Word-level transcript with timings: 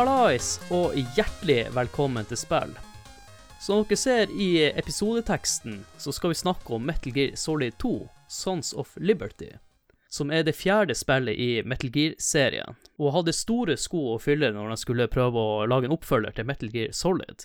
Hallais, 0.00 0.54
og 0.72 0.94
hjertelig 1.12 1.66
velkommen 1.76 2.24
til 2.24 2.38
spill. 2.40 2.70
Som 3.60 3.82
dere 3.84 3.98
ser 4.00 4.30
i 4.32 4.62
episodeteksten, 4.70 5.74
så 6.00 6.14
skal 6.16 6.32
vi 6.32 6.38
snakke 6.40 6.72
om 6.72 6.86
Metal 6.88 7.12
Gear 7.12 7.34
Solid 7.36 7.76
2, 7.82 7.90
Sons 8.24 8.70
of 8.72 8.94
Liberty, 8.96 9.50
som 10.08 10.32
er 10.32 10.46
det 10.46 10.54
fjerde 10.56 10.96
spillet 10.96 11.36
i 11.36 11.48
Metal 11.68 11.92
Gear-serien, 11.92 12.78
og 12.96 13.12
hadde 13.18 13.34
store 13.36 13.76
sko 13.76 14.14
å 14.14 14.22
fylle 14.24 14.48
når 14.54 14.72
de 14.72 14.78
skulle 14.80 15.08
prøve 15.12 15.36
å 15.36 15.66
lage 15.68 15.90
en 15.90 15.98
oppfølger 15.98 16.32
til 16.38 16.48
Metal 16.48 16.72
Gear 16.72 16.96
Solid. 16.96 17.44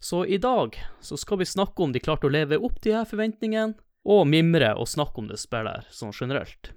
Så 0.00 0.22
i 0.24 0.40
dag 0.40 0.80
så 1.04 1.20
skal 1.20 1.42
vi 1.44 1.50
snakke 1.52 1.84
om 1.84 1.92
de 1.92 2.00
klarte 2.00 2.30
å 2.30 2.32
leve 2.32 2.56
opp 2.56 2.80
til 2.80 2.94
de 2.94 2.96
her 3.02 3.12
forventningene, 3.12 3.76
og 4.08 4.24
mimre 4.32 4.72
og 4.80 4.88
snakke 4.88 5.20
om 5.20 5.28
det 5.28 5.42
spillet 5.44 5.82
her, 5.82 5.92
sånn 5.92 6.16
generelt. 6.16 6.72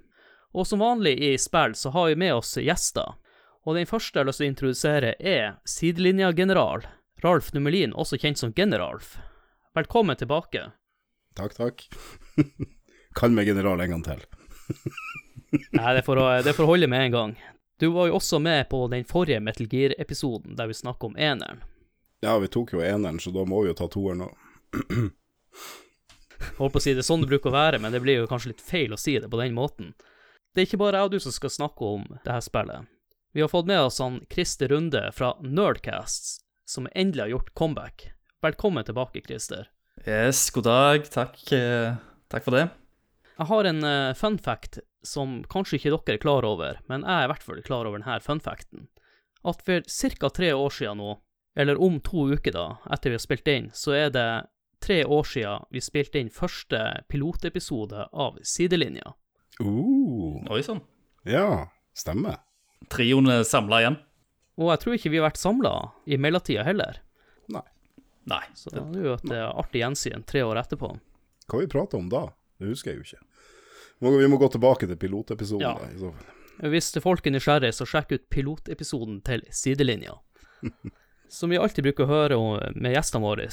Og 0.52 0.68
som 0.68 0.84
vanlig 0.84 1.16
i 1.24 1.32
spill 1.40 1.72
så 1.72 1.96
har 1.96 2.12
vi 2.12 2.20
med 2.20 2.36
oss 2.36 2.58
gjester. 2.60 3.16
Og 3.68 3.76
den 3.76 3.88
første 3.88 4.16
jeg 4.16 4.22
har 4.22 4.28
lyst 4.30 4.40
til 4.40 4.46
å 4.46 4.50
introdusere, 4.54 5.14
er 5.20 5.58
sidelinjegeneral 5.68 6.86
Ralf 7.20 7.50
Numelin, 7.52 7.92
også 7.92 8.16
kjent 8.16 8.40
som 8.40 8.54
Generalf. 8.56 9.18
Velkommen 9.76 10.16
tilbake. 10.16 10.70
Takk, 11.36 11.56
takk. 11.58 11.84
Kall 13.18 13.34
meg 13.36 13.50
general 13.50 13.82
en 13.84 13.96
gang 13.96 14.04
til. 14.06 14.22
Nei, 15.76 15.92
det 15.96 16.04
får, 16.06 16.20
det 16.46 16.54
får 16.56 16.68
holde 16.70 16.88
med 16.88 17.08
en 17.08 17.16
gang. 17.16 17.34
Du 17.82 17.90
var 17.92 18.08
jo 18.08 18.16
også 18.16 18.38
med 18.40 18.68
på 18.70 18.84
den 18.92 19.04
forrige 19.08 19.40
Metal 19.44 19.68
Gear-episoden 19.68 20.56
der 20.56 20.70
vi 20.70 20.76
snakket 20.78 21.10
om 21.10 21.18
eneren. 21.18 21.60
Ja, 22.24 22.38
vi 22.40 22.48
tok 22.52 22.72
jo 22.76 22.84
eneren, 22.84 23.18
så 23.20 23.32
da 23.34 23.44
må 23.48 23.62
vi 23.64 23.72
jo 23.72 23.76
ta 23.76 23.88
toeren 23.92 24.22
nå. 24.24 24.30
Holdt 26.60 26.72
på 26.72 26.80
å 26.80 26.84
si 26.84 26.94
det 26.94 27.02
er 27.02 27.08
sånn 27.08 27.24
det 27.24 27.30
bruker 27.32 27.52
å 27.52 27.56
være, 27.56 27.80
men 27.82 27.92
det 27.92 28.00
blir 28.04 28.22
jo 28.22 28.30
kanskje 28.30 28.54
litt 28.54 28.64
feil 28.64 28.94
å 28.94 29.00
si 29.00 29.18
det 29.20 29.28
på 29.32 29.40
den 29.40 29.56
måten. 29.56 29.92
Det 30.54 30.62
er 30.62 30.68
ikke 30.68 30.80
bare 30.80 31.00
jeg 31.00 31.10
og 31.10 31.14
du 31.16 31.24
som 31.24 31.34
skal 31.34 31.52
snakke 31.52 31.92
om 31.98 32.06
det 32.24 32.32
her 32.32 32.44
spillet. 32.44 32.88
Vi 33.32 33.40
har 33.40 33.48
fått 33.48 33.66
med 33.66 33.80
oss 33.80 33.98
han 33.98 34.26
Christer 34.30 34.68
Runde 34.68 35.12
fra 35.12 35.36
Nerdcasts, 35.40 36.40
som 36.64 36.88
endelig 36.94 37.22
har 37.22 37.28
gjort 37.28 37.54
comeback. 37.54 38.12
Velkommen 38.42 38.84
tilbake, 38.84 39.20
Christer. 39.20 39.68
Yes, 40.06 40.50
god 40.50 40.64
dag. 40.64 41.10
Takk, 41.10 41.52
eh, 41.52 41.94
takk 42.28 42.44
for 42.44 42.56
det. 42.56 42.64
Jeg 43.38 43.46
har 43.46 43.68
en 43.70 43.84
uh, 43.84 44.14
fun 44.18 44.38
fact 44.38 44.80
som 45.06 45.44
kanskje 45.46 45.78
ikke 45.78 45.92
dere 45.94 46.18
er 46.18 46.24
klar 46.24 46.44
over, 46.44 46.82
men 46.90 47.06
jeg 47.06 47.14
er 47.14 47.28
i 47.28 47.30
hvert 47.30 47.46
fall 47.46 47.62
klar 47.62 47.86
over 47.86 48.02
denne 48.02 48.18
fun 48.20 48.42
facten. 48.42 48.88
At 49.46 49.62
for 49.62 49.86
ca. 49.86 50.34
tre 50.34 50.50
år 50.52 50.74
siden 50.74 50.98
nå, 50.98 51.14
eller 51.54 51.78
om 51.78 52.02
to 52.02 52.26
uker 52.34 52.58
da, 52.58 52.66
etter 52.90 53.14
vi 53.14 53.20
har 53.20 53.26
spilt 53.28 53.54
inn, 53.54 53.70
så 53.70 53.94
er 53.94 54.10
det 54.10 54.28
tre 54.82 55.04
år 55.06 55.22
siden 55.22 55.70
vi 55.70 55.86
spilte 55.86 56.18
inn 56.18 56.34
første 56.34 56.82
pilotepisode 57.06 58.10
av 58.10 58.42
Sidelinja. 58.42 59.14
Uh, 59.62 60.42
Oi 60.50 60.64
sann. 60.66 60.82
ja, 61.22 61.70
stemmer. 61.94 62.42
Trioen 62.88 63.28
er 63.28 63.42
samla 63.44 63.80
igjen. 63.82 63.98
Og 64.60 64.70
jeg 64.72 64.82
tror 64.82 64.96
ikke 64.96 65.10
vi 65.12 65.20
har 65.20 65.28
vært 65.28 65.40
samla 65.40 65.72
i 66.06 66.18
mellomtida 66.20 66.64
heller, 66.66 67.00
Nei. 67.50 67.62
Nei. 68.28 68.42
så 68.54 68.70
det 68.72 68.82
er 68.82 69.06
jo 69.06 69.14
et 69.16 69.24
Nei. 69.30 69.40
artig 69.48 69.80
gjensyn 69.82 70.24
tre 70.28 70.42
år 70.44 70.60
etterpå. 70.62 70.92
Hva 71.50 71.60
vi 71.60 71.68
prata 71.70 71.96
om 71.98 72.08
da? 72.12 72.26
Det 72.60 72.68
husker 72.68 72.92
jeg 72.92 73.00
jo 73.00 73.06
ikke. 73.08 73.24
Må, 74.00 74.12
vi 74.16 74.28
må 74.32 74.38
gå 74.40 74.48
tilbake 74.52 74.88
til 74.88 74.96
pilotepisoden. 75.00 75.64
Ja. 75.64 75.74
da, 75.80 75.88
i 75.92 75.98
så 76.00 76.12
fall. 76.12 76.70
Hvis 76.72 76.90
folk 77.00 77.24
er 77.26 77.32
nysgjerrige, 77.32 77.72
så 77.72 77.86
sjekk 77.88 78.12
ut 78.12 78.26
pilotepisoden 78.32 79.20
til 79.24 79.44
Sidelinja. 79.48 80.18
Som 81.32 81.52
vi 81.54 81.60
alltid 81.60 81.86
bruker 81.86 82.04
å 82.04 82.10
høre 82.10 82.36
om 82.36 82.58
med 82.76 82.92
gjestene 82.92 83.22
våre 83.24 83.46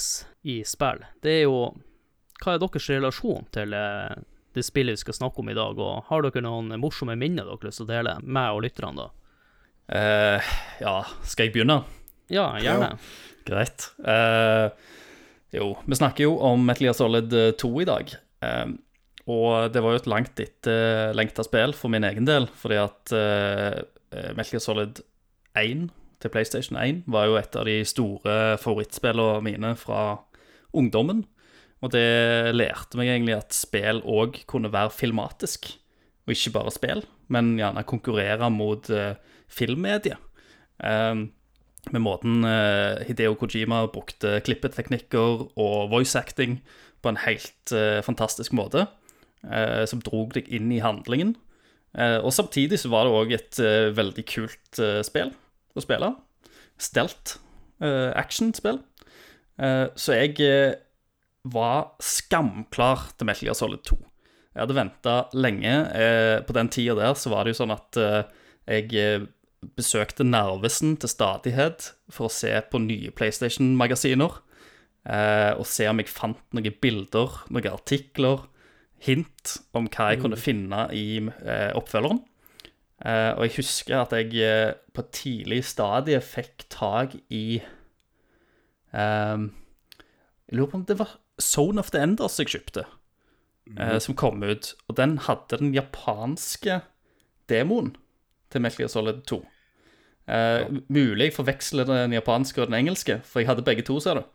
i 0.43 0.57
spill, 0.67 1.03
det 1.23 1.35
er 1.37 1.43
jo 1.45 1.59
hva 2.41 2.53
er 2.55 2.61
deres 2.61 2.89
relasjon 2.91 3.47
til 3.55 3.73
eh, 3.73 4.17
det 4.57 4.65
spillet 4.65 4.97
vi 4.97 5.05
skal 5.05 5.15
snakke 5.19 5.43
om 5.43 5.53
i 5.53 5.57
dag, 5.57 5.79
og 5.79 6.09
har 6.09 6.25
dere 6.25 6.43
noen 6.45 6.73
morsomme 6.81 7.15
minner 7.19 7.45
dere 7.45 7.55
har 7.55 7.69
lyst 7.69 7.81
til 7.81 7.87
å 7.87 7.91
dele, 7.93 8.17
meg 8.25 8.57
og 8.57 8.65
lytterne, 8.65 9.05
da? 9.05 9.09
Uh, 9.87 10.53
ja, 10.81 10.95
skal 11.23 11.47
jeg 11.47 11.55
begynne? 11.55 11.79
Ja, 12.33 12.49
gjerne. 12.59 12.97
Greit. 13.47 13.87
Uh, 14.03 14.73
jo, 15.55 15.71
vi 15.85 15.95
snakker 15.95 16.27
jo 16.27 16.35
om 16.43 16.65
Metal 16.67 16.89
Gear 16.89 16.97
Solid 16.97 17.31
2 17.61 17.69
i 17.81 17.87
dag. 17.87 18.11
Eh, 18.43 18.67
og 19.27 19.73
det 19.73 19.83
var 19.83 19.93
jo 19.93 20.01
et 20.01 20.09
langt 20.09 20.41
etterlengta 20.41 21.45
spill 21.47 21.75
for 21.75 21.91
min 21.91 22.05
egen 22.07 22.27
del, 22.27 22.47
fordi 22.55 22.79
at 22.79 23.13
eh, 23.15 23.79
Metal 24.37 24.53
Gear 24.53 24.63
Solid 24.63 25.01
1 25.57 25.87
til 26.23 26.33
PlayStation 26.33 26.79
1 26.79 27.03
var 27.11 27.27
jo 27.29 27.39
et 27.39 27.55
av 27.59 27.67
de 27.67 27.79
store 27.87 28.57
favorittspillene 28.61 29.43
mine 29.45 29.73
fra 29.79 30.21
ungdommen. 30.77 31.25
Og 31.85 31.91
det 31.93 32.55
lærte 32.57 32.97
meg 32.97 33.11
egentlig 33.11 33.37
at 33.37 33.53
spill 33.53 34.01
òg 34.01 34.41
kunne 34.49 34.71
være 34.73 34.93
filmatisk, 34.95 35.69
og 36.25 36.33
ikke 36.33 36.55
bare 36.55 36.73
spill, 36.73 37.03
men 37.31 37.55
gjerne 37.59 37.85
konkurrere 37.87 38.49
mot 38.51 38.89
uh, 38.89 39.13
filmmediet. 39.47 40.17
Um, 40.81 41.29
med 41.93 42.03
måten 42.03 42.41
uh, 42.43 42.99
Hideo 43.07 43.37
Kojima 43.39 43.85
brukte 43.93 44.39
klippeteknikker 44.43 45.45
og 45.55 45.91
voice 45.93 46.17
acting 46.19 46.59
på 47.05 47.13
en 47.13 47.21
helt 47.23 47.71
uh, 47.71 48.01
fantastisk 48.03 48.57
måte, 48.57 48.87
eh, 49.45 49.85
som 49.87 50.01
drog 50.01 50.33
deg 50.35 50.49
inn 50.49 50.71
i 50.73 50.81
handlingen. 50.83 51.35
Eh, 51.97 52.19
og 52.21 52.33
samtidig 52.33 52.79
så 52.81 52.91
var 52.93 53.07
det 53.07 53.15
òg 53.15 53.33
et 53.33 53.59
eh, 53.63 53.89
veldig 53.95 54.25
kult 54.29 54.81
eh, 54.83 54.99
spill 55.05 55.31
å 55.77 55.83
spille. 55.83 56.11
Stelt 56.81 57.37
eh, 57.81 58.11
actionspill. 58.17 58.81
Eh, 59.57 59.85
så 59.97 60.17
jeg 60.19 60.35
eh, 60.45 60.75
var 61.53 61.95
skamklar 62.03 63.11
til 63.17 63.27
Metal 63.29 63.47
Gear 63.47 63.57
Solid 63.57 63.83
2. 63.87 63.97
Jeg 64.57 64.63
hadde 64.63 64.73
venta 64.73 65.15
lenge. 65.37 65.71
Eh, 65.93 66.41
på 66.41 66.53
den 66.57 66.69
tida 66.73 66.95
der 66.97 67.13
så 67.13 67.29
var 67.29 67.45
det 67.45 67.53
jo 67.53 67.59
sånn 67.59 67.75
at 67.75 67.97
eh, 68.01 68.23
jeg 68.65 68.89
eh, 68.97 69.27
besøkte 69.77 70.25
Narvesen 70.25 70.95
til 70.97 71.11
stadighet 71.11 71.91
for 72.09 72.25
å 72.25 72.33
se 72.33 72.49
på 72.71 72.81
nye 72.81 73.11
PlayStation-magasiner. 73.13 74.39
Eh, 75.05 75.53
og 75.53 75.69
se 75.69 75.85
om 75.85 76.01
jeg 76.01 76.09
fant 76.09 76.41
noen 76.57 76.73
bilder, 76.81 77.37
noen 77.53 77.69
artikler, 77.69 78.47
hint 79.05 79.59
om 79.77 79.85
hva 79.93 80.09
jeg 80.15 80.23
kunne 80.23 80.41
finne 80.41 80.87
i 80.97 81.21
oppfølgeren. 81.77 82.17
Og 83.37 83.41
jeg 83.45 83.53
husker 83.59 83.99
at 83.99 84.15
jeg 84.17 84.33
på 84.89 85.03
et 85.03 85.11
tidlig 85.13 85.59
stadie 85.69 86.17
fikk 86.25 86.65
tak 86.73 87.13
i 87.29 87.61
Jeg 88.89 89.45
lurer 90.57 90.71
på 90.71 90.79
om 90.79 90.87
det 90.89 90.97
var 90.97 91.13
Zone 91.41 91.79
of 91.81 91.91
the 91.93 92.01
Enders 92.01 92.39
jeg 92.41 92.51
kjøpte, 92.53 92.85
eh, 93.77 93.97
som 94.03 94.17
kom 94.17 94.41
ut. 94.43 94.73
Og 94.87 94.97
den 94.99 95.17
hadde 95.27 95.59
den 95.61 95.75
japanske 95.75 96.81
demoen 97.51 97.93
til 98.53 98.63
Metal 98.63 98.85
Gear 98.85 98.91
Solid 98.91 99.23
2. 99.29 99.41
Eh, 100.27 100.65
Mulig 100.91 101.29
jeg 101.29 101.37
forveksler 101.37 101.87
den 101.87 102.15
japanske 102.17 102.61
og 102.61 102.71
den 102.71 102.81
engelske, 102.81 103.21
for 103.23 103.41
jeg 103.41 103.51
hadde 103.51 103.65
begge 103.67 103.85
to, 103.87 103.99
ser 104.03 104.19
du. 104.19 104.25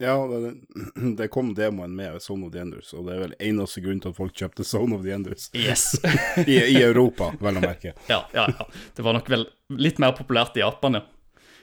Ja, 0.00 0.16
det, 0.26 0.54
det 1.18 1.28
kom 1.34 1.52
demoen 1.54 1.94
med 1.96 2.22
Zone 2.22 2.46
of 2.46 2.52
the 2.54 2.62
Enders, 2.62 2.92
og 2.96 3.06
det 3.06 3.16
er 3.16 3.24
vel 3.26 3.34
eneste 3.38 3.82
grunn 3.84 4.00
til 4.02 4.14
at 4.14 4.18
folk 4.18 4.36
kjøpte 4.38 4.64
Zone 4.66 4.96
of 4.96 5.04
the 5.04 5.12
Enders. 5.14 5.50
Yes. 5.54 5.92
I, 6.46 6.56
I 6.72 6.78
Europa, 6.80 7.32
vel 7.42 7.60
å 7.60 7.64
merke. 7.64 7.92
ja, 8.12 8.22
ja, 8.34 8.46
ja. 8.48 8.68
Det 8.96 9.04
var 9.04 9.18
nok 9.18 9.28
vel 9.32 9.46
litt 9.76 10.00
mer 10.02 10.16
populært 10.16 10.56
i 10.56 10.64
Japan, 10.64 11.00
ja. 11.00 11.04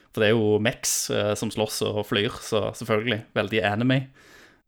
For 0.10 0.24
det 0.24 0.32
er 0.32 0.38
jo 0.38 0.58
Mex 0.62 0.94
eh, 1.14 1.34
som 1.38 1.52
slåss 1.54 1.84
og 1.86 2.02
flyr, 2.10 2.34
så 2.42 2.70
selvfølgelig. 2.78 3.24
Veldig 3.38 3.60
anime. 3.66 4.00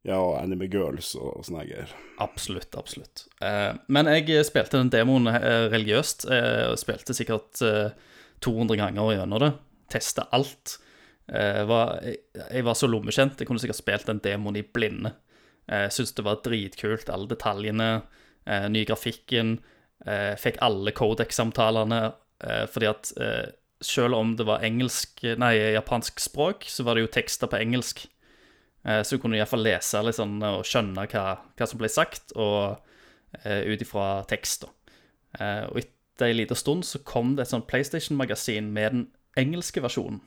Ja, 0.08 0.18
og 0.18 0.40
Anime 0.40 0.66
Girls 0.72 1.12
og 1.14 1.44
sånne 1.46 1.66
greier. 1.68 1.92
Absolutt, 2.24 2.74
absolutt. 2.78 3.28
Eh, 3.46 3.74
men 3.94 4.10
jeg 4.10 4.46
spilte 4.48 4.80
den 4.80 4.90
demoen 4.94 5.30
eh, 5.30 5.68
religiøst. 5.70 6.26
Eh, 6.26 6.72
spilte 6.82 7.14
sikkert 7.14 7.62
eh, 7.66 7.92
200 8.42 8.80
ganger 8.82 9.12
gjennom 9.20 9.44
det. 9.44 9.52
Testa 9.94 10.26
alt. 10.34 10.80
Eh, 11.30 11.62
var, 11.70 12.00
jeg, 12.02 12.64
var 12.66 12.78
så 12.80 12.90
lommekjent. 12.90 13.38
Jeg 13.38 13.50
kunne 13.50 13.62
sikkert 13.62 13.82
spilt 13.82 14.10
den 14.10 14.24
demoen 14.26 14.58
i 14.58 14.66
blinde. 14.66 15.14
Eh, 15.70 15.86
Syntes 15.94 16.16
det 16.18 16.26
var 16.26 16.42
dritkult, 16.46 17.12
alle 17.14 17.30
detaljene, 17.30 17.92
eh, 18.50 18.66
ny 18.74 18.82
grafikken. 18.90 19.60
Eh, 20.06 20.34
fikk 20.42 20.58
alle 20.66 20.96
Codex-samtalene. 20.98 22.02
Eh, 22.42 22.66
fordi 22.74 22.90
at 22.90 23.14
eh, 23.22 23.52
selv 23.86 24.18
om 24.18 24.34
det 24.38 24.50
var 24.50 24.66
engelsk, 24.66 25.22
nei, 25.38 25.54
japansk 25.76 26.20
språk, 26.22 26.66
så 26.70 26.86
var 26.86 26.98
det 26.98 27.06
jo 27.06 27.14
tekster 27.14 27.50
på 27.54 27.62
engelsk. 27.62 28.08
Eh, 28.86 29.02
Så 29.04 29.16
du 29.16 29.22
kunne 29.22 29.38
iallfall 29.38 29.64
lese 29.66 30.02
litt 30.04 30.18
sånn, 30.18 30.40
og 30.44 30.66
skjønne 30.68 31.08
hva, 31.12 31.26
hva 31.58 31.68
som 31.70 31.82
ble 31.82 31.90
sagt, 31.92 32.34
og 32.36 32.82
uh, 33.46 33.62
ut 33.68 33.82
ifra 33.82 34.24
tekst. 34.30 34.66
Eh, 35.40 35.64
og 35.70 35.80
etter 35.84 36.32
en 36.32 36.38
liten 36.38 36.60
stund 36.60 36.86
så 36.88 37.02
kom 37.08 37.36
det 37.36 37.46
et 37.46 37.54
sånt 37.54 37.70
PlayStation-magasin 37.70 38.72
med 38.74 38.96
den 38.96 39.08
engelske 39.40 39.84
versjonen. 39.84 40.22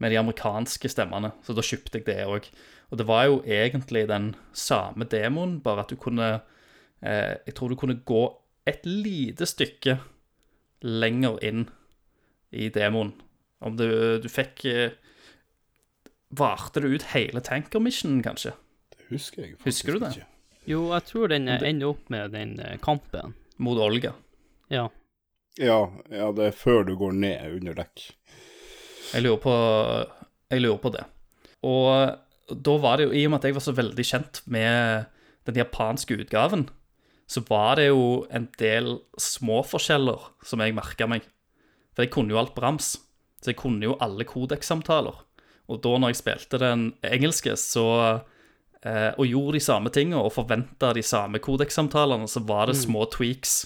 Med 0.00 0.12
de 0.12 0.18
amerikanske 0.20 0.88
stemmene, 0.88 1.32
så 1.44 1.54
da 1.56 1.64
kjøpte 1.64 2.00
jeg 2.00 2.06
det 2.08 2.22
òg. 2.24 2.48
Og 2.90 2.98
det 2.98 3.06
var 3.06 3.26
jo 3.28 3.42
egentlig 3.44 4.06
den 4.08 4.32
samme 4.56 5.06
demoen, 5.08 5.58
bare 5.64 5.84
at 5.84 5.92
du 5.92 5.96
kunne 6.00 6.40
uh, 6.40 7.34
Jeg 7.46 7.54
tror 7.54 7.68
du 7.68 7.78
kunne 7.80 8.00
gå 8.04 8.24
et 8.68 8.84
lite 8.84 9.46
stykke 9.48 9.98
lenger 10.84 11.38
inn 11.44 11.68
i 12.50 12.68
demoen. 12.72 13.14
Om 13.60 13.76
du, 13.76 13.86
du 14.22 14.28
fikk 14.32 14.64
eh, 14.68 14.96
Varte 16.30 16.80
det 16.82 16.88
ut 16.94 17.06
hele 17.10 17.40
Tanker 17.42 17.82
Mission, 17.82 18.20
kanskje? 18.22 18.52
Det 18.94 19.08
husker 19.10 19.42
jeg 19.42 19.56
faktisk 19.58 19.66
Husker 19.66 19.92
du 19.96 20.04
det? 20.04 20.10
ikke. 20.14 20.26
Jo, 20.70 20.80
jeg 20.94 21.06
tror 21.08 21.30
den 21.32 21.48
ender 21.50 21.90
opp 21.90 22.10
med 22.12 22.30
den 22.36 22.56
eh, 22.62 22.76
kampen. 22.82 23.34
Mot 23.58 23.78
Olga. 23.82 24.12
Ja. 24.70 24.86
Ja, 25.58 25.80
ja, 26.12 26.28
det 26.32 26.44
er 26.46 26.56
før 26.56 26.84
du 26.86 26.94
går 26.96 27.16
ned 27.18 27.56
under 27.58 27.74
dekk. 27.80 28.04
Jeg 29.10 29.24
lurer 29.24 29.40
på, 29.42 29.54
jeg 30.54 30.62
lurer 30.62 30.78
på 30.84 30.92
det. 30.94 31.02
Og 31.66 32.54
da 32.62 32.76
var 32.82 33.00
det 33.00 33.08
jo, 33.08 33.14
i 33.18 33.24
og 33.26 33.32
med 33.32 33.40
at 33.42 33.48
jeg 33.50 33.56
var 33.58 33.64
så 33.66 33.74
veldig 33.76 34.06
kjent 34.06 34.40
med 34.46 35.08
den 35.48 35.58
japanske 35.58 36.16
utgaven, 36.22 36.68
så 37.30 37.42
var 37.48 37.76
det 37.78 37.88
jo 37.90 38.24
en 38.34 38.46
del 38.58 38.96
småforskjeller 39.20 40.30
som 40.46 40.62
jeg 40.62 40.74
merka 40.78 41.06
meg. 41.10 41.26
For 41.94 42.06
jeg 42.06 42.14
kunne 42.14 42.34
jo 42.34 42.40
alt 42.40 42.54
brams, 42.56 42.94
så 43.42 43.52
jeg 43.52 43.58
kunne 43.60 43.86
jo 43.86 43.98
alle 44.02 44.26
kodekssamtaler. 44.28 45.18
Og 45.70 45.80
da 45.84 45.94
når 45.96 46.12
jeg 46.12 46.20
spilte 46.20 46.60
den 46.62 46.86
engelske, 47.06 47.54
så 47.60 47.86
eh, 48.82 49.10
og 49.14 49.28
gjorde 49.28 49.58
de 49.58 49.64
samme 49.64 49.92
tingene 49.94 50.22
og 50.24 50.34
forventa 50.34 50.92
de 50.96 51.04
samme 51.06 51.40
kodekssamtalene, 51.42 52.28
så 52.30 52.42
var 52.48 52.70
det 52.70 52.80
små 52.80 53.06
tweaks. 53.14 53.60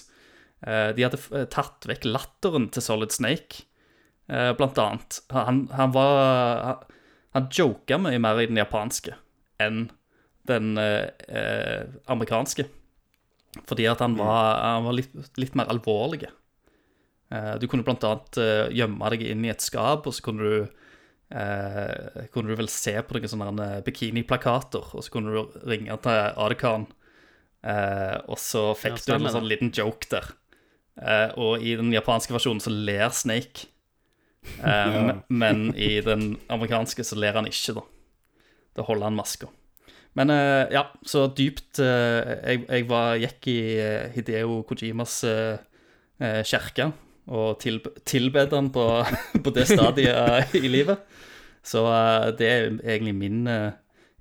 Eh, 0.65 0.91
de 0.97 1.05
hadde 1.07 1.45
tatt 1.53 1.87
vekk 1.89 2.07
latteren 2.09 2.69
til 2.73 2.85
Solid 2.85 3.15
Snake, 3.15 3.65
eh, 4.29 4.51
blant 4.57 4.79
annet. 4.81 5.21
Han, 5.33 5.65
han 5.73 5.93
var 5.95 6.15
Han, 6.65 6.95
han 7.35 7.51
joka 7.51 7.97
mye 7.99 8.21
mer 8.21 8.39
i 8.39 8.47
den 8.47 8.61
japanske 8.61 9.17
enn 9.59 9.89
den 10.47 10.77
eh, 10.77 11.09
eh, 11.27 11.85
amerikanske. 12.11 12.67
Fordi 13.65 13.85
at 13.87 14.01
han 14.03 14.17
var, 14.19 14.59
han 14.61 14.85
var 14.87 14.97
litt, 14.97 15.13
litt 15.39 15.55
mer 15.55 15.69
alvorlig. 15.71 16.27
Eh, 17.33 17.53
du 17.59 17.67
kunne 17.71 17.85
blant 17.87 18.03
annet 18.05 18.39
eh, 18.41 18.73
gjemme 18.75 19.11
deg 19.13 19.23
inn 19.25 19.45
i 19.47 19.51
et 19.53 19.63
skap, 19.63 20.07
og 20.07 20.15
så 20.15 20.25
kunne 20.25 20.43
du 20.43 20.83
eh, 21.31 22.27
kunne 22.33 22.51
du 22.51 22.59
vel 22.59 22.69
se 22.71 22.93
på 23.01 23.17
noen 23.17 23.31
sånne 23.31 23.71
eh, 23.77 23.81
bikiniplakater, 23.85 24.93
og 24.93 25.05
så 25.05 25.13
kunne 25.13 25.33
du 25.33 25.57
ringe 25.65 25.97
til 26.03 26.21
Adekan, 26.45 26.89
Eh, 27.65 28.17
og 28.29 28.37
så 28.37 28.69
fikk 28.77 28.99
Ja, 29.01 29.17
du 29.17 29.25
en 29.25 29.33
sånn 29.39 29.49
liten 29.49 29.71
joke 29.73 30.07
der. 30.11 30.29
Eh, 31.01 31.31
og 31.41 31.63
i 31.65 31.73
den 31.77 31.89
japanske 31.95 32.35
versjonen 32.35 32.61
så 32.63 32.71
ler 32.73 33.09
Snake. 33.15 33.67
Eh, 34.61 34.97
men, 35.07 35.23
men 35.27 35.67
i 35.73 35.97
den 36.05 36.35
amerikanske 36.53 37.05
så 37.07 37.17
ler 37.17 37.39
han 37.39 37.49
ikke, 37.49 37.79
da. 37.79 37.85
Da 38.77 38.85
holder 38.85 39.09
han 39.09 39.17
maska. 39.17 39.49
Men 40.15 40.31
eh, 40.31 40.67
ja, 40.75 40.85
så 41.07 41.25
dypt 41.35 41.81
eh, 41.83 42.35
jeg, 42.45 42.67
jeg 42.69 42.87
var, 42.91 43.17
gikk 43.19 43.49
i 43.51 43.59
Hideo 44.15 44.61
Kojimas 44.67 45.23
kirke 46.15 46.93
og 47.25 47.59
tilb 47.59 47.87
tilbed 48.05 48.53
han 48.53 48.69
på, 48.73 48.85
på 49.43 49.53
det 49.55 49.67
stadiet 49.69 50.55
i 50.55 50.69
livet. 50.69 51.01
Så 51.65 51.85
eh, 51.89 52.29
det 52.37 52.49
er 52.51 52.69
egentlig 52.83 53.15
min 53.17 53.47
eh, 53.49 53.73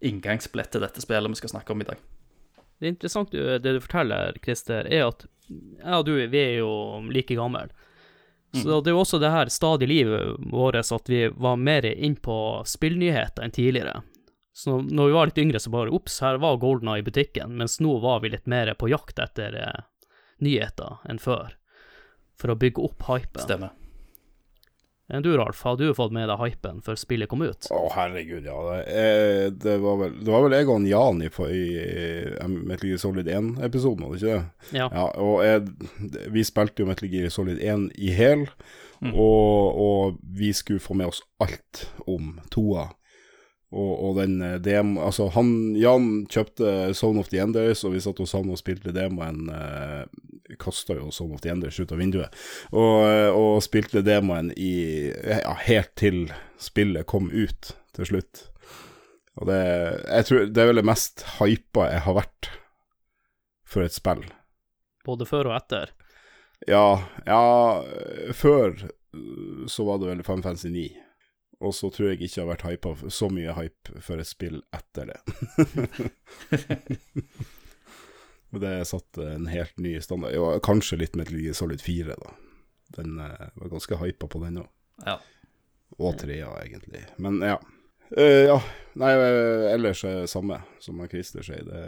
inngangsbillett 0.05 0.73
til 0.73 0.85
dette 0.85 1.05
spillet 1.05 1.35
vi 1.35 1.43
skal 1.43 1.57
snakke 1.57 1.75
om 1.75 1.85
i 1.85 1.89
dag. 1.89 2.01
Det 2.81 2.91
interessante 2.91 3.59
det 3.63 3.77
du 3.77 3.81
forteller, 3.81 4.37
Christer, 4.45 4.89
er 4.89 5.09
at 5.09 5.27
jeg 5.49 5.99
og 5.99 6.07
du, 6.09 6.15
vi 6.17 6.41
er 6.41 6.55
jo 6.63 6.73
like 7.13 7.37
gamle. 7.37 7.69
Så 8.55 8.81
det 8.81 8.91
er 8.91 8.95
jo 8.95 9.03
også 9.03 9.19
det 9.19 9.33
her 9.35 9.51
stadig 9.51 9.89
livet 9.91 10.37
vårt 10.53 10.79
at 10.79 11.09
vi 11.11 11.27
var 11.29 11.57
mer 11.59 11.87
inn 11.91 12.15
på 12.17 12.37
spillnyheter 12.67 13.43
enn 13.43 13.55
tidligere. 13.55 14.03
Så 14.55 14.79
når 14.79 15.09
vi 15.09 15.17
var 15.17 15.27
litt 15.27 15.41
yngre, 15.43 15.59
så 15.59 15.73
bare 15.75 15.91
ops, 15.91 16.21
her 16.23 16.39
var 16.39 16.61
Golden 16.63 16.93
Eye 16.93 17.03
i 17.03 17.07
butikken, 17.07 17.57
mens 17.59 17.81
nå 17.83 17.97
var 17.99 18.21
vi 18.23 18.31
litt 18.31 18.47
mer 18.47 18.71
på 18.79 18.89
jakt 18.93 19.19
etter 19.19 19.57
eh, 19.59 19.81
nyheter 20.39 21.03
enn 21.11 21.19
før, 21.19 21.57
for 22.41 22.53
å 22.53 22.59
bygge 22.59 22.85
opp 22.85 23.09
hypen. 23.09 23.43
Stemmer. 23.45 23.75
Enn 25.13 25.21
du, 25.21 25.35
Ralf, 25.37 25.61
har 25.63 25.77
du 25.77 25.91
fått 25.93 26.15
med 26.17 26.31
deg 26.31 26.41
hypen 26.41 26.79
før 26.85 26.97
spillet 26.97 27.29
kom 27.29 27.43
ut? 27.45 27.67
Å, 27.69 27.81
herregud, 27.93 28.47
ja. 28.49 28.57
Det, 28.71 28.79
eh, 28.89 29.49
det, 29.53 29.75
var 29.83 29.99
vel, 30.01 30.15
det 30.25 30.33
var 30.33 30.47
vel 30.47 30.57
jeg 30.57 30.69
og 30.73 30.87
Jan 30.89 31.21
i, 31.21 31.29
i 31.29 31.65
eh, 31.83 32.47
Metal 32.49 32.89
Gear 32.89 33.03
Solid 33.03 33.29
1-episoden, 33.29 34.07
var 34.07 34.15
det 34.15 34.23
ikke 34.23 34.39
det? 34.39 34.79
Ja. 34.81 34.89
Ja, 34.89 35.05
og 35.21 35.45
jeg, 35.45 36.25
vi 36.33 36.47
spilte 36.49 36.83
jo 36.83 36.89
Metal 36.89 37.13
Gear 37.13 37.29
Solid 37.35 37.61
1 37.61 37.91
i 38.01 38.15
hel, 38.17 38.47
og, 39.13 39.77
og 39.85 40.21
vi 40.25 40.55
skulle 40.57 40.81
få 40.81 40.97
med 40.97 41.13
oss 41.13 41.21
alt 41.45 41.85
om 42.09 42.39
toa. 42.55 42.89
Og, 43.75 43.93
og 44.07 44.19
den 44.21 44.39
eh, 44.45 44.59
DM, 44.63 44.95
altså 45.03 45.27
han, 45.35 45.49
Jan 45.79 46.25
kjøpte 46.31 46.95
Zone 46.95 47.23
of 47.23 47.31
the 47.33 47.41
Enders, 47.43 47.83
og 47.87 47.97
vi 47.97 48.03
satt 48.05 48.21
hos 48.23 48.35
han 48.37 48.53
og 48.53 48.61
spilte 48.61 48.95
demoen. 48.95 49.49
Eh, 49.51 50.57
Kasta 50.61 50.95
jo 50.99 51.11
Zone 51.15 51.35
of 51.35 51.43
the 51.43 51.51
Enders 51.51 51.81
ut 51.81 51.93
av 51.93 51.99
vinduet. 51.99 52.35
Og, 52.71 52.99
eh, 53.09 53.31
og 53.35 53.63
spilte 53.67 54.05
demoen 54.07 54.53
i 54.55 55.11
ja, 55.11 55.57
helt 55.67 55.95
til 55.99 56.29
spillet 56.63 57.09
kom 57.11 57.33
ut 57.33 57.75
til 57.97 58.11
slutt. 58.13 58.47
Og 59.41 59.51
det, 59.51 59.61
jeg 60.07 60.29
tror, 60.29 60.47
det 60.47 60.63
er 60.63 60.71
vel 60.71 60.79
det 60.79 60.87
mest 60.87 61.27
hypa 61.41 61.89
jeg 61.91 62.07
har 62.07 62.19
vært 62.21 62.51
for 63.67 63.83
et 63.83 63.97
spill. 63.97 64.23
Både 65.05 65.27
før 65.27 65.51
og 65.51 65.59
etter. 65.59 65.91
Ja, 66.71 67.03
ja 67.27 67.43
Før 68.33 68.77
så 69.69 69.85
var 69.85 69.99
det 69.99 70.09
vel 70.09 70.23
Final 70.27 70.47
Fantasy 70.47 70.71
9. 70.71 70.87
Og 71.65 71.75
så 71.75 71.91
tror 71.91 72.11
jeg 72.11 72.21
ikke 72.21 72.41
jeg 72.41 72.45
har 72.45 72.53
vært 72.53 72.67
hypa 72.69 73.11
så 73.13 73.29
mye 73.33 73.55
hype 73.57 74.03
for 74.05 74.21
et 74.21 74.29
spill 74.29 74.63
etter 74.75 75.13
det. 75.13 75.21
Det 78.55 78.85
satt 78.87 79.19
en 79.19 79.49
helt 79.51 79.81
ny 79.83 79.97
standard. 79.99 80.31
Jo, 80.31 80.45
kanskje 80.63 81.01
litt 81.01 81.17
Metal 81.19 81.41
Gear 81.43 81.57
Solid 81.59 81.81
4, 81.83 82.15
da. 82.21 82.35
Den 82.95 83.17
eh, 83.19 83.49
var 83.59 83.73
ganske 83.73 83.99
hypa 83.99 84.29
på 84.31 84.39
den 84.45 84.61
òg. 84.63 84.69
Ja. 85.03 85.17
Og 85.99 86.15
trea, 86.21 86.53
egentlig. 86.63 87.03
Men 87.19 87.43
ja. 87.43 87.57
Uh, 88.15 88.45
ja. 88.47 88.61
Nei, 88.95 89.11
eh, 89.11 89.73
ellers 89.73 90.05
er 90.07 90.21
det 90.23 90.31
samme 90.31 90.61
som 90.79 91.03
Christer 91.11 91.43
sier. 91.43 91.67
Det, 91.67 91.83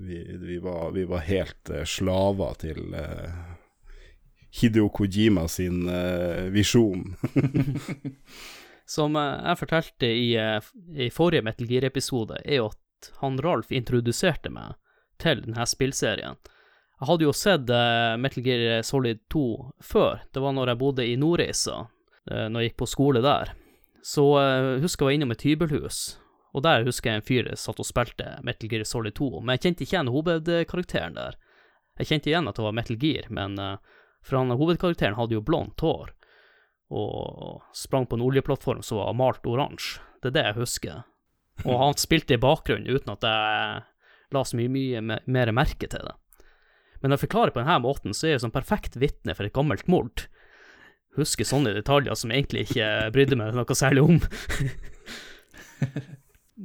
vi, 0.00 0.22
vi, 0.40 0.56
var, 0.64 0.88
vi 0.96 1.04
var 1.10 1.26
helt 1.28 1.68
uh, 1.68 1.82
slaver 1.84 2.56
til 2.64 2.80
uh, 2.96 3.54
Hideo 4.60 4.88
Kojima 4.88 5.48
sin 5.48 5.88
eh, 5.88 6.44
visjon. 6.44 7.16
Som 8.84 9.16
eh, 9.16 9.36
jeg 9.48 9.60
fortalte 9.60 10.08
i, 10.08 10.32
eh, 10.36 10.72
i 10.96 11.10
forrige 11.10 11.44
Metal 11.44 11.68
Gear-episode, 11.68 12.40
er 12.44 12.60
jo 12.60 12.70
at 12.72 13.10
han 13.20 13.38
Ralf 13.42 13.72
introduserte 13.72 14.52
meg 14.52 14.76
til 15.20 15.42
denne 15.44 15.66
spillserien. 15.68 16.38
Jeg 17.00 17.08
hadde 17.08 17.26
jo 17.26 17.34
sett 17.36 17.70
eh, 17.72 18.14
Metal 18.20 18.44
Gear 18.44 18.82
Solid 18.86 19.22
2 19.32 19.46
før. 19.82 20.22
Det 20.32 20.42
var 20.44 20.56
når 20.56 20.72
jeg 20.72 20.80
bodde 20.82 21.06
i 21.08 21.16
Nordreisa, 21.20 21.84
når 22.24 22.62
jeg 22.62 22.70
gikk 22.70 22.76
på 22.80 22.86
skole 22.88 23.20
der. 23.20 23.50
Så 24.04 24.22
jeg 24.40 24.78
husker 24.80 25.04
jeg 25.04 25.08
var 25.10 25.16
innom 25.18 25.34
et 25.34 25.42
hybelhus, 25.44 25.98
og 26.56 26.62
der 26.64 26.86
husker 26.86 27.10
jeg 27.10 27.20
en 27.20 27.26
fyr 27.26 27.50
satt 27.60 27.82
og 27.82 27.88
spilte 27.88 28.38
Metal 28.44 28.70
Gear 28.70 28.86
Solid 28.88 29.12
2, 29.18 29.42
men 29.42 29.58
jeg 29.58 29.64
kjente 29.64 29.84
ikke 29.84 29.96
igjen 29.98 30.12
hovedkarakteren 30.12 31.18
der. 31.18 31.36
Jeg 32.00 32.08
kjente 32.08 32.32
igjen 32.32 32.48
at 32.48 32.56
det 32.56 32.64
var 32.64 32.76
Metal 32.78 32.96
Gear, 33.00 33.28
men 33.28 33.60
for 34.24 34.40
han 34.40 34.56
hovedkarakteren 34.56 35.18
hadde 35.18 35.36
jo 35.36 35.44
blondt 35.44 35.84
hår 35.84 36.14
og 36.92 37.62
sprang 37.76 38.06
på 38.06 38.18
en 38.18 38.24
oljeplattform 38.26 38.82
som 38.84 39.00
var 39.00 39.16
malt 39.16 39.46
oransje. 39.48 40.02
Det 40.22 40.30
er 40.30 40.36
det 40.36 40.44
jeg 40.48 40.58
husker. 40.60 41.02
Og 41.64 41.78
han 41.78 41.96
spilte 42.00 42.36
i 42.36 42.40
bakgrunnen 42.40 42.90
uten 42.90 43.14
at 43.14 43.24
jeg 43.24 43.82
la 44.34 44.42
så 44.44 44.58
mye, 44.58 44.72
mye 44.72 45.20
mer 45.24 45.52
merke 45.54 45.88
til 45.90 46.04
det. 46.04 46.14
Men 47.00 47.12
når 47.12 47.18
jeg 47.18 47.26
forklarer 47.26 47.54
på 47.54 47.60
denne 47.60 47.82
måten, 47.84 48.16
så 48.16 48.26
er 48.26 48.36
jeg 48.36 48.44
som 48.46 48.54
perfekt 48.54 48.96
vitne 49.00 49.36
for 49.36 49.46
et 49.46 49.54
gammelt 49.54 49.86
mord. 49.92 50.26
Husker 51.18 51.46
sånne 51.46 51.74
detaljer 51.76 52.16
som 52.18 52.32
jeg 52.32 52.42
egentlig 52.42 52.66
ikke 52.68 52.90
brydde 53.14 53.38
meg 53.38 53.56
noe 53.58 53.76
særlig 53.78 54.02
om. 54.02 54.20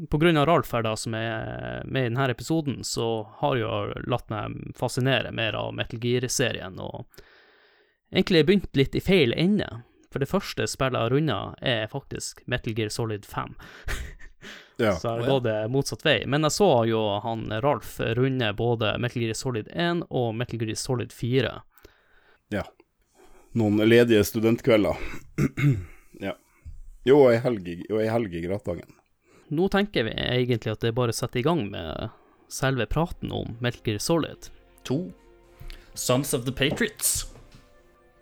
på 0.10 0.18
grunn 0.18 0.38
av 0.38 0.48
Ralf 0.50 0.72
her 0.74 0.86
da, 0.86 0.96
som 0.98 1.16
er 1.18 1.84
med 1.86 2.06
i 2.06 2.10
denne 2.10 2.30
episoden, 2.32 2.80
så 2.88 3.28
har 3.42 3.60
jeg 3.60 4.06
latt 4.10 4.30
meg 4.32 4.58
fascinere 4.78 5.34
mer 5.36 5.58
av 5.58 5.74
Metal 5.76 6.02
Gear-serien, 6.02 6.80
og 6.80 7.06
egentlig 8.14 8.46
begynt 8.48 8.80
litt 8.80 8.96
i 8.98 9.04
feil 9.04 9.34
ende. 9.38 9.68
For 10.10 10.22
det 10.22 10.30
første 10.30 10.66
spillet 10.68 10.98
jeg 10.98 11.06
har 11.06 11.14
runda, 11.14 11.40
er 11.62 11.92
faktisk 11.92 12.42
Metal 12.50 12.74
Gear 12.78 12.90
Solid 12.94 13.26
5. 13.26 13.56
Ja. 14.80 14.96
Så 14.96 15.10
har 15.10 15.26
gått 15.28 15.44
det 15.44 15.68
motsatt 15.68 16.06
vei. 16.06 16.24
Men 16.26 16.46
jeg 16.48 16.56
så 16.56 16.68
jo 16.88 17.02
han 17.20 17.50
Ralf 17.62 17.98
runde 18.00 18.54
både 18.56 18.94
Metal 19.04 19.26
Gear 19.26 19.36
Solid 19.36 19.68
1 19.74 20.06
og 20.08 20.30
Metal 20.40 20.62
Gear 20.62 20.78
Solid 20.80 21.12
4. 21.12 21.52
Ja. 22.56 22.64
Noen 23.60 23.84
ledige 23.84 24.24
studentkvelder. 24.24 24.96
ja. 26.28 26.38
Jo, 27.04 27.18
ei 27.28 27.42
helg, 27.44 27.68
helg 27.92 28.40
i 28.40 28.46
Gratangen. 28.46 28.96
Nå 29.52 29.68
tenker 29.74 30.08
vi 30.08 30.14
egentlig 30.16 30.72
at 30.72 30.80
det 30.80 30.94
er 30.94 30.98
bare 31.02 31.12
å 31.12 31.18
sette 31.20 31.42
i 31.42 31.44
gang 31.44 31.66
med 31.74 32.16
selve 32.48 32.88
praten 32.88 33.34
om 33.36 33.58
Metal 33.60 33.84
Gear 33.84 34.00
Solid. 34.00 34.48
To. 34.88 35.10
Sons 35.94 36.32
of 36.34 36.48
the 36.48 36.56
Patriots. 36.56 37.28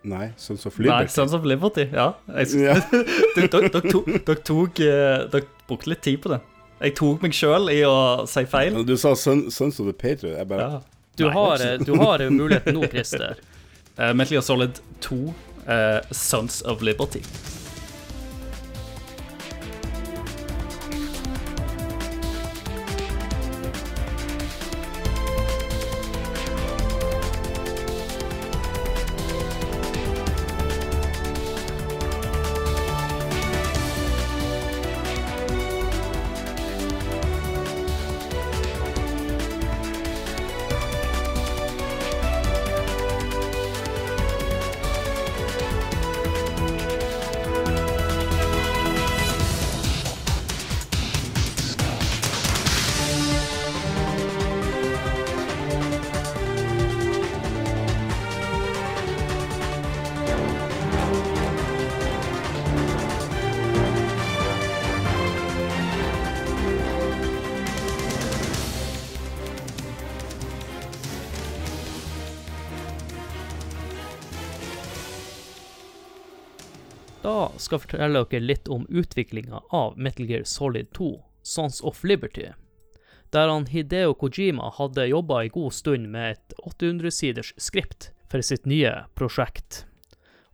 Nei, 0.08 0.28
Sons 0.40 0.64
of 0.66 0.78
Liberty. 0.78 1.04
Nei, 1.04 1.12
Sons 1.12 1.34
of 1.36 1.44
Liberty, 1.44 1.88
ja. 1.92 2.12
Ja. 2.28 2.76
dere, 3.36 3.48
tok, 3.48 4.06
dere, 4.06 4.38
eh, 4.38 5.26
dere 5.32 5.42
brukte 5.68 5.92
litt 5.92 6.04
tid 6.06 6.22
på 6.24 6.32
det. 6.32 6.40
Jeg 6.78 6.94
tok 6.98 7.24
meg 7.26 7.34
sjøl 7.34 7.68
i 7.74 7.80
å 7.86 7.96
si 8.30 8.44
feil. 8.48 8.80
Du 8.86 8.94
sa 9.00 9.14
Son, 9.18 9.48
Sons 9.50 9.80
of 9.82 9.90
the 9.90 9.96
Patriot. 9.96 10.38
Jeg 10.38 10.48
bare 10.50 10.68
Ja. 10.68 10.80
Du, 11.18 11.24
Nei, 11.26 11.34
har, 11.34 11.62
er 11.66 11.80
du 11.82 11.96
har 11.98 12.22
muligheten 12.30 12.76
nå, 12.76 12.86
Christer. 12.92 13.40
Uh, 13.98 14.12
Metal 14.16 14.36
Gear 14.36 14.44
Solid 14.46 14.78
2, 15.02 15.16
uh, 15.66 15.98
Sons 16.14 16.60
of 16.62 16.84
Liberty. 16.86 17.24
Skal 77.68 77.82
fortelle 77.84 78.24
dere 78.24 78.44
litt 78.44 78.68
om 78.72 78.86
utviklinga 78.88 79.60
av 79.76 79.98
Metal 79.98 80.26
Gear 80.26 80.44
Solid 80.48 80.90
2, 80.96 81.10
Sons 81.42 81.80
of 81.80 82.00
Liberty, 82.04 82.48
der 83.30 83.48
han 83.48 83.66
Hideo 83.68 84.14
Kojima 84.14 84.70
hadde 84.78 85.10
jobba 85.10 85.42
en 85.42 85.52
god 85.52 85.74
stund 85.76 86.08
med 86.08 86.36
et 86.36 86.54
800-siders 86.64 87.52
skript 87.60 88.10
for 88.30 88.44
sitt 88.44 88.64
nye 88.68 88.92
prosjekt. 89.16 89.84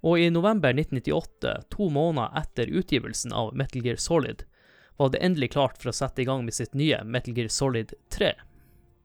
Og 0.04 0.18
i 0.20 0.30
november 0.30 0.74
1998, 0.74 1.54
to 1.72 1.88
måneder 1.90 2.34
etter 2.42 2.68
utgivelsen 2.68 3.32
av 3.32 3.54
Metal 3.56 3.84
Gear 3.86 3.96
Solid, 3.96 4.42
var 4.98 5.10
det 5.10 5.22
endelig 5.24 5.52
klart 5.54 5.78
for 5.80 5.90
å 5.90 5.96
sette 5.96 6.22
i 6.22 6.26
gang 6.28 6.44
med 6.44 6.54
sitt 6.54 6.74
nye 6.74 7.00
Metal 7.04 7.34
Gear 7.34 7.48
Solid 7.48 7.94
3. 8.14 8.34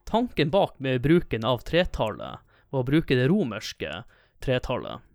Tanken 0.09 0.49
bak 0.49 0.79
med 0.81 1.01
bruken 1.05 1.45
av 1.45 1.61
tretallet 1.65 2.41
var 2.69 2.83
å 2.83 2.89
bruke 2.89 3.17
det 3.17 3.29
romerske 3.29 4.03
tretallet. 4.43 5.05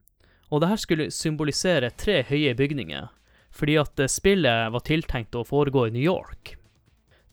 Og 0.53 0.61
det 0.61 0.71
her 0.71 0.81
skulle 0.81 1.13
symbolisere 1.15 1.93
tre 1.97 2.23
høye 2.29 2.53
bygninger, 2.59 3.09
fordi 3.55 3.79
at 3.81 4.05
spillet 4.11 4.73
var 4.75 4.85
tiltenkt 4.85 5.37
å 5.39 5.47
foregå 5.47 5.87
i 5.89 5.95
New 5.95 6.05
York. 6.05 6.57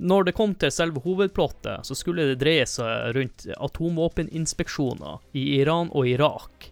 Når 0.02 0.24
det 0.26 0.34
kom 0.38 0.54
til 0.58 0.72
selve 0.74 1.04
hovedplottet, 1.04 1.86
så 1.86 1.96
skulle 1.98 2.32
det 2.32 2.40
dreie 2.42 2.66
seg 2.66 3.12
rundt 3.18 3.46
atomvåpeninspeksjoner 3.54 5.20
i 5.38 5.44
Iran 5.60 5.92
og 5.94 6.08
Irak. 6.10 6.72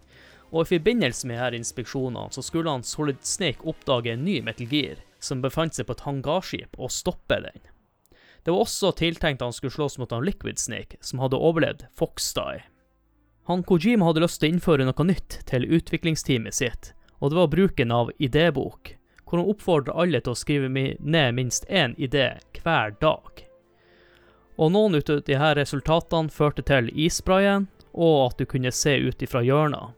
Og 0.49 0.63
i 0.63 0.69
forbindelse 0.71 1.29
med 1.29 1.37
disse 1.37 1.59
inspeksjonene 1.59 2.33
så 2.33 2.41
skulle 2.41 2.73
han 2.73 2.85
Solid 2.87 3.21
Snake 3.21 3.61
oppdage 3.69 4.15
en 4.15 4.25
ny 4.25 4.39
Metal 4.41 4.65
Gear 4.71 5.03
som 5.21 5.43
befant 5.43 5.75
seg 5.75 5.85
på 5.85 5.93
et 5.97 6.05
hangarskip, 6.07 6.79
og 6.79 6.93
stoppe 6.95 7.37
den. 7.43 7.61
Det 8.41 8.53
var 8.55 8.63
også 8.63 8.95
tiltenkt 8.97 9.43
at 9.43 9.49
han 9.49 9.53
skulle 9.53 9.75
slåss 9.75 9.99
mot 10.01 10.13
han 10.15 10.25
Liquid 10.25 10.57
Snake, 10.57 10.97
som 11.05 11.21
hadde 11.21 11.37
overlevd 11.37 11.85
Foxdie. 11.93 12.63
Han 13.49 13.63
Kojima 13.63 14.05
hadde 14.05 14.21
lyst 14.21 14.43
til 14.43 14.51
å 14.51 14.53
innføre 14.53 14.85
noe 14.85 15.03
nytt 15.09 15.39
til 15.49 15.63
utviklingsteamet 15.65 16.53
sitt, 16.53 16.91
og 17.17 17.31
det 17.31 17.37
var 17.39 17.47
bruken 17.49 17.89
av 17.89 18.11
idébok, 18.21 18.91
hvor 19.25 19.41
han 19.41 19.49
oppfordret 19.49 19.95
alle 19.97 20.19
til 20.21 20.35
å 20.35 20.37
skrive 20.37 20.67
ned 20.69 21.33
minst 21.33 21.65
én 21.65 21.95
idé 21.97 22.27
hver 22.59 22.93
dag. 23.01 23.41
Og 24.53 24.69
noen 24.75 24.99
av 24.99 25.23
disse 25.25 25.49
resultatene 25.57 26.29
førte 26.29 26.61
til 26.69 26.91
issprayen, 26.93 27.65
og 27.89 28.27
at 28.27 28.37
du 28.37 28.45
kunne 28.45 28.69
se 28.69 28.93
ut 29.01 29.25
ifra 29.25 29.41
hjørner. 29.41 29.95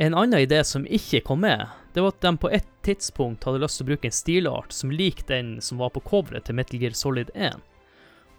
En 0.00 0.16
annen 0.16 0.40
idé 0.40 0.62
som 0.64 0.88
ikke 0.88 1.20
kom 1.28 1.44
med, 1.44 1.66
det 1.92 2.00
var 2.00 2.16
at 2.16 2.24
de 2.24 2.32
på 2.40 2.54
et 2.56 2.70
tidspunkt 2.88 3.44
hadde 3.44 3.60
lyst 3.60 3.82
til 3.82 3.84
å 3.84 3.90
bruke 3.90 4.08
en 4.08 4.16
stilart 4.16 4.72
som 4.72 4.96
lik 4.96 5.26
den 5.28 5.58
som 5.60 5.84
var 5.84 5.92
på 5.92 6.00
coveret 6.08 6.48
til 6.48 6.56
Metal 6.56 6.80
Gear 6.80 6.96
Solid 6.96 7.36
1. 7.36 7.60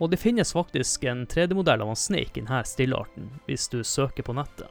Og 0.02 0.10
det 0.12 0.20
finnes 0.22 0.54
faktisk 0.54 1.04
en 1.04 1.26
3D-modell 1.30 1.84
av 1.84 1.92
en 1.94 2.00
Snake 2.00 2.40
i 2.40 2.42
denne 2.42 2.64
stillarten, 2.66 3.30
hvis 3.46 3.68
du 3.70 3.84
søker 3.86 4.26
på 4.26 4.36
nettet. 4.38 4.70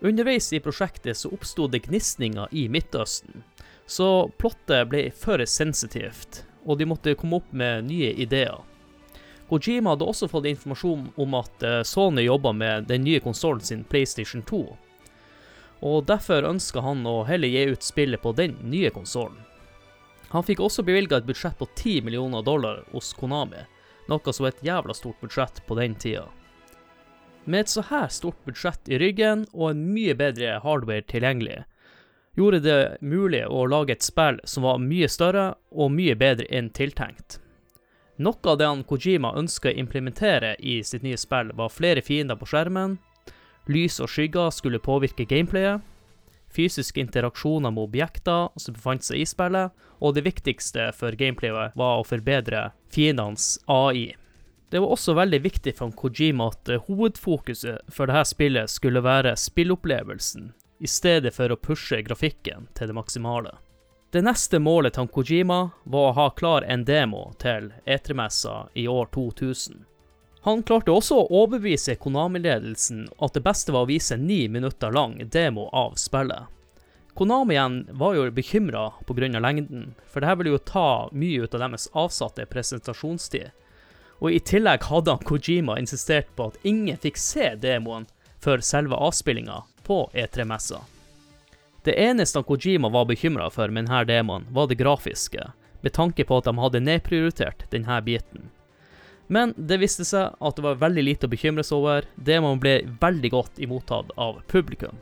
Underveis 0.00 0.52
i 0.52 0.60
prosjektet 0.62 1.18
så 1.18 1.30
oppsto 1.34 1.66
det 1.66 1.82
gnisninger 1.88 2.54
i 2.54 2.68
Midtøsten, 2.70 3.42
så 3.86 4.28
plottet 4.38 4.88
ble 4.92 5.08
for 5.10 5.42
sensitivt, 5.46 6.44
og 6.64 6.78
de 6.78 6.86
måtte 6.86 7.16
komme 7.18 7.40
opp 7.40 7.52
med 7.52 7.88
nye 7.88 8.12
ideer. 8.14 8.60
Kojima 9.48 9.94
hadde 9.94 10.06
også 10.06 10.28
fått 10.28 10.46
informasjon 10.50 11.06
om 11.16 11.34
at 11.38 11.64
eh, 11.64 11.80
Sony 11.82 12.26
jobba 12.26 12.52
med 12.52 12.86
den 12.90 13.02
nye 13.06 13.20
konsollen 13.24 13.64
sin 13.64 13.84
PlayStation 13.88 14.44
2, 14.46 14.60
og 15.88 16.06
derfor 16.06 16.46
ønska 16.46 16.82
han 16.84 17.06
å 17.06 17.22
heller 17.26 17.48
gi 17.48 17.64
ut 17.72 17.86
spillet 17.86 18.22
på 18.22 18.34
den 18.38 18.56
nye 18.70 18.90
konsollen. 18.94 19.40
Han 20.28 20.44
fikk 20.44 20.60
også 20.60 20.84
bevilga 20.84 21.18
et 21.18 21.26
budsjett 21.26 21.56
på 21.58 21.66
10 21.74 22.02
millioner 22.04 22.44
dollar 22.44 22.82
hos 22.92 23.14
Konami, 23.16 23.64
noe 24.08 24.32
som 24.32 24.44
var 24.44 24.54
et 24.54 24.66
jævla 24.66 24.94
stort 24.96 25.20
budsjett 25.22 25.62
på 25.66 25.76
den 25.78 25.94
tida. 25.94 26.26
Med 27.44 27.64
et 27.64 27.72
så 27.72 27.84
her 27.88 28.08
stort 28.12 28.38
budsjett 28.44 28.88
i 28.88 28.98
ryggen 29.00 29.46
og 29.54 29.70
en 29.70 29.84
mye 29.94 30.14
bedre 30.18 30.58
hardware 30.64 31.06
tilgjengelig, 31.08 31.62
gjorde 32.36 32.60
det 32.62 32.80
mulig 33.00 33.42
å 33.48 33.64
lage 33.66 33.96
et 33.96 34.04
spill 34.04 34.38
som 34.44 34.66
var 34.68 34.82
mye 34.82 35.08
større 35.10 35.52
og 35.72 35.92
mye 35.94 36.16
bedre 36.18 36.46
enn 36.54 36.70
tiltenkt. 36.70 37.40
Noe 38.18 38.50
av 38.50 38.58
det 38.58 38.66
han 38.66 38.84
Kojima 38.86 39.32
ønska 39.38 39.70
å 39.70 39.78
implementere 39.78 40.56
i 40.58 40.80
sitt 40.82 41.04
nye 41.06 41.18
spill, 41.18 41.52
var 41.54 41.70
flere 41.70 42.02
fiender 42.02 42.38
på 42.38 42.48
skjermen, 42.50 42.98
lys 43.70 44.00
og 44.02 44.10
skygger 44.10 44.50
skulle 44.54 44.82
påvirke 44.82 45.26
gameplayet, 45.28 45.80
fysiske 46.54 47.00
interaksjoner 47.00 47.70
med 47.70 47.88
objekter 47.88 48.48
som 48.56 48.76
befant 48.76 49.04
seg 49.06 49.22
i 49.22 49.26
spillet, 49.28 49.74
og 49.98 50.14
det 50.14 50.24
viktigste 50.26 50.90
for 50.96 51.16
gameplayet 51.18 51.76
var 51.78 51.98
å 51.98 52.06
forbedre 52.06 52.70
fiendenes 52.94 53.56
AI. 53.66 54.14
Det 54.70 54.80
var 54.80 54.92
også 54.92 55.14
veldig 55.16 55.40
viktig 55.44 55.72
for 55.78 55.94
Kojima 55.96 56.50
at 56.52 56.68
hovedfokuset 56.88 57.88
for 57.92 58.10
dette 58.10 58.28
spillet 58.28 58.70
skulle 58.70 59.00
være 59.04 59.32
spillopplevelsen, 59.40 60.52
i 60.78 60.88
stedet 60.88 61.32
for 61.34 61.50
å 61.50 61.60
pushe 61.60 62.02
grafikken 62.04 62.68
til 62.76 62.90
det 62.90 62.96
maksimale. 62.98 63.56
Det 64.12 64.22
neste 64.24 64.60
målet 64.60 64.94
til 64.96 65.08
Kojima 65.12 65.60
var 65.84 66.10
å 66.10 66.16
ha 66.16 66.28
klar 66.36 66.64
en 66.64 66.84
demo 66.88 67.30
til 67.40 67.72
E3-messa 67.84 68.68
i 68.74 68.86
år 68.88 69.10
2000. 69.12 69.82
Han 70.46 70.62
klarte 70.62 70.94
også 70.94 71.18
å 71.18 71.26
overbevise 71.42 71.96
Konami-ledelsen 71.98 73.08
at 73.18 73.34
det 73.34 73.42
beste 73.44 73.74
var 73.74 73.86
å 73.86 73.90
vise 73.90 74.14
en 74.14 74.26
ni 74.28 74.46
minutter 74.48 74.94
lang 74.94 75.16
demo 75.32 75.66
av 75.74 75.96
spillet. 75.98 76.46
Konami 77.18 77.56
igjen 77.56 77.80
var 77.98 78.14
jo 78.14 78.30
bekymra 78.30 78.92
pga. 79.06 79.40
lengden, 79.40 79.94
for 80.06 80.20
dette 80.20 80.36
ville 80.38 80.50
jo 80.50 80.58
ta 80.58 81.08
mye 81.12 81.42
ut 81.42 81.54
av 81.54 81.60
deres 81.60 81.88
avsatte 81.92 82.46
presentasjonstid. 82.46 83.50
Og 84.20 84.30
i 84.32 84.38
tillegg 84.38 84.84
hadde 84.86 85.10
han 85.10 85.26
Kojima 85.26 85.78
insistert 85.78 86.30
på 86.36 86.46
at 86.46 86.58
ingen 86.62 86.96
fikk 86.96 87.18
se 87.18 87.54
demoen 87.54 88.06
før 88.38 88.62
selve 88.62 88.94
avspillinga 88.94 89.62
på 89.82 90.10
E3-messa. 90.14 90.78
Det 91.82 91.96
eneste 91.98 92.42
Kojima 92.42 92.88
var 92.88 93.10
bekymra 93.10 93.50
for 93.50 93.68
med 93.68 93.88
denne 93.88 94.04
demoen, 94.04 94.46
var 94.50 94.68
det 94.68 94.78
grafiske, 94.78 95.50
med 95.80 95.92
tanke 95.92 96.24
på 96.24 96.38
at 96.38 96.46
de 96.46 96.54
hadde 96.58 96.84
nedprioritert 96.86 97.66
denne 97.70 97.98
biten. 98.06 98.50
Men 99.28 99.52
det 99.56 99.76
viste 99.82 100.06
seg 100.08 100.36
at 100.40 100.56
det 100.56 100.64
var 100.64 100.80
veldig 100.80 101.04
lite 101.04 101.28
å 101.28 101.32
bekymre 101.32 101.64
seg 101.66 101.78
over. 101.82 102.06
Demoen 102.16 102.60
ble 102.62 102.80
veldig 103.00 103.30
godt 103.34 103.60
imottatt 103.60 104.12
av 104.16 104.40
publikum. 104.48 104.96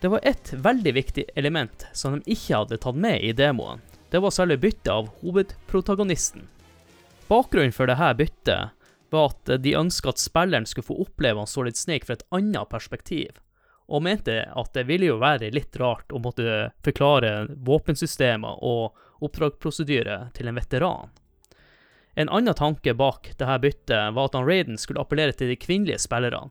Det 0.00 0.10
var 0.12 0.20
ett 0.22 0.52
veldig 0.52 0.92
viktig 0.92 1.24
element 1.34 1.86
som 1.96 2.18
de 2.18 2.36
ikke 2.36 2.60
hadde 2.60 2.80
tatt 2.84 2.98
med 3.00 3.24
i 3.24 3.32
demoen. 3.32 3.80
Det 4.12 4.20
var 4.20 4.30
selve 4.30 4.58
byttet 4.60 4.92
av 4.92 5.08
hovedprotagonisten. 5.22 6.44
Bakgrunnen 7.26 7.72
for 7.74 7.88
dette 7.90 8.12
byttet 8.14 8.76
var 9.10 9.32
at 9.32 9.50
de 9.62 9.74
ønska 9.74 10.12
at 10.12 10.20
spilleren 10.20 10.66
skulle 10.68 10.86
få 10.86 11.00
oppleve 11.06 11.46
Solid 11.48 11.76
Snake 11.76 12.06
fra 12.06 12.18
et 12.18 12.26
annet 12.36 12.68
perspektiv, 12.70 13.40
og 13.88 14.04
mente 14.04 14.36
at 14.46 14.72
det 14.74 14.86
ville 14.86 15.08
jo 15.08 15.20
være 15.22 15.50
litt 15.54 15.78
rart 15.80 16.12
å 16.12 16.20
måtte 16.22 16.70
forklare 16.84 17.48
våpensystemer 17.66 18.62
og 18.66 19.24
oppdragsprosedyre 19.24 20.26
til 20.36 20.50
en 20.50 20.58
veteran. 20.60 21.14
En 22.16 22.30
annen 22.32 22.56
tanke 22.56 22.94
bak 22.96 23.28
dette 23.36 23.58
byttet 23.60 24.14
var 24.16 24.30
at 24.30 24.34
han 24.38 24.46
Raiden 24.48 24.78
skulle 24.80 25.02
appellere 25.04 25.36
til 25.36 25.50
de 25.52 25.58
kvinnelige 25.60 26.00
spillerne, 26.00 26.48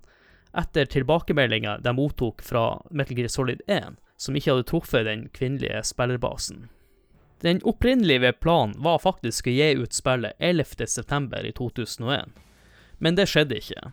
etter 0.56 0.86
tilbakemeldinger 0.86 1.82
de 1.84 1.94
mottok 1.98 2.44
fra 2.46 2.82
Metal 2.92 3.18
Gear 3.18 3.32
Solid 3.34 3.64
1, 3.68 3.98
som 4.18 4.38
ikke 4.38 4.54
hadde 4.54 4.68
truffet 4.70 5.08
den 5.08 5.28
kvinnelige 5.34 5.82
spillerbasen. 5.84 6.68
Den 7.42 7.60
opprinnelige 7.68 8.32
planen 8.40 8.78
var 8.86 9.02
faktisk 9.04 9.50
å 9.50 9.56
gi 9.58 9.74
ut 9.82 9.98
spillet 9.98 10.38
11.9. 10.40 11.42
i 11.50 11.52
2001, 11.58 12.32
men 13.02 13.18
det 13.18 13.28
skjedde 13.34 13.60
ikke. 13.60 13.92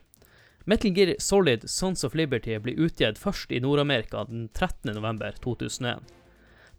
Metal 0.68 0.92
Gear 0.94 1.16
Solid 1.18 1.64
Sons 1.70 2.04
of 2.04 2.14
Liberty 2.14 2.54
ble 2.62 2.76
utgitt 2.76 3.18
først 3.18 3.50
i 3.50 3.64
Nord-Amerika 3.64 4.26
den 4.28 4.46
13.11.2001. 4.54 6.04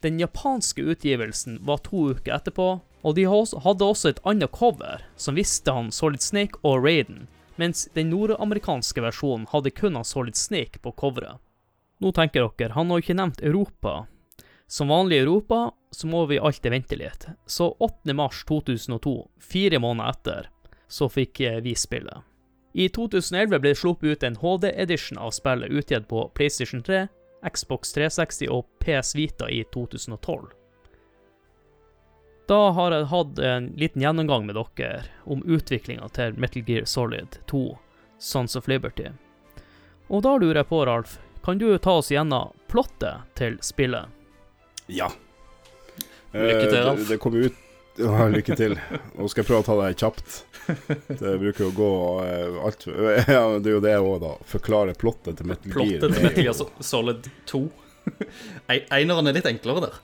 Den 0.05 0.21
japanske 0.21 0.85
utgivelsen 0.85 1.59
var 1.65 1.81
to 1.83 2.11
uker 2.13 2.37
etterpå, 2.37 2.77
og 3.03 3.15
de 3.17 3.27
hadde 3.27 3.85
også 3.85 4.13
et 4.13 4.21
annet 4.23 4.51
cover 4.55 5.03
som 5.19 5.35
visste 5.35 5.71
han 5.75 5.91
Solid 5.91 6.23
Snake 6.23 6.59
og 6.63 6.85
Raiden, 6.85 7.27
mens 7.59 7.85
den 7.93 8.09
nordamerikanske 8.13 9.03
versjonen 9.03 9.47
hadde 9.51 9.73
kun 9.75 9.99
han 9.99 10.07
Solid 10.07 10.39
Snake 10.39 10.79
på 10.79 10.95
coveret. 10.97 11.41
Nå 11.99 12.11
tenker 12.15 12.47
dere, 12.47 12.73
han 12.73 12.89
har 12.89 12.99
jo 12.99 13.05
ikke 13.05 13.19
nevnt 13.19 13.43
Europa. 13.43 14.05
Som 14.67 14.89
vanlig 14.89 15.19
i 15.19 15.23
Europa 15.23 15.71
så 15.91 16.07
må 16.07 16.25
vi 16.25 16.39
alltid 16.39 16.71
vente 16.71 16.97
litt, 16.97 17.27
så 17.45 17.69
8. 17.79 18.15
mars 18.17 18.41
2002, 18.49 19.13
fire 19.39 19.79
måneder 19.79 20.09
etter, 20.09 20.49
så 20.87 21.09
fikk 21.11 21.43
vi 21.63 21.75
spillet. 21.77 22.23
I 22.73 22.87
2011 22.89 23.59
ble 23.59 23.69
det 23.69 23.77
sluppet 23.77 24.09
ut 24.15 24.23
en 24.25 24.39
HD-edition 24.41 25.19
av 25.21 25.35
spillet 25.35 25.69
utgitt 25.69 26.07
på 26.09 26.25
PlayStation 26.33 26.81
3, 26.81 27.05
Xbox 27.53 27.93
360 27.93 28.49
og 28.49 28.65
PS 28.81 29.13
Vita 29.15 29.49
i 29.51 29.61
2012. 29.75 30.62
Da 32.47 32.59
har 32.75 32.91
jeg 32.91 33.05
hatt 33.07 33.39
en 33.39 33.67
liten 33.79 34.01
gjennomgang 34.03 34.45
med 34.45 34.57
dere 34.59 35.03
om 35.23 35.43
utviklinga 35.47 36.09
til 36.15 36.35
Metal 36.39 36.63
Gear 36.67 36.85
Solid 36.85 37.37
2, 37.47 37.61
Sons 38.19 38.55
of 38.59 38.67
Liberty. 38.67 39.07
Og 40.11 40.23
da 40.25 40.35
lurer 40.37 40.59
jeg 40.61 40.67
på, 40.69 40.81
Ralf, 40.85 41.17
kan 41.43 41.57
du 41.61 41.69
ta 41.79 41.95
oss 42.01 42.11
gjennom 42.11 42.51
plottet 42.71 43.23
til 43.39 43.55
spillet? 43.63 44.11
Ja. 44.91 45.07
Lykke 46.33 46.65
til, 46.67 46.79
eh, 46.81 46.85
Ralf. 46.89 46.99
Det, 46.99 47.07
det 47.13 47.19
kom 47.23 47.37
ut 47.39 47.59
ja, 48.01 48.25
Lykke 48.33 48.55
til. 48.57 48.73
Nå 49.13 49.27
skal 49.29 49.43
jeg 49.43 49.47
prøve 49.51 49.61
å 49.61 49.67
ta 49.67 49.75
det 49.79 49.93
kjapt. 50.01 50.39
Det 51.19 51.33
bruker 51.41 51.65
å 51.67 51.73
gå 51.75 51.89
eh, 52.23 52.55
alt 52.65 52.85
Ja, 53.35 53.41
det 53.59 53.69
er 53.69 53.75
jo 53.75 53.81
det 53.83 53.95
òg, 53.99 54.13
da. 54.23 54.31
Forklare 54.49 54.95
plottet 54.97 55.37
til 55.39 55.47
Metal 55.49 55.71
Gear. 55.75 55.99
Plottet 56.01 56.15
til 56.17 56.25
Metal 56.25 56.47
Gear 56.47 56.83
Solid 56.83 57.27
2. 57.51 57.61
Ei- 58.73 58.83
Eineren 58.99 59.27
er 59.31 59.35
litt 59.37 59.47
enklere 59.51 59.83
der. 59.87 59.99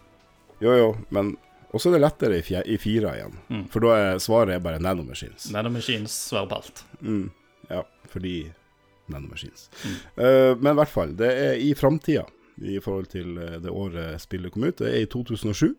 Jo, 0.63 0.75
jo, 0.75 0.89
men 1.15 1.34
også 1.73 1.89
er 1.89 1.97
det 1.97 2.03
lettere 2.03 2.39
i, 2.39 2.43
i 2.73 2.77
fire 2.81 3.13
igjen. 3.17 3.35
Mm. 3.49 3.65
For 3.73 3.85
da 3.85 3.97
er 3.97 4.23
svaret 4.23 4.55
er 4.55 4.63
bare 4.63 4.81
nanomachines. 4.81 5.51
Nanomachines 5.53 6.15
svarer 6.29 6.49
på 6.49 6.61
alt. 6.61 6.83
Mm, 7.01 7.29
ja, 7.69 7.83
fordi 8.09 8.35
nanomachines. 9.09 9.69
Mm. 9.83 9.95
Uh, 10.17 10.53
men 10.57 10.73
i 10.73 10.79
hvert 10.81 10.93
fall, 10.93 11.11
det 11.17 11.29
er 11.29 11.53
i 11.61 11.73
framtida 11.77 12.25
i 12.59 12.79
forhold 12.83 13.07
til 13.13 13.38
eh, 13.39 13.61
det 13.63 13.71
året 13.71 14.21
spillet 14.21 14.51
kom 14.51 14.63
ut. 14.67 14.79
Det 14.81 14.89
er 14.89 14.99
i 15.03 15.07
2007. 15.07 15.75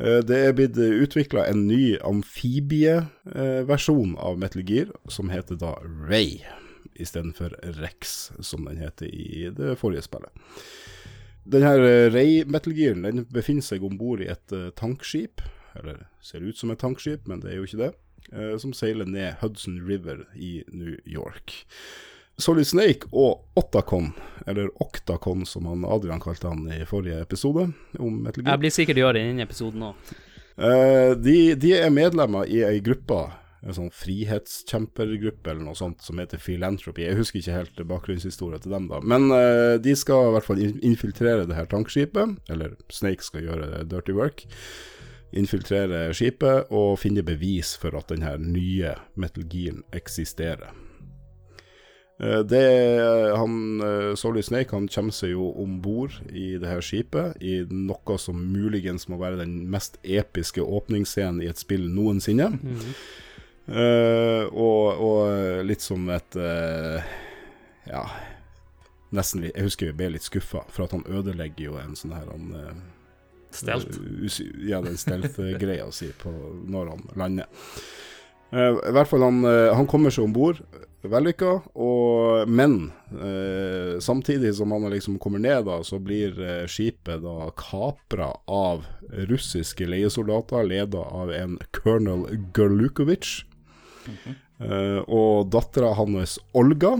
Eh, 0.00 0.20
det 0.26 0.38
er 0.38 0.52
blitt 0.56 0.78
utvikla 0.78 1.46
en 1.50 1.66
ny 1.68 1.98
amfibieversjon 2.06 4.16
av 4.18 4.38
Metal 4.40 4.62
Gear, 4.66 4.88
som 5.12 5.30
heter 5.30 5.56
da 5.60 5.74
Ray, 6.10 6.40
istedenfor 7.00 7.50
Rex, 7.80 8.30
som 8.40 8.64
den 8.68 8.78
heter 8.82 9.06
i 9.06 9.50
det 9.54 9.78
forrige 9.80 10.02
spillet. 10.06 10.32
Denne 11.44 12.10
Ray 12.12 12.44
Metal 12.44 12.74
Gearen 12.76 13.06
den 13.06 13.24
befinner 13.32 13.64
seg 13.64 13.84
om 13.86 13.96
bord 14.00 14.22
i 14.22 14.28
et 14.30 14.54
uh, 14.54 14.68
tankskip, 14.76 15.42
eller 15.78 16.04
ser 16.24 16.44
ut 16.44 16.58
som 16.58 16.72
et 16.72 16.80
tankskip, 16.82 17.26
men 17.30 17.42
det 17.42 17.52
er 17.52 17.60
jo 17.60 17.66
ikke 17.68 17.80
det, 17.80 17.90
uh, 18.34 18.54
som 18.60 18.74
seiler 18.76 19.08
ned 19.08 19.40
Hudson 19.40 19.80
River 19.86 20.26
i 20.36 20.60
New 20.68 20.98
York. 21.08 21.56
Solid 22.40 22.68
Snake 22.68 23.08
og 23.12 23.44
Ottacon, 23.58 24.12
eller 24.48 24.70
Octacon 24.80 25.44
som 25.48 25.66
han 25.68 25.84
Adrian 25.84 26.22
kalte 26.22 26.48
han 26.48 26.64
i 26.72 26.84
forrige 26.88 27.20
episode 27.20 27.66
om 27.98 28.22
Metal 28.22 28.44
Gear. 28.44 28.54
Jeg 28.54 28.62
blir 28.64 28.74
sikkert 28.74 29.00
gjøre 29.00 29.18
det 29.18 29.24
i 29.24 29.30
denne 29.32 29.48
episoden 29.48 29.88
òg. 29.90 30.12
Uh, 30.60 31.12
de, 31.16 31.54
de 31.60 31.74
er 31.78 31.92
medlemmer 31.92 32.48
i 32.48 32.62
ei 32.68 32.80
gruppe, 32.84 33.22
en 33.60 33.76
sånn 33.76 33.90
frihetskjempergruppe 33.92 35.52
eller 35.52 35.66
noe 35.66 35.76
sånt, 35.76 36.00
som 36.04 36.20
heter 36.20 36.40
Philanthropy. 36.40 37.04
Jeg 37.04 37.18
husker 37.18 37.42
ikke 37.42 37.58
helt 37.58 37.82
bakgrunnshistorien 37.90 38.62
til 38.64 38.72
dem, 38.72 38.88
da. 38.88 39.02
Men 39.04 39.28
uh, 39.34 39.76
de 39.82 39.94
skal 39.98 40.30
i 40.30 40.34
hvert 40.36 40.48
fall 40.48 40.62
infiltrere 40.64 41.48
det 41.48 41.58
her 41.58 41.68
tankskipet, 41.68 42.38
eller 42.52 42.78
Snake 42.92 43.26
skal 43.26 43.44
gjøre 43.44 43.84
dirty 43.90 44.16
work. 44.16 44.46
Infiltrere 45.36 46.08
skipet 46.16 46.72
og 46.74 46.96
finne 46.98 47.22
bevis 47.22 47.76
for 47.78 47.94
at 47.98 48.08
den 48.10 48.24
her 48.26 48.40
nye 48.42 48.96
Metal 49.14 49.44
eksisterer. 49.94 50.72
Eh, 52.18 52.40
Det, 52.40 52.64
han, 53.36 54.16
Solly 54.18 54.42
Snake 54.42 54.74
han 54.74 54.88
kommer 54.88 55.14
seg 55.14 55.30
jo 55.36 55.52
om 55.54 55.78
bord 55.80 56.18
i 56.32 56.58
det 56.58 56.66
her 56.66 56.82
skipet, 56.82 57.38
i 57.40 57.62
noe 57.70 58.18
som 58.18 58.42
muligens 58.42 59.06
må 59.08 59.20
være 59.22 59.38
den 59.44 59.70
mest 59.70 60.00
episke 60.02 60.60
åpningsscenen 60.60 61.44
i 61.44 61.48
et 61.52 61.62
spill 61.62 61.86
noensinne. 61.94 62.50
Eh, 63.70 64.44
og, 64.50 64.98
og 64.98 65.62
litt 65.62 65.84
som 65.84 66.08
et 66.10 66.34
uh, 66.34 66.98
Ja, 67.86 68.02
nesten 69.14 69.44
Jeg 69.46 69.62
husker 69.62 69.92
vi 69.92 69.98
ble 70.00 70.08
litt 70.16 70.26
skuffa, 70.26 70.64
for 70.74 70.88
at 70.88 70.96
han 70.96 71.06
ødelegger 71.06 71.68
jo 71.68 71.76
en 71.78 71.94
sånn 71.98 72.16
her 72.16 72.26
han, 72.32 72.50
uh, 72.50 72.74
Stelt. 73.54 73.94
Ja, 74.66 74.78
den 74.82 74.98
stelt-greia 74.98 75.86
si 75.94 76.10
på 76.18 76.30
når 76.70 76.92
han 76.92 77.08
lander. 77.18 77.48
I 78.50 78.92
hvert 78.94 79.10
fall, 79.10 79.24
han, 79.26 79.42
han 79.74 79.88
kommer 79.90 80.14
seg 80.14 80.28
om 80.28 80.34
bord, 80.34 80.60
vellykka, 81.02 81.56
og 81.74 82.46
men 82.50 82.76
eh, 83.10 83.98
samtidig 84.02 84.52
som 84.54 84.70
han 84.74 84.86
liksom 84.94 85.18
kommer 85.22 85.42
ned, 85.42 85.64
da, 85.66 85.80
så 85.86 85.98
blir 86.02 86.38
skipet 86.70 87.22
da 87.26 87.50
kapra 87.58 88.30
av 88.46 88.86
russiske 89.30 89.90
leiesoldater, 89.90 90.66
leda 90.66 91.02
av 91.10 91.34
en 91.34 91.58
colonel 91.74 92.26
Gerlukovic, 92.54 93.40
eh, 94.08 95.00
og 95.06 95.50
dattera 95.52 95.94
hans 95.98 96.38
Olga. 96.52 96.96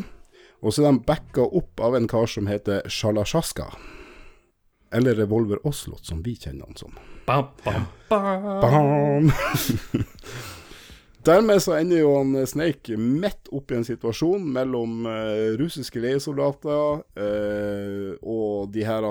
Og 0.60 0.74
så 0.74 0.84
er 0.84 0.90
de 0.92 1.06
backa 1.08 1.46
opp 1.46 1.80
av 1.80 1.96
en 1.96 2.08
kar 2.10 2.28
som 2.28 2.50
heter 2.50 2.84
Shalashaska. 2.88 3.70
Eller 4.92 5.14
Revolver 5.16 5.62
Oslot, 5.66 6.04
som 6.04 6.20
vi 6.22 6.34
kjenner 6.36 6.66
han 6.66 6.76
som. 6.76 6.98
Bam, 7.26 7.52
bam, 7.64 7.86
bam. 8.10 8.60
Bam! 8.60 9.32
Dermed 11.24 11.60
så 11.62 11.74
ender 11.76 12.00
jo 12.00 12.14
han 12.16 12.34
eh, 12.40 12.46
Snake 12.48 12.96
midt 12.96 13.50
oppi 13.52 13.76
en 13.76 13.84
situasjon 13.84 14.46
mellom 14.54 15.04
uh, 15.04 15.52
russiske 15.60 16.00
leiesoldater 16.00 17.02
uh, 17.04 18.12
og 18.24 18.70
de 18.72 18.86
her 18.88 19.04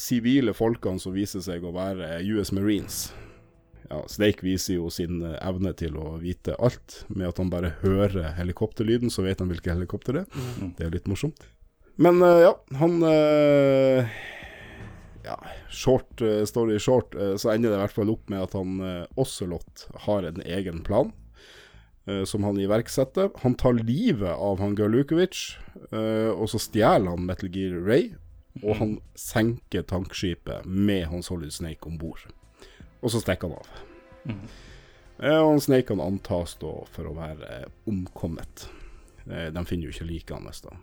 sivile 0.00 0.54
uh, 0.54 0.56
folkene 0.56 1.02
som 1.02 1.12
viser 1.12 1.44
seg 1.44 1.64
å 1.64 1.74
være 1.76 2.22
US 2.32 2.54
Marines. 2.56 3.02
Ja, 3.92 4.00
Snake 4.08 4.40
viser 4.46 4.78
jo 4.78 4.88
sin 4.92 5.20
eh, 5.20 5.36
evne 5.44 5.74
til 5.76 5.98
å 6.00 6.16
vite 6.22 6.56
alt, 6.56 7.02
med 7.12 7.28
at 7.28 7.40
han 7.42 7.50
bare 7.52 7.74
hører 7.82 8.32
helikopterlyden, 8.38 9.12
så 9.12 9.26
vet 9.26 9.42
han 9.42 9.50
hvilke 9.52 9.74
helikopter 9.74 10.16
det 10.16 10.22
er. 10.24 10.70
Det 10.78 10.86
er 10.86 10.94
litt 10.94 11.10
morsomt. 11.12 11.44
Men 12.00 12.22
uh, 12.24 12.40
ja, 12.40 12.52
han 12.80 13.02
uh, 13.04 14.14
ja, 15.26 15.36
short 15.68 16.22
uh, 16.24 16.40
story 16.48 16.78
short, 16.80 17.12
så 17.36 17.52
ender 17.52 17.68
det 17.68 17.76
i 17.76 17.82
hvert 17.82 17.98
fall 17.98 18.14
opp 18.14 18.32
med 18.32 18.46
at 18.46 18.56
han 18.56 18.80
uh, 18.80 19.20
Ocelot 19.20 19.84
har 20.06 20.24
en 20.30 20.40
egen 20.40 20.84
plan. 20.86 21.12
som 22.26 22.42
han 22.42 22.56
iverksetter. 22.58 23.28
Han 23.44 23.54
tar 23.54 23.76
livet 23.78 24.32
av 24.34 24.58
han 24.58 24.72
Galukovic, 24.74 25.52
og 26.34 26.48
så 26.50 26.58
stjeler 26.58 27.12
han 27.12 27.28
Metal 27.28 27.46
Gear 27.54 27.76
Ray. 27.78 28.08
Og 28.64 28.74
han 28.80 28.96
senker 29.14 29.86
tankskipet 29.86 30.66
med 30.66 31.06
han 31.12 31.22
Solid 31.22 31.54
Snake 31.54 31.86
om 31.86 32.00
bord. 32.00 32.24
Og 33.02 33.10
så 33.10 33.20
stikker 33.22 33.50
han 33.50 33.58
av. 33.58 33.72
Mm. 34.22 34.44
og 35.18 35.48
han 35.50 35.60
Snake 35.60 35.90
han 35.90 36.04
antas 36.04 36.54
da 36.60 36.72
for 36.94 37.10
å 37.10 37.16
være 37.16 37.50
eh, 37.58 37.68
omkommet. 37.90 38.68
Eh, 39.26 39.50
de 39.54 39.64
finner 39.66 39.88
jo 39.88 39.94
ikke 39.94 40.08
liket 40.08 40.36
hans, 40.38 40.62
da. 40.64 40.76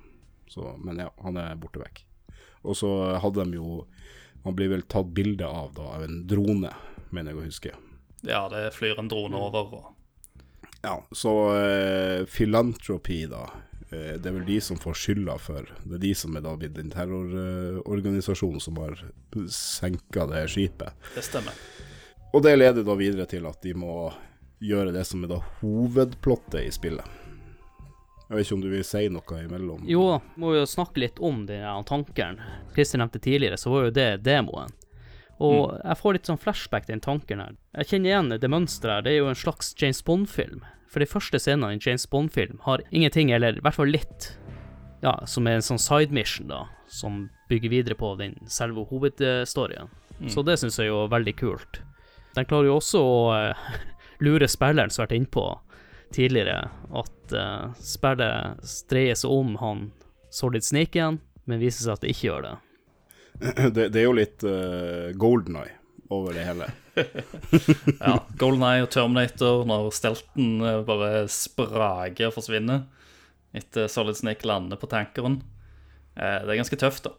Så, 0.49 0.73
men 0.83 0.99
ja, 0.99 1.09
han 1.23 1.37
er 1.39 1.59
borte 1.61 1.81
vekk. 1.81 2.03
Og 2.67 2.75
så 2.75 2.89
hadde 3.21 3.45
de 3.47 3.59
jo 3.59 3.85
Han 4.43 4.55
blir 4.55 4.69
vel 4.71 4.81
tatt 4.87 5.09
bilde 5.11 5.43
av 5.45 5.73
da 5.75 5.85
av 5.97 6.03
en 6.05 6.21
drone, 6.27 6.69
mener 7.11 7.33
jeg 7.33 7.37
å 7.37 7.43
huske. 7.43 7.71
Ja, 8.23 8.45
det 8.51 8.69
flyr 8.71 8.99
en 9.01 9.09
drone 9.11 9.35
over. 9.35 9.73
Og... 9.75 10.37
Ja, 10.79 10.93
så 11.11 11.33
eh, 11.59 12.23
Philanthropy, 12.23 13.25
da. 13.27 13.49
Eh, 13.91 14.15
det 14.15 14.31
er 14.31 14.37
vel 14.37 14.47
de 14.47 14.61
som 14.63 14.79
får 14.79 14.95
skylda 15.01 15.35
for 15.43 15.67
Det 15.83 15.97
er 15.97 16.03
de 16.05 16.13
som 16.15 16.39
er 16.39 16.45
da 16.45 16.55
blitt 16.59 16.79
en 16.79 16.93
terrororganisasjon 16.93 18.59
som 18.63 18.79
har 18.79 18.95
senka 19.51 20.27
det 20.31 20.45
skipet. 20.53 20.95
Det 21.17 21.25
stemmer. 21.25 21.59
Og 22.33 22.43
det 22.45 22.55
leder 22.55 22.85
da 22.85 22.95
videre 22.97 23.25
til 23.29 23.47
at 23.49 23.61
de 23.65 23.73
må 23.73 24.11
gjøre 24.61 24.93
det 24.93 25.05
som 25.07 25.23
er 25.25 25.31
da 25.31 25.39
hovedplottet 25.61 26.61
i 26.61 26.71
spillet. 26.73 27.05
Jeg 28.29 28.37
vet 28.37 28.45
ikke 28.45 28.57
om 28.59 28.61
du 28.61 28.69
vil 28.69 28.85
si 28.85 29.07
noe 29.09 29.39
imellom? 29.41 29.85
Jo, 29.89 30.19
må 30.37 30.51
jo 30.53 30.67
snakke 30.69 31.01
litt 31.01 31.17
om 31.17 31.47
den 31.49 31.65
tanken. 31.89 32.37
Christer 32.75 33.01
nevnte 33.01 33.21
tidligere, 33.23 33.57
så 33.57 33.71
var 33.73 33.87
jo 33.87 33.95
det 33.95 34.09
demoen. 34.21 34.75
Og 35.39 35.79
jeg 35.79 35.97
får 35.97 36.13
litt 36.13 36.29
sånn 36.29 36.41
flashback 36.41 36.85
til 36.85 36.97
den 36.97 37.01
tanken 37.01 37.41
her. 37.41 37.55
Jeg 37.79 37.89
kjenner 37.89 38.11
igjen 38.11 38.29
det 38.43 38.51
mønsteret 38.51 38.99
her. 38.99 39.07
Det 39.07 39.15
er 39.15 39.21
jo 39.23 39.31
en 39.31 39.39
slags 39.39 39.73
James 39.79 40.03
Bond-film. 40.05 40.61
For 40.91 41.01
de 41.01 41.09
første 41.09 41.39
scenene 41.41 41.71
i 41.73 41.79
en 41.79 41.81
James 41.81 42.05
Bond-film 42.11 42.59
har 42.67 42.83
ingenting, 42.91 43.31
eller 43.33 43.57
i 43.57 43.65
hvert 43.65 43.77
fall 43.77 43.89
litt, 43.89 44.33
ja, 45.01 45.15
som 45.25 45.47
er 45.47 45.57
en 45.57 45.65
sånn 45.65 45.81
side 45.81 46.13
mission, 46.13 46.51
da, 46.51 46.67
som 46.91 47.29
bygger 47.49 47.73
videre 47.73 47.97
på 47.97 48.13
den 48.19 48.35
selve 48.51 48.83
hovedstoryen. 48.91 49.89
Så 50.29 50.43
det 50.43 50.59
syns 50.59 50.77
jeg 50.77 50.91
jo 50.91 51.05
er 51.05 51.13
veldig 51.15 51.33
kult. 51.39 51.79
Den 52.35 52.45
klarer 52.49 52.69
jo 52.69 52.77
også 52.77 53.01
å 53.01 53.17
eh, 53.35 53.65
lure 54.25 54.47
spilleren, 54.49 54.91
som 54.91 55.03
har 55.03 55.09
vært 55.09 55.17
innpå 55.19 55.45
tidligere, 56.13 56.69
at 56.97 57.33
uh, 57.37 57.69
spillet 57.77 58.63
streier 58.65 59.17
seg 59.17 59.29
om 59.29 59.51
han 59.61 59.83
Solid 60.33 60.65
Snake 60.65 60.97
igjen, 60.97 61.19
men 61.45 61.61
viser 61.61 61.85
seg 61.85 61.97
at 61.97 62.05
det 62.05 62.13
ikke 62.15 62.27
gjør 62.27 62.47
det. 62.47 62.53
det, 63.75 63.83
det 63.93 64.01
er 64.01 64.07
jo 64.07 64.15
litt 64.17 64.45
uh, 64.45 65.11
Golden 65.21 65.59
Eye 65.61 65.75
over 66.09 66.33
det 66.33 66.47
hele. 66.47 66.69
Ja, 68.01 68.17
Golden 68.41 68.65
Eye 68.65 68.83
og 68.83 68.89
Terminator 68.91 69.61
når 69.69 69.91
stelten 69.95 70.57
bare 70.87 71.21
spraker 71.31 72.27
og 72.27 72.35
forsvinner 72.35 72.81
etter 73.55 73.87
Solid 73.87 74.17
Snake 74.17 74.49
lander 74.49 74.81
på 74.81 74.89
tankeren. 74.91 75.39
Uh, 76.17 76.41
Det 76.41 76.55
er 76.55 76.59
ganske 76.63 76.81
tøft, 76.81 77.05
da. 77.05 77.13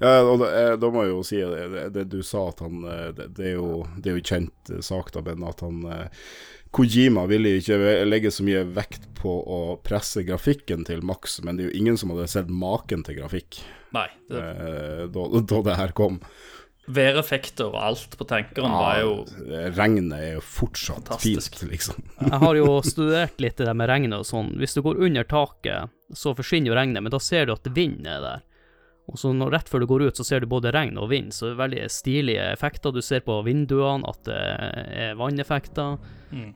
Ja, 0.00 0.14
og 0.24 0.40
da, 0.42 0.48
eh, 0.50 0.72
da 0.80 0.90
må 0.90 1.04
jeg 1.04 1.12
jo 1.12 1.22
si 1.26 1.38
det, 1.38 1.66
det, 1.72 1.84
det 1.94 2.04
du 2.12 2.20
sa, 2.26 2.48
at 2.50 2.62
han 2.64 2.82
eh, 2.88 3.06
Det, 3.14 3.28
det, 3.36 3.52
er, 3.52 3.56
jo, 3.60 3.84
det 3.96 4.10
er 4.10 4.18
jo 4.18 4.26
kjent 4.32 4.72
eh, 4.72 4.82
sak, 4.84 5.12
da, 5.14 5.22
Ben, 5.24 5.44
at 5.46 5.62
han 5.64 5.84
Kojima 6.74 7.28
ville 7.30 7.52
ikke 7.60 7.78
legge 8.08 8.32
så 8.34 8.42
mye 8.46 8.64
vekt 8.74 9.06
på 9.20 9.30
å 9.30 9.60
presse 9.86 10.24
grafikken 10.26 10.82
til 10.88 11.04
maks, 11.06 11.38
men 11.46 11.56
det 11.56 11.64
er 11.66 11.70
jo 11.70 11.78
ingen 11.84 12.00
som 12.00 12.10
hadde 12.10 12.26
sett 12.32 12.50
maken 12.50 13.06
til 13.06 13.20
grafikk 13.20 13.60
Nei. 13.94 14.08
Det, 14.26 14.42
da, 15.14 15.24
da 15.38 15.58
det 15.68 15.74
her 15.78 15.92
kom. 15.94 16.16
Væreffekter 16.90 17.68
og 17.70 17.76
alt 17.78 18.16
på 18.18 18.26
tankeren 18.26 18.74
var 18.74 18.96
jo 19.04 19.12
regnet 19.76 20.16
er 20.18 20.32
jo 20.34 20.42
fortsatt 20.42 21.12
Fantastisk. 21.12 21.60
fint, 21.60 21.70
liksom. 21.70 22.02
Jeg 22.26 22.40
har 22.42 22.58
jo 22.58 22.72
studert 22.82 23.38
litt 23.40 23.62
det 23.62 23.76
med 23.78 23.88
regnet 23.88 24.18
og 24.18 24.26
sånn. 24.26 24.50
Hvis 24.58 24.74
du 24.74 24.82
går 24.82 24.98
under 25.06 25.30
taket, 25.30 25.94
så 26.10 26.34
forsvinner 26.34 26.72
jo 26.72 26.76
regnet, 26.80 27.06
men 27.06 27.14
da 27.14 27.22
ser 27.22 27.46
du 27.46 27.54
at 27.54 27.70
vinden 27.70 28.10
er 28.10 28.26
der. 28.26 28.42
Og 29.04 29.18
så 29.20 29.34
når, 29.36 29.50
rett 29.52 29.68
før 29.68 29.84
du 29.84 29.88
går 29.90 30.06
ut, 30.08 30.16
så 30.16 30.24
ser 30.24 30.40
du 30.40 30.48
både 30.48 30.72
regn 30.72 30.96
og 30.96 31.10
vind, 31.10 31.32
så 31.36 31.50
det 31.50 31.52
er 31.52 31.60
veldig 31.60 31.86
stilige 31.92 32.44
effekter. 32.54 32.94
Du 32.94 33.02
ser 33.04 33.20
på 33.26 33.36
vinduene 33.44 34.08
at 34.08 34.22
det 34.24 34.40
er 35.04 35.18
vanneffekter. 35.20 35.98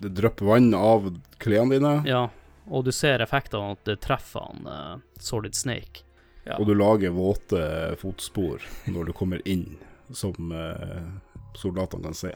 Det 0.00 0.12
drypper 0.16 0.48
vann 0.48 0.72
av 0.74 1.10
klærne 1.42 1.76
dine, 1.76 1.94
Ja, 2.08 2.24
og 2.68 2.86
du 2.88 2.92
ser 2.92 3.20
effektene 3.24 3.76
at 3.76 3.84
det 3.88 3.98
treffer 4.04 4.48
han 4.48 4.68
uh, 4.68 4.94
Solid 5.20 5.56
Snake. 5.56 6.04
Ja. 6.48 6.56
og 6.56 6.64
du 6.64 6.72
lager 6.72 7.12
våte 7.12 7.60
fotspor 8.00 8.62
når 8.88 9.10
du 9.10 9.12
kommer 9.12 9.42
inn 9.44 9.74
som 10.16 10.32
uh, 10.48 11.04
soldatene 11.60 12.08
kan 12.08 12.16
se. 12.16 12.30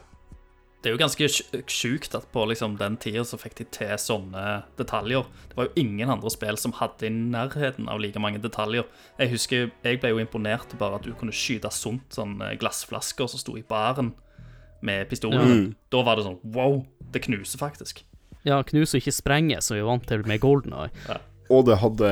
Det 0.83 0.89
er 0.91 0.97
jo 0.97 0.99
ganske 0.99 1.27
sj- 1.31 1.61
sjukt 1.71 2.15
at 2.17 2.25
på 2.33 2.41
liksom 2.49 2.73
den 2.75 2.97
tida 2.99 3.23
så 3.23 3.37
fikk 3.39 3.55
de 3.61 3.65
til 3.71 3.93
sånne 4.01 4.41
detaljer. 4.75 5.23
Det 5.47 5.55
var 5.55 5.69
jo 5.69 5.79
ingen 5.79 6.11
andre 6.11 6.31
spill 6.33 6.59
som 6.59 6.75
hadde 6.75 7.07
i 7.07 7.11
nærheten 7.13 7.87
av 7.87 8.01
like 8.03 8.19
mange 8.19 8.41
detaljer. 8.43 8.83
Jeg 9.21 9.31
husker, 9.31 9.69
jeg 9.85 10.01
ble 10.03 10.11
jo 10.11 10.19
imponert 10.19 10.75
bare 10.81 10.99
at 10.99 11.07
du 11.07 11.13
kunne 11.15 11.31
skyte 11.31 11.71
sunt 11.71 12.17
sånne 12.19 12.51
glassflasker 12.59 13.31
som 13.31 13.39
sto 13.39 13.55
i 13.55 13.63
baren 13.63 14.11
med 14.83 15.07
pistolen. 15.07 15.69
Da 15.87 16.03
var 16.03 16.19
det 16.19 16.27
sånn 16.27 16.41
wow, 16.51 16.81
det 17.15 17.23
knuser 17.29 17.63
faktisk. 17.63 18.03
Ja, 18.43 18.59
knuser 18.67 18.99
ikke 18.99 19.15
sprenger, 19.15 19.63
som 19.63 19.77
vi 19.77 19.85
er 19.85 19.87
vant 19.87 20.03
til 20.09 20.27
med 20.27 20.43
Golden 20.43 20.75
Eye. 20.75 21.21
Og 21.53 21.63
det 21.67 21.79
hadde, 21.79 22.09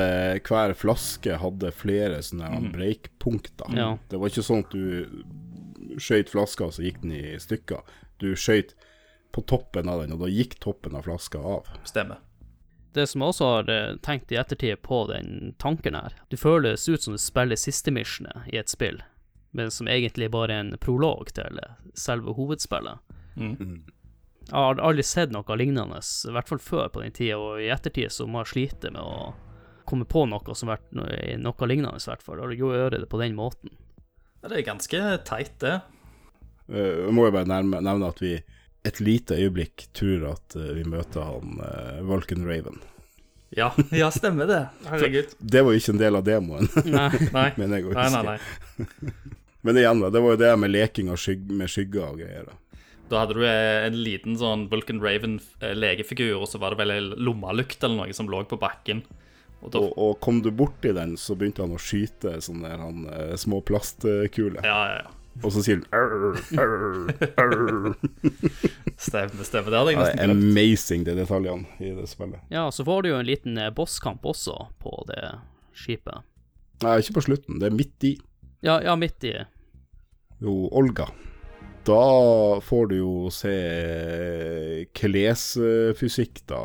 hver 0.48 0.72
flaske 0.76 1.36
hadde 1.40 1.72
flere 1.76 2.22
sånne 2.24 2.48
mm. 2.56 2.70
breakpunkter. 2.72 3.76
Ja. 3.76 3.90
Det 4.08 4.20
var 4.20 4.32
ikke 4.32 4.44
sånn 4.48 4.64
at 4.64 4.72
du 4.72 6.00
skjøt 6.00 6.32
flaska, 6.32 6.70
og 6.70 6.76
så 6.76 6.86
gikk 6.86 7.02
den 7.04 7.12
i 7.18 7.36
stykker. 7.42 7.84
Du 8.22 8.32
skøyt 8.38 8.76
på 9.32 9.42
toppen 9.48 9.88
av 9.88 10.02
den, 10.02 10.12
og 10.14 10.22
da 10.22 10.28
gikk 10.30 10.58
toppen 10.62 10.94
av 10.96 11.08
flaska 11.08 11.40
av. 11.40 11.70
Stemmer. 11.88 12.20
Det 12.92 13.06
som 13.08 13.22
jeg 13.24 13.32
også 13.32 13.48
har 13.48 13.70
eh, 13.72 13.94
tenkt 14.04 14.32
i 14.34 14.36
ettertid 14.36 14.82
på 14.84 15.06
den 15.08 15.54
tanken 15.62 15.96
her, 15.96 16.12
det 16.28 16.40
føles 16.40 16.84
ut 16.88 17.02
som 17.02 17.16
du 17.16 17.20
spiller 17.20 17.56
siste 17.56 17.94
missionet 17.94 18.50
i 18.52 18.58
et 18.60 18.68
spill, 18.68 19.00
men 19.56 19.72
som 19.72 19.88
egentlig 19.88 20.28
bare 20.34 20.52
er 20.52 20.66
en 20.66 20.76
prolog 20.80 21.32
til 21.32 21.60
selve 21.96 22.36
hovedspillet. 22.36 23.00
Mm. 23.40 23.88
Jeg 24.42 24.58
har 24.58 24.82
aldri 24.84 25.04
sett 25.06 25.32
noe 25.32 25.56
lignende, 25.56 26.02
i 26.02 26.34
hvert 26.36 26.50
fall 26.50 26.60
før 26.60 26.92
på 26.92 27.00
den 27.00 27.16
tida, 27.16 27.38
og 27.40 27.62
i 27.62 27.70
ettertid 27.72 28.12
så 28.12 28.28
må 28.28 28.42
jeg 28.42 28.52
slite 28.52 28.92
med 28.92 29.00
å 29.00 29.32
komme 29.88 30.04
på 30.04 30.26
noe 30.28 30.56
som 30.58 30.70
vært 30.70 30.92
noe, 30.96 31.16
noe 31.40 31.70
lignende, 31.70 31.96
i 31.96 32.10
hvert 32.10 32.24
fall, 32.24 32.44
og 32.44 32.52
gjøre 32.52 32.98
det 32.98 33.08
på 33.08 33.20
den 33.22 33.38
måten. 33.38 33.72
Ja, 34.42 34.50
det 34.50 34.60
er 34.60 34.68
ganske 34.68 35.02
teit, 35.24 35.56
det. 35.62 35.78
Uh, 36.72 37.10
må 37.12 37.28
jo 37.28 37.34
bare 37.34 37.50
nevne, 37.50 37.82
nevne 37.84 38.08
at 38.08 38.22
vi 38.22 38.36
et 38.82 38.98
lite 38.98 39.36
øyeblikk 39.38 39.84
tror 39.94 40.24
at 40.32 40.56
eh, 40.58 40.72
vi 40.74 40.82
møter 40.90 41.22
han 41.22 41.60
uh, 41.62 42.00
Vulcan 42.02 42.42
Raven. 42.48 42.80
Ja, 43.54 43.68
ja 44.02 44.08
stemmer 44.10 44.48
det. 44.50 44.64
Herregud. 44.88 45.36
Det 45.38 45.62
var 45.62 45.76
jo 45.76 45.82
ikke 45.82 45.94
en 45.94 46.00
del 46.00 46.18
av 46.18 46.24
demoen, 46.26 46.66
Nei, 46.88 47.10
Nei. 47.28 47.46
mener 47.60 47.78
jeg 47.78 47.94
Nei, 47.94 48.08
nei, 48.10 48.24
nei. 48.32 49.12
Men 49.62 49.78
igjen, 49.78 50.02
da, 50.02 50.10
det 50.10 50.24
var 50.24 50.34
jo 50.34 50.40
det 50.40 50.50
med 50.58 50.72
leking 50.72 51.12
av 51.12 51.20
skyg 51.22 51.46
med 51.54 51.70
skygger 51.70 52.08
og 52.08 52.18
greier. 52.18 52.48
da. 52.48 52.58
Da 53.12 53.20
hadde 53.22 53.36
du 53.36 53.44
eh, 53.46 53.86
en 53.86 53.98
liten 54.02 54.34
sånn 54.40 54.66
Vulcan 54.72 54.98
Raven 55.04 55.36
eh, 55.60 55.76
legefigur, 55.76 56.40
og 56.40 56.48
så 56.50 56.58
var 56.58 56.74
det 56.74 56.80
vel 56.80 56.94
ei 56.96 57.00
lommelykt 57.14 57.84
eller 57.84 58.00
noe 58.00 58.16
som 58.16 58.30
lå 58.32 58.42
på 58.50 58.58
bakken. 58.58 59.04
Og 59.62 59.70
da, 59.70 59.78
Og, 59.78 59.92
og 59.94 60.16
kom 60.24 60.40
du 60.42 60.50
borti 60.50 60.90
den, 60.96 61.14
så 61.20 61.36
begynte 61.38 61.62
han 61.62 61.76
å 61.76 61.78
skyte 61.78 62.40
sånne 62.42 62.72
der, 62.72 62.82
han, 62.82 63.04
eh, 63.12 63.34
små 63.38 63.60
plastkuler. 63.62 64.64
ja, 64.66 64.78
ja, 64.90 65.02
ja. 65.04 65.18
Og 65.40 65.48
så 65.54 65.62
sier 65.64 65.80
den 65.80 65.86
arr, 65.96 66.36
arr, 66.60 67.08
arr. 67.40 67.94
Stemmer, 69.00 69.44
stemmer. 69.48 69.72
Det 69.72 69.78
hadde 69.80 69.94
jeg 69.94 69.98
nesten 70.02 70.20
glemt. 70.20 70.44
amazing, 70.52 71.06
de 71.08 71.14
detaljene 71.16 71.80
i 71.80 71.94
det 71.96 72.04
spillet. 72.10 72.42
Ja, 72.52 72.66
så 72.74 72.84
får 72.86 73.02
du 73.06 73.08
jo 73.14 73.16
en 73.22 73.26
liten 73.26 73.56
eh, 73.58 73.70
bosskamp 73.74 74.26
også 74.28 74.58
på 74.82 74.92
det 75.08 75.22
skipet. 75.72 76.22
Nei, 76.84 76.98
ikke 77.00 77.16
på 77.16 77.24
slutten, 77.30 77.58
det 77.62 77.70
er 77.70 77.76
midt 77.78 78.06
i. 78.10 78.12
Ja, 78.66 78.76
ja, 78.84 78.94
midt 78.98 79.24
i 79.26 79.32
Jo, 80.42 80.52
Olga. 80.74 81.08
Da 81.82 82.60
får 82.62 82.86
du 82.92 82.96
jo 83.00 83.14
se 83.34 83.52
klesfysikk, 84.94 86.44
da, 86.50 86.60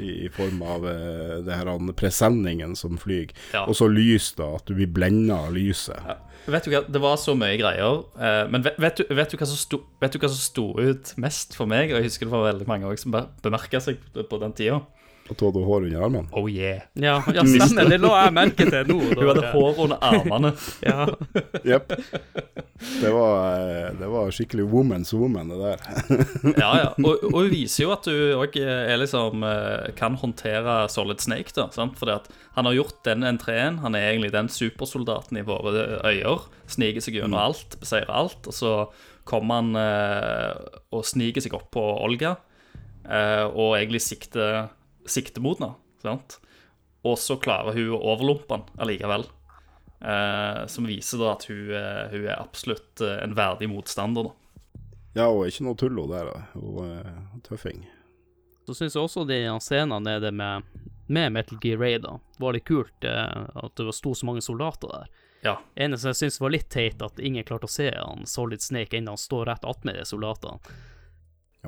i, 0.00 0.30
form 0.32 0.62
av 0.64 0.86
eh, 0.88 1.34
det 1.44 1.58
her 1.58 1.70
presenningen 1.98 2.72
som 2.78 2.96
flyr. 3.00 3.34
Ja. 3.52 3.66
Og 3.66 3.76
så 3.76 3.90
lys, 3.92 4.30
da, 4.38 4.54
at 4.56 4.68
du 4.68 4.78
blir 4.78 4.88
blenda 4.88 5.42
av 5.48 5.52
lyset. 5.56 6.00
Vet 6.48 6.64
du 6.64 6.72
hva, 6.72 6.80
Det 6.88 7.00
var 7.02 7.18
så 7.20 7.34
mye 7.36 7.58
greier. 7.60 8.04
eh, 8.16 8.44
men 8.48 8.64
vet, 8.64 8.78
vet, 8.80 9.02
du, 9.02 9.14
vet, 9.14 9.30
du 9.30 9.36
hva 9.36 9.50
som 9.50 9.60
sto, 9.60 9.82
vet 10.00 10.14
du 10.14 10.22
hva 10.22 10.32
som 10.32 10.40
sto 10.40 10.66
ut 10.80 11.12
mest 11.20 11.56
for 11.58 11.68
meg? 11.68 11.92
Og 11.92 12.00
jeg 12.00 12.08
husker 12.08 12.28
det 12.28 12.32
var 12.32 12.48
veldig 12.52 12.68
mange 12.70 12.88
også 12.88 13.08
som 13.08 13.18
bemerka 13.44 13.82
seg 13.84 14.00
på 14.16 14.40
den 14.40 14.56
tida. 14.56 14.80
At 15.28 15.36
du 15.36 15.44
hadde 15.46 15.62
hår 15.66 15.86
under 15.88 16.04
armene. 16.06 16.28
Oh 16.32 16.48
yeah. 16.50 16.82
Ja, 16.96 17.18
ja 17.34 17.44
stemmer, 17.44 17.88
det 17.90 18.00
lå 18.00 18.12
jeg 18.14 18.34
merke 18.36 18.68
til 18.68 18.88
nå. 18.88 18.98
da. 19.10 19.18
Hun 19.20 19.30
hadde 19.32 19.50
hår 19.52 19.82
under 19.84 20.04
armene. 20.10 20.52
Ja, 20.88 21.04
Jepp. 21.66 21.92
Det, 22.78 23.10
var, 23.10 23.58
eh, 23.58 23.88
det 23.98 24.08
var 24.08 24.30
skikkelig 24.34 24.64
woman's 24.70 25.12
woman, 25.16 25.50
det 25.52 25.58
der. 25.60 25.82
Ja, 26.62 26.70
ja. 26.84 26.88
Og, 27.08 27.24
og 27.28 27.36
hun 27.42 27.50
viser 27.52 27.84
jo 27.84 27.92
at 27.94 28.08
hun 28.08 28.38
òg 28.44 28.56
liksom 29.02 29.44
eh, 29.46 29.90
kan 29.98 30.16
håndtere 30.20 30.80
Solid 30.92 31.20
Snake, 31.24 31.52
da. 31.56 31.68
Sant? 31.74 31.98
Fordi 32.00 32.16
at 32.16 32.30
han 32.56 32.68
har 32.68 32.78
gjort 32.78 33.02
den 33.06 33.26
entreen. 33.26 33.78
Han 33.84 33.94
er 33.98 34.10
egentlig 34.12 34.32
den 34.34 34.48
supersoldaten 34.52 35.38
i 35.40 35.46
våre 35.46 36.00
øyer. 36.08 36.48
Sniker 36.70 37.04
seg 37.04 37.18
gjennom 37.20 37.38
alt, 37.40 37.78
beseirer 37.82 38.10
alt. 38.14 38.48
Og 38.48 38.56
så 38.56 38.74
kommer 39.28 39.60
han 39.60 39.76
eh, 39.76 40.78
og 40.94 41.04
sniker 41.06 41.44
seg 41.44 41.56
opp 41.58 41.68
på 41.76 41.84
Olga, 41.84 42.36
eh, 43.04 43.44
og 43.44 43.76
egentlig 43.76 44.00
sikter, 44.04 44.70
sikter 45.12 45.44
mot 45.44 45.60
henne. 45.60 45.74
Sant? 46.02 46.38
Og 47.06 47.18
så 47.18 47.38
klarer 47.40 47.76
hun 47.76 47.94
å 47.94 48.00
overlumpe 48.14 48.56
han 48.56 48.66
allikevel. 48.78 49.26
Eh, 50.00 50.66
som 50.70 50.86
viser 50.86 51.22
da 51.22 51.32
at 51.34 51.46
hun, 51.50 51.70
eh, 51.74 52.04
hun 52.12 52.26
er 52.26 52.36
absolutt 52.38 53.02
eh, 53.02 53.18
en 53.24 53.34
verdig 53.38 53.70
motstander, 53.70 54.28
da. 54.28 54.34
Ja, 55.18 55.26
og 55.26 55.48
ikke 55.48 55.64
noe 55.66 55.78
tullo 55.78 56.04
der, 56.10 56.28
da. 56.30 56.42
Og 56.60 56.82
eh, 56.86 57.22
tøffing. 57.46 57.86
Så 58.68 58.76
syns 58.76 58.94
jeg 58.94 59.02
også 59.02 59.24
de 59.26 59.40
scenene 59.64 59.98
nede 60.04 60.30
med, 60.30 60.66
med 61.08 61.32
Metal 61.34 61.58
Gear 61.62 61.80
Raid 61.80 62.04
da, 62.04 62.18
var 62.38 62.54
litt 62.54 62.68
kult, 62.68 62.94
eh, 63.02 63.48
at 63.64 63.80
det 63.80 63.96
sto 63.96 64.14
så 64.14 64.28
mange 64.28 64.44
soldater 64.44 64.92
der. 64.92 65.24
Ja. 65.46 65.56
Eneste 65.78 66.12
jeg 66.12 66.18
syns 66.20 66.40
var 66.42 66.52
litt 66.52 66.68
teit, 66.70 67.02
at 67.02 67.18
ingen 67.22 67.46
klarte 67.46 67.68
å 67.68 67.72
se 67.72 67.88
han 67.94 68.26
Solid 68.26 68.62
Snake 68.62 68.98
ennå 68.98 69.14
han 69.14 69.20
står 69.20 69.46
rett 69.50 69.66
attmed 69.66 69.98
de 69.98 70.04
soldatene. 70.06 70.58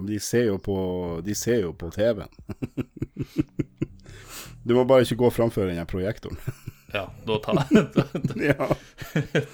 Ja, 0.00 0.02
men 0.02 0.14
de 0.14 0.20
ser 0.20 0.44
jo 0.44 0.58
på, 0.58 1.20
de 1.24 1.34
ser 1.34 1.58
jo 1.60 1.74
på 1.76 1.90
TV-en. 1.90 2.28
du 4.64 4.72
må 4.72 4.86
bare 4.88 5.04
ikke 5.04 5.18
gå 5.20 5.28
framfor 5.30 5.68
den 5.68 5.86
projektoren. 5.86 6.40
Ja, 6.90 7.04
da 7.22 7.36
tar, 7.38 7.54
da, 7.70 8.04
ja. 8.42 8.66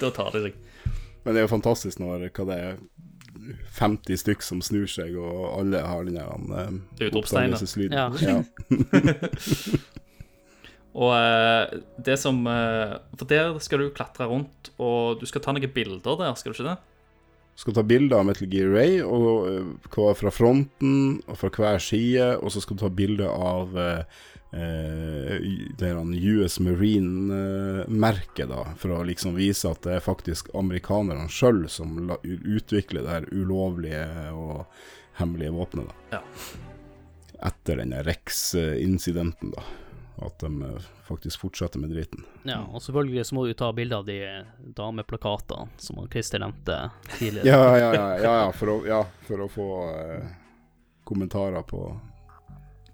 da 0.00 0.08
tar 0.08 0.30
de 0.32 0.40
seg. 0.46 0.54
Men 1.20 1.34
det 1.34 1.42
er 1.42 1.44
jo 1.44 1.50
fantastisk 1.50 1.98
når 2.00 2.30
hva 2.30 2.46
det 2.48 2.56
er 2.56 2.78
50 3.76 4.22
stykk 4.22 4.46
som 4.46 4.62
snur 4.64 4.86
seg, 4.88 5.18
og 5.20 5.42
alle 5.58 5.82
har 5.84 6.06
den 6.06 6.16
der 6.16 6.30
um, 6.32 6.78
oppstandelseslyden. 7.10 7.92
Ja. 7.92 8.08
Ja. 8.24 8.40
Og 10.96 11.12
eh, 11.12 11.76
det 12.08 12.16
som 12.22 12.40
eh, 12.48 12.96
For 13.20 13.28
der 13.28 13.52
skal 13.60 13.84
du 13.84 13.92
klatre 13.92 14.30
rundt, 14.30 14.72
og 14.80 15.20
du 15.20 15.28
skal 15.28 15.44
ta 15.44 15.52
noen 15.52 15.76
bilder 15.76 16.16
der, 16.22 16.32
skal 16.40 16.54
du 16.54 16.56
ikke 16.56 16.70
det? 16.70 16.95
Skal 17.56 17.72
ta 17.72 17.82
bilder 17.82 18.18
av 18.20 18.26
Metal 18.28 18.50
Gear 18.52 18.68
Ray, 18.74 18.98
og 19.00 19.28
uh, 19.48 19.68
hva 19.94 20.10
fra 20.18 20.32
fronten 20.34 21.22
og 21.24 21.38
fra 21.40 21.48
hver 21.54 21.80
side, 21.80 22.34
og 22.36 22.52
så 22.52 22.60
skal 22.60 22.76
du 22.76 22.82
ta 22.84 22.90
bilder 22.92 23.30
av 23.32 23.78
eh, 23.80 24.18
uh, 24.52 25.46
det 25.80 25.92
US 26.36 26.58
Marine-merket, 26.60 28.50
da, 28.52 28.66
for 28.76 28.98
å 28.98 29.06
liksom 29.08 29.38
vise 29.40 29.72
at 29.72 29.80
det 29.88 29.96
er 29.96 30.04
faktisk 30.04 30.52
amerikanerne 30.52 31.30
sjøl 31.32 31.64
som 31.72 31.96
la, 32.10 32.20
utvikler 32.22 33.06
det 33.06 33.14
her 33.14 33.30
ulovlige 33.32 34.04
og 34.36 34.66
hemmelige 35.16 35.56
våpenet. 35.56 35.88
da. 35.88 36.20
Ja. 36.20 36.22
Etter 37.48 37.80
denne 37.80 38.04
Rex-incidenten, 38.04 39.56
da. 39.56 39.64
At 40.24 40.38
de 40.40 40.62
eh, 40.64 40.88
faktisk 41.04 41.42
fortsetter 41.44 41.82
med 41.82 41.92
driten. 41.92 42.24
Ja, 42.48 42.62
og 42.64 42.80
selvfølgelig 42.82 43.26
så 43.28 43.36
må 43.36 43.44
du 43.46 43.52
ta 43.58 43.68
bilde 43.76 43.98
av 44.00 44.06
de 44.08 44.18
dameplakatene 44.76 45.68
som 45.82 46.00
Christer 46.08 46.40
nevnte 46.40 46.78
tidligere. 47.18 47.50
Ja, 47.50 47.76
ja, 47.76 47.94
ja, 47.94 48.10
ja, 48.22 48.34
ja, 48.46 48.50
for, 48.56 48.72
å, 48.72 48.76
ja 48.88 49.02
for 49.28 49.44
å 49.44 49.48
få 49.52 49.70
eh, 49.92 50.36
kommentarer 51.04 51.66
på 51.68 51.84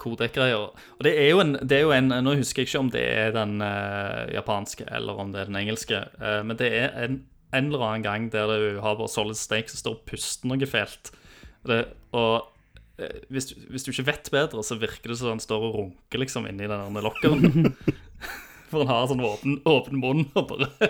Kodek-greier. 0.02 0.70
Og 0.98 1.06
det 1.06 1.12
er, 1.14 1.28
jo 1.30 1.42
en, 1.42 1.56
det 1.62 1.78
er 1.78 1.84
jo 1.86 1.92
en 1.94 2.10
Nå 2.24 2.36
husker 2.40 2.64
jeg 2.64 2.72
ikke 2.72 2.82
om 2.82 2.90
det 2.92 3.02
er 3.06 3.34
den 3.36 3.60
eh, 3.64 4.32
japanske 4.34 4.86
eller 4.90 5.20
om 5.22 5.30
det 5.34 5.44
er 5.44 5.52
den 5.52 5.60
engelske, 5.62 6.02
eh, 6.18 6.40
men 6.46 6.58
det 6.58 6.72
er 6.74 6.96
en, 7.04 7.20
en 7.54 7.68
eller 7.70 7.86
annen 7.86 8.06
gang 8.06 8.30
der 8.32 8.50
du 8.50 8.80
har 8.82 8.98
bare 8.98 9.12
Solid 9.12 9.38
stake 9.38 9.70
som 9.70 9.82
står 9.82 10.00
og 10.00 10.06
puster 10.10 10.50
noe 10.50 10.68
fælt. 10.68 11.12
Det, 11.68 11.84
og 12.18 12.32
eh, 12.34 12.48
hvis, 13.32 13.46
du- 13.52 13.60
hvis 13.72 13.84
du 13.86 13.90
ikke 13.92 14.06
vet 14.10 14.30
bedre, 14.34 14.62
så 14.62 14.76
virker 14.78 15.08
det 15.12 15.18
som 15.18 15.28
han 15.32 15.40
står 15.42 15.62
og 15.68 15.74
runker 15.80 16.18
liksom 16.22 16.46
inni 16.50 16.68
den 16.70 16.98
lokkeren. 17.02 17.74
For 18.72 18.86
han 18.86 18.88
har 18.88 19.08
sånn 19.10 19.20
åpen, 19.20 19.58
åpen 19.68 19.98
munn 20.00 20.22
og 20.32 20.46
bare 20.48 20.68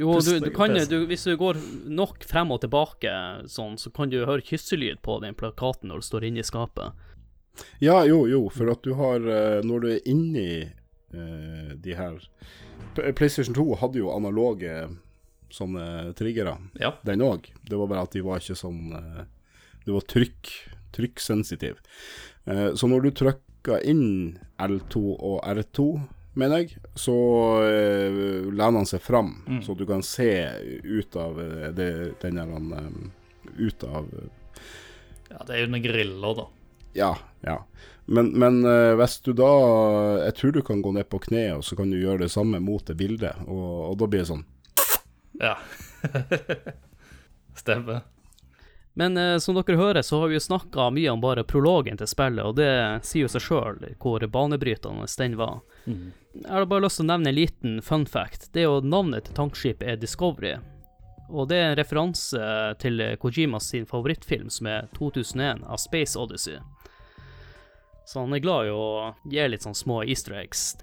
Jo, 0.00 0.16
du, 0.20 0.40
du 0.40 0.50
kan, 0.54 0.74
jo, 0.76 0.84
du, 0.88 0.96
hvis 1.10 1.24
du 1.28 1.34
går 1.38 1.58
nok 1.90 2.24
frem 2.26 2.50
og 2.54 2.62
tilbake 2.64 3.12
sånn, 3.50 3.76
så 3.78 3.90
kan 3.94 4.10
du 4.10 4.20
høre 4.24 4.42
kysselyd 4.46 5.00
på 5.04 5.18
den 5.22 5.36
plakaten 5.38 5.90
når 5.92 6.00
du 6.02 6.06
står 6.08 6.26
inne 6.30 6.42
i 6.42 6.46
skapet. 6.46 6.96
Ja, 7.82 8.00
jo, 8.08 8.22
jo, 8.30 8.44
for 8.54 8.70
at 8.72 8.82
du 8.86 8.94
har 8.96 9.20
eh, 9.26 9.58
Når 9.66 9.82
du 9.82 9.88
er 9.90 10.04
inni 10.08 10.46
uh, 10.64 11.74
de 11.76 11.96
her 11.98 12.16
PlayStation 13.18 13.54
2 13.56 13.66
hadde 13.82 14.00
jo 14.00 14.12
analoge 14.14 14.72
sånne 15.52 16.14
triggere, 16.18 16.56
Ja. 16.80 16.94
den 17.04 17.22
òg. 17.26 17.50
Det 17.66 17.76
var 17.78 17.90
bare 17.90 18.06
at 18.06 18.14
de 18.14 18.22
var 18.24 18.40
ikke 18.40 18.56
sånn 18.58 18.94
eh, 18.96 19.24
Det 19.84 19.92
var 19.94 20.06
trykk, 20.10 20.50
trykksensitiv. 20.96 21.80
Eh, 22.44 22.70
så 22.74 22.88
når 22.90 23.06
du 23.06 23.10
trykka 23.22 23.80
inn 23.88 24.38
L2 24.60 25.02
og 25.18 25.38
R2 25.44 25.86
mener 26.38 26.62
jeg, 26.62 26.76
så 26.94 27.12
uh, 27.58 28.46
lener 28.54 28.78
han 28.78 28.86
seg 28.88 29.02
fram, 29.02 29.32
Mm. 29.48 29.62
så 29.66 29.74
du 29.74 29.82
kan 29.86 30.02
se 30.06 30.28
ut 30.84 31.16
av 31.18 31.40
eh, 31.42 31.70
det, 31.74 31.88
den 32.22 32.38
der 32.38 32.52
Ut 33.58 33.84
av 33.84 34.06
Ja, 35.30 35.42
det 35.46 35.54
er 35.56 35.60
jo 35.64 35.70
noen 35.72 35.82
griller, 35.82 36.36
da. 36.38 36.46
Ja, 36.94 37.10
ja. 37.42 37.56
Men, 38.06 38.30
men 38.38 38.64
eh, 38.66 38.94
hvis 38.98 39.20
du 39.22 39.32
da 39.38 39.50
Jeg 40.24 40.34
tror 40.38 40.52
du 40.54 40.62
kan 40.66 40.82
gå 40.82 40.92
ned 40.94 41.08
på 41.10 41.20
kne, 41.26 41.44
og 41.58 41.64
så 41.66 41.76
kan 41.78 41.90
du 41.90 41.98
gjøre 41.98 42.24
det 42.24 42.30
samme 42.30 42.60
mot 42.62 42.84
det 42.86 42.96
bildet, 42.98 43.34
og, 43.46 43.90
og 43.90 43.98
da 44.00 44.06
blir 44.10 44.22
det 44.24 44.30
sånn 44.30 44.46
Ja. 45.40 45.56
Stemmer. 47.60 48.04
Men 49.00 49.16
eh, 49.16 49.38
som 49.40 49.56
dere 49.56 49.78
hører, 49.80 50.02
så 50.04 50.18
har 50.20 50.28
vi 50.28 50.36
jo 50.36 50.42
snakka 50.44 50.90
mye 50.92 51.12
om 51.12 51.22
bare 51.22 51.44
prologen 51.48 51.96
til 51.96 52.08
spillet, 52.10 52.44
og 52.44 52.58
det 52.58 52.72
sier 53.08 53.24
jo 53.24 53.30
seg 53.32 53.46
sjøl 53.46 53.78
hvor 54.02 54.26
banebrytende 54.28 55.06
den 55.16 55.38
var. 55.40 55.62
Jeg 55.86 56.50
har 56.52 56.68
bare 56.68 56.84
lyst 56.84 57.00
til 57.00 57.06
å 57.06 57.12
nevne 57.14 57.32
en 57.32 57.38
liten 57.38 57.78
fun 57.82 58.04
fact. 58.04 58.50
Det 58.52 58.60
er 58.60 58.68
jo 58.68 58.82
Navnet 58.84 59.24
til 59.24 59.38
tankskipet 59.38 59.88
er 59.88 59.96
Discovery. 59.96 60.58
Og 61.30 61.48
det 61.48 61.56
er 61.62 61.70
en 61.70 61.78
referanse 61.78 62.50
til 62.82 63.00
Kojimas 63.22 63.70
sin 63.72 63.86
favorittfilm, 63.88 64.50
som 64.52 64.68
er 64.68 64.90
2001 64.98 65.64
av 65.64 65.80
Space 65.80 66.18
Odyssey. 66.18 66.58
Så 68.04 68.20
han 68.20 68.34
er 68.34 68.42
glad 68.44 68.68
i 68.68 68.74
å 68.74 69.14
gi 69.30 69.46
litt 69.48 69.64
sånn 69.64 69.78
små 69.78 70.02
easter 70.02 70.36
eggs. 70.42 70.74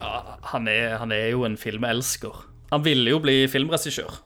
Ja, 0.00 0.36
han 0.52 0.68
er, 0.68 0.98
han 1.00 1.14
er 1.14 1.30
jo 1.30 1.46
en 1.46 1.56
filmelsker. 1.56 2.44
Han 2.74 2.84
ville 2.84 3.14
jo 3.14 3.22
bli 3.22 3.46
filmregissør, 3.48 4.18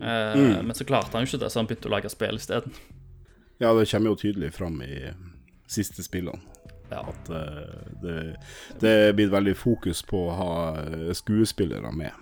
eh, 0.00 0.62
men 0.62 0.74
så 0.74 0.86
klarte 0.88 1.12
han 1.16 1.26
jo 1.26 1.32
ikke 1.32 1.42
det, 1.44 1.50
så 1.52 1.60
han 1.60 1.68
begynte 1.68 1.90
å 1.90 1.94
lage 1.96 2.10
spill 2.12 2.38
isteden. 2.40 2.72
Ja, 3.62 3.74
det 3.76 3.84
kommer 3.90 4.12
jo 4.14 4.18
tydelig 4.18 4.52
fram 4.56 4.80
i 4.82 5.10
siste 5.70 6.02
spillene. 6.02 6.40
Ja. 6.92 7.04
At 7.08 7.28
uh, 7.32 7.92
det, 8.02 8.16
det 8.82 9.14
blitt 9.16 9.30
veldig 9.32 9.54
fokus 9.56 10.02
på 10.04 10.26
å 10.28 10.34
ha 10.36 10.54
eh, 10.82 11.12
skuespillere 11.16 11.92
med. 11.96 12.12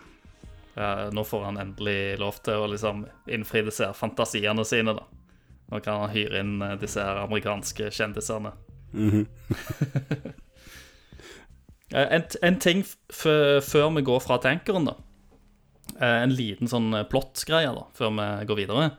Ja, 0.76 1.08
nå 1.10 1.24
får 1.26 1.44
han 1.48 1.58
endelig 1.58 2.18
lov 2.20 2.38
til 2.46 2.54
å 2.62 2.68
liksom 2.70 3.02
innfri 3.26 3.64
disse 3.66 3.88
her 3.88 3.96
fantasiene 3.98 4.62
sine, 4.64 4.94
da. 4.94 5.08
Nå 5.70 5.80
kan 5.82 6.04
han 6.04 6.12
hyre 6.14 6.44
inn 6.44 6.62
eh, 6.62 6.76
disse 6.78 7.02
her 7.02 7.18
amerikanske 7.24 7.90
kjendisene. 7.94 8.52
Eh, 11.94 12.06
en, 12.14 12.22
en 12.46 12.58
ting 12.62 12.84
f 12.84 12.92
f- 13.10 13.64
før 13.66 13.88
vi 13.96 14.02
går 14.06 14.20
fra 14.22 14.36
tankeren, 14.38 14.84
da. 14.86 14.92
Eh, 16.00 16.22
En 16.24 16.32
liten 16.32 16.68
sånn 16.70 16.92
eh, 16.96 17.04
plott-greie 17.08 17.70
da, 17.76 17.84
før 17.96 18.14
vi 18.16 18.28
går 18.48 18.60
videre, 18.62 18.90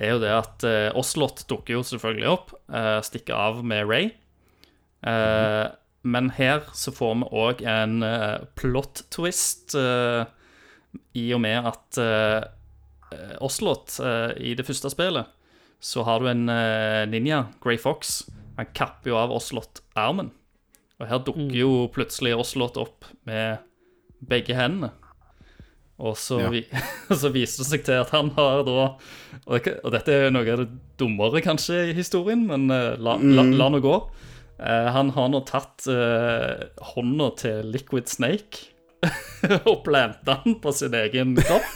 er 0.00 0.14
jo 0.14 0.20
det 0.22 0.32
at 0.32 0.64
eh, 0.68 0.88
Oslot 0.96 1.44
dukker 1.48 1.78
jo 1.78 1.82
selvfølgelig 1.86 2.28
opp, 2.30 2.54
eh, 2.72 2.98
stikker 3.04 3.34
av 3.36 3.62
med 3.64 3.88
Ray. 3.88 4.10
Eh, 5.06 5.66
Men 6.02 6.30
her 6.38 6.62
så 6.72 6.92
får 6.96 7.14
vi 7.20 7.26
òg 7.36 7.58
en 7.68 8.02
eh, 8.02 8.38
plot-twist, 8.56 9.76
i 11.14 11.24
og 11.36 11.40
med 11.44 11.66
at 11.70 11.98
Oslot 13.42 13.98
i 14.40 14.54
det 14.58 14.64
første 14.66 14.90
spillet 14.90 15.28
så 15.80 16.02
har 16.06 16.20
du 16.20 16.26
en 16.30 16.42
ninja, 17.10 17.44
Grey 17.62 17.78
Fox. 17.78 18.24
Han 18.58 18.66
kapper 18.74 19.12
jo 19.12 19.16
av 19.20 19.30
Oslot 19.32 19.80
armen. 19.94 20.32
Og 21.00 21.06
her 21.08 21.22
dukker 21.24 21.54
jo 21.56 21.70
plutselig 21.94 22.34
Oslot 22.36 22.76
opp 22.80 23.06
med 23.28 23.62
begge 24.20 24.56
hendene. 24.58 24.90
Og 26.00 26.16
så, 26.16 26.40
Ja. 26.40 26.48
vi, 26.52 26.64
så 27.22 27.30
viser 27.34 27.62
det 27.62 27.68
seg 27.68 27.84
til 27.84 28.00
at 28.00 28.12
han 28.14 28.32
har 28.38 28.64
da 28.64 28.76
og, 28.80 29.52
det, 29.52 29.76
og 29.84 29.92
dette 29.94 30.16
er 30.16 30.32
noe 30.32 30.48
av 30.48 30.62
det 30.62 30.70
dummere 31.00 31.42
kanskje 31.44 31.90
i 31.90 31.96
historien, 31.96 32.46
men 32.48 32.70
eh, 32.72 32.96
la, 33.00 33.16
la, 33.20 33.44
la 33.44 33.68
nå 33.72 33.80
gå. 33.84 33.94
Uh, 34.60 34.90
han 34.92 35.08
har 35.16 35.30
nå 35.32 35.40
tatt 35.48 35.86
uh, 35.88 36.68
hånda 36.92 37.30
til 37.40 37.70
Liquid 37.72 38.10
Snake 38.12 38.66
og 39.70 39.78
planta 39.86 40.42
den 40.44 40.58
på 40.60 40.72
sin 40.76 40.96
egen 40.98 41.32
kropp. 41.38 41.70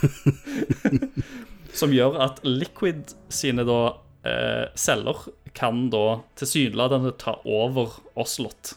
som 1.79 1.93
gjør 1.95 2.19
at 2.27 2.43
Liquid 2.45 3.15
sine 3.33 3.65
da 3.65 3.79
uh, 3.95 4.65
celler 4.77 5.25
kan 5.57 5.87
da 5.89 6.19
tilsynelatende 6.37 7.15
ta 7.17 7.39
over 7.41 7.97
Oslot. 8.19 8.75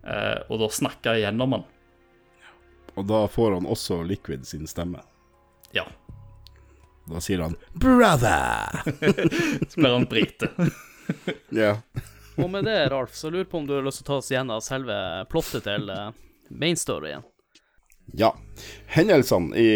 Og 0.00 0.56
da 0.58 0.66
snakke 0.72 1.12
gjennom 1.20 1.52
han. 1.54 1.64
Og 2.94 3.06
da 3.06 3.24
får 3.30 3.52
han 3.58 3.66
også 3.66 4.02
Liquid 4.06 4.46
sin 4.46 4.66
stemme. 4.66 5.02
Ja. 5.72 5.86
Da 7.10 7.20
sier 7.20 7.40
han 7.42 7.56
'brother'. 7.74 8.82
Så 9.70 9.80
blir 9.80 9.92
han 9.92 10.04
brite. 10.10 10.48
Ja. 11.50 11.76
Og 12.36 12.50
med 12.50 12.64
det, 12.64 12.88
Ralf, 12.92 13.14
så 13.18 13.30
lurer 13.30 13.42
jeg 13.42 13.48
på 13.50 13.58
om 13.58 13.64
du 13.66 13.72
har 13.74 13.82
lyst 13.82 13.98
til 13.98 14.04
å 14.04 14.10
ta 14.12 14.18
oss 14.20 14.28
gjennom 14.30 14.60
selve 14.62 14.94
plottet 15.30 15.64
til 15.66 15.90
uh, 15.90 16.12
mainstoryen. 16.54 17.24
Ja. 18.14 18.30
Hendelsene 18.86 19.56
i 19.58 19.66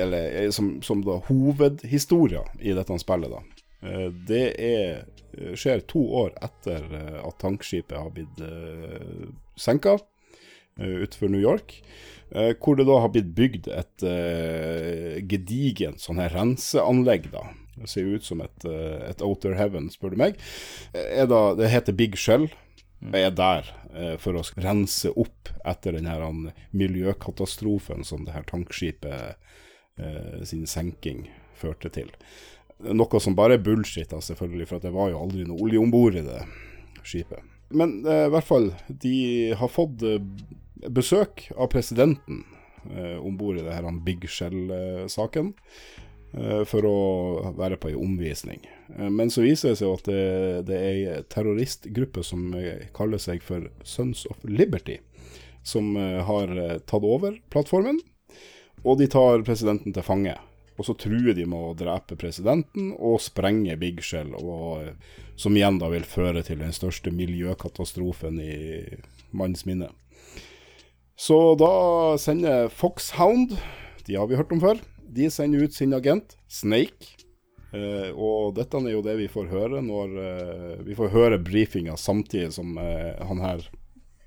Eller 0.00 0.44
eh, 0.44 0.50
som, 0.50 0.82
som 0.82 1.02
da 1.04 1.18
hovedhistoria 1.28 2.40
i 2.60 2.72
dette 2.72 2.98
spillet, 2.98 3.30
da. 3.30 3.42
eh, 3.88 4.08
Det 4.28 4.42
er, 4.56 5.04
eh, 5.36 5.52
skjer 5.54 5.84
to 5.88 6.00
år 6.24 6.32
etter 6.40 6.88
eh, 6.96 7.20
at 7.20 7.38
tankskipet 7.40 7.98
har 7.98 8.10
blitt 8.10 8.40
senka 9.56 9.98
utenfor 10.78 11.32
New 11.32 11.42
York. 11.42 11.80
eh, 12.32 12.54
hvor 12.56 12.78
det 12.78 12.86
da 12.88 13.00
har 13.04 13.12
blitt 13.12 13.34
bygd 13.36 13.68
et 13.68 14.04
uh, 14.08 15.18
gedigent 15.28 16.00
sånn 16.00 16.20
her 16.22 16.32
renseanlegg, 16.32 17.28
da. 17.34 17.44
Det 17.76 17.88
ser 17.88 18.08
ut 18.08 18.24
som 18.24 18.40
et, 18.44 18.64
eh, 18.68 19.00
et 19.08 19.22
Outer 19.24 19.54
Heaven, 19.56 19.88
spør 19.90 20.12
du 20.12 20.18
meg. 20.20 20.36
Da, 20.92 21.40
det 21.56 21.70
heter 21.72 21.96
Big 21.96 22.18
Shell. 22.20 22.50
og 23.02 23.16
er 23.18 23.32
der 23.34 23.70
eh, 23.94 24.16
for 24.20 24.36
å 24.38 24.44
rense 24.62 25.10
opp 25.18 25.50
etter 25.64 25.96
den 25.96 26.06
her 26.06 26.22
miljøkatastrofen 26.70 28.04
som 28.06 28.26
det 28.26 28.36
her 28.36 28.44
tankskipet 28.46 29.34
eh, 29.98 30.44
sin 30.46 30.68
senking 30.70 31.26
førte 31.58 31.90
til. 31.90 32.12
Noe 32.82 33.22
som 33.22 33.34
bare 33.38 33.56
er 33.56 33.64
bullshit, 33.64 34.12
selvfølgelig, 34.12 34.68
for 34.70 34.82
det 34.82 34.92
var 34.94 35.10
jo 35.10 35.22
aldri 35.22 35.46
noe 35.46 35.64
olje 35.64 35.82
om 35.82 35.90
bord 35.90 36.18
i 36.18 36.24
det 36.26 36.44
skipet. 37.02 37.42
Men 37.72 38.06
eh, 38.06 38.26
i 38.26 38.32
hvert 38.32 38.48
fall, 38.48 38.70
de 38.88 39.16
har 39.58 39.70
fått 39.72 40.02
eh, 40.06 40.20
besøk 40.92 41.48
av 41.56 41.70
presidenten 41.72 42.44
eh, 42.90 43.18
om 43.22 43.36
bord 43.38 43.58
i 43.60 43.64
det 43.66 43.74
her 43.76 43.86
Big 44.04 44.26
Shell-saken. 44.28 45.52
eh, 46.34 46.62
For 46.68 46.86
å 46.88 47.52
være 47.58 47.78
på 47.80 47.92
ei 47.92 47.96
omvisning. 47.98 48.62
Eh, 48.96 49.10
Men 49.10 49.30
så 49.30 49.44
viser 49.44 49.72
det 49.72 49.80
seg 49.82 49.92
at 49.94 50.08
det, 50.10 50.22
det 50.70 50.78
er 50.78 51.00
ei 51.16 51.22
terroristgruppe 51.32 52.24
som 52.26 52.52
eh, 52.58 52.88
kaller 52.94 53.18
seg 53.22 53.42
for 53.42 53.68
Sons 53.84 54.26
of 54.30 54.42
Liberty, 54.44 54.98
som 55.62 55.94
har 55.94 56.50
tatt 56.90 57.04
over 57.06 57.36
plattformen. 57.52 58.00
Og 58.82 58.96
de 58.98 59.06
tar 59.06 59.44
presidenten 59.46 59.94
til 59.94 60.02
fange. 60.02 60.32
Og 60.78 60.86
så 60.88 60.94
truer 60.98 61.34
de 61.36 61.44
med 61.48 61.58
å 61.58 61.74
drepe 61.76 62.16
presidenten 62.18 62.92
og 62.96 63.20
sprenge 63.22 63.76
Big 63.80 64.00
Shell, 64.04 64.32
og, 64.38 64.94
som 65.36 65.56
igjen 65.56 65.80
da 65.82 65.90
vil 65.92 66.06
føre 66.08 66.44
til 66.46 66.62
den 66.64 66.72
største 66.74 67.12
miljøkatastrofen 67.14 68.40
i 68.42 68.54
manns 69.36 69.66
minne. 69.68 69.90
Så 71.16 71.54
da 71.60 71.72
sender 72.18 72.72
Foxhound, 72.72 73.54
de 74.06 74.16
har 74.16 74.30
vi 74.30 74.38
hørt 74.40 74.52
om 74.54 74.62
før, 74.62 74.80
de 75.12 75.28
sender 75.30 75.66
ut 75.66 75.76
sin 75.76 75.92
agent, 75.94 76.38
Snake. 76.48 77.18
Eh, 77.72 78.08
og 78.12 78.56
dette 78.56 78.80
er 78.80 78.94
jo 78.94 79.04
det 79.04 79.14
vi 79.20 79.30
får 79.32 79.46
høre 79.48 79.78
når 79.80 80.10
eh, 80.20 80.80
Vi 80.84 80.92
får 80.92 81.08
høre 81.14 81.38
brifinga 81.40 81.94
samtidig 81.96 82.50
som 82.52 82.74
eh, 82.76 83.16
han 83.24 83.40
her 83.40 83.64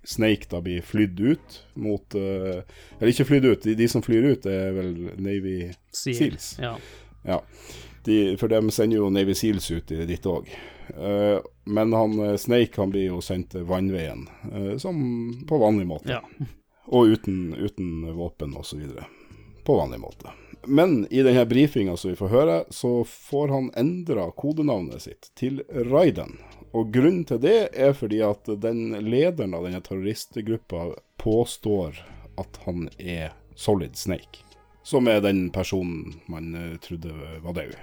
Snake 0.07 0.49
da 0.49 0.61
blir 0.61 0.81
flydd 0.85 1.19
ut 1.19 1.57
mot 1.73 2.15
uh, 2.15 2.61
Eller 2.99 3.11
ikke 3.11 3.25
flydd 3.25 3.45
ut, 3.45 3.63
de, 3.63 3.75
de 3.75 3.87
som 3.91 4.03
flyr 4.05 4.29
ut, 4.33 4.45
er 4.45 4.71
vel 4.75 4.93
Navy 5.17 5.57
Seal. 5.91 6.15
Seals. 6.15 6.51
Ja. 6.61 6.75
Ja, 7.25 7.39
de, 8.05 8.37
for 8.37 8.51
de 8.51 8.61
sender 8.71 8.99
jo 8.99 9.09
Navy 9.09 9.33
Seals 9.37 9.71
ut 9.71 9.91
i 9.91 10.05
ditt 10.05 10.25
òg. 10.29 10.51
men 11.65 11.93
han 11.97 12.19
eh, 12.21 12.35
Snake 12.37 12.77
han 12.77 12.91
blir 12.93 13.07
jo 13.07 13.21
sendt 13.25 13.55
vannveien, 13.55 14.27
uh, 14.53 14.77
som 14.77 14.99
på 15.49 15.57
vanlig 15.57 15.87
måte. 15.89 16.11
ja. 16.19 16.51
Og 16.85 17.15
uten, 17.15 17.55
uten 17.57 18.13
våpen 18.13 18.51
osv. 18.53 18.83
På 19.65 19.77
vanlig 19.79 19.99
måte. 19.99 20.29
Men 20.67 21.07
i 21.09 21.21
denne 21.21 21.45
brifinga 21.45 21.97
som 21.97 22.11
vi 22.11 22.15
får 22.15 22.27
høre, 22.27 22.57
så 22.69 23.03
får 23.03 23.47
han 23.47 23.71
endra 23.75 24.31
kodenavnet 24.37 25.01
sitt 25.01 25.31
til 25.37 25.63
Raiden. 25.69 26.37
Og 26.75 26.91
grunnen 26.91 27.23
til 27.27 27.39
det 27.39 27.57
er 27.71 27.93
fordi 27.95 28.19
at 28.25 28.49
den 28.59 28.97
lederen 29.05 29.55
av 29.55 29.63
denne 29.63 29.79
terroristgruppa 29.83 30.89
påstår 31.21 32.01
at 32.41 32.59
han 32.65 32.89
er 32.99 33.31
Solid 33.55 33.95
Snake. 33.95 34.43
Som 34.83 35.07
er 35.07 35.21
den 35.23 35.47
personen 35.55 36.19
man 36.29 36.51
eh, 36.55 36.73
trodde 36.83 37.13
var 37.41 37.55
død. 37.55 37.77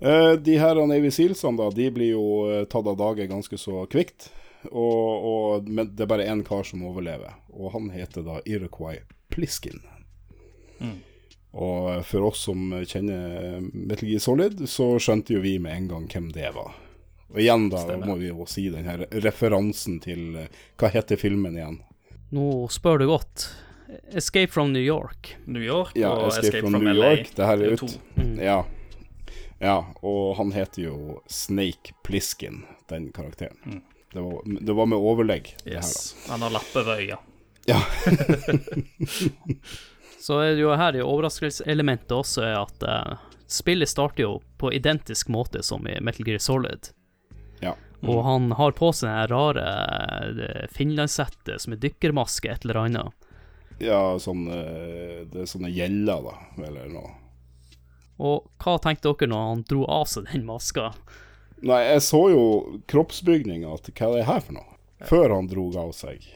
Eh, 0.00 0.32
de 0.32 0.58
her 0.58 0.80
Navy 0.86 1.12
Sealsene 1.14 1.60
da, 1.60 1.70
de 1.70 1.86
blir 1.94 2.16
jo 2.16 2.26
eh, 2.50 2.64
tatt 2.66 2.90
av 2.90 2.98
dage 3.00 3.28
ganske 3.30 3.58
så 3.60 3.86
kvikt. 3.86 4.28
Og, 4.72 5.24
og, 5.30 5.68
men 5.68 5.94
det 5.94 6.04
er 6.04 6.10
bare 6.10 6.26
én 6.28 6.42
kar 6.44 6.66
som 6.66 6.82
overlever, 6.88 7.36
og 7.52 7.74
han 7.76 7.90
heter 7.92 8.24
da 8.24 8.38
Iroquois 8.48 9.04
Pliskin. 9.32 9.82
Og 11.54 12.00
for 12.08 12.30
oss 12.30 12.46
som 12.48 12.72
kjenner 12.88 13.60
Metal 13.60 14.08
Gear 14.08 14.24
Solid, 14.24 14.64
så 14.68 14.94
skjønte 14.98 15.36
jo 15.36 15.44
vi 15.44 15.58
med 15.62 15.76
en 15.76 15.90
gang 15.92 16.08
hvem 16.10 16.32
det 16.34 16.48
var. 16.56 16.72
Og 17.32 17.40
igjen 17.40 17.68
da 17.72 17.82
Stemmer. 17.82 18.06
må 18.06 18.16
vi 18.20 18.28
jo 18.28 18.46
si 18.46 18.68
den 18.70 18.84
her 18.88 19.06
referansen 19.24 20.00
til 20.04 20.36
eh, 20.44 20.62
Hva 20.80 20.90
heter 20.94 21.18
filmen 21.20 21.56
igjen? 21.58 21.80
Nå 22.34 22.46
spør 22.72 22.98
du 23.02 23.06
godt. 23.10 23.48
Escape 24.12 24.52
from 24.52 24.72
New 24.72 24.82
York. 24.82 25.36
New 25.44 25.62
York 25.62 25.96
Ja, 25.98 26.10
og 26.10 26.28
Escape, 26.32 26.60
from, 26.60 26.72
LA. 26.72 26.92
New 26.92 27.02
York. 27.02 27.34
Det 27.36 27.46
her 27.46 27.62
er 27.62 27.74
ut. 27.76 27.98
Mm. 28.16 28.38
Ja. 28.42 28.64
ja. 29.58 29.76
Og 30.02 30.36
han 30.36 30.52
heter 30.52 30.82
jo 30.88 31.20
Snake 31.30 31.94
Pliskin, 32.02 32.64
den 32.90 33.10
karakteren. 33.14 33.58
Mm. 33.64 33.82
Det, 34.14 34.20
var, 34.22 34.42
det 34.60 34.72
var 34.72 34.86
med 34.86 34.98
overlegg, 34.98 35.54
det 35.64 35.76
her, 35.76 35.80
da. 35.80 35.86
Yes. 35.86 36.16
Han 36.28 36.42
har 36.42 36.54
lapper 36.54 36.86
ved 36.86 37.04
øya. 37.04 37.18
Ja. 37.66 37.80
Så 40.24 40.38
er 40.40 40.54
det 40.54 40.62
jo 40.62 40.72
her 40.72 40.96
i 40.96 41.02
overraskelseselementet 41.04 42.12
også 42.16 42.44
er 42.46 42.54
at 42.62 42.84
uh, 42.88 43.16
spillet 43.50 43.90
starter 43.90 44.24
jo 44.24 44.38
på 44.60 44.70
identisk 44.72 45.28
måte 45.28 45.60
som 45.62 45.84
i 45.88 45.98
Metal 46.00 46.24
Gear 46.24 46.40
Solid. 46.40 46.88
Ja. 48.04 48.12
Og 48.12 48.22
han 48.26 48.50
har 48.58 48.74
på 48.76 48.90
seg 48.92 49.08
den 49.08 49.30
rare 49.32 50.68
finlandshettet 50.76 51.62
som 51.64 51.72
er 51.72 51.80
dykkermaske, 51.80 52.52
et 52.52 52.66
eller 52.66 52.82
annet. 52.84 53.28
ja, 53.80 54.18
sånn 54.20 54.44
eh, 54.52 55.24
Det 55.30 55.40
er 55.44 55.48
sånne 55.50 55.72
gjeller, 55.72 56.20
da, 56.28 56.34
eller 56.68 56.92
noe. 56.92 57.14
Og 58.22 58.44
hva 58.62 58.76
tenkte 58.78 59.10
dere 59.10 59.32
når 59.32 59.48
han 59.48 59.64
dro 59.66 59.86
av 59.90 60.04
seg 60.06 60.28
den 60.30 60.44
maska? 60.46 60.92
Nei, 61.64 61.80
jeg 61.88 62.04
så 62.04 62.20
jo 62.30 62.44
kroppsbygninga 62.92 63.72
til 63.82 63.96
hva 63.96 64.12
det 64.12 64.20
er 64.22 64.28
her 64.28 64.44
for 64.44 64.58
noe, 64.60 64.78
før 65.08 65.32
han 65.38 65.48
dro 65.50 65.70
av 65.80 65.94
seg. 65.96 66.26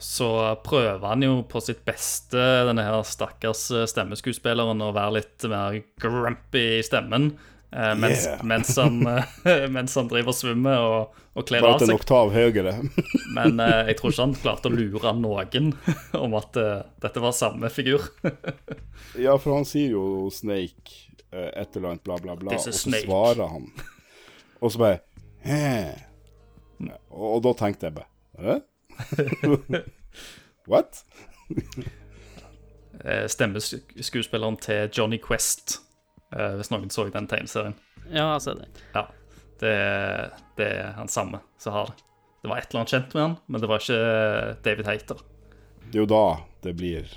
Så 0.00 0.30
prøver 0.64 1.02
han 1.04 1.20
jo 1.26 1.42
på 1.44 1.60
sitt 1.60 1.82
beste, 1.84 2.40
denne 2.70 2.86
her 2.86 3.02
stakkars 3.04 3.66
eh, 3.74 3.88
stemmeskuespilleren, 3.90 4.80
å 4.80 4.94
være 4.96 5.18
litt 5.18 5.48
mer 5.50 5.82
grumpy 6.00 6.62
i 6.78 6.84
stemmen. 6.86 7.34
Eh, 7.72 7.94
mens, 7.98 8.24
Yeah. 8.26 8.42
mens, 8.44 8.76
han, 8.76 9.00
uh, 9.06 9.22
mens 9.76 9.94
han 9.94 10.08
driver 10.10 10.32
og 10.32 10.38
svømmer 10.38 10.78
og, 10.86 11.20
og 11.38 11.46
kler 11.48 11.62
av 11.66 11.78
seg. 11.80 11.88
Men 13.36 13.60
uh, 13.60 13.84
jeg 13.88 13.96
tror 14.00 14.10
ikke 14.14 14.26
han 14.26 14.34
klarte 14.42 14.70
å 14.70 14.74
lure 14.74 15.12
noen 15.18 15.72
om 16.24 16.34
at 16.38 16.58
dette 17.02 17.22
var 17.22 17.32
samme 17.36 17.70
figur. 17.70 18.08
ja, 19.18 19.36
for 19.38 19.54
han 19.58 19.64
sier 19.68 19.94
jo 19.94 20.04
Snake 20.34 21.06
et 21.30 21.76
eller 21.78 21.92
annet 21.92 22.02
bla, 22.04 22.16
bla, 22.18 22.34
bla, 22.34 22.56
og 22.56 22.62
så 22.64 22.72
Snake. 22.74 23.04
svarer 23.06 23.46
han. 23.52 23.68
Og 24.60 24.72
så 24.74 24.80
bare 24.82 24.98
Hæ? 25.46 25.94
Og, 27.10 27.26
og 27.36 27.42
da 27.46 27.52
tenkte 27.62 27.86
jeg 27.86 27.94
bare 28.00 28.10
Hæ? 28.40 28.58
What? 30.68 31.04
Stemmeskuespilleren 33.30 34.56
til 34.60 34.90
Johnny 34.96 35.18
Quest, 35.22 35.78
hvis 36.30 36.70
noen 36.70 36.92
så 36.94 37.08
den 37.10 37.26
tegneserien. 37.30 37.74
Ja, 38.10 38.28
jeg 38.34 38.42
ser 38.44 38.60
det. 38.60 38.68
Ja, 38.94 39.06
det, 39.62 39.72
det 40.60 40.68
er 40.80 40.92
han 40.98 41.10
samme 41.10 41.42
som 41.58 41.74
har 41.74 41.90
det. 41.90 42.06
Det 42.40 42.48
var 42.48 42.60
et 42.60 42.70
eller 42.70 42.80
annet 42.80 42.92
kjent 42.94 43.14
med 43.14 43.22
han, 43.22 43.34
men 43.46 43.60
det 43.60 43.68
var 43.68 43.82
ikke 43.82 43.98
David 44.64 44.86
Hater. 44.88 45.18
Det 45.90 45.98
er 45.98 46.04
jo 46.04 46.08
da 46.08 46.24
det 46.64 46.72
blir 46.78 47.10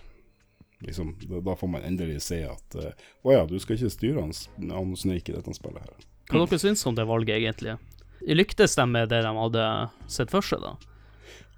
liksom, 0.84 1.14
da, 1.46 1.56
får 1.56 1.68
man 1.68 1.86
endelig 1.88 2.22
se 2.26 2.42
at 2.48 2.76
Å 2.76 2.90
uh, 3.30 3.34
ja, 3.34 3.46
du 3.48 3.56
skal 3.62 3.78
ikke 3.78 3.94
styre 3.94 4.26
han, 4.26 4.34
han 4.72 4.96
Snake 5.00 5.32
i 5.32 5.36
dette 5.36 5.56
spillet 5.56 5.84
her. 5.84 6.08
Hva 6.32 6.44
dere 6.44 6.60
syns 6.60 6.84
om 6.90 6.96
det 6.98 7.06
valget, 7.08 7.38
egentlig? 7.38 7.78
Lyktes 8.24 8.76
de 8.80 8.88
med 8.90 9.12
det 9.12 9.22
de 9.24 9.32
hadde 9.38 9.68
sett 10.12 10.32
for 10.32 10.46
seg, 10.46 10.64
da? 10.64 10.76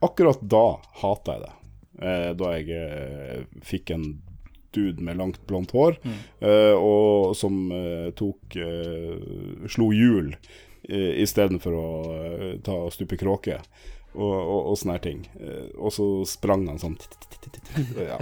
Akkurat 0.06 0.42
da 0.42 0.66
hata 1.02 1.38
jeg 1.38 1.46
det. 1.46 1.54
Eh, 2.06 2.32
da 2.38 2.52
jeg 2.58 2.74
eh, 2.76 3.44
fikk 3.66 3.94
en 3.96 4.08
dude 4.76 5.04
med 5.04 5.20
langt 5.20 5.42
blondt 5.48 5.74
hår, 5.76 5.98
eh, 6.44 6.76
og 6.76 7.34
som 7.38 7.58
uh, 7.72 8.12
tok 8.18 8.58
uh, 8.60 9.66
slo 9.72 9.90
hjul 9.96 10.34
uh, 10.36 11.14
istedenfor 11.24 11.78
å 11.80 11.90
ta 12.66 12.78
og 12.86 12.94
stupe 12.96 13.20
kråke. 13.20 13.62
Og, 14.16 14.32
og, 14.32 14.60
og 14.72 14.78
sånne 14.80 15.00
ting. 15.04 15.26
Og 15.76 15.92
så 15.92 16.06
sprang 16.24 16.62
han 16.70 16.78
sånn 16.80 16.94
ja. 18.00 18.16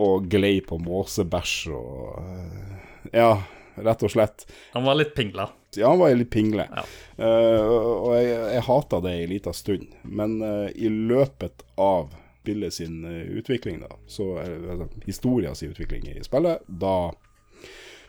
Og 0.00 0.24
glei 0.32 0.54
på 0.64 0.78
måsebæsj 0.80 1.74
og 1.76 3.12
Ja, 3.12 3.42
rett 3.76 4.06
og 4.08 4.14
slett. 4.14 4.46
Han 4.72 4.88
var 4.88 4.96
litt 4.96 5.12
pingla. 5.18 5.50
Ja, 5.76 5.90
han 5.90 5.98
var 5.98 6.14
litt 6.14 6.30
pingle. 6.30 6.68
Ja. 6.72 6.84
Uh, 7.18 7.64
og 7.68 8.12
jeg, 8.16 8.36
jeg 8.56 8.64
hata 8.66 9.00
det 9.04 9.12
ei 9.12 9.26
liten 9.30 9.56
stund. 9.56 9.90
Men 10.02 10.38
uh, 10.40 10.68
i 10.72 10.88
løpet 10.88 11.66
av 11.80 12.14
spillet 12.46 12.74
sin 12.78 13.02
eh, 13.04 13.26
utvikling, 13.42 13.82
da, 13.82 13.98
så 14.06 14.30
altså, 14.38 14.86
historia 15.06 15.54
sin 15.58 15.74
utvikling 15.74 16.06
i 16.14 16.22
spillet, 16.24 16.62
da 16.68 17.10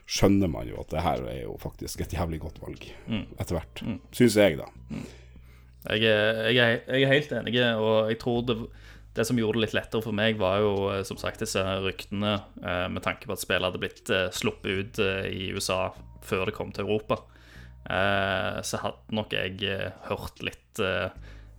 skjønner 0.08 0.47
man 0.47 0.69
jo 0.69 0.78
at 0.80 0.93
det 0.93 1.02
her 1.04 1.23
er 1.28 1.39
jo 1.41 1.58
faktisk 1.60 2.06
et 2.06 2.13
jævlig 2.15 2.39
godt 2.45 2.62
valg 2.63 2.86
Mm. 3.12 3.26
etter 3.41 3.58
hvert. 3.58 3.82
Syns 4.15 4.38
jeg, 4.39 4.56
da. 4.62 4.67
Jeg 5.89 6.04
er, 6.08 6.39
jeg, 6.52 6.60
er, 6.63 6.78
jeg 6.93 7.04
er 7.04 7.12
helt 7.12 7.32
enig, 7.36 7.56
og 7.80 8.10
jeg 8.12 8.19
tror 8.21 8.41
det, 8.47 8.56
det 9.15 9.26
som 9.28 9.38
gjorde 9.39 9.60
det 9.60 9.65
litt 9.65 9.76
lettere 9.76 10.04
for 10.04 10.15
meg, 10.15 10.38
var 10.39 10.60
jo 10.63 10.71
eh, 10.93 11.02
som 11.08 11.17
sagt 11.19 11.39
disse 11.43 11.60
ryktene 11.84 12.38
eh, 12.62 12.88
med 12.91 13.04
tanke 13.04 13.28
på 13.28 13.36
at 13.36 13.43
spillet 13.43 13.67
hadde 13.67 13.82
blitt 13.84 14.12
eh, 14.13 14.28
sluppet 14.36 14.71
ut 14.82 15.00
eh, 15.04 15.28
i 15.32 15.50
USA 15.56 15.89
før 16.28 16.47
det 16.50 16.56
kom 16.56 16.71
til 16.76 16.86
Europa. 16.88 17.19
Eh, 17.88 18.60
så 18.67 18.80
hadde 18.84 19.15
nok 19.15 19.36
jeg 19.36 19.60
eh, 19.67 19.91
hørt 20.10 20.43
litt 20.43 20.84
eh, 20.84 21.08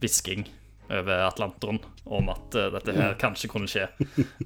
hvisking 0.02 0.44
over 0.90 1.18
Atlanteren 1.26 1.78
om 2.04 2.28
at 2.28 2.54
uh, 2.54 2.68
dette 2.72 2.94
her 2.96 3.14
kanskje 3.20 3.50
kunne 3.52 3.68
skje. 3.68 3.88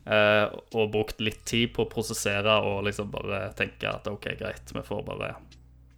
Uh, 0.06 0.50
og 0.74 0.92
brukt 0.94 1.20
litt 1.22 1.44
tid 1.48 1.72
på 1.74 1.84
å 1.84 1.90
prosessere 1.90 2.58
og 2.66 2.82
liksom 2.88 3.12
bare 3.12 3.44
tenke 3.58 3.90
at 3.90 4.08
OK, 4.10 4.32
greit, 4.40 4.72
vi 4.74 4.82
får 4.86 5.04
bare 5.06 5.34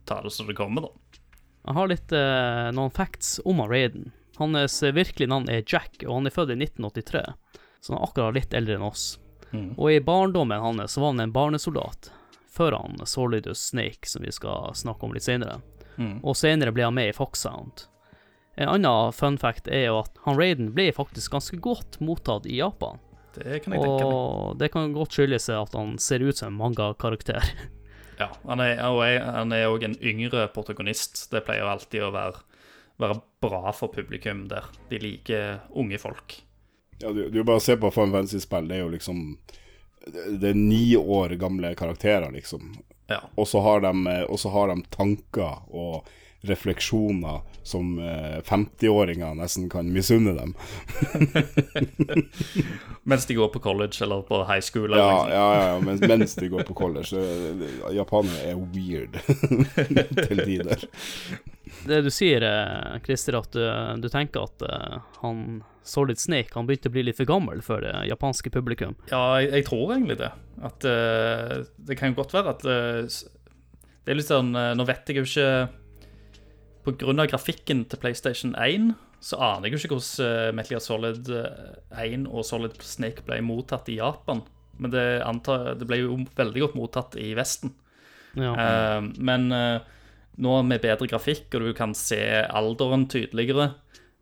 ta 0.05 0.21
det 0.25 0.33
som 0.35 0.49
det 0.49 0.57
kommer, 0.59 0.89
da. 0.89 1.21
Jeg 1.65 1.79
har 1.79 1.89
litt 1.89 2.13
uh, 2.13 2.69
noen 2.77 2.93
facts 2.93 3.39
om 3.45 3.63
Raiden. 3.65 4.13
Hans 4.37 4.83
virkelige 4.83 5.31
navn 5.31 5.49
er 5.49 5.63
Jack, 5.63 6.03
og 6.05 6.19
han 6.19 6.29
er 6.29 6.35
født 6.35 6.53
i 6.53 6.59
1983, 6.59 7.23
så 7.81 7.93
han 7.93 8.01
er 8.01 8.09
akkurat 8.09 8.37
litt 8.37 8.57
eldre 8.57 8.77
enn 8.77 8.89
oss. 8.89 9.15
Og 9.55 9.93
i 9.93 10.01
barndommen 10.03 10.59
hans 10.59 10.97
var 10.99 11.13
han 11.13 11.23
en 11.23 11.33
barnesoldat, 11.33 12.09
før 12.51 12.75
han 12.81 12.99
Solidus 13.07 13.69
Snake, 13.71 14.09
som 14.11 14.27
vi 14.27 14.33
skal 14.35 14.75
snakke 14.75 15.07
om 15.07 15.15
litt 15.15 15.23
senere. 15.23 15.61
Og 16.27 16.35
senere 16.35 16.75
ble 16.75 16.89
han 16.89 16.97
med 16.97 17.13
i 17.13 17.15
Foxhound. 17.15 17.87
En 18.55 18.71
annen 18.71 19.13
fun 19.13 19.39
fact 19.39 19.69
er 19.69 19.89
jo 19.89 20.01
at 20.05 20.19
han 20.27 20.39
Raiden 20.39 20.71
ble 20.77 20.91
faktisk 20.95 21.35
ganske 21.35 21.59
godt 21.63 21.99
mottatt 22.05 22.47
i 22.47 22.61
Japan. 22.61 23.01
Det 23.35 23.65
kan 23.65 23.75
jeg 23.75 23.83
tenke 23.83 24.05
meg. 24.05 24.05
Og 24.07 24.59
det 24.61 24.69
kan 24.75 24.93
godt 24.95 25.17
skyldes 25.17 25.49
at 25.51 25.75
han 25.75 25.97
ser 25.99 26.23
ut 26.23 26.39
som 26.39 26.53
en 26.53 26.61
manga-karakter. 26.61 27.43
Ja, 28.15 28.29
han 28.47 28.61
er, 28.63 28.79
og 28.87 29.01
han 29.03 29.51
er 29.51 29.65
òg 29.67 29.83
en 29.89 29.97
yngre 29.99 30.45
protagonist. 30.55 31.25
Det 31.33 31.41
pleier 31.43 31.67
alltid 31.67 32.05
å 32.07 32.13
være, 32.15 32.45
være 33.03 33.17
bra 33.43 33.73
for 33.75 33.91
publikum 33.91 34.45
der. 34.47 34.69
De 34.87 35.01
liker 35.03 35.65
unge 35.75 35.99
folk. 35.99 36.37
Ja, 37.03 37.11
du, 37.11 37.25
du 37.35 37.41
bare 37.43 37.59
ser 37.59 37.81
på 37.83 37.91
Fun 37.91 38.15
Fancy-spill. 38.15 38.69
det 38.71 38.77
er 38.79 38.85
jo 38.85 38.93
liksom 38.93 39.25
Det 40.07 40.53
er 40.53 40.55
ni 40.55 40.95
år 40.95 41.35
gamle 41.43 41.75
karakterer, 41.75 42.31
liksom. 42.31 42.77
Ja. 43.11 43.19
Og 43.35 43.49
så 43.51 43.61
har, 43.67 43.83
og 43.83 44.39
så 44.39 44.55
har 44.55 44.71
de 44.71 44.79
tanker 44.95 45.67
og 45.75 46.07
refleksjoner 46.49 47.41
som 47.65 47.99
eh, 47.99 48.39
50-åringer 48.45 49.35
nesten 49.39 49.71
kan 49.73 49.89
misunne 49.93 50.35
dem. 50.37 50.55
Mens 53.03 53.27
de 53.27 53.35
går 53.35 53.49
på 53.49 53.63
college 53.65 54.05
eller 54.05 54.23
på 54.23 54.43
high 54.45 54.61
school. 54.61 54.85
Eller 54.85 54.99
Ja, 54.99 55.25
liksom. 55.25 55.33
ja, 55.41 55.67
ja, 55.69 55.81
mens, 55.81 56.01
mens 56.01 56.35
de 56.35 56.49
går 56.49 56.63
på 56.69 56.75
college. 56.75 57.17
eh, 57.17 57.95
Japanere 57.97 58.51
er 58.53 58.57
weird 58.75 59.19
til 60.29 60.45
tider. 60.45 60.89
Det 61.85 62.01
du 62.05 62.11
sier, 62.13 62.45
eh, 62.45 62.99
Christer, 63.05 63.41
at 63.41 63.53
du, 63.53 63.65
du 64.01 64.09
tenker 64.13 64.45
at 64.49 64.65
eh, 64.69 64.99
han 65.23 65.63
Solid 65.85 66.19
Snake 66.19 66.55
han 66.55 66.67
begynte 66.67 66.89
å 66.89 66.95
bli 66.95 67.03
litt 67.05 67.19
for 67.21 67.29
gammel 67.29 67.61
for 67.63 67.85
det 67.85 67.93
japanske 68.09 68.51
publikum. 68.51 68.95
Ja, 69.11 69.41
jeg, 69.41 69.51
jeg 69.53 69.67
tror 69.69 69.93
egentlig 69.93 70.17
det. 70.23 70.31
At 70.65 70.87
uh, 70.89 71.65
Det 71.77 71.97
kan 71.99 72.13
jo 72.13 72.21
godt 72.23 72.33
være 72.33 72.55
at 72.55 72.63
uh, 72.65 73.05
Det 73.05 74.13
er 74.13 74.17
litt 74.17 74.29
sånn 74.31 74.53
eh, 74.55 74.71
Nå 74.79 74.85
vet 74.87 75.11
jeg 75.11 75.19
jo 75.19 75.25
ikke 75.27 75.49
Av 76.85 77.29
grafikken 77.31 77.85
til 77.89 78.01
PlayStation 78.01 78.55
1 78.61 78.93
så 79.25 79.39
aner 79.41 79.71
jeg 79.71 79.73
jo 79.73 79.79
ikke 79.81 79.95
hvordan 79.95 80.27
eh, 80.27 80.51
Metal 80.53 80.75
Gear 80.75 80.83
Solid 80.85 81.31
eh, 81.33 82.11
1 82.13 82.27
og 82.29 82.45
Solid 82.45 82.75
Snake 82.85 83.25
ble 83.25 83.39
mottatt 83.41 83.89
i 83.89 83.97
Japan. 83.97 84.43
Men 84.77 84.93
det, 84.93 85.05
antar, 85.25 85.71
det 85.79 85.89
ble 85.89 86.03
jo 86.03 86.19
veldig 86.37 86.65
godt 86.67 86.77
mottatt 86.77 87.17
i 87.21 87.31
Vesten. 87.39 87.73
Ja. 88.35 88.53
Uh, 88.53 89.07
men 89.23 89.47
uh, 89.55 89.79
nå 90.43 90.55
med 90.67 90.83
bedre 90.83 91.09
grafikk, 91.11 91.47
og 91.55 91.69
du 91.69 91.73
kan 91.77 91.95
se 91.97 92.21
alderen 92.45 93.07
tydeligere, 93.11 93.71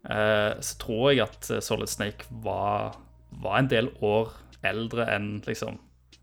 uh, 0.06 0.52
så 0.60 0.76
tror 0.82 1.06
jeg 1.12 1.24
at 1.24 1.48
eh, 1.50 1.62
Solid 1.64 1.90
Snake 1.90 2.28
var, 2.44 2.98
var 3.42 3.58
en 3.58 3.70
del 3.72 3.88
år 4.04 4.34
eldre 4.62 5.08
enn 5.10 5.38
liksom 5.46 5.80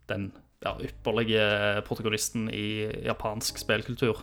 den 0.10 0.30
ja, 0.64 0.76
ypperlige 0.84 1.82
protagonisten 1.88 2.48
i 2.54 2.88
japansk 3.06 3.60
spillkultur. 3.62 4.22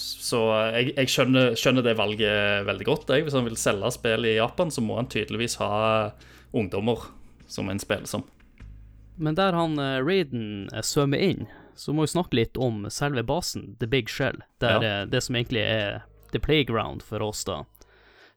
Så 0.00 0.40
jeg, 0.72 0.92
jeg 0.96 1.10
skjønner, 1.12 1.54
skjønner 1.58 1.84
det 1.84 1.96
valget 1.98 2.66
veldig 2.68 2.86
godt. 2.88 3.10
Jeg. 3.12 3.26
Hvis 3.26 3.36
han 3.36 3.44
vil 3.48 3.58
selge 3.60 3.90
spill 3.92 4.24
i 4.30 4.36
Japan, 4.38 4.70
så 4.72 4.80
må 4.84 4.96
han 5.00 5.08
tydeligvis 5.12 5.58
ha 5.60 6.12
ungdommer 6.56 7.08
som 7.50 7.68
en 7.68 7.80
spiller 7.82 8.08
som. 8.08 8.24
Men 9.20 9.36
der 9.36 9.52
han 9.52 9.74
eh, 9.82 9.98
Raiden 10.00 10.68
eh, 10.72 10.80
svømmer 10.86 11.20
inn, 11.20 11.44
så 11.76 11.92
må 11.92 12.06
vi 12.06 12.12
snakke 12.14 12.38
litt 12.38 12.56
om 12.60 12.86
selve 12.92 13.22
basen, 13.26 13.74
The 13.80 13.88
Big 13.90 14.08
Shell. 14.08 14.40
Der 14.64 14.78
Ja. 14.80 15.02
eh, 15.02 15.06
det 15.12 15.20
som 15.26 15.36
egentlig 15.36 15.64
er 15.66 16.02
the 16.32 16.40
playground 16.40 17.02
for 17.02 17.20
oss, 17.26 17.44
da. 17.44 17.64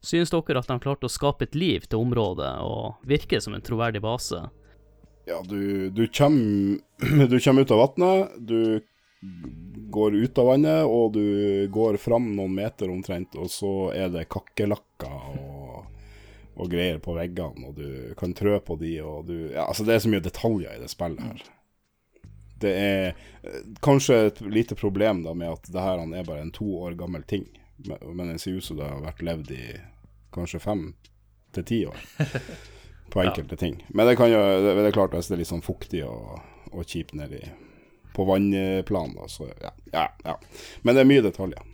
Synes 0.04 0.28
dere 0.34 0.58
at 0.60 0.68
de 0.68 0.76
klarte 0.84 1.08
å 1.08 1.12
skape 1.12 1.46
et 1.46 1.54
liv 1.56 1.86
til 1.88 2.02
området 2.04 2.50
og 2.60 2.98
virke 3.08 3.40
som 3.40 3.54
en 3.56 3.62
troverdig 3.64 4.02
base? 4.04 4.42
Ja, 5.24 5.38
du, 5.48 5.88
du 5.88 6.04
kommer 6.12 6.76
du 7.32 7.38
kommer 7.40 7.64
ut 7.64 7.72
av 7.72 7.80
vannet, 7.86 8.34
du 8.44 8.58
går 9.94 10.14
ut 10.14 10.38
av 10.38 10.46
vannet, 10.46 10.84
og 10.84 11.12
du 11.12 11.68
går 11.70 11.96
fram 12.02 12.32
noen 12.36 12.54
meter 12.56 12.90
omtrent, 12.90 13.36
og 13.38 13.50
så 13.50 13.74
er 13.94 14.10
det 14.10 14.26
kakerlakker 14.32 15.36
og, 15.38 15.84
og 16.58 16.70
greier 16.70 16.98
på 17.02 17.14
veggene, 17.14 17.68
og 17.68 17.78
du 17.78 18.14
kan 18.18 18.34
trø 18.34 18.58
på 18.58 18.78
de, 18.80 18.96
og 19.06 19.28
du 19.30 19.36
Ja, 19.52 19.68
altså, 19.68 19.86
det 19.86 19.94
er 19.94 20.02
så 20.02 20.10
mye 20.10 20.24
detaljer 20.24 20.74
i 20.74 20.82
det 20.82 20.90
spillet 20.90 21.22
her. 21.22 21.44
Det 22.64 22.72
er 22.80 23.24
kanskje 23.84 24.18
et 24.28 24.40
lite 24.46 24.76
problem 24.78 25.22
da 25.22 25.34
med 25.36 25.52
at 25.52 25.70
det 25.70 25.82
her 25.82 26.02
er 26.02 26.26
bare 26.26 26.42
en 26.42 26.54
to 26.54 26.66
år 26.82 26.98
gammel 26.98 27.22
ting, 27.22 27.46
men 27.86 28.30
det 28.32 28.40
ser 28.42 28.58
ut 28.58 28.66
som 28.66 28.78
det 28.78 28.88
har 28.88 29.02
vært 29.04 29.22
levd 29.26 29.50
i 29.54 29.66
kanskje 30.34 30.62
fem 30.62 30.88
til 31.54 31.66
ti 31.68 31.84
år 31.86 32.02
på 33.12 33.22
enkelte 33.22 33.58
ting. 33.60 33.78
Men 33.94 34.08
det 34.10 34.16
kan 34.18 34.32
jo 34.32 34.42
det, 34.42 34.74
det 34.80 34.88
er 34.90 34.96
klart 34.96 35.14
hvis 35.14 35.30
det 35.30 35.36
er 35.36 35.44
litt 35.44 35.52
sånn 35.52 35.62
fuktig 35.66 36.02
og, 36.06 36.40
og 36.72 36.82
kjipt 36.82 37.14
nedi 37.18 37.44
på 38.14 38.26
vannplan, 38.28 39.16
så 39.28 39.48
ja, 39.62 39.72
ja, 39.92 40.08
ja. 40.24 40.38
Men 40.82 40.94
det 40.96 41.04
er 41.04 41.10
mye 41.10 41.24
detaljer. 41.24 41.70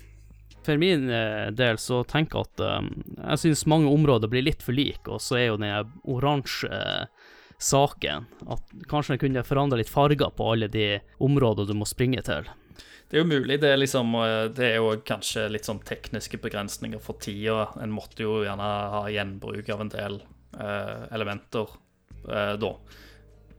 For 0.62 0.76
min 0.76 1.10
eh, 1.10 1.48
del 1.56 1.78
så 1.80 2.02
tenker 2.04 2.40
jeg 2.40 2.50
at 2.50 2.62
um, 2.82 2.90
jeg 3.16 3.42
synes 3.44 3.66
mange 3.70 3.92
områder 3.92 4.30
blir 4.30 4.44
litt 4.44 4.64
for 4.64 4.76
like, 4.76 5.06
og 5.08 5.22
så 5.24 5.38
er 5.40 5.46
jo 5.48 5.60
den 5.60 5.92
oransje 6.04 6.68
eh, 6.68 7.28
saken 7.60 8.28
at 8.48 8.74
kanskje 8.88 9.16
den 9.16 9.22
kunne 9.24 9.44
forandre 9.44 9.80
litt 9.80 9.92
farger 9.92 10.32
på 10.36 10.48
alle 10.52 10.68
de 10.72 11.00
områdene 11.20 11.68
du 11.68 11.76
må 11.80 11.88
springe 11.88 12.22
til. 12.24 12.48
Det 13.10 13.18
er 13.18 13.24
jo 13.24 13.30
mulig. 13.32 13.58
Det 13.60 13.72
er, 13.72 13.80
liksom, 13.80 14.14
det 14.54 14.66
er 14.68 14.76
jo 14.78 14.92
kanskje 15.04 15.48
litt 15.50 15.66
sånn 15.66 15.80
tekniske 15.82 16.38
begrensninger 16.40 17.02
for 17.02 17.18
tida. 17.20 17.66
En 17.82 17.90
måtte 17.90 18.22
jo 18.22 18.38
gjerne 18.46 18.68
ha 18.94 19.02
gjenbruk 19.10 19.68
av 19.74 19.82
en 19.82 19.90
del 19.90 20.20
uh, 20.54 21.08
elementer 21.10 21.72
uh, 22.30 22.54
da. 22.62 22.70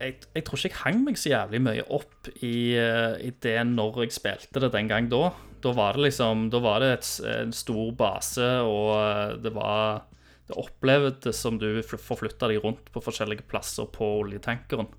Jeg, 0.01 0.15
jeg, 0.33 0.43
tror 0.45 0.57
ikke 0.57 0.69
jeg 0.71 0.79
hang 0.81 1.01
meg 1.05 1.19
så 1.19 1.31
jævlig 1.31 1.61
mye 1.61 1.83
opp 1.93 2.29
i, 2.41 2.73
eh, 2.79 3.17
i, 3.27 3.31
det 3.43 3.57
når 3.69 4.03
jeg 4.05 4.15
spilte 4.17 4.63
det 4.63 4.71
den 4.73 4.89
gang 4.89 5.09
da. 5.11 5.29
Da 5.61 5.73
var 5.77 5.97
det 5.97 6.07
liksom 6.07 6.47
Da 6.53 6.61
var 6.63 6.81
det 6.81 6.89
et, 6.95 7.09
en 7.29 7.53
stor 7.53 7.91
base, 7.97 8.47
og 8.65 8.95
eh, 8.97 9.35
det 9.43 9.53
var 9.53 10.07
Det 10.49 10.57
opplevdes 10.57 11.37
som 11.37 11.59
du 11.61 11.83
forflytta 11.85 12.49
deg 12.49 12.65
rundt 12.65 12.89
på 12.91 13.03
forskjellige 13.03 13.45
plasser 13.47 13.87
på 13.93 14.07
oljetankeren. 14.23 14.89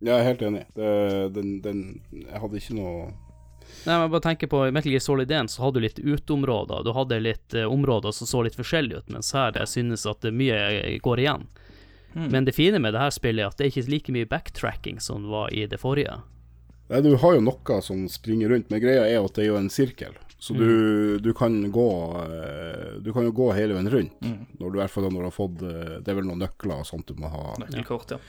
Ja, 0.00 0.12
Jeg 0.12 0.18
er 0.18 0.28
helt 0.28 0.42
enig. 0.42 0.66
Det, 0.74 0.90
den, 1.34 1.56
den, 1.62 1.80
jeg 2.12 2.42
hadde 2.42 2.60
ikke 2.60 2.76
noe 2.78 3.08
Nei, 3.84 3.98
men 4.00 4.10
bare 4.10 4.24
tenker 4.24 4.48
på 4.48 4.62
Metal 4.72 4.92
Gear 4.92 5.02
Solid 5.04 5.30
1 5.30 5.50
så 5.52 5.62
hadde 5.62 5.78
du 5.78 5.84
litt 5.84 5.98
uteområder. 6.00 6.84
Du 6.86 6.92
hadde 6.96 7.20
litt 7.20 7.56
uh, 7.56 7.66
områder 7.68 8.14
som 8.16 8.28
så 8.28 8.42
litt 8.44 8.56
forskjellige 8.56 9.02
ut, 9.02 9.10
mens 9.12 9.32
her 9.36 9.56
jeg 9.60 9.68
synes 9.68 10.06
at 10.08 10.24
mye 10.32 10.98
går 11.04 11.24
igjen. 11.24 11.44
Mm. 12.14 12.28
Men 12.32 12.48
det 12.48 12.56
fine 12.56 12.80
med 12.82 12.94
det 12.96 13.02
her 13.02 13.14
spillet 13.14 13.44
er 13.44 13.52
at 13.52 13.58
det 13.58 13.66
er 13.66 13.72
ikke 13.72 13.92
like 13.92 14.14
mye 14.16 14.28
backtracking 14.28 15.00
som 15.04 15.26
det 15.26 15.32
var 15.32 15.52
i 15.54 15.66
det 15.70 15.80
forrige. 15.82 16.20
Nei, 16.88 17.02
du 17.04 17.12
har 17.20 17.36
jo 17.36 17.44
noe 17.44 17.80
som 17.84 18.06
springer 18.08 18.48
rundt, 18.48 18.70
men 18.72 18.80
greia 18.80 19.04
er 19.04 19.20
at 19.20 19.36
det 19.36 19.44
er 19.44 19.50
jo 19.50 19.60
en 19.60 19.70
sirkel. 19.72 20.16
Så 20.38 20.54
mm. 20.54 20.60
du, 20.60 21.18
du, 21.18 21.32
kan 21.34 21.56
gå 21.74 21.88
eh, 22.22 22.92
Du 23.02 23.12
kan 23.12 23.24
jo 23.26 23.32
gå 23.34 23.48
hele 23.56 23.74
veien 23.74 23.90
rundt. 23.90 24.20
Mm. 24.22 24.44
Når 24.60 24.70
du, 24.70 24.76
i 24.78 24.80
hvert 24.84 24.92
fall 24.92 25.08
når 25.10 25.18
du 25.18 25.26
har 25.26 25.34
fått 25.34 25.64
eh, 25.66 25.96
Det 25.98 26.12
er 26.12 26.18
vel 26.20 26.28
noen 26.28 26.44
nøkler 26.44 26.84
og 26.84 26.86
sånt 26.86 27.10
du 27.10 27.18
må 27.18 27.30
ha. 27.32 27.56
Nøkkelkort, 27.58 28.14
ja. 28.14 28.20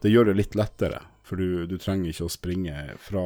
Det 0.00 0.12
gjør 0.12 0.30
det 0.30 0.36
litt 0.36 0.54
lettere, 0.56 1.00
for 1.24 1.40
du, 1.40 1.64
du 1.68 1.76
trenger 1.80 2.12
ikke 2.12 2.28
å 2.28 2.32
springe 2.32 2.84
fra 3.00 3.24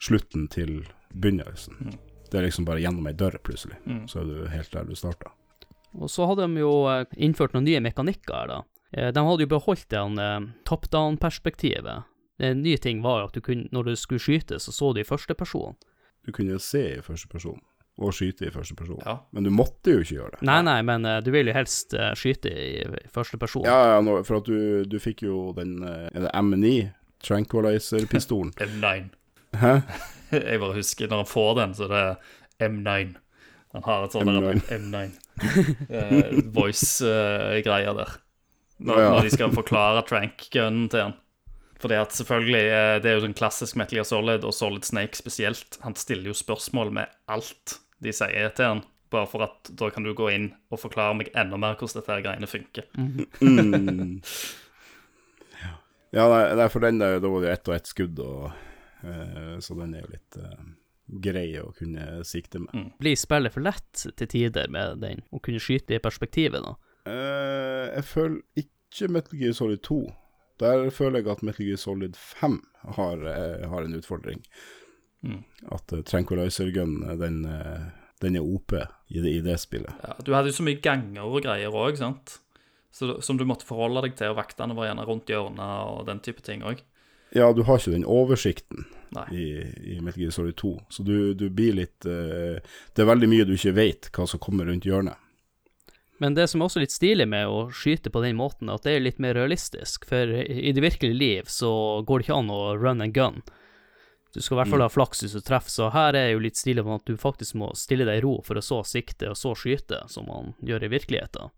slutten 0.00 0.48
til 0.52 0.82
begynnelsen. 1.12 1.78
Mm. 1.80 1.94
Det 2.30 2.38
er 2.38 2.44
liksom 2.46 2.66
bare 2.68 2.82
gjennom 2.82 3.08
ei 3.08 3.14
dør, 3.16 3.38
plutselig. 3.44 3.78
Mm. 3.84 4.02
Så 4.08 4.20
er 4.20 4.28
du 4.28 4.50
helt 4.52 4.72
der 4.74 4.88
du 4.88 4.96
starta. 4.98 5.32
Og 5.98 6.10
så 6.12 6.28
hadde 6.30 6.46
de 6.46 6.62
jo 6.62 6.74
eh, 6.92 7.06
innført 7.16 7.56
noen 7.56 7.66
nye 7.68 7.80
mekanikker 7.84 8.36
her, 8.36 8.52
da. 8.52 8.60
Eh, 8.92 9.10
de 9.14 9.24
hadde 9.26 9.46
jo 9.46 9.50
beholdt 9.50 9.88
det 9.92 10.00
eh, 10.00 10.40
top 10.66 10.90
down-perspektivet. 10.90 12.06
En 12.40 12.62
ny 12.62 12.76
ting 12.80 13.02
var 13.04 13.20
jo 13.20 13.30
at 13.30 13.36
du 13.36 13.42
kunne, 13.44 13.68
når 13.72 13.90
du 13.90 13.96
skulle 13.96 14.22
skyte, 14.22 14.58
så 14.58 14.72
så 14.72 14.92
du 14.92 15.02
i 15.02 15.06
første 15.06 15.34
person. 15.34 15.76
Du 16.26 16.32
kunne 16.32 16.58
se 16.60 16.82
i 16.96 17.02
første 17.04 17.28
person, 17.28 17.60
og 18.00 18.14
skyte 18.16 18.48
i 18.48 18.52
første 18.52 18.74
person. 18.74 19.00
Ja. 19.04 19.18
Men 19.32 19.44
du 19.44 19.50
måtte 19.52 19.92
jo 19.92 20.00
ikke 20.00 20.16
gjøre 20.16 20.32
det. 20.38 20.42
Nei, 20.48 20.60
nei, 20.64 20.78
men 20.88 21.04
uh, 21.04 21.18
du 21.24 21.30
vil 21.34 21.48
jo 21.48 21.56
helst 21.56 21.94
skyte 22.16 22.52
i, 22.52 22.84
første 23.12 23.36
person. 23.40 23.68
Ja, 23.68 23.98
ja, 24.00 24.16
for 24.24 24.40
at 24.40 24.48
du, 24.48 24.88
du 24.88 24.96
fikk 25.00 25.26
jo 25.28 25.50
den 25.56 25.82
uh, 25.84 26.08
Er 26.08 26.26
det 26.26 26.32
M9? 26.32 26.72
Tranquilizer-pistolen. 27.20 28.54
M9. 28.70 29.10
Hæ? 29.60 29.74
Jeg 30.30 30.60
bare 30.62 30.78
husker 30.78 31.10
når 31.10 31.24
han 31.24 31.28
får 31.28 31.52
den, 31.60 31.74
så 31.74 31.90
det 31.90 32.00
er 32.00 32.70
M9. 32.70 33.12
Han 33.74 33.84
har 33.84 34.04
et 34.04 34.16
sånt 34.16 34.30
M9, 34.30 34.64
M9. 34.80 35.12
uh, 35.92 36.54
voice-greier 36.54 37.92
uh, 37.92 38.00
der. 38.00 38.16
Når, 38.80 39.00
ja. 39.00 39.10
når, 39.12 39.26
de 39.26 39.32
skal 39.34 39.52
forklare 39.52 40.04
trank-gunnen 40.08 40.88
til 40.92 41.04
han. 41.04 41.18
Fordi 41.80 41.96
at 41.96 42.14
selvfølgelig, 42.16 42.62
uh, 42.68 42.94
Det 43.02 43.10
er 43.10 43.18
jo 43.18 43.26
den 43.26 43.36
klassisk 43.36 43.76
Metal 43.76 44.00
Gear 44.00 44.08
Solid, 44.08 44.44
og 44.44 44.54
Solid 44.56 44.84
Snake 44.88 45.16
spesielt. 45.16 45.78
Han 45.84 45.96
stiller 45.96 46.32
jo 46.32 46.36
spørsmål 46.36 46.92
med 46.92 47.12
alt 47.28 47.80
de 48.00 48.12
sier 48.16 48.52
til 48.56 48.64
han. 48.64 48.82
Bare 49.10 49.28
for 49.28 49.44
at 49.44 49.70
da 49.76 49.90
kan 49.90 50.06
du 50.06 50.14
gå 50.14 50.28
inn 50.32 50.50
og 50.70 50.80
forklare 50.80 51.16
meg 51.18 51.32
enda 51.34 51.58
mer 51.58 51.76
hvordan 51.76 51.98
dette 51.98 52.14
her 52.14 52.24
greiene 52.24 52.48
funker. 52.48 52.86
Mm. 52.94 54.20
ja, 56.16 56.26
nei, 56.30 56.68
for 56.70 56.84
den 56.84 57.00
der, 57.02 57.18
da 57.20 57.32
var 57.32 57.44
det 57.44 57.54
ett 57.56 57.70
og 57.72 57.74
ett 57.74 57.90
skudd, 57.90 58.20
og 58.22 58.52
uh, 59.02 59.56
så 59.60 59.76
den 59.80 59.96
er 59.96 60.04
jo 60.04 60.12
litt 60.12 60.38
uh, 60.38 60.68
grei 61.26 61.48
å 61.58 61.72
kunne 61.76 62.20
sikte 62.28 62.62
med. 62.62 62.70
Mm. 62.76 62.92
Blir 63.02 63.18
spillet 63.18 63.56
for 63.56 63.66
lett 63.66 64.06
til 64.14 64.30
tider 64.30 64.70
med 64.70 65.02
den, 65.02 65.24
å 65.34 65.42
kunne 65.42 65.62
skyte 65.62 65.98
i 65.98 66.02
perspektivet, 66.02 66.62
da? 66.62 66.76
Uh, 67.06 67.86
jeg 67.94 68.04
føler 68.04 68.40
ikke 68.60 69.08
Metal 69.08 69.38
Gear 69.38 69.54
Solid 69.56 69.80
2. 69.86 70.00
Der 70.60 70.90
føler 70.90 71.22
jeg 71.22 71.30
at 71.32 71.42
Metal 71.42 71.66
Gear 71.66 71.80
Solid 71.80 72.14
5 72.16 72.60
har, 72.96 73.16
uh, 73.16 73.70
har 73.70 73.86
en 73.86 73.96
utfordring. 73.96 74.44
Mm. 75.22 75.42
At 75.72 75.92
uh, 75.92 76.02
Tranquilizer 76.04 76.70
Gun, 76.74 77.00
den, 77.20 77.42
den, 78.22 78.36
er 78.36 78.44
OP 78.44 78.72
i 79.08 79.20
det, 79.20 79.32
i 79.32 79.40
det 79.40 79.60
spillet. 79.60 79.92
Ja, 80.04 80.14
du 80.26 80.32
hadde 80.34 80.52
jo 80.52 80.60
så 80.60 80.66
mye 80.66 80.80
ganger 80.82 81.24
og 81.24 81.42
greier 81.44 81.74
òg, 81.74 81.96
sant? 82.00 82.40
Så, 82.90 83.20
som 83.22 83.38
du 83.38 83.46
måtte 83.46 83.68
forholde 83.68 84.02
deg 84.04 84.16
til, 84.18 84.32
og 84.32 84.40
vaktene 84.40 84.74
var 84.74 84.90
gjerne 84.90 85.06
rundt 85.06 85.30
hjørnet 85.30 85.92
og 85.94 86.06
den 86.08 86.20
type 86.24 86.42
ting 86.42 86.64
òg. 86.66 86.82
Ja, 87.30 87.52
du 87.54 87.62
har 87.62 87.78
ikke 87.78 87.94
den 87.94 88.04
oversikten 88.04 88.88
i, 89.30 89.44
i 89.94 90.00
Metal 90.02 90.24
Gear 90.24 90.34
Solid 90.34 90.56
2, 90.58 90.72
så 90.90 91.02
du, 91.06 91.34
du 91.34 91.46
blir 91.54 91.76
litt 91.78 92.06
uh, 92.06 92.58
Det 92.90 93.02
er 93.02 93.08
veldig 93.10 93.28
mye 93.30 93.46
du 93.46 93.54
ikke 93.54 93.76
vet 93.76 94.08
hva 94.14 94.26
som 94.26 94.42
kommer 94.42 94.66
rundt 94.66 94.86
hjørnet. 94.86 95.29
Men 96.20 96.34
det 96.36 96.50
som 96.52 96.60
er 96.60 96.68
også 96.68 96.82
litt 96.82 96.92
stilig 96.92 97.24
med 97.32 97.48
å 97.48 97.70
skyte 97.72 98.10
på 98.12 98.20
den 98.20 98.36
måten, 98.36 98.68
er 98.68 98.76
at 98.76 98.84
det 98.84 98.92
er 98.92 99.04
litt 99.06 99.20
mer 99.24 99.32
realistisk. 99.38 100.04
For 100.04 100.28
i 100.28 100.72
det 100.76 100.82
virkelige 100.84 101.16
liv 101.16 101.48
så 101.48 101.70
går 102.04 102.20
det 102.20 102.26
ikke 102.26 102.40
an 102.42 102.52
å 102.52 102.60
run 102.76 103.00
and 103.00 103.14
gun. 103.16 103.40
Du 104.34 104.42
skal 104.42 104.54
i 104.54 104.58
hvert 104.60 104.70
fall 104.70 104.82
mm. 104.82 104.84
ha 104.84 104.92
flaks 104.92 105.24
hvis 105.24 105.32
du 105.34 105.40
treffer, 105.42 105.72
så 105.72 105.88
her 105.94 106.18
er 106.18 106.28
jo 106.34 106.42
litt 106.44 106.60
stilig 106.60 106.84
med 106.84 107.00
at 107.00 107.08
du 107.08 107.16
faktisk 107.18 107.56
må 107.58 107.70
stille 107.78 108.04
deg 108.06 108.20
i 108.20 108.24
ro 108.26 108.36
for 108.46 108.60
å 108.60 108.62
så 108.62 108.82
sikte 108.86 109.32
og 109.32 109.38
så 109.40 109.54
skyte, 109.58 110.04
som 110.12 110.28
man 110.28 110.52
gjør 110.60 110.84
i 110.86 110.92
virkeligheten. 110.92 111.50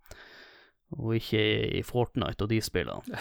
Og 0.94 1.16
ikke 1.18 1.42
i 1.80 1.82
Fortnite 1.84 2.46
og 2.46 2.52
de 2.52 2.60
spillene. 2.62 3.02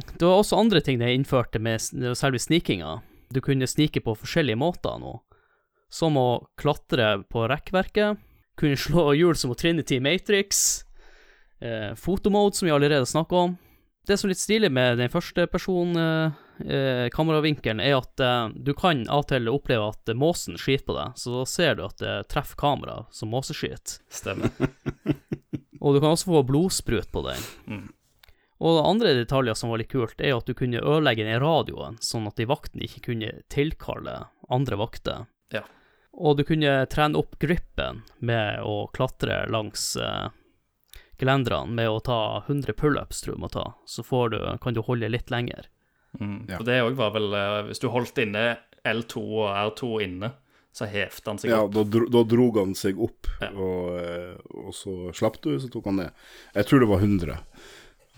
Det 0.00 0.22
var 0.22 0.36
også 0.38 0.60
andre 0.60 0.80
ting 0.86 1.00
de 1.00 1.10
innførte 1.12 1.58
med 1.58 1.82
selve 1.82 2.38
snikinga. 2.38 3.00
Du 3.34 3.42
kunne 3.42 3.66
snike 3.66 4.00
på 4.06 4.14
forskjellige 4.22 4.60
måter 4.60 5.02
nå, 5.02 5.18
som 5.90 6.18
å 6.18 6.28
klatre 6.60 7.20
på 7.30 7.46
rekkverket, 7.50 8.20
kunne 8.60 8.78
slå 8.86 9.10
hjul 9.18 9.36
som 9.36 9.54
Trinity 9.54 10.00
Matrix, 10.00 10.84
eh, 11.60 11.92
fotomode, 11.98 12.56
som 12.56 12.66
vi 12.66 12.74
allerede 12.74 13.06
snakka 13.06 13.44
om. 13.46 13.58
Det 14.06 14.16
som 14.16 14.28
er 14.28 14.32
litt 14.32 14.42
stilig 14.42 14.70
med 14.72 14.98
den 14.98 15.12
første 15.12 15.44
person 15.50 15.92
eh, 16.00 16.38
eh, 16.64 17.06
kameravinkelen, 17.12 17.82
er 17.84 17.98
at 17.98 18.22
eh, 18.24 18.48
du 18.56 18.72
kan 18.74 19.04
av 19.08 19.24
og 19.24 19.30
til 19.30 19.50
oppleve 19.52 19.90
at 19.92 20.12
måsen 20.16 20.58
skyter 20.58 20.86
på 20.88 20.96
deg, 20.96 21.16
så 21.20 21.34
da 21.36 21.44
ser 21.46 21.76
du 21.78 21.84
at 21.86 22.00
det 22.00 22.16
treffer 22.32 22.58
kameraet 22.60 23.12
som 23.14 23.30
måseskyter. 23.34 24.00
Stemmer. 24.10 24.50
og 25.82 25.94
du 25.94 26.00
kan 26.00 26.14
også 26.14 26.32
få 26.32 26.44
blodsprut 26.48 27.12
på 27.12 27.24
den. 27.28 27.48
Mm. 27.68 27.88
Og 28.60 28.82
andre 28.84 29.14
detaljer 29.16 29.56
som 29.56 29.70
var 29.72 29.80
litt 29.80 29.92
kult, 29.92 30.18
er 30.20 30.36
at 30.36 30.48
du 30.48 30.56
kunne 30.56 30.82
ødelegge 30.82 31.24
den 31.24 31.40
radioen, 31.40 31.96
sånn 32.04 32.28
at 32.28 32.36
de 32.40 32.48
vaktene 32.48 32.84
ikke 32.84 33.06
kunne 33.08 33.30
tilkalle 33.52 34.18
andre 34.52 34.80
vakter. 34.80 35.28
Ja. 35.54 35.64
Og 36.20 36.36
du 36.36 36.44
kunne 36.44 36.84
trene 36.92 37.16
opp 37.16 37.38
gripen 37.40 38.02
med 38.20 38.60
å 38.60 38.90
klatre 38.92 39.46
langs 39.48 39.94
eh, 39.96 40.28
gelenderne 41.20 41.72
med 41.76 41.88
å 41.88 42.00
ta 42.04 42.20
100 42.46 42.76
pullups, 42.76 43.22
tror 43.22 43.34
jeg 43.34 43.40
du 43.40 43.44
må 43.46 43.48
ta. 43.52 43.64
Så 43.88 44.04
du, 44.28 44.38
kan 44.60 44.76
du 44.76 44.82
holde 44.84 45.08
litt 45.08 45.32
lenger. 45.32 45.70
Mm. 46.20 46.44
Ja. 46.50 46.58
Og 46.58 46.66
det 46.68 46.80
òg 46.82 46.96
var 46.98 47.12
vel 47.14 47.32
eh, 47.38 47.56
Hvis 47.68 47.78
du 47.78 47.86
holdt 47.88 48.18
inne 48.18 48.58
L2 48.84 49.20
og 49.22 49.48
R2 49.48 49.90
inne, 50.04 50.32
så 50.72 50.86
hevte 50.90 51.32
han 51.32 51.40
seg 51.40 51.52
ja, 51.52 51.62
opp. 51.64 51.74
Ja, 51.74 51.82
da, 51.82 51.90
dro, 51.96 52.08
da 52.12 52.22
drog 52.28 52.58
han 52.60 52.76
seg 52.78 53.00
opp, 53.02 53.28
ja. 53.40 53.50
og, 53.54 53.98
eh, 54.00 54.34
og, 54.60 54.72
så 54.76 55.14
slapp 55.16 55.40
du, 55.44 55.54
så 55.62 55.70
tok 55.72 55.88
han 55.90 56.02
ned. 56.04 56.26
Jeg 56.54 56.68
tror 56.68 56.84
det 56.84 56.90
var 56.90 57.06
100. 57.06 57.38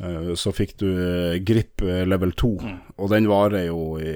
Eh, 0.00 0.32
så 0.38 0.52
fikk 0.56 0.76
du 0.80 0.88
eh, 0.90 1.38
grip 1.44 1.82
eh, 1.84 2.04
level 2.08 2.32
2, 2.38 2.52
mm. 2.62 2.78
og 2.96 3.10
den 3.12 3.28
varer 3.30 3.66
jo 3.68 3.82
i 4.00 4.14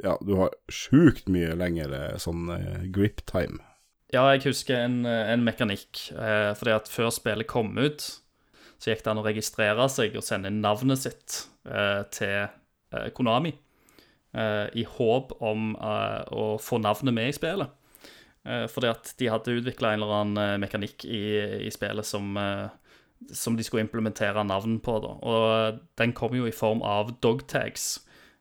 Ja, 0.00 0.16
du 0.24 0.36
har 0.40 0.54
sjukt 0.72 1.28
mye 1.32 1.56
lengre 1.58 2.14
sånn 2.22 2.48
grip 2.94 3.24
time. 3.28 3.60
Ja, 4.08 4.24
jeg 4.32 4.46
husker 4.46 4.86
en, 4.86 5.02
en 5.04 5.44
mekanikk. 5.44 6.08
Eh, 6.16 6.52
fordi 6.56 6.72
at 6.72 6.88
før 6.88 7.12
spillet 7.12 7.48
kom 7.50 7.74
ut, 7.76 8.06
så 8.78 8.92
gikk 8.92 9.02
det 9.04 9.12
an 9.12 9.20
å 9.20 9.26
registrere 9.26 9.88
seg 9.92 10.16
og 10.16 10.24
sende 10.24 10.48
inn 10.48 10.62
navnet 10.64 11.02
sitt 11.02 11.42
eh, 11.68 12.04
til 12.14 12.46
eh, 12.46 13.08
Konami. 13.14 13.52
Eh, 14.32 14.66
I 14.80 14.86
håp 14.96 15.34
om 15.44 15.74
å 15.76 16.46
få 16.62 16.80
navnet 16.80 17.16
med 17.16 17.28
i 17.28 17.36
spillet. 17.36 17.74
Eh, 18.48 18.64
fordi 18.70 18.92
at 18.94 19.12
de 19.20 19.28
hadde 19.28 19.58
utvikla 19.58 19.92
en 19.92 20.00
eller 20.00 20.20
annen 20.22 20.62
mekanikk 20.62 21.04
i, 21.04 21.24
i 21.66 21.72
spillet 21.74 22.06
som, 22.06 22.32
eh, 22.40 22.87
som 23.34 23.56
de 23.56 23.64
skulle 23.66 23.84
implementere 23.86 24.44
navn 24.46 24.78
på. 24.84 24.98
Da. 25.04 25.14
Og 25.22 25.80
den 26.00 26.14
kom 26.16 26.36
jo 26.36 26.46
i 26.46 26.54
form 26.54 26.82
av 26.86 27.16
dogtags. 27.20 27.98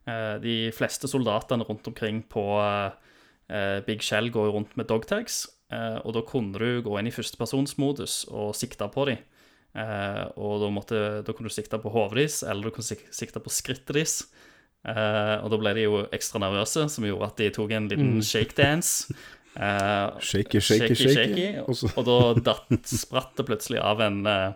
tags 0.07 0.39
de 0.41 0.71
fleste 0.71 1.07
soldatene 1.11 1.65
rundt 1.67 1.87
omkring 1.89 2.21
på 2.31 2.43
eh, 2.63 3.79
Big 3.83 3.99
Shell 4.01 4.29
går 4.31 4.45
jo 4.47 4.53
rundt 4.55 4.77
med 4.79 4.87
dogtags. 4.87 5.41
tags 5.43 5.99
og 6.05 6.13
da 6.15 6.21
kunne 6.23 6.55
du 6.55 6.81
gå 6.81 6.93
inn 6.99 7.09
i 7.09 7.11
førstepersonsmodus 7.11 8.29
og 8.31 8.55
sikte 8.55 8.87
på 8.87 9.03
dem. 9.09 9.17
Eh, 9.77 10.23
og 10.39 10.61
da, 10.63 10.69
måtte, 10.73 10.99
da 11.25 11.35
kunne 11.35 11.51
du 11.51 11.53
sikte 11.53 11.79
på 11.81 11.91
hodet 11.93 12.17
deres, 12.17 12.41
eller 12.47 12.69
du 12.69 12.73
kunne 12.73 12.87
sikte 12.87 13.41
på 13.43 13.53
skrittet 13.53 13.93
deres. 13.93 14.15
Eh, 14.87 15.35
og 15.43 15.51
da 15.51 15.59
ble 15.59 15.73
de 15.77 15.85
jo 15.85 16.05
ekstra 16.15 16.41
nervøse, 16.41 16.87
som 16.93 17.05
gjorde 17.05 17.27
at 17.27 17.41
de 17.41 17.49
tok 17.53 17.73
en 17.77 17.89
liten 17.93 18.21
shakedance. 18.25 19.13
Eh, 19.57 20.19
Shaky, 20.21 20.59
shaky, 20.61 20.93
shaky. 20.93 21.45
og, 21.65 22.03
da 22.05 22.17
datt, 22.45 22.91
spratt 22.91 23.31
det 23.39 23.45
plutselig 23.47 23.79
av 23.81 24.03
en, 24.05 24.19
eh, 24.29 24.51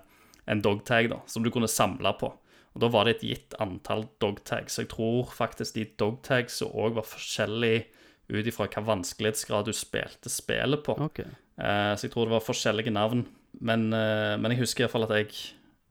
en 0.49 0.61
dogtag 0.63 1.09
da, 1.11 1.21
som 1.29 1.43
du 1.43 1.51
kunne 1.53 1.69
samle 1.69 2.13
på. 2.19 2.31
Og 2.71 2.83
da 2.83 2.87
var 2.91 3.05
det 3.05 3.17
et 3.17 3.25
gitt 3.27 3.55
antall 3.59 4.05
dogtags. 4.23 4.79
Jeg 4.79 4.91
tror 4.93 5.31
faktisk 5.35 5.75
de 5.75 5.89
dogtags 5.99 6.61
òg 6.63 6.95
var 6.97 7.07
forskjellige 7.07 7.89
ut 8.31 8.47
ifra 8.47 8.69
hva 8.71 8.83
vanskelighetsgrad 8.87 9.67
du 9.67 9.75
spilte 9.75 10.31
spillet 10.31 10.83
på. 10.85 10.95
Okay. 11.09 11.27
Eh, 11.59 11.93
så 11.97 12.07
jeg 12.07 12.13
tror 12.13 12.29
det 12.29 12.37
var 12.37 12.45
forskjellige 12.45 12.93
navn. 12.95 13.25
Men, 13.59 13.89
eh, 13.93 14.37
men 14.39 14.53
jeg 14.53 14.63
husker 14.63 14.85
iallfall 14.85 15.09
at 15.09 15.17
jeg 15.17 15.33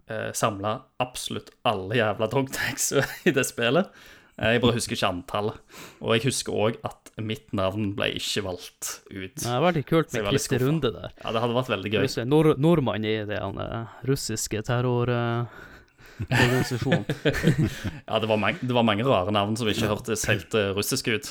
eh, 0.08 0.30
samla 0.32 0.78
absolutt 1.02 1.52
alle 1.68 2.00
jævla 2.00 2.30
dogtags 2.32 2.94
i 3.28 3.34
det 3.36 3.44
spillet. 3.48 3.92
Eh, 4.40 4.54
jeg 4.56 4.62
bare 4.64 4.72
husker 4.78 4.96
ikke 4.96 5.10
antallet. 5.12 5.56
Og 6.00 6.08
jeg 6.16 6.24
husker 6.30 6.52
òg 6.56 6.72
at 6.88 7.00
mitt 7.20 7.48
navn 7.56 7.82
ble 7.98 8.06
ikke 8.16 8.40
valgt 8.46 8.82
ut. 9.10 9.36
Det 9.36 9.46
var 9.46 9.60
veldig 9.68 9.84
kult 9.88 10.08
med 10.16 10.22
Christer. 10.30 10.58
Runde 10.64 10.90
der. 10.96 11.10
Ja, 11.20 11.28
det 11.36 11.40
hadde 11.44 11.58
vært 11.58 11.72
veldig 11.74 11.90
gøy. 11.92 12.04
Nord 12.30 12.48
nordmann 12.62 13.04
i 13.04 13.06
den 13.28 13.54
eh, 13.66 13.84
russiske 14.08 14.58
terrororganisasjonen. 14.70 17.04
Ja, 18.08 18.14
det 18.18 18.26
var, 18.26 18.38
mange, 18.40 18.56
det 18.60 18.74
var 18.74 18.82
mange 18.88 19.04
rare 19.06 19.30
navn 19.34 19.54
som 19.60 19.68
ikke 19.70 19.90
hørtes 19.92 20.22
helt 20.30 20.54
uh, 20.56 20.60
russiske 20.76 21.10
ut. 21.14 21.26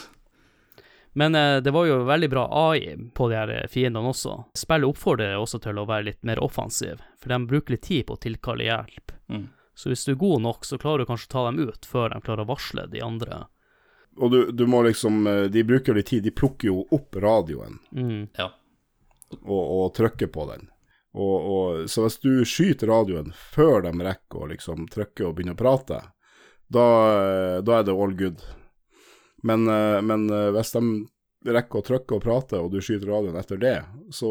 Men 1.14 1.36
eh, 1.36 1.58
det 1.58 1.72
var 1.72 1.86
jo 1.86 2.04
veldig 2.04 2.30
bra 2.30 2.70
AI 2.70 2.96
på 3.14 3.30
de 3.30 3.36
her 3.36 3.50
eh, 3.50 3.68
fiendene 3.68 4.12
også. 4.12 4.36
Spillet 4.58 4.88
oppfordrer 4.88 5.38
også 5.40 5.60
til 5.64 5.82
å 5.82 5.88
være 5.90 6.12
litt 6.12 6.22
mer 6.28 6.42
offensiv, 6.44 7.02
for 7.20 7.34
de 7.34 7.40
bruker 7.50 7.76
litt 7.76 7.88
tid 7.88 8.06
på 8.08 8.16
å 8.16 8.22
tilkalle 8.22 8.68
hjelp. 8.68 9.16
Mm. 9.34 9.48
Så 9.80 9.88
hvis 9.94 10.02
du 10.04 10.12
er 10.12 10.20
god 10.20 10.42
nok, 10.44 10.66
så 10.68 10.76
klarer 10.82 11.06
du 11.06 11.08
kanskje 11.08 11.30
å 11.30 11.34
ta 11.38 11.44
dem 11.48 11.60
ut 11.70 11.86
før 11.88 12.12
de 12.12 12.20
klarer 12.26 12.44
å 12.44 12.50
varsle 12.50 12.84
de 12.92 13.00
andre. 13.06 13.46
Og 14.20 14.32
du, 14.34 14.40
du 14.52 14.66
må 14.68 14.82
liksom 14.84 15.22
eh, 15.30 15.46
De 15.54 15.62
bruker 15.64 15.96
litt 15.96 16.10
tid. 16.12 16.26
De 16.26 16.34
plukker 16.36 16.68
jo 16.68 16.82
opp 16.92 17.16
radioen 17.24 17.78
Mm. 17.96 18.26
Ja. 18.36 18.50
og, 19.46 19.62
og 19.62 19.86
trykker 19.96 20.28
på 20.34 20.48
den. 20.50 20.68
Og, 21.16 21.36
og, 21.54 21.86
så 21.90 22.04
hvis 22.06 22.20
du 22.22 22.32
skyter 22.46 22.92
radioen 22.92 23.32
før 23.56 23.86
de 23.88 23.94
rekker 24.04 24.44
å 24.44 24.50
liksom 24.52 24.90
trykke 24.92 25.30
og 25.30 25.38
begynne 25.38 25.56
å 25.56 25.62
prate, 25.62 26.02
da, 26.68 26.86
eh, 27.22 27.56
da 27.66 27.80
er 27.80 27.88
det 27.88 27.96
all 27.96 28.18
good. 28.20 28.44
Men, 29.48 29.64
eh, 29.72 30.02
men 30.04 30.28
hvis 30.58 30.76
de 30.76 30.84
rekker 31.56 31.80
å 31.80 31.88
trykke 31.88 32.18
og 32.20 32.26
prate, 32.28 32.60
og 32.60 32.74
du 32.76 32.82
skyter 32.84 33.08
radioen 33.14 33.40
etter 33.40 33.62
det, 33.64 33.78
så 34.12 34.30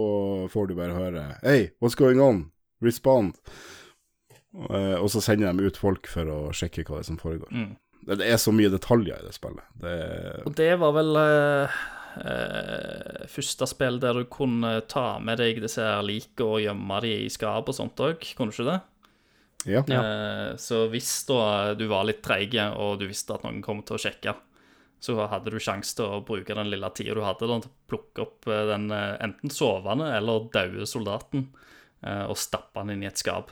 får 0.53 0.69
du 0.69 0.77
bare 0.77 0.99
høre 0.99 1.27
Hey, 1.41 1.71
what's 1.81 1.97
going 1.97 2.21
on? 2.21 2.51
Respond. 2.85 3.41
Eh, 4.67 4.97
Og 4.99 5.11
så 5.13 5.23
sender 5.23 5.55
de 5.55 5.69
ut 5.69 5.79
folk 5.79 6.09
for 6.11 6.31
å 6.33 6.39
sjekke 6.57 6.87
hva 6.87 6.99
det 6.99 7.07
er 7.07 7.11
som 7.13 7.21
foregår. 7.21 7.53
Mm. 7.55 7.77
Det, 8.09 8.19
det 8.21 8.27
er 8.33 8.41
så 8.41 8.55
mye 8.55 8.73
detaljer 8.73 9.21
i 9.21 9.27
det 9.27 9.37
spillet. 9.37 9.65
Det 9.83 9.95
Og 10.49 10.55
det 10.59 10.73
var 10.81 10.95
vel 10.97 11.19
uh, 11.19 11.79
uh, 12.23 13.25
første 13.31 13.69
spill 13.71 13.99
der 14.03 14.19
du 14.19 14.29
kunne 14.31 14.79
ta 14.91 15.19
med 15.23 15.43
deg 15.43 15.61
disse 15.63 15.83
her 15.85 16.03
like 16.07 16.45
og 16.45 16.63
gjemme 16.65 17.03
de 17.05 17.15
i 17.27 17.33
skap 17.33 17.69
og 17.69 17.77
sånt 17.77 18.01
òg, 18.03 18.23
kunne 18.39 18.55
du 18.55 18.57
ikke 18.57 18.71
det? 18.71 18.81
Ja. 19.67 19.83
Eh, 19.83 20.57
så 20.63 20.85
hvis 20.89 21.11
da 21.27 21.75
du 21.75 21.89
var 21.91 22.07
litt 22.07 22.23
treig 22.25 22.55
og 22.79 23.01
du 23.01 23.09
visste 23.11 23.35
at 23.35 23.43
noen 23.45 23.59
kom 23.61 23.83
til 23.85 23.99
å 23.99 24.01
sjekke, 24.01 24.37
så 25.03 25.17
hadde 25.31 25.51
du 25.51 25.59
sjanse 25.61 25.99
til 25.99 26.07
å 26.07 26.23
bruke 26.27 26.55
den 26.55 26.71
lille 26.71 26.89
tida 26.95 27.17
du 27.19 27.25
hadde 27.27 27.47
da, 27.51 27.59
til 27.63 27.71
å 27.71 27.91
plukke 27.91 28.23
opp 28.23 28.47
den 28.47 28.87
enten 28.95 29.53
sovende 29.53 30.13
eller 30.15 30.47
døde 30.55 30.87
soldaten 30.89 31.49
eh, 32.07 32.25
og 32.31 32.39
stappe 32.39 32.81
den 32.87 32.95
inn 32.97 33.05
i 33.05 33.11
et 33.11 33.21
skap. 33.21 33.51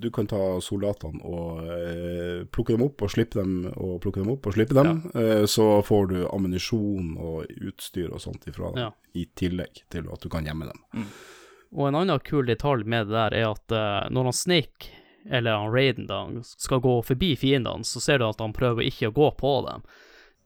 Du 0.00 0.10
kan 0.14 0.28
ta 0.30 0.38
soldatene 0.62 1.18
og 1.26 1.64
eh, 1.66 2.44
plukke 2.54 2.76
dem 2.76 2.84
opp 2.86 3.02
og 3.02 3.10
slippe 3.10 3.40
dem, 3.40 3.64
og 3.74 3.96
plukke 4.04 4.20
dem 4.22 4.28
opp 4.30 4.46
og 4.46 4.54
slippe 4.54 4.76
dem. 4.78 5.00
Eh, 5.18 5.42
så 5.50 5.66
får 5.82 6.04
du 6.12 6.18
ammunisjon 6.28 7.16
og 7.18 7.50
utstyr 7.66 8.12
og 8.14 8.20
sånt 8.22 8.46
ifra 8.46 8.70
dem, 8.76 8.78
Ja. 8.84 8.92
i 9.18 9.24
tillegg 9.34 9.80
til 9.90 10.06
at 10.14 10.22
du 10.22 10.28
kan 10.30 10.46
gjemme 10.46 10.68
dem. 10.70 11.08
Og 11.74 11.88
en 11.88 11.98
annen 11.98 12.22
kul 12.22 12.46
detalj 12.46 12.86
med 12.86 13.08
det 13.10 13.16
der 13.16 13.34
er 13.40 13.48
at 13.50 13.74
eh, 13.74 14.06
når 14.14 14.30
han 14.30 14.36
Snake, 14.38 14.92
eller 15.28 15.58
han 15.64 15.74
Raiden, 15.74 16.06
da, 16.06 16.20
skal 16.46 16.78
gå 16.80 16.94
forbi 17.04 17.32
fiendene, 17.36 17.82
så 17.84 17.98
ser 18.00 18.22
du 18.22 18.28
at 18.28 18.38
han 18.40 18.54
prøver 18.54 18.86
ikke 18.86 19.10
å 19.10 19.16
gå 19.18 19.32
på 19.42 19.56
dem. 19.66 19.82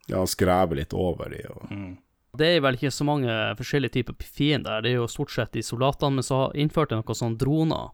Ja, 0.08 0.24
skrever 0.26 0.80
litt 0.80 0.96
over 0.96 1.28
dem. 1.28 1.98
og 2.32 2.38
Det 2.40 2.54
er 2.56 2.64
vel 2.64 2.74
ikke 2.80 2.90
så 2.90 3.04
mange 3.04 3.28
forskjellige 3.60 4.00
typer 4.00 4.16
fiender, 4.24 4.80
det 4.80 4.94
er 4.94 5.02
jo 5.04 5.06
stort 5.12 5.30
sett 5.30 5.52
de 5.52 5.60
soldatene, 5.62 6.16
men 6.16 6.24
så 6.26 6.46
innførte 6.56 6.96
de 6.96 7.02
noen 7.04 7.20
sånne 7.20 7.38
droner 7.38 7.92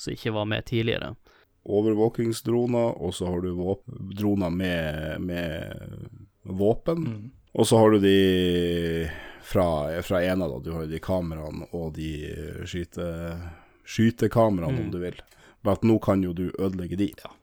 som 0.00 0.16
ikke 0.16 0.32
var 0.32 0.48
med 0.48 0.64
tidligere. 0.70 1.14
overvåkingsdroner, 1.64 2.96
og 2.96 3.14
så 3.14 3.28
har 3.28 3.42
du 3.44 3.52
droner 4.16 4.50
med, 4.50 5.20
med 5.20 5.74
våpen. 6.42 7.32
Og 7.52 7.66
så 7.66 7.78
har 7.78 7.90
du 7.90 7.98
de 8.00 9.10
fra, 9.42 9.66
fra 10.02 10.22
ena, 10.24 10.48
da. 10.48 10.58
Du 10.58 10.72
har 10.72 10.86
jo 10.86 10.92
de 10.92 11.02
kameraene 11.02 11.68
og 11.76 11.92
de 11.98 12.12
skyte, 12.64 13.06
skytekameraene, 13.84 14.86
om 14.86 14.90
du 14.90 14.98
vil. 15.02 15.20
Bare 15.60 15.80
at 15.80 15.84
nå 15.84 15.98
kan 16.00 16.22
jo 16.24 16.32
du 16.32 16.48
ødelegge 16.56 16.96
de. 16.96 17.10
Ja. 17.20 17.34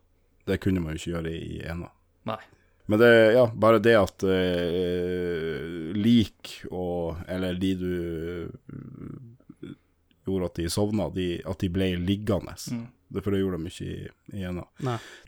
Det 0.48 0.62
kunne 0.64 0.82
man 0.82 0.96
jo 0.96 1.02
ikke 1.02 1.12
gjøre 1.12 1.34
i 1.36 1.60
ena. 1.68 1.92
Nei. 2.28 2.40
Men 2.88 3.02
det, 3.02 3.12
ja, 3.36 3.46
bare 3.52 3.84
det 3.84 3.98
at 4.00 4.24
eh, 4.24 5.64
lik 5.92 6.54
og 6.72 7.18
Eller 7.28 7.58
de 7.60 7.72
du 7.76 7.90
eh, 8.48 9.37
gjorde 10.28 10.52
at 10.52 10.62
de 10.62 10.70
sovna, 10.70 11.10
de, 11.14 11.28
at 11.46 11.64
de 11.64 11.72
ble 11.74 11.94
liggende. 12.02 12.54
Mm. 12.72 12.86
for 13.22 13.32
det 13.32 13.40
gjorde 13.40 13.58
de 13.64 13.72
ikke 13.72 13.88
i, 13.88 14.10
i 14.40 14.44
ena. 14.44 14.68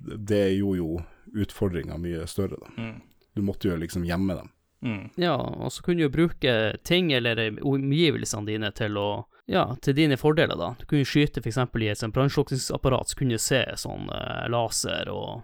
Det 0.03 0.43
gjorde 0.57 0.77
jo 0.77 1.01
utfordringa 1.45 1.97
mye 1.97 2.27
større, 2.27 2.59
da. 2.59 2.71
Mm. 2.77 2.95
Du 3.35 3.41
måtte 3.45 3.69
jo 3.69 3.77
liksom 3.79 4.05
gjemme 4.05 4.35
dem. 4.35 4.49
Mm. 4.81 5.09
Ja, 5.19 5.35
og 5.35 5.71
så 5.75 5.83
kunne 5.83 6.03
du 6.03 6.09
bruke 6.09 6.77
ting 6.87 7.11
eller 7.13 7.39
omgivelsene 7.61 8.47
dine 8.47 8.71
til 8.75 8.97
å 8.97 9.09
ja, 9.49 9.63
til 9.81 9.95
dine 9.97 10.17
fordeler, 10.17 10.53
da. 10.53 10.75
Du 10.77 10.85
kunne 10.85 11.07
skyte 11.09 11.41
f.eks. 11.41 11.57
i 11.57 11.87
et 11.89 11.97
sånt 11.97 12.13
brannslukningsapparat, 12.13 13.09
så 13.09 13.17
kunne 13.17 13.33
du 13.33 13.41
se 13.41 13.63
sånn 13.81 14.05
eh, 14.13 14.43
laser 14.53 15.09
og 15.09 15.39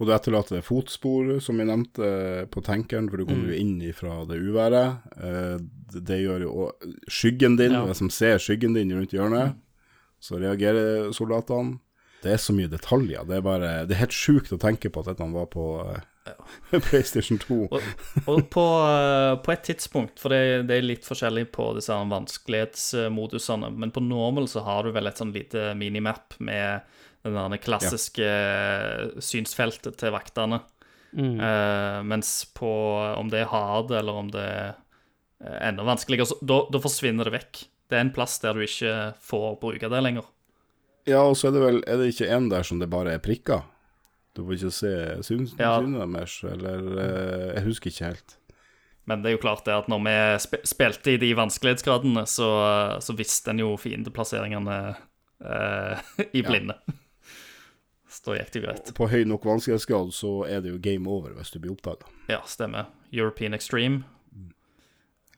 Og 0.00 0.08
du 0.08 0.14
etterlater 0.16 0.62
fotspor, 0.64 1.34
som 1.44 1.58
jeg 1.60 1.68
nevnte, 1.68 2.06
på 2.50 2.62
tenkeren, 2.64 3.10
for 3.12 3.20
du 3.20 3.26
kommer 3.28 3.50
jo 3.52 3.58
inn 3.60 3.74
ifra 3.84 4.22
det 4.30 4.38
uværet. 4.40 5.02
Eh, 5.20 5.58
det, 5.92 6.00
det 6.08 6.22
gjør 6.22 6.46
jo 6.46 6.68
Skyggen 7.12 7.58
din, 7.60 7.74
Ja. 7.76 7.82
hvis 7.84 8.00
de 8.00 8.08
ser 8.10 8.38
skyggen 8.40 8.72
din 8.78 8.94
rundt 8.96 9.12
hjørnet, 9.12 9.58
så 10.20 10.40
reagerer 10.40 11.12
soldatene. 11.12 11.78
Det 12.24 12.32
er 12.34 12.40
så 12.40 12.52
mye 12.52 12.68
detaljer. 12.68 13.24
Det 13.28 13.36
er 13.38 13.44
bare 13.44 13.68
Det 13.88 13.94
er 13.96 14.02
helt 14.06 14.16
sjukt 14.16 14.52
å 14.52 14.58
tenke 14.60 14.90
på 14.92 15.00
at 15.00 15.06
dette 15.12 15.28
var 15.32 15.46
på 15.52 15.66
eh, 15.84 16.80
PlayStation 16.88 17.38
2. 17.40 17.60
Og, 17.72 17.80
og 18.28 18.42
på, 18.52 18.64
eh, 18.88 19.36
på 19.44 19.52
et 19.52 19.62
tidspunkt, 19.68 20.20
for 20.20 20.32
det, 20.32 20.66
det 20.68 20.76
er 20.80 20.84
litt 20.88 21.04
forskjellig 21.08 21.46
på 21.52 21.70
disse 21.76 21.92
vanskelighetsmodusene, 21.92 23.70
men 23.76 23.90
på 23.94 24.00
normal 24.04 24.48
så 24.48 24.60
har 24.64 24.84
du 24.84 24.92
vel 24.96 25.08
et 25.10 25.20
sånn 25.20 25.32
lite 25.34 25.72
minimap 25.76 26.36
med 26.40 26.80
den 27.26 27.36
der 27.36 27.60
klassiske 27.60 28.26
ja. 28.26 29.08
synsfeltet 29.20 29.98
til 30.00 30.14
vaktene. 30.14 30.62
Eh, 31.18 32.02
mens 32.02 32.44
på 32.54 32.70
om 33.16 33.30
det 33.30 33.42
er 33.42 33.50
hard, 33.50 33.90
eller 33.90 34.22
om 34.22 34.30
det 34.30 34.44
er 34.44 34.68
eh, 35.42 35.58
enda 35.68 35.86
vanskeligere, 35.86 36.30
så 36.30 36.38
da, 36.40 36.62
da 36.70 36.82
forsvinner 36.82 37.26
det 37.26 37.34
vekk. 37.34 37.64
Det 37.90 37.98
er 37.98 38.06
en 38.06 38.14
plass 38.14 38.38
der 38.42 38.54
du 38.54 38.62
ikke 38.64 38.94
får 39.26 39.58
bruke 39.62 39.90
det 39.90 40.02
lenger. 40.04 40.28
Ja, 41.08 41.24
og 41.24 41.36
så 41.38 41.48
er 41.48 41.56
det 41.56 41.62
vel 41.64 41.78
Er 41.88 41.96
det 41.96 42.10
ikke 42.12 42.28
en 42.30 42.50
der 42.52 42.66
som 42.66 42.78
det 42.78 42.90
bare 42.92 43.16
er 43.16 43.22
prikker? 43.24 43.64
Du 44.36 44.44
får 44.44 44.58
ikke 44.58 44.74
se 44.74 44.92
synet 45.26 45.58
Ja. 45.58 45.80
deres, 45.80 46.36
eller 46.46 46.84
uh, 46.84 47.54
Jeg 47.56 47.64
husker 47.64 47.90
ikke 47.90 48.12
helt. 48.12 48.36
Men 49.08 49.24
det 49.24 49.30
er 49.30 49.34
jo 49.34 49.42
klart 49.42 49.64
det 49.66 49.74
at 49.74 49.88
når 49.90 50.04
vi 50.04 50.14
sp 50.38 50.60
spilte 50.62 51.16
i 51.16 51.18
de 51.18 51.32
vanskelighetsgradene, 51.34 52.22
så, 52.30 52.50
så 53.02 53.16
visste 53.18 53.50
en 53.50 53.64
jo 53.64 53.72
fiendeplasseringene 53.80 54.78
uh, 54.94 56.10
i 56.38 56.44
blinde. 56.46 56.76
Så 56.86 56.99
da 58.26 58.36
gikk 58.36 58.54
det 58.54 58.62
greit. 58.64 58.92
På 58.96 59.08
høy 59.10 59.22
nok 59.28 59.46
vanskelighetsgrad 59.48 60.14
så 60.16 60.32
er 60.48 60.64
det 60.64 60.74
jo 60.74 60.80
game 60.82 61.08
over 61.10 61.34
hvis 61.36 61.52
du 61.54 61.60
blir 61.62 61.74
oppdaga. 61.74 62.10
Ja, 62.30 62.42
stemmer. 62.48 62.90
European 63.12 63.56
Extreme. 63.56 64.02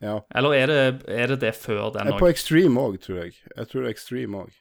Ja. 0.03 0.17
Eller 0.35 0.57
er 0.57 0.67
det, 0.67 0.81
er 1.07 1.31
det 1.31 1.39
det 1.45 1.53
før 1.55 1.93
den 1.95 2.11
òg? 2.11 2.19
På? 2.19 2.27
Extreme 2.27 2.81
òg, 2.81 2.99
tror 3.03 3.21
jeg. 3.23 3.37
Jeg 3.55 3.71
tror 3.71 3.87
Extreme 3.87 4.43
òg. 4.43 4.59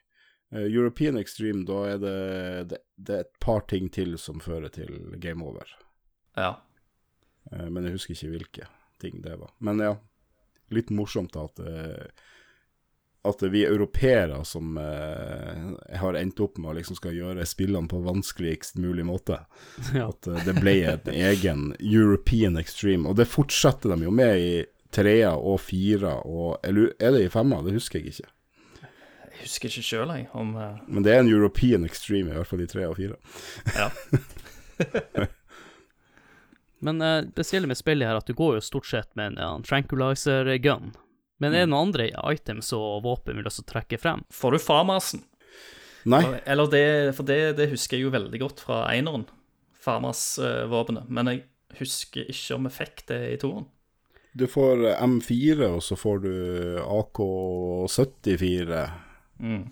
European 0.52 1.16
Extreme, 1.16 1.64
da 1.64 1.78
er 1.94 1.98
det, 2.02 2.18
det, 2.70 2.78
det 3.00 3.14
er 3.16 3.24
et 3.24 3.38
par 3.40 3.64
ting 3.70 3.88
til 3.92 4.18
som 4.20 4.42
fører 4.44 4.70
til 4.70 5.16
game 5.22 5.42
over. 5.44 5.70
Ja. 6.36 6.58
Eh, 7.50 7.68
men 7.68 7.86
jeg 7.86 7.96
husker 7.96 8.14
ikke 8.14 8.32
hvilke 8.36 8.68
ting 9.02 9.22
det 9.24 9.38
var. 9.40 9.54
Men 9.64 9.80
ja, 9.82 9.94
litt 10.72 10.92
morsomt 10.94 11.36
at, 11.40 11.62
eh, 11.64 12.28
at 13.24 13.42
vi 13.42 13.64
europeere 13.64 14.44
som 14.44 14.78
eh, 14.78 15.96
har 15.98 16.14
endt 16.14 16.40
opp 16.42 16.58
med 16.58 16.72
å 16.72 16.74
liksom 16.74 16.96
skal 16.98 17.14
gjøre 17.14 17.46
spillene 17.46 17.88
på 17.88 18.00
vanskeligst 18.02 18.78
mulig 18.82 19.06
måte. 19.06 19.44
Ja. 19.94 20.08
At 20.08 20.26
eh, 20.26 20.42
det 20.46 20.56
ble 20.58 20.76
en 20.90 21.10
egen 21.12 21.64
European 21.78 22.56
Extreme. 22.58 23.08
Og 23.08 23.16
det 23.20 23.28
fortsetter 23.30 23.94
de 23.94 24.08
jo 24.08 24.14
med 24.14 24.38
i 24.40 24.54
trea 24.92 25.32
og 25.36 25.60
fira, 25.64 26.18
og 26.26 26.58
eller 26.66 26.92
er 27.00 27.14
det 27.14 27.26
i 27.26 27.32
femma? 27.32 27.62
Det 27.64 27.76
husker 27.76 28.00
jeg 28.00 28.12
ikke. 28.12 28.32
Jeg 29.32 29.46
husker 29.46 29.70
ikke 29.70 29.86
sjøl, 29.86 30.10
jeg, 30.18 30.26
om 30.36 30.56
uh... 30.58 30.82
Men 30.86 31.06
det 31.06 31.14
er 31.14 31.22
en 31.22 31.30
European 31.30 31.86
Extreme, 31.88 32.34
i 32.34 32.36
hvert 32.36 32.50
fall 32.50 32.64
i 32.64 32.68
tre 32.68 32.84
og 32.90 32.98
fire. 32.98 33.16
Ja. 33.72 33.88
Men 36.82 37.00
eh, 37.00 37.22
det 37.22 37.46
spesielle 37.46 37.70
med 37.70 37.78
spillet 37.78 38.08
her 38.08 38.16
er 38.16 38.20
at 38.20 38.26
du 38.26 38.34
går 38.34 38.58
jo 38.58 38.66
stort 38.66 38.88
sett 38.90 39.08
med 39.14 39.32
en, 39.32 39.38
en 39.38 39.62
tranquilizer 39.62 40.50
gun. 40.58 40.90
Men 41.42 41.56
er 41.56 41.64
det 41.64 41.72
noen 41.72 41.90
andre 41.90 42.06
items 42.30 42.70
og 42.76 43.02
våpen 43.06 43.38
vil 43.38 43.48
også 43.50 43.64
trekke 43.66 43.98
frem? 43.98 44.22
Får 44.30 44.54
du 44.54 44.58
farmasen? 44.62 45.24
Nei, 46.08 46.22
Eller 46.46 46.70
det, 46.70 46.86
for 47.18 47.26
det, 47.26 47.56
det 47.58 47.70
husker 47.70 47.98
jeg 47.98 48.06
jo 48.06 48.14
veldig 48.14 48.40
godt 48.42 48.62
fra 48.64 48.82
eineren, 48.90 49.26
farmas-våpenet. 49.82 51.10
Men 51.10 51.30
jeg 51.30 51.44
husker 51.78 52.26
ikke 52.30 52.56
om 52.56 52.66
jeg 52.68 52.76
fikk 52.78 53.04
det 53.10 53.20
i 53.34 53.38
toeren. 53.42 53.68
du 54.32 54.46
får 54.48 54.86
eh, 54.88 55.02
M4, 55.04 55.66
og 55.68 55.82
så 55.84 55.96
får 55.98 56.22
du 56.24 56.34
AK74. 56.82 58.82
Mm. 59.42 59.64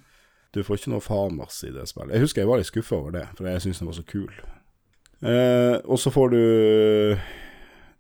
Du 0.51 0.62
får 0.66 0.81
ikke 0.81 0.95
noe 0.95 1.05
famas 1.05 1.62
i 1.66 1.71
det 1.75 1.87
spillet. 1.89 2.14
Jeg 2.16 2.27
husker 2.27 2.43
jeg 2.43 2.51
var 2.51 2.61
litt 2.61 2.71
skuffa 2.71 2.99
over 2.99 3.14
det, 3.14 3.27
for 3.39 3.47
jeg 3.47 3.62
syntes 3.62 3.83
den 3.83 3.91
var 3.91 3.99
så 3.99 4.09
kul. 4.11 4.33
Eh, 5.21 5.77
og 5.85 5.99
så 6.01 6.09
får 6.14 6.29
du 6.35 6.43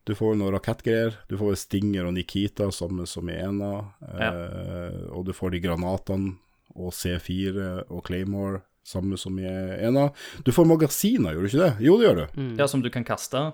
Du 0.08 0.14
får 0.16 0.34
noen 0.40 0.54
rakettgreier. 0.54 1.14
Du 1.28 1.36
får 1.38 1.58
Stinger 1.60 2.06
og 2.08 2.14
Nikita, 2.16 2.70
samme 2.72 3.04
som 3.06 3.28
i 3.30 3.36
ena. 3.36 3.72
Eh, 4.00 5.10
Og 5.12 5.24
du 5.26 5.32
får 5.36 5.50
de 5.52 5.60
granatene 5.60 6.36
og 6.74 6.92
C4 6.94 7.84
og 7.90 8.04
Claymore, 8.06 8.62
samme 8.86 9.18
som 9.18 9.36
i 9.38 9.44
ena. 9.46 10.08
Du 10.44 10.52
får 10.52 10.66
magasiner, 10.66 11.34
gjør 11.34 11.42
du 11.42 11.50
ikke 11.50 11.64
det? 11.66 11.72
Jo, 11.84 11.96
det 12.00 12.06
gjør 12.08 12.16
du. 12.22 12.40
Mm. 12.40 12.52
Ja, 12.58 12.66
som 12.70 12.80
du 12.82 12.88
kan 12.90 13.04
kaste. 13.04 13.52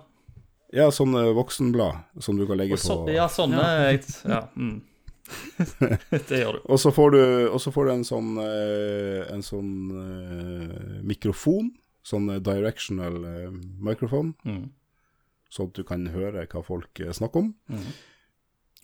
Ja, 0.75 0.89
sånne 0.91 1.33
voksenblad 1.35 2.05
som 2.23 2.37
du 2.39 2.47
kan 2.47 2.59
legge 2.59 2.77
så, 2.79 3.05
på. 3.07 3.13
ja, 3.15 3.27
sånne 3.31 3.63
Ja. 4.27 4.43
mm. 4.57 4.81
det 6.29 6.39
gjør 6.43 6.59
du. 6.59 6.61
Og 6.71 6.79
så 6.79 6.93
får 6.95 7.11
du, 7.15 7.21
og 7.51 7.59
så 7.63 7.73
får 7.75 7.89
du 7.89 7.93
en 7.97 8.05
sånn, 8.07 8.33
eh, 8.43 9.27
en 9.35 9.43
sånn 9.43 9.73
eh, 9.99 11.03
mikrofon, 11.07 11.73
sånn 12.07 12.29
directional 12.43 13.17
eh, 13.25 13.51
microphone, 13.83 14.35
Mm. 14.47 14.69
Sånn 15.57 15.71
at 15.73 15.79
du 15.81 15.85
kan 15.89 16.07
høre 16.15 16.45
hva 16.47 16.63
folk 16.65 17.01
eh, 17.03 17.13
snakker 17.17 17.43
om. 17.47 17.55
Mm. 17.73 17.89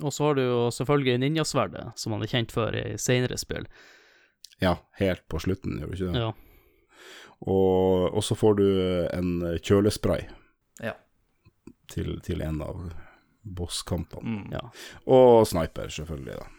Og 0.03 0.13
så 0.17 0.25
har 0.31 0.39
du 0.39 0.43
jo 0.43 0.61
selvfølgelig 0.75 1.19
ninjasverdet, 1.23 1.91
som 2.01 2.15
man 2.17 2.25
er 2.25 2.31
kjent 2.33 2.53
for 2.55 2.75
i 2.75 2.97
senere 2.99 3.37
spill. 3.39 3.69
Ja, 4.63 4.77
helt 4.99 5.23
på 5.31 5.39
slutten, 5.43 5.79
gjør 5.83 5.93
du 5.93 5.97
ikke 5.99 6.09
det? 6.15 6.23
Ja. 6.25 6.33
Og, 7.43 8.09
og 8.15 8.23
så 8.25 8.37
får 8.39 8.59
du 8.61 8.67
en 9.13 9.31
eh, 9.51 9.59
kjølespray 9.63 10.27
Ja. 10.83 10.95
til, 11.91 12.17
til 12.23 12.43
en 12.47 12.61
av 12.65 12.85
bosskampene. 13.43 14.23
Mm. 14.23 14.53
ja. 14.55 14.61
Og 15.11 15.47
sniper, 15.51 15.91
selvfølgelig, 15.91 16.37
da. 16.39 16.51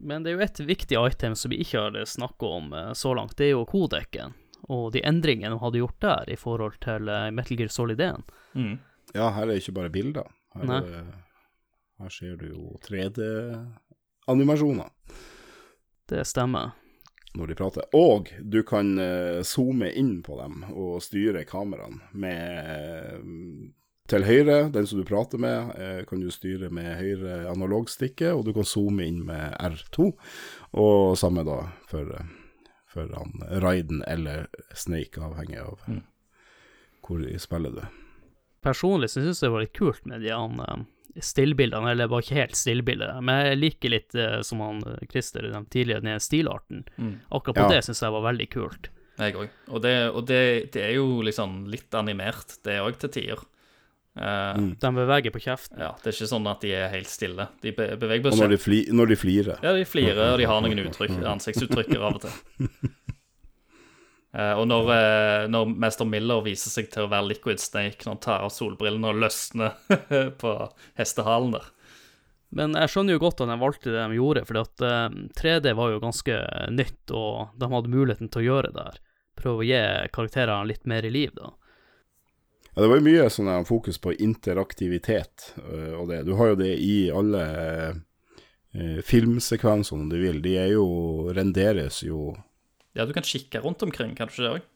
Men 0.00 0.24
det 0.24 0.32
er 0.32 0.38
jo 0.38 0.44
et 0.46 0.60
viktig 0.68 0.96
item 0.96 1.34
som 1.36 1.52
vi 1.52 1.58
ikke 1.64 1.80
har 1.86 1.98
snakka 2.08 2.48
om 2.58 2.72
eh, 2.76 2.92
så 2.96 3.12
langt, 3.16 3.36
det 3.38 3.50
er 3.50 3.54
jo 3.54 3.66
kodeken. 3.68 4.32
Og 4.68 4.92
de 4.94 5.00
endringene 5.06 5.54
de 5.54 5.60
hadde 5.62 5.78
gjort 5.80 6.00
der 6.04 6.24
i 6.30 6.36
forhold 6.36 6.72
til 6.84 7.08
eh, 7.08 7.30
Metal 7.34 7.56
Gear 7.56 7.68
Solid 7.72 8.00
1. 8.00 8.06
Mm. 8.54 8.78
Ja, 9.14 9.30
her 9.34 9.42
er 9.42 9.46
det 9.52 9.56
ikke 9.62 9.72
bare 9.80 9.90
bilder. 9.90 10.22
Her, 10.54 10.82
er 10.82 11.04
her 12.00 12.08
ser 12.14 12.36
du 12.40 12.46
jo 12.48 12.78
3D-animasjoner. 12.86 14.88
Det 16.10 16.24
stemmer. 16.26 16.70
når 17.34 17.46
de 17.46 17.54
prater. 17.54 17.82
Og 17.94 18.32
du 18.42 18.62
kan 18.66 18.98
eh, 18.98 19.42
zoome 19.46 19.92
inn 19.94 20.22
på 20.26 20.34
dem 20.40 20.64
og 20.72 21.02
styre 21.04 21.44
kameraene 21.46 22.00
med 22.12 22.58
eh, 22.58 23.18
Til 24.10 24.24
høyre, 24.26 24.70
den 24.74 24.86
som 24.90 24.98
du 24.98 25.04
prater 25.06 25.38
med, 25.38 25.70
eh, 25.78 26.02
kan 26.08 26.18
du 26.18 26.26
styre 26.34 26.66
med 26.74 26.98
høyre 26.98 27.46
analogstikke, 27.52 28.32
og 28.34 28.42
du 28.48 28.52
kan 28.56 28.66
zoome 28.66 29.06
inn 29.06 29.20
med 29.22 29.54
R2. 29.62 30.10
Og 30.82 31.14
samme 31.20 31.44
da 31.46 31.70
for, 31.86 32.10
eh, 32.16 32.26
for 32.90 33.06
han 33.14 33.44
Raiden 33.62 34.02
eller 34.10 34.48
Snake, 34.74 35.20
avhengig 35.22 35.60
av 35.62 35.80
Mm. 35.86 36.02
hvor 37.06 37.22
i 37.26 37.38
spillet 37.38 37.74
du 37.74 37.80
er. 37.84 37.90
Personlig 38.62 39.08
så 39.10 39.22
syns 39.24 39.40
jeg 39.40 39.48
det 39.48 39.52
var 39.54 39.62
litt 39.64 39.76
kult 39.78 40.06
med 40.06 40.20
de 40.20 40.30
han, 40.34 40.60
eh, 40.60 41.20
stillbildene, 41.24 41.90
eller 41.94 42.06
var 42.12 42.20
ikke 42.22 42.36
helt 42.38 42.54
stillbilder, 42.58 43.20
men 43.24 43.46
jeg 43.46 43.58
liker 43.58 43.90
litt 43.94 44.14
eh, 44.14 44.40
som 44.46 44.60
han 44.60 44.82
eh, 44.86 45.06
Christer 45.10 45.48
den 45.50 45.64
tidligere, 45.72 46.04
den 46.04 46.20
stilarten. 46.20 46.84
Mm. 46.98 47.14
Akkurat 47.30 47.56
på 47.56 47.64
Ja. 47.66 47.68
det 47.76 47.84
syns 47.88 48.02
jeg 48.04 48.12
var 48.12 48.26
veldig 48.32 48.48
kult. 48.52 48.90
Jeg 49.20 49.34
òg. 49.36 49.48
Og, 49.68 49.82
det, 49.82 49.94
og 50.16 50.26
det, 50.26 50.42
det 50.72 50.82
er 50.82 50.94
jo 50.96 51.20
liksom 51.26 51.66
litt 51.68 51.92
animert, 51.94 52.58
det 52.64 52.78
òg, 52.80 52.96
til 53.02 53.10
tider. 53.10 53.42
Eh, 54.20 54.56
Mm. 54.60 54.74
De 54.78 54.88
beveger 54.94 55.32
på 55.32 55.40
kjeften. 55.40 55.78
Ja, 55.80 55.94
Det 56.02 56.10
er 56.10 56.16
ikke 56.18 56.28
sånn 56.28 56.46
at 56.50 56.60
de 56.60 56.72
er 56.76 56.90
helt 56.92 57.08
stille. 57.08 57.48
De 57.62 57.72
beveger 57.72 57.96
beveger 58.02 58.32
Og 58.34 58.38
når 58.38 58.50
de, 58.52 58.58
fli, 58.60 58.80
når 58.92 59.08
de 59.08 59.16
flirer. 59.16 59.58
Ja, 59.64 59.72
de 59.72 59.84
flirer, 59.88 60.32
og 60.34 60.38
de 60.38 60.44
har 60.50 60.60
noen 60.60 60.82
uttrykk, 60.84 61.16
ansiktsuttrykker 61.24 62.02
av 62.04 62.18
og 62.18 62.26
til. 62.26 62.68
Eh, 64.30 64.52
og 64.54 64.68
når, 64.70 64.90
eh, 64.94 65.44
når 65.50 65.72
Mester 65.82 66.06
Miller 66.06 66.38
viser 66.44 66.70
seg 66.70 66.86
til 66.92 67.02
å 67.02 67.10
være 67.10 67.32
Liquid 67.32 67.58
Snake, 67.58 68.04
når 68.04 68.12
han 68.12 68.20
tar 68.22 68.44
av 68.46 68.52
solbrillene 68.54 69.08
og 69.10 69.18
løsner 69.24 69.72
på 70.42 70.52
hestehalen 71.00 71.56
der. 71.56 71.66
Men 72.54 72.74
jeg 72.78 72.92
skjønner 72.92 73.16
jo 73.16 73.22
godt 73.24 73.42
at 73.42 73.50
de 73.50 73.56
valgte 73.58 73.90
det 73.90 74.04
de 74.04 74.18
gjorde, 74.20 74.44
for 74.46 74.60
at 74.62 74.84
eh, 74.86 75.08
3D 75.40 75.74
var 75.74 75.90
jo 75.96 76.02
ganske 76.04 76.36
nytt, 76.70 77.10
og 77.10 77.56
de 77.58 77.70
hadde 77.74 77.90
muligheten 77.90 78.30
til 78.30 78.44
å 78.44 78.46
gjøre 78.46 78.70
det 78.76 78.86
her. 78.86 79.00
Prøve 79.40 79.64
å 79.64 79.66
gi 79.66 79.82
karakterene 80.14 80.70
litt 80.70 80.86
mer 80.86 81.06
i 81.06 81.10
liv, 81.10 81.34
da. 81.34 81.50
Ja, 82.74 82.82
det 82.82 82.88
var 82.88 83.00
jo 83.00 83.06
mye 83.08 83.26
sånn 83.32 83.66
fokus 83.66 83.98
på 83.98 84.14
interaktivitet 84.14 85.50
øh, 85.58 85.94
og 85.98 86.10
det. 86.12 86.22
Du 86.28 86.36
har 86.38 86.52
jo 86.52 86.60
det 86.60 86.74
i 86.78 87.10
alle 87.10 87.44
øh, 88.76 89.00
filmsekvensene 89.06 90.04
om 90.04 90.10
du 90.12 90.18
vil. 90.20 90.38
De 90.44 90.54
er 90.60 90.74
jo 90.76 90.86
renderes 91.34 92.04
jo 92.06 92.34
Ja, 92.94 93.06
du 93.06 93.14
kan 93.14 93.26
kikke 93.26 93.62
rundt 93.62 93.82
omkring, 93.86 94.14
kan 94.18 94.30
du 94.30 94.34
ikke 94.34 94.46
det 94.46 94.54
òg? 94.58 94.68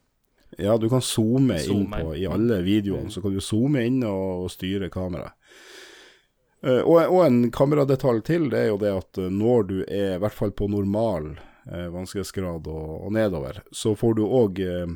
Ja, 0.59 0.77
du 0.79 0.89
kan 0.89 1.03
zoome 1.03 1.59
inn 1.59 1.67
Zoome 1.67 2.03
på 2.03 2.13
i 2.15 2.27
alle 2.31 2.61
videoene, 2.63 3.11
så 3.11 3.23
kan 3.23 3.35
du 3.35 3.41
zoome 3.43 3.83
inn 3.87 4.03
og, 4.07 4.47
styre 4.53 4.91
kameraet. 4.93 5.35
Eh, 6.65 6.81
og, 6.81 7.01
og 7.03 7.25
en 7.25 7.41
kameradetalj 7.53 8.23
til, 8.27 8.49
det 8.53 8.61
er 8.63 8.71
jo 8.71 8.79
det 8.81 8.93
at 8.95 9.21
eh, 9.21 9.33
når 9.33 9.67
du 9.71 9.77
er 9.83 10.15
i 10.15 10.21
hvert 10.23 10.37
fall 10.37 10.55
på 10.57 10.69
normal 10.71 11.35
uh, 11.35 11.89
vanskelighetsgrad 11.93 12.71
og, 12.71 12.93
og 13.05 13.13
nedover, 13.17 13.61
så 13.75 13.95
får 13.99 14.17
du 14.19 14.23
òg 14.25 14.63
uh, 14.65 14.95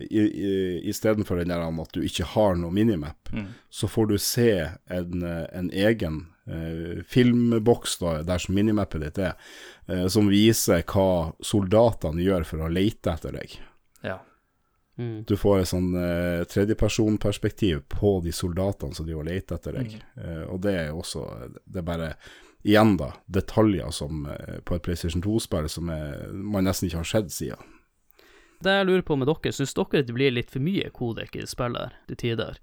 Istedenfor 0.00 1.36
den 1.40 1.48
der 1.52 1.64
at 1.66 1.92
du 1.92 2.02
ikke 2.04 2.24
har 2.34 2.56
noe 2.56 2.70
minimap, 2.74 3.28
Mm. 3.32 3.46
så 3.70 3.88
får 3.88 4.06
du 4.08 4.18
se 4.18 4.68
en, 4.90 5.22
eh, 5.22 5.46
en 5.52 5.70
egen 5.70 6.26
eh, 6.48 7.02
filmboks 7.02 7.98
da, 7.98 8.22
der 8.22 8.38
som 8.38 8.54
minimappet 8.54 9.00
ditt 9.02 9.18
er, 9.18 9.34
eh, 9.88 10.06
som 10.08 10.28
viser 10.28 10.82
hva 10.86 11.32
soldatene 11.42 12.22
gjør 12.22 12.44
for 12.46 12.58
å 12.62 12.70
lete 12.70 13.10
etter 13.12 13.32
deg. 13.32 13.58
Ja. 14.04 14.20
Mm. 14.98 15.24
Du 15.26 15.34
får 15.36 15.60
et 15.60 15.68
sånn 15.68 15.90
eh, 15.98 16.44
tredjepersonperspektiv 16.44 17.82
på 17.88 18.20
de 18.24 18.32
soldatene 18.32 18.94
som 18.94 19.06
de 19.06 19.12
har 19.12 19.24
lett 19.26 19.50
etter 19.52 19.72
deg. 19.72 19.98
Eh, 20.16 20.44
og 20.48 20.60
det 20.62 20.74
er 20.86 20.92
også 20.94 21.26
Det 21.66 21.82
er 21.82 21.82
bare 21.82 22.14
igjen, 22.64 22.96
da, 22.96 23.12
detaljer 23.28 23.90
som 23.92 24.24
eh, 24.26 24.60
på 24.64 24.74
et 24.76 24.82
PlayStation 24.82 25.22
2-spill 25.22 25.68
som 25.68 25.90
er, 25.90 26.30
man 26.32 26.64
nesten 26.64 26.88
ikke 26.88 27.02
har 27.02 27.10
sett 27.10 27.30
siden. 27.34 27.58
Det 28.66 28.72
jeg 28.80 28.86
lurer 28.88 29.04
på 29.06 29.16
med 29.18 29.28
dere, 29.30 29.52
syns 29.54 29.76
dere 29.76 30.02
det 30.06 30.14
blir 30.16 30.32
litt 30.34 30.50
for 30.50 30.64
mye 30.64 30.88
kodek 30.94 31.36
i 31.38 31.44
spillet 31.46 31.86
her, 31.86 32.00
til 32.10 32.18
tider? 32.22 32.56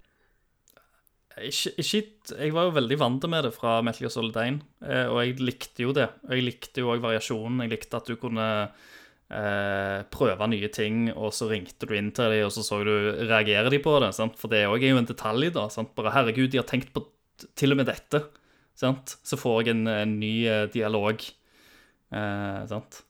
Ikke, 1.34 2.02
jeg 2.30 2.52
var 2.54 2.68
jo 2.68 2.74
veldig 2.76 2.98
vant 3.00 3.24
med 3.30 3.48
det 3.48 3.54
fra 3.56 3.78
Metal 3.82 4.04
Gear 4.04 4.12
Solid 4.12 4.36
1, 4.38 4.60
eh, 4.86 5.06
og 5.10 5.16
jeg 5.18 5.40
likte 5.42 5.82
jo 5.82 5.94
det. 5.96 6.06
Og 6.28 6.36
jeg 6.36 6.44
likte 6.46 6.84
jo 6.84 6.92
òg 6.92 7.02
variasjonen. 7.02 7.64
Jeg 7.64 7.72
likte 7.72 7.98
at 7.98 8.10
du 8.10 8.14
kunne 8.20 8.46
eh, 8.68 10.04
prøve 10.14 10.48
nye 10.52 10.70
ting, 10.74 11.08
og 11.14 11.34
så 11.34 11.48
ringte 11.50 11.88
du 11.90 11.96
inn 11.98 12.12
til 12.14 12.30
dem, 12.30 12.44
og 12.46 12.54
så 12.54 12.62
så 12.66 12.78
du 12.86 12.92
reagerer 13.24 13.72
de 13.72 13.80
på 13.82 13.96
det. 14.04 14.12
Sant? 14.14 14.38
For 14.38 14.52
det 14.52 14.66
òg 14.68 14.84
er 14.84 14.94
jo 14.94 15.00
en 15.02 15.10
detalj, 15.10 15.50
da. 15.56 15.66
Sant? 15.74 15.90
Bare 15.98 16.14
herregud, 16.14 16.52
de 16.52 16.62
har 16.62 16.68
tenkt 16.70 16.94
på 16.94 17.02
til 17.58 17.74
og 17.74 17.80
med 17.80 17.90
dette. 17.90 18.22
Sant? 18.78 19.16
Så 19.26 19.38
får 19.40 19.64
jeg 19.64 19.74
en, 19.74 19.88
en 19.90 20.14
ny 20.20 20.34
eh, 20.46 20.68
dialog. 20.70 21.24
Eh, 22.14 22.62
sant? 22.70 23.02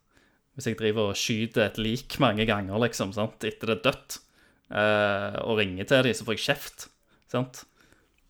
Hvis 0.55 0.69
jeg 0.71 0.79
driver 0.79 1.11
og 1.11 1.17
skyter 1.19 1.65
et 1.67 1.79
lik 1.83 2.19
mange 2.23 2.45
ganger, 2.47 2.79
liksom, 2.85 3.13
sant? 3.17 3.43
etter 3.45 3.73
det 3.73 3.79
er 3.81 3.85
dødt, 3.89 4.19
eh, 4.71 5.39
og 5.43 5.59
ringer 5.59 5.85
til 5.91 6.03
dem, 6.07 6.15
så 6.15 6.27
får 6.29 6.37
jeg 6.37 6.45
kjeft. 6.47 6.85
Sant? 7.33 7.65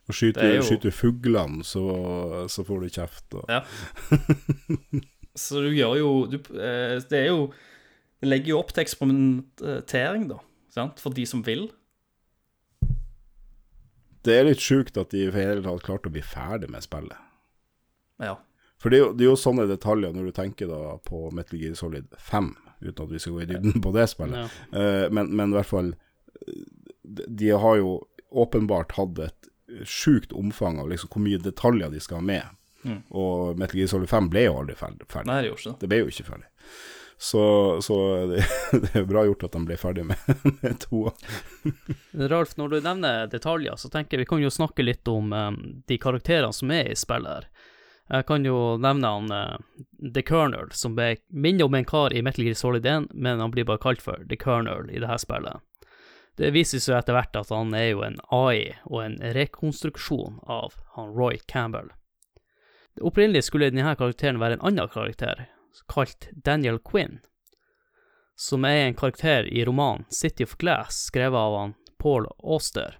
Og 0.08 0.16
skyter, 0.16 0.42
er 0.44 0.54
jo- 0.58 0.64
skyter 0.68 0.92
fuglene, 0.92 1.64
så, 1.64 1.84
så 2.52 2.64
får 2.64 2.80
du 2.80 2.88
kjeft. 2.96 3.34
Og. 3.34 3.44
Ja. 3.48 3.62
Så 5.34 5.58
du 5.64 5.72
gjør 5.74 5.96
jo 5.98 6.10
du, 6.30 6.36
eh, 6.62 7.00
Det 7.10 7.18
er 7.18 7.24
jo 7.32 7.48
Det 8.22 8.28
legger 8.28 8.52
jo 8.52 8.58
opp 8.60 8.68
til 8.70 8.84
eksperimentering, 8.84 10.28
da. 10.30 10.36
Sant? 10.70 11.00
For 11.02 11.10
de 11.10 11.24
som 11.26 11.40
vil. 11.42 11.64
Det 14.24 14.36
er 14.38 14.46
litt 14.46 14.62
sjukt 14.62 14.96
at 15.00 15.10
de 15.10 15.24
i 15.24 15.26
det 15.26 15.34
hele 15.34 15.64
tatt 15.64 15.82
klarte 15.84 16.08
å 16.08 16.14
bli 16.14 16.22
ferdig 16.24 16.70
med 16.72 16.84
spillet. 16.86 17.18
Ja. 18.22 18.36
For 18.84 18.92
det 18.92 18.98
er, 18.98 19.00
jo, 19.00 19.12
det 19.16 19.24
er 19.24 19.30
jo 19.30 19.36
sånne 19.40 19.64
detaljer 19.64 20.12
når 20.12 20.26
du 20.28 20.32
tenker 20.36 20.68
da 20.68 20.98
på 21.08 21.30
Metal 21.32 21.56
Gear 21.56 21.72
Solid 21.78 22.10
5, 22.20 22.50
uten 22.82 22.98
at 23.06 23.14
vi 23.14 23.20
skal 23.22 23.32
gå 23.32 23.40
i 23.40 23.46
dybden 23.48 23.80
på 23.80 23.92
det 23.96 24.04
spillet. 24.12 24.42
Ja. 24.44 24.74
Uh, 24.76 25.06
men, 25.08 25.30
men 25.32 25.54
i 25.54 25.56
hvert 25.56 25.70
fall 25.70 25.88
eh, 25.94 26.58
de- 27.08 27.54
har 27.62 27.78
jo 27.80 27.94
åpenbart 28.44 28.92
hatt 28.98 29.22
et 29.24 29.48
sjukt 29.88 30.36
omfang 30.36 30.82
av 30.82 30.90
liksom 30.92 31.08
hvor 31.14 31.24
mye 31.24 31.40
detaljer 31.40 31.96
de 31.96 32.02
skal 32.04 32.20
ha 32.20 32.26
med. 32.28 32.60
Mm. 32.84 33.00
Og 33.16 33.56
Metal 33.56 33.80
Gear 33.80 33.88
Solid 33.94 34.12
5 34.12 34.28
ble 34.34 34.44
jo 34.50 34.58
aldri 34.60 34.76
ferdig. 34.76 35.08
ferdig. 35.08 35.32
Nei, 35.32 35.40
det 35.40 35.48
gjorde 35.48 35.62
ikke 35.62 35.72
det. 35.72 35.80
Det 35.80 35.90
ble 35.94 36.02
jo 36.02 36.12
ikke 36.12 36.28
ferdig. 36.28 36.50
Så, 37.16 37.42
så 37.80 38.26
det, 38.26 38.44
det 38.84 38.94
er 39.00 39.08
bra 39.08 39.24
gjort 39.24 39.46
at 39.48 39.56
de 39.56 39.64
ble 39.64 39.80
ferdig 39.80 40.04
med, 40.12 40.32
med 40.60 40.76
to. 40.84 41.06
Ralf, 42.28 42.56
når 42.60 42.74
du 42.74 42.80
nevner 42.84 43.30
detaljer, 43.32 43.80
så 43.80 43.88
tenker 43.88 44.18
jeg 44.18 44.26
vi 44.26 44.32
kan 44.34 44.44
jo 44.44 44.52
snakke 44.52 44.84
litt 44.84 45.08
om 45.08 45.32
um, 45.32 45.60
de 45.88 45.96
karakterene 45.96 46.52
som 46.52 46.74
er 46.74 46.92
i 46.92 46.98
spillet 46.98 47.38
her. 47.38 47.48
Jeg 48.12 48.26
kan 48.28 48.44
jo 48.44 48.76
nevne 48.76 49.10
han 49.16 49.30
eh, 49.32 49.56
The 50.14 50.22
Colonel, 50.22 50.68
som 50.76 50.96
ble, 50.96 51.16
minner 51.28 51.64
om 51.64 51.74
en 51.74 51.86
kar 51.88 52.12
i 52.12 52.22
Metal 52.22 52.44
Gear 52.44 52.58
Solid 52.58 52.86
1, 52.86 53.08
men 53.14 53.40
han 53.40 53.52
blir 53.54 53.64
bare 53.64 53.80
kalt 53.80 54.02
for 54.04 54.26
The 54.28 54.36
Colonel 54.36 54.90
i 54.90 55.00
det 55.00 55.08
her 55.08 55.20
spillet. 55.22 55.62
Det 56.36 56.50
viser 56.50 56.82
seg 56.82 56.98
etter 56.98 57.14
hvert 57.16 57.36
at 57.38 57.52
han 57.54 57.72
er 57.78 57.92
jo 57.92 58.02
en 58.04 58.18
AI 58.34 58.74
og 58.90 58.98
en 59.04 59.20
rekonstruksjon 59.36 60.40
av 60.50 60.74
han 60.96 61.14
Roy 61.14 61.38
Campbell. 61.46 61.92
Opprinnelig 63.00 63.46
skulle 63.46 63.70
denne 63.70 63.94
karakteren 63.98 64.40
være 64.42 64.58
en 64.58 64.66
annen 64.68 64.90
karakter, 64.90 65.46
kalt 65.90 66.28
Daniel 66.34 66.80
Quinn, 66.82 67.20
som 68.36 68.66
er 68.66 68.84
en 68.84 68.98
karakter 68.98 69.46
i 69.46 69.64
romanen 69.64 70.04
City 70.10 70.44
of 70.44 70.56
Glass, 70.58 71.06
skrevet 71.08 71.38
av 71.38 71.56
han 71.58 71.74
Paul 72.02 72.26
Auster. 72.42 72.98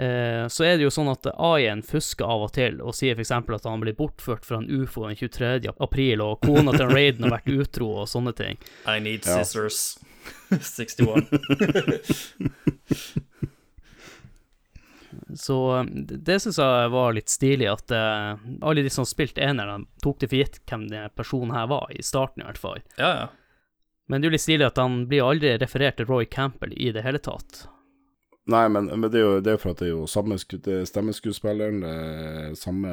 Eh, 0.00 0.46
så 0.48 0.64
er 0.64 0.78
det 0.78 0.86
jo 0.86 0.92
sånn 0.94 1.10
at 1.12 1.26
AI-en 1.34 1.82
fusker 1.84 2.24
av 2.24 2.46
og 2.46 2.52
til, 2.56 2.78
og 2.80 2.94
sier 2.96 3.18
f.eks. 3.18 3.32
at 3.36 3.66
han 3.68 3.82
blir 3.82 3.92
bortført 3.98 4.46
fra 4.48 4.56
en 4.62 4.70
ufo 4.70 5.04
den 5.04 5.18
23. 5.18 5.74
april, 5.76 6.22
og 6.24 6.40
kona 6.46 6.72
til 6.72 6.88
Raiden 6.88 7.26
har 7.26 7.34
vært 7.36 7.50
utro, 7.52 7.90
og 8.02 8.08
sånne 8.08 8.32
ting. 8.38 8.56
I 8.88 8.96
need 9.04 9.26
Ja. 9.28 9.42
scissors. 9.42 9.98
61. 10.50 11.26
Så 15.34 15.78
eh, 15.78 15.84
det, 16.28 16.40
syns 16.40 16.58
jeg 16.58 16.90
var 16.94 17.12
litt 17.16 17.28
stilig, 17.30 17.66
at 17.70 17.92
uh, 17.94 18.38
alle 18.62 18.84
de 18.86 18.90
som 18.92 19.06
spilte 19.08 19.42
eneren, 19.44 19.84
tok 20.04 20.20
det 20.22 20.30
for 20.30 20.38
gitt 20.40 20.60
hvem 20.70 20.86
denne 20.90 21.10
personen 21.18 21.54
her 21.54 21.66
var, 21.70 21.90
i 21.92 22.02
starten 22.06 22.42
i 22.44 22.46
hvert 22.48 22.60
fall. 22.62 22.80
Ja, 22.96 23.10
ja. 23.24 23.28
Men 24.10 24.20
det 24.20 24.26
er 24.26 24.30
jo 24.32 24.36
litt 24.38 24.42
stilig 24.46 24.66
at 24.66 24.78
han 24.80 25.04
blir 25.10 25.22
aldri 25.28 25.52
referert 25.60 26.00
til 26.00 26.08
Roy 26.10 26.26
Campbell 26.26 26.72
i 26.74 26.88
det 26.94 27.04
hele 27.06 27.20
tatt. 27.22 27.66
Nei, 28.50 28.64
men, 28.72 28.86
men 28.98 29.10
det 29.12 29.20
er 29.20 29.24
jo 29.26 29.40
det 29.44 29.52
er 29.54 29.60
for 29.62 29.70
at 29.74 29.78
det 29.82 29.88
er 29.88 29.92
jo 29.94 30.06
samme 30.10 30.36
det 30.40 30.74
er 30.80 30.86
stemmeskuespilleren, 30.88 31.82
er 31.86 32.54
samme 32.58 32.90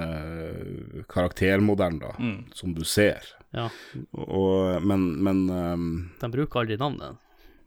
karaktermodellen, 1.10 2.00
da, 2.00 2.14
Mm. 2.20 2.46
som 2.54 2.74
du 2.74 2.84
ser. 2.84 3.22
Ja, 3.54 3.70
Og, 4.12 4.82
men 4.84 5.08
men 5.24 5.50
um, 5.50 6.10
de 6.20 6.30
bruker 6.30 6.60
aldri 6.60 6.78
navnet. 6.78 7.18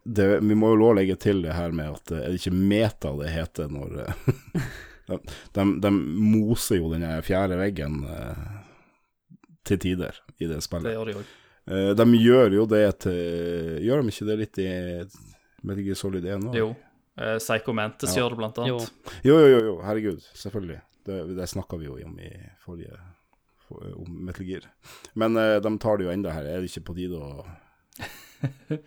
det, 0.05 0.41
vi 0.41 0.55
må 0.55 0.71
jo 0.75 0.77
lov 0.81 0.95
legge 0.97 1.17
til 1.17 1.43
det 1.43 1.53
her 1.57 1.73
med 1.73 1.89
at 1.95 2.11
eh, 2.13 2.19
er 2.25 2.29
det 2.35 2.41
ikke 2.41 2.53
meta 2.57 3.11
det 3.19 3.31
heter 3.33 3.69
når 3.73 3.99
eh, 4.05 4.15
de, 5.09 5.19
de, 5.57 5.65
de 5.81 5.91
moser 5.91 6.77
jo 6.81 6.93
den 6.93 7.05
fjerde 7.23 7.57
veggen 7.61 8.05
uh, 8.05 8.61
til 9.65 9.79
tider 9.79 10.15
i 10.39 10.47
det 10.47 10.61
Det 10.61 10.63
spillet. 10.65 10.93
gjør 10.95 11.11
de 11.11 11.17
òg. 11.21 11.33
Uh, 11.71 11.91
de 11.97 12.07
gjør 12.21 12.55
jo 12.61 12.67
det 12.67 12.85
til 13.07 13.83
Gjør 13.85 14.03
de 14.03 14.09
ikke 14.15 14.29
det 14.31 14.39
litt 14.45 14.59
i 14.63 14.69
Metal 15.65 15.85
Gear 15.85 15.97
Solid 15.99 16.25
1 16.25 16.47
òg? 16.53 16.57
Jo. 16.61 16.71
Eh, 17.19 17.39
Psycho 17.39 17.73
Mantis 17.73 18.17
Ja. 18.17 18.23
gjør 18.23 18.31
det, 18.31 18.37
blant 18.37 18.59
annet. 18.59 18.93
Jo, 19.23 19.39
jo, 19.39 19.49
jo, 19.49 19.61
jo, 19.65 19.75
herregud, 19.83 20.21
selvfølgelig. 20.35 20.81
Det, 21.07 21.37
det 21.37 21.49
snakka 21.49 21.77
vi 21.81 21.89
jo 21.89 21.97
om 22.05 22.19
i 22.21 22.31
forrige 22.61 22.99
for, 23.67 23.85
om 23.97 24.19
Metal 24.27 24.47
Gear. 24.47 24.69
Men 25.15 25.37
uh, 25.37 25.57
de 25.63 25.79
tar 25.79 25.99
det 25.99 26.05
jo 26.07 26.13
enda 26.13 26.31
her. 26.35 26.45
Er 26.45 26.61
det 26.61 26.71
ikke 26.71 26.87
på 26.91 26.99
tide 26.99 27.17
å 27.17 27.47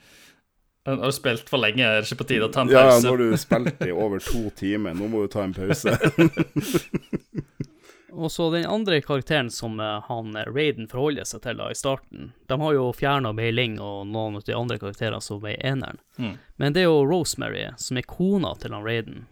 Har 0.84 1.00
du 1.00 1.16
spilt 1.16 1.48
for 1.48 1.64
lenge? 1.64 1.84
Er 1.86 2.02
det 2.02 2.10
ikke 2.10 2.24
på 2.24 2.30
tide 2.34 2.48
å 2.50 2.52
ta 2.52 2.66
en 2.66 2.72
pause? 2.72 2.98
Ja, 2.98 3.00
nå 3.00 3.14
har 3.14 3.22
du 3.22 3.38
spilt 3.40 3.86
i 3.86 3.92
over 3.96 4.20
to 4.20 4.50
timer, 4.60 4.94
nå 4.98 5.08
må 5.08 5.24
du 5.24 5.30
ta 5.32 5.46
en 5.46 5.56
pause. 5.56 5.96
Og 8.14 8.32
så 8.32 8.52
den 8.54 8.66
andre 8.70 9.02
karakteren 9.02 9.50
som 9.50 9.80
eh, 9.80 10.02
han 10.08 10.36
eh, 10.36 10.46
Raiden 10.46 10.88
forholder 10.88 11.26
seg 11.26 11.42
til 11.42 11.58
da 11.58 11.72
i 11.72 11.78
starten, 11.78 12.32
de 12.48 12.58
har 12.62 12.76
jo 12.78 12.92
fjerna 12.94 13.32
Meiling 13.34 13.80
og 13.82 14.06
noen 14.12 14.38
av 14.38 14.46
de 14.46 14.54
andre 14.58 14.78
karakterene 14.82 15.22
som 15.22 15.42
var 15.42 15.56
i 15.56 15.62
eneren. 15.66 15.98
Mm. 16.18 16.36
Men 16.62 16.76
det 16.76 16.84
er 16.84 16.92
jo 16.92 17.06
Rosemary, 17.10 17.66
som 17.82 17.98
er 17.98 18.08
kona 18.08 18.54
til 18.62 18.76
han 18.76 18.86
Raiden. 18.86 19.26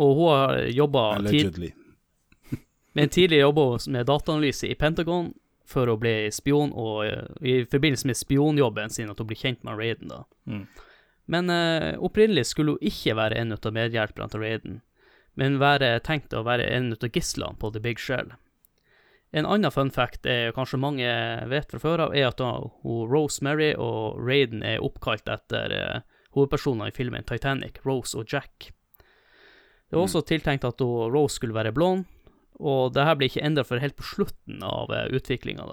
Og 0.00 0.16
hun 0.16 0.32
har 0.32 0.62
jobba 0.72 1.04
Allegedly. 1.18 1.72
Men 2.96 3.08
en 3.08 3.12
tidligere 3.12 3.48
jobba 3.50 3.66
med 3.92 4.08
dataanalyse 4.08 4.72
i 4.72 4.78
Pentagon 4.78 5.32
for 5.68 5.88
å 5.88 5.98
bli 6.00 6.30
spion, 6.32 6.72
og 6.72 7.04
eh, 7.06 7.28
i 7.40 7.58
forbindelse 7.68 8.08
med 8.08 8.18
spionjobben 8.18 8.92
sin 8.92 9.12
at 9.12 9.20
hun 9.20 9.28
blir 9.28 9.40
kjent 9.40 9.62
med 9.68 9.76
Raiden, 9.80 10.12
da. 10.12 10.24
Mm. 10.48 10.64
Men 11.32 11.52
uh, 11.54 11.94
opprinnelig 12.02 12.48
skulle 12.50 12.74
hun 12.74 12.88
ikke 12.88 13.14
være 13.14 13.36
en 13.38 13.54
av 13.54 13.68
medhjelperne 13.72 14.32
til 14.32 14.42
Raiden, 14.42 14.80
men 15.38 15.60
være 15.62 15.96
tenkt 16.04 16.34
å 16.36 16.44
være 16.46 16.68
en 16.68 16.92
av 16.92 17.08
gislene 17.12 17.58
på 17.58 17.70
The 17.72 17.80
Big 17.80 18.00
Shell. 18.00 18.34
En 19.32 19.48
annen 19.48 19.72
fun 19.72 19.90
fact 19.90 20.26
er 20.28 20.52
kanskje 20.52 20.80
mange 20.80 21.08
vet 21.48 21.70
fra 21.72 21.80
før 21.80 22.06
av, 22.06 22.16
er 22.16 22.28
at 22.28 22.40
Rosemary 22.84 23.70
og 23.80 24.20
Raiden 24.20 24.60
er 24.66 24.84
oppkalt 24.84 25.30
etter 25.32 25.72
eh, 25.72 26.02
hovedpersonene 26.36 26.90
i 26.90 26.96
filmen 26.96 27.24
Titanic, 27.24 27.80
Rose 27.86 28.18
og 28.18 28.28
Jack. 28.28 28.72
Det 29.88 29.96
var 29.96 30.04
også 30.04 30.22
tiltenkt 30.28 30.64
at 30.68 30.80
Rose 30.80 31.36
skulle 31.36 31.56
være 31.56 31.72
blond, 31.72 32.04
og 32.60 32.92
det 32.92 33.04
her 33.04 33.16
ble 33.16 33.28
ikke 33.28 33.44
endra 33.44 33.64
før 33.64 33.82
helt 33.82 33.96
på 33.98 34.06
slutten 34.06 34.62
av 34.64 34.92
uh, 34.92 35.08
utviklinga. 35.12 35.64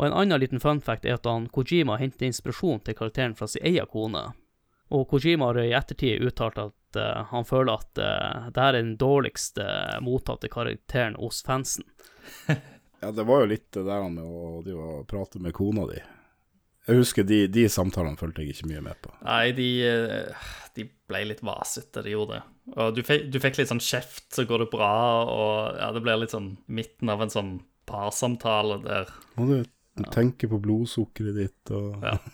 Og 0.00 0.06
en 0.06 0.16
annen 0.16 0.40
liten 0.40 0.60
fun 0.60 0.80
fact 0.84 1.06
er 1.06 1.16
at 1.16 1.28
han 1.28 1.46
Kojima 1.52 1.98
henter 2.00 2.28
inspirasjon 2.28 2.82
til 2.84 2.96
karakteren 2.98 3.36
fra 3.38 3.48
sin 3.48 3.64
egen 3.68 3.88
kone. 3.88 4.30
Og 4.92 5.06
Kojima 5.08 5.50
har 5.50 5.62
i 5.62 5.72
ettertid 5.76 6.24
uttalt 6.26 6.58
at 6.60 6.98
uh, 7.00 7.22
han 7.32 7.46
føler 7.48 7.72
at 7.74 8.00
uh, 8.02 8.48
det 8.52 8.60
her 8.60 8.74
er 8.74 8.82
den 8.82 8.96
dårligste 9.00 9.64
mottatte 10.04 10.50
karakteren 10.52 11.18
hos 11.20 11.42
fansen. 11.46 11.88
Ja, 13.02 13.10
det 13.10 13.24
var 13.26 13.40
jo 13.42 13.48
litt 13.50 13.64
det 13.74 13.82
der 13.82 14.04
med 14.06 14.22
å, 14.22 14.60
de 14.62 14.76
å 14.78 15.00
prate 15.10 15.40
med 15.42 15.50
kona 15.56 15.88
di. 15.90 15.96
Jeg 16.86 17.00
husker 17.00 17.26
de, 17.26 17.44
de 17.50 17.64
samtalene 17.70 18.18
fulgte 18.18 18.44
jeg 18.44 18.54
ikke 18.54 18.68
mye 18.70 18.82
med 18.86 19.00
på. 19.02 19.10
Nei, 19.26 19.50
de, 19.54 19.66
eh, 19.86 20.46
de 20.78 20.84
ble 21.10 21.24
litt 21.32 21.42
vasete, 21.42 22.02
de 22.06 22.14
gjorde 22.14 22.38
det. 22.38 22.44
Og 22.76 22.94
du 22.94 23.02
fikk, 23.06 23.28
du 23.34 23.38
fikk 23.42 23.58
litt 23.58 23.72
sånn 23.72 23.82
kjeft, 23.82 24.28
så 24.34 24.46
går 24.46 24.64
det 24.64 24.70
bra, 24.70 24.94
og 25.34 25.80
ja, 25.82 25.90
det 25.94 26.02
ble 26.02 26.14
litt 26.22 26.34
sånn 26.34 26.52
midten 26.70 27.10
av 27.10 27.22
en 27.26 27.34
sånn 27.34 27.52
parsamtale 27.90 28.78
der. 28.86 29.10
Må 29.34 29.48
du 29.50 29.56
tenke 30.12 30.48
på 30.48 30.58
blodsukkeret 30.62 31.36
ditt 31.36 31.72
og 31.76 32.02
Ja. 32.04 32.16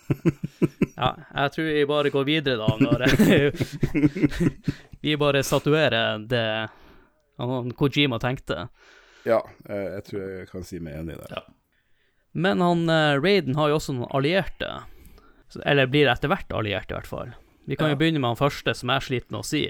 Ja, 0.98 1.12
jeg 1.34 1.52
tror 1.54 1.64
vi 1.70 1.84
bare 1.86 2.10
går 2.10 2.24
videre, 2.26 2.56
da. 2.58 2.74
Når 2.82 3.04
vi 5.00 5.16
bare 5.16 5.42
statuerer 5.46 6.18
det 6.26 6.68
han 7.38 7.70
Kojima 7.78 8.18
tenkte. 8.18 8.64
Ja, 9.28 9.38
eh, 9.68 9.84
jeg 9.94 10.04
tror 10.08 10.24
jeg 10.26 10.48
kan 10.50 10.64
si 10.66 10.80
meg 10.82 10.96
enig 10.98 11.18
der. 11.20 11.36
Ja. 11.36 11.44
Men 12.34 12.60
han 12.64 12.82
eh, 12.90 13.14
Raiden 13.22 13.54
har 13.58 13.70
jo 13.70 13.78
også 13.78 13.94
noen 13.94 14.10
allierte. 14.10 14.72
Eller 15.64 15.86
blir 15.86 16.10
etter 16.10 16.28
hvert 16.32 16.50
allierte, 16.52 16.92
i 16.94 16.98
hvert 16.98 17.06
fall. 17.10 17.30
Vi 17.70 17.76
kan 17.78 17.88
Ja. 17.92 17.94
jo 17.94 18.00
begynne 18.02 18.18
med 18.24 18.32
han 18.34 18.40
første, 18.42 18.74
som 18.74 18.90
jeg 18.90 19.06
sliter 19.06 19.30
med 19.36 19.40
å 19.44 19.46
si. 19.46 19.62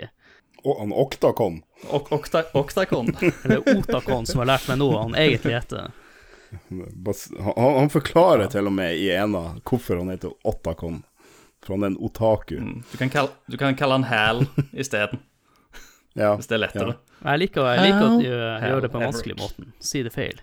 Og 0.65 0.81
han 0.81 0.93
Oktakon. 0.97 1.61
Ok 1.93 2.09
Oktakon. 2.17 3.13
Eller 3.45 3.61
Otakon, 3.77 4.25
som 4.27 4.41
jeg 4.41 4.47
har 4.47 4.53
lært 4.57 4.69
meg 4.73 4.81
nå 4.81 4.89
han 4.97 5.15
egentlig 5.19 5.55
heter. 5.61 5.93
Han, 6.49 7.75
han 7.79 7.91
forklarer 7.93 8.49
til 8.53 8.67
og 8.71 8.73
med 8.73 8.97
i 8.97 9.11
ena 9.13 9.43
hvorfor 9.69 9.99
han 10.01 10.09
heter 10.15 10.33
Otakon. 10.49 11.03
For 11.65 11.75
han 11.75 11.83
er 11.85 11.91
en 11.93 11.97
otaku. 12.01 12.55
Mm. 12.63 12.83
Du, 12.93 12.97
kan 13.01 13.11
kalle, 13.11 13.33
du 13.51 13.57
kan 13.61 13.75
kalle 13.77 13.97
han 13.99 14.05
Hal 14.09 14.45
isteden, 14.73 15.19
Ja. 16.19 16.33
hvis 16.39 16.47
det 16.51 16.55
er 16.57 16.63
lettere. 16.63 16.95
Jeg 17.25 17.39
liker, 17.43 17.67
jeg 17.75 17.83
liker 17.85 18.05
at 18.07 18.23
du 18.23 18.29
Hal 18.63 18.71
gjør 18.73 18.85
det 18.87 18.91
på 18.95 19.01
en 19.01 19.07
vanskelig 19.09 19.37
måte. 19.41 19.67
Si 19.83 20.03
det 20.07 20.13
feil. 20.15 20.39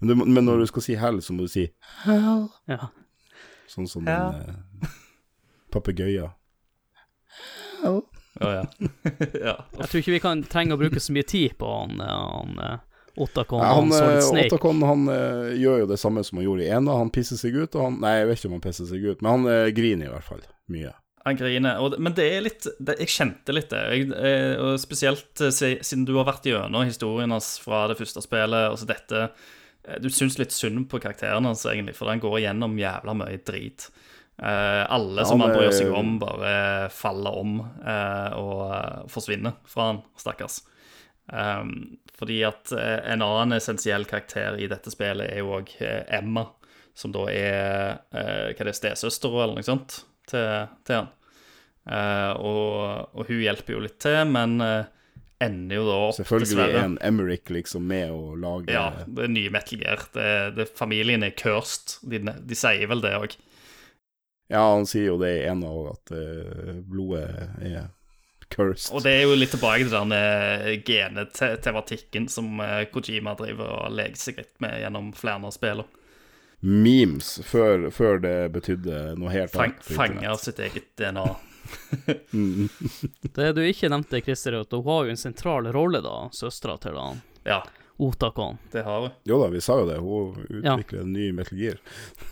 Men, 0.00 0.08
du, 0.10 0.24
men 0.26 0.44
når 0.44 0.64
du 0.64 0.66
skal 0.72 0.84
si 0.84 0.96
hell, 0.98 1.20
så 1.22 1.32
må 1.36 1.46
du 1.46 1.52
si 1.54 1.68
Ja. 2.06 2.90
sånn 3.70 3.88
som 3.88 4.06
Hal. 4.10 4.34
en 4.42 4.58
eh, 4.84 4.90
papegøye. 5.72 6.28
Oh, 7.84 8.02
ja. 8.40 8.64
ja. 9.46 9.54
Jeg 9.78 9.86
tror 9.88 10.00
ikke 10.00 10.14
vi 10.16 10.22
kan 10.22 10.42
trenge 10.50 10.74
å 10.74 10.80
bruke 10.80 11.00
så 11.02 11.14
mye 11.14 11.26
tid 11.30 11.54
på 11.60 11.70
han, 11.70 12.00
eh, 12.02 12.26
han 12.34 12.80
Otakon 13.16 13.62
Ja, 13.62 13.70
han, 13.78 13.92
han 13.92 14.18
eh, 14.18 14.44
Ottakon 14.44 14.82
han 14.82 15.06
eh, 15.12 15.54
gjør 15.60 15.84
jo 15.84 15.88
det 15.90 15.98
samme 16.02 16.24
som 16.26 16.40
han 16.40 16.46
gjorde 16.48 16.66
i 16.66 16.70
ena. 16.74 16.98
Han 16.98 17.12
pisser 17.14 17.38
seg 17.40 17.56
ut, 17.56 17.74
og 17.76 17.86
han 17.86 17.98
Nei, 18.02 18.16
jeg 18.20 18.28
vet 18.30 18.40
ikke 18.40 18.50
om 18.50 18.56
han 18.58 18.64
pisser 18.66 18.90
seg 18.90 19.06
ut, 19.06 19.22
men 19.22 19.30
han 19.30 19.50
eh, 19.52 19.70
griner 19.76 20.08
i 20.08 20.12
hvert 20.12 20.28
fall 20.28 20.46
mye. 20.74 20.94
Han 21.24 21.38
griner. 21.40 21.80
Og, 21.80 21.98
men 22.04 22.16
det 22.16 22.26
er 22.28 22.44
litt 22.44 22.66
det, 22.78 22.98
Jeg 23.00 23.14
kjente 23.14 23.54
litt 23.56 23.70
det. 23.72 23.82
Jeg, 23.94 24.08
eh, 24.18 24.54
og 24.60 24.80
spesielt 24.82 25.44
siden 25.50 26.06
du 26.08 26.16
har 26.18 26.28
vært 26.28 26.48
gjennom 26.50 26.88
historien 26.88 27.32
hans 27.32 27.54
fra 27.62 27.86
det 27.92 27.98
første 28.00 28.24
spillet. 28.24 28.72
Og 28.72 28.80
så 28.80 28.90
dette 28.90 29.28
Du 30.02 30.10
syns 30.12 30.38
litt 30.40 30.52
synd 30.52 30.86
på 30.90 31.00
karakteren 31.00 31.46
hans, 31.46 31.64
egentlig, 31.68 31.96
for 31.96 32.10
den 32.10 32.22
går 32.22 32.42
gjennom 32.46 32.76
jævla 32.80 33.16
mye 33.20 33.40
drit. 33.46 33.88
Uh, 34.42 34.82
alle 34.90 35.22
Ja, 35.22 35.24
som 35.24 35.40
han 35.40 35.52
han 35.52 35.58
bryr 35.60 35.70
seg 35.70 35.92
om, 35.94 36.16
bare 36.18 36.88
faller 36.90 37.36
om 37.38 37.60
uh, 37.62 38.30
og 38.34 38.62
eh, 38.66 39.04
forsvinner 39.12 39.60
fra 39.70 39.92
han, 39.92 40.00
stakkars. 40.18 40.64
Um, 41.32 41.96
fordi 42.14 42.42
at 42.44 42.68
eh, 42.76 42.98
en 43.10 43.24
annen 43.24 43.56
essensiell 43.56 44.04
karakter 44.04 44.58
i 44.60 44.68
dette 44.68 44.92
spillet 44.92 45.30
er 45.32 45.40
jo 45.40 45.54
òg 45.56 45.70
Emma, 45.80 46.44
som 46.94 47.14
da 47.14 47.24
er 47.32 48.02
uh, 48.12 48.50
hva 48.52 48.60
er 48.60 48.68
det, 48.68 48.76
stesøster 48.76 49.32
eller 49.32 49.56
noe 49.56 49.66
sånt 49.66 50.02
til, 50.30 50.68
til 50.86 51.00
han. 51.00 51.08
Uh, 51.84 52.32
og, 52.38 53.16
og 53.16 53.26
hun 53.28 53.40
hjelper 53.42 53.74
jo 53.74 53.80
litt 53.84 53.98
til, 54.04 54.20
men 54.30 54.60
uh, 54.62 54.84
ender 55.42 55.80
jo 55.80 55.86
da 55.88 55.96
opp, 56.06 56.16
Selvfølgelig 56.18 56.50
dessverre. 56.50 56.76
er 56.78 56.86
en 56.88 56.98
Emerick 57.04 57.50
liksom 57.52 57.88
med 57.88 58.12
å 58.14 58.36
lage 58.40 58.72
Ja, 58.72 58.86
det 59.06 59.26
er 59.26 59.34
nye 59.34 59.52
Metal 59.52 59.80
Gear. 59.80 60.06
Det, 60.14 60.28
det, 60.58 60.68
familien 60.78 61.26
er 61.26 61.34
cursed. 61.36 61.98
De, 62.08 62.20
de 62.22 62.58
sier 62.58 62.88
vel 62.90 63.04
det 63.04 63.12
òg. 63.18 63.36
Ja, 64.52 64.62
han 64.74 64.86
sier 64.88 65.14
jo 65.14 65.18
det 65.20 65.32
i 65.38 65.44
en 65.48 65.64
av 65.64 65.94
at 65.94 66.12
eh, 66.14 66.80
blodet 66.84 67.24
er 67.64 67.86
cursed. 68.54 68.94
Og 68.94 69.02
det 69.04 69.12
er 69.18 69.26
jo 69.26 69.34
litt 69.36 69.52
tilbake 69.54 69.84
til 69.84 69.92
den 69.94 70.14
eh, 70.16 70.70
genetematikken 70.86 72.28
som 72.32 72.60
eh, 72.62 72.84
Kojima 72.94 73.34
driver 73.38 73.74
og 73.84 73.94
leker 73.98 74.20
seg 74.20 74.40
litt 74.42 74.54
med 74.64 74.78
gjennom 74.82 75.12
flere 75.18 75.42
av 75.50 75.54
spillene. 75.54 76.00
Memes 76.64 77.34
før, 77.44 77.90
før 77.92 78.22
det 78.24 78.36
betydde 78.54 79.00
noe 79.20 79.32
helt 79.34 79.52
Fang, 79.52 79.74
annet. 79.74 79.90
fanger 79.98 80.38
sitt 80.40 80.62
eget 80.64 80.86
DNA. 80.96 81.26
Mm. 82.32 82.68
Det 83.36 83.50
du 83.56 83.60
ikke 83.64 83.88
nevnte, 83.92 84.20
Christer, 84.24 84.56
er 84.56 84.64
at 84.64 84.72
hun 84.72 84.84
har 84.88 85.04
jo 85.04 85.12
en 85.12 85.20
sentral 85.20 85.68
rolle, 85.76 86.00
da, 86.04 86.14
søstera 86.32 86.78
til 86.80 86.96
han 87.00 87.20
Ja, 87.44 87.60
Otakon. 87.96 88.58
det 88.72 88.82
har 88.82 89.00
vi. 89.00 89.08
Jo 89.24 89.38
da, 89.42 89.48
vi 89.48 89.60
sa 89.62 89.76
jo 89.78 89.86
det. 89.86 89.98
Hun 90.02 90.46
utvikler 90.48 91.00
en 91.00 91.12
ny 91.12 91.28
Metal 91.32 91.58
Gear. 91.58 91.76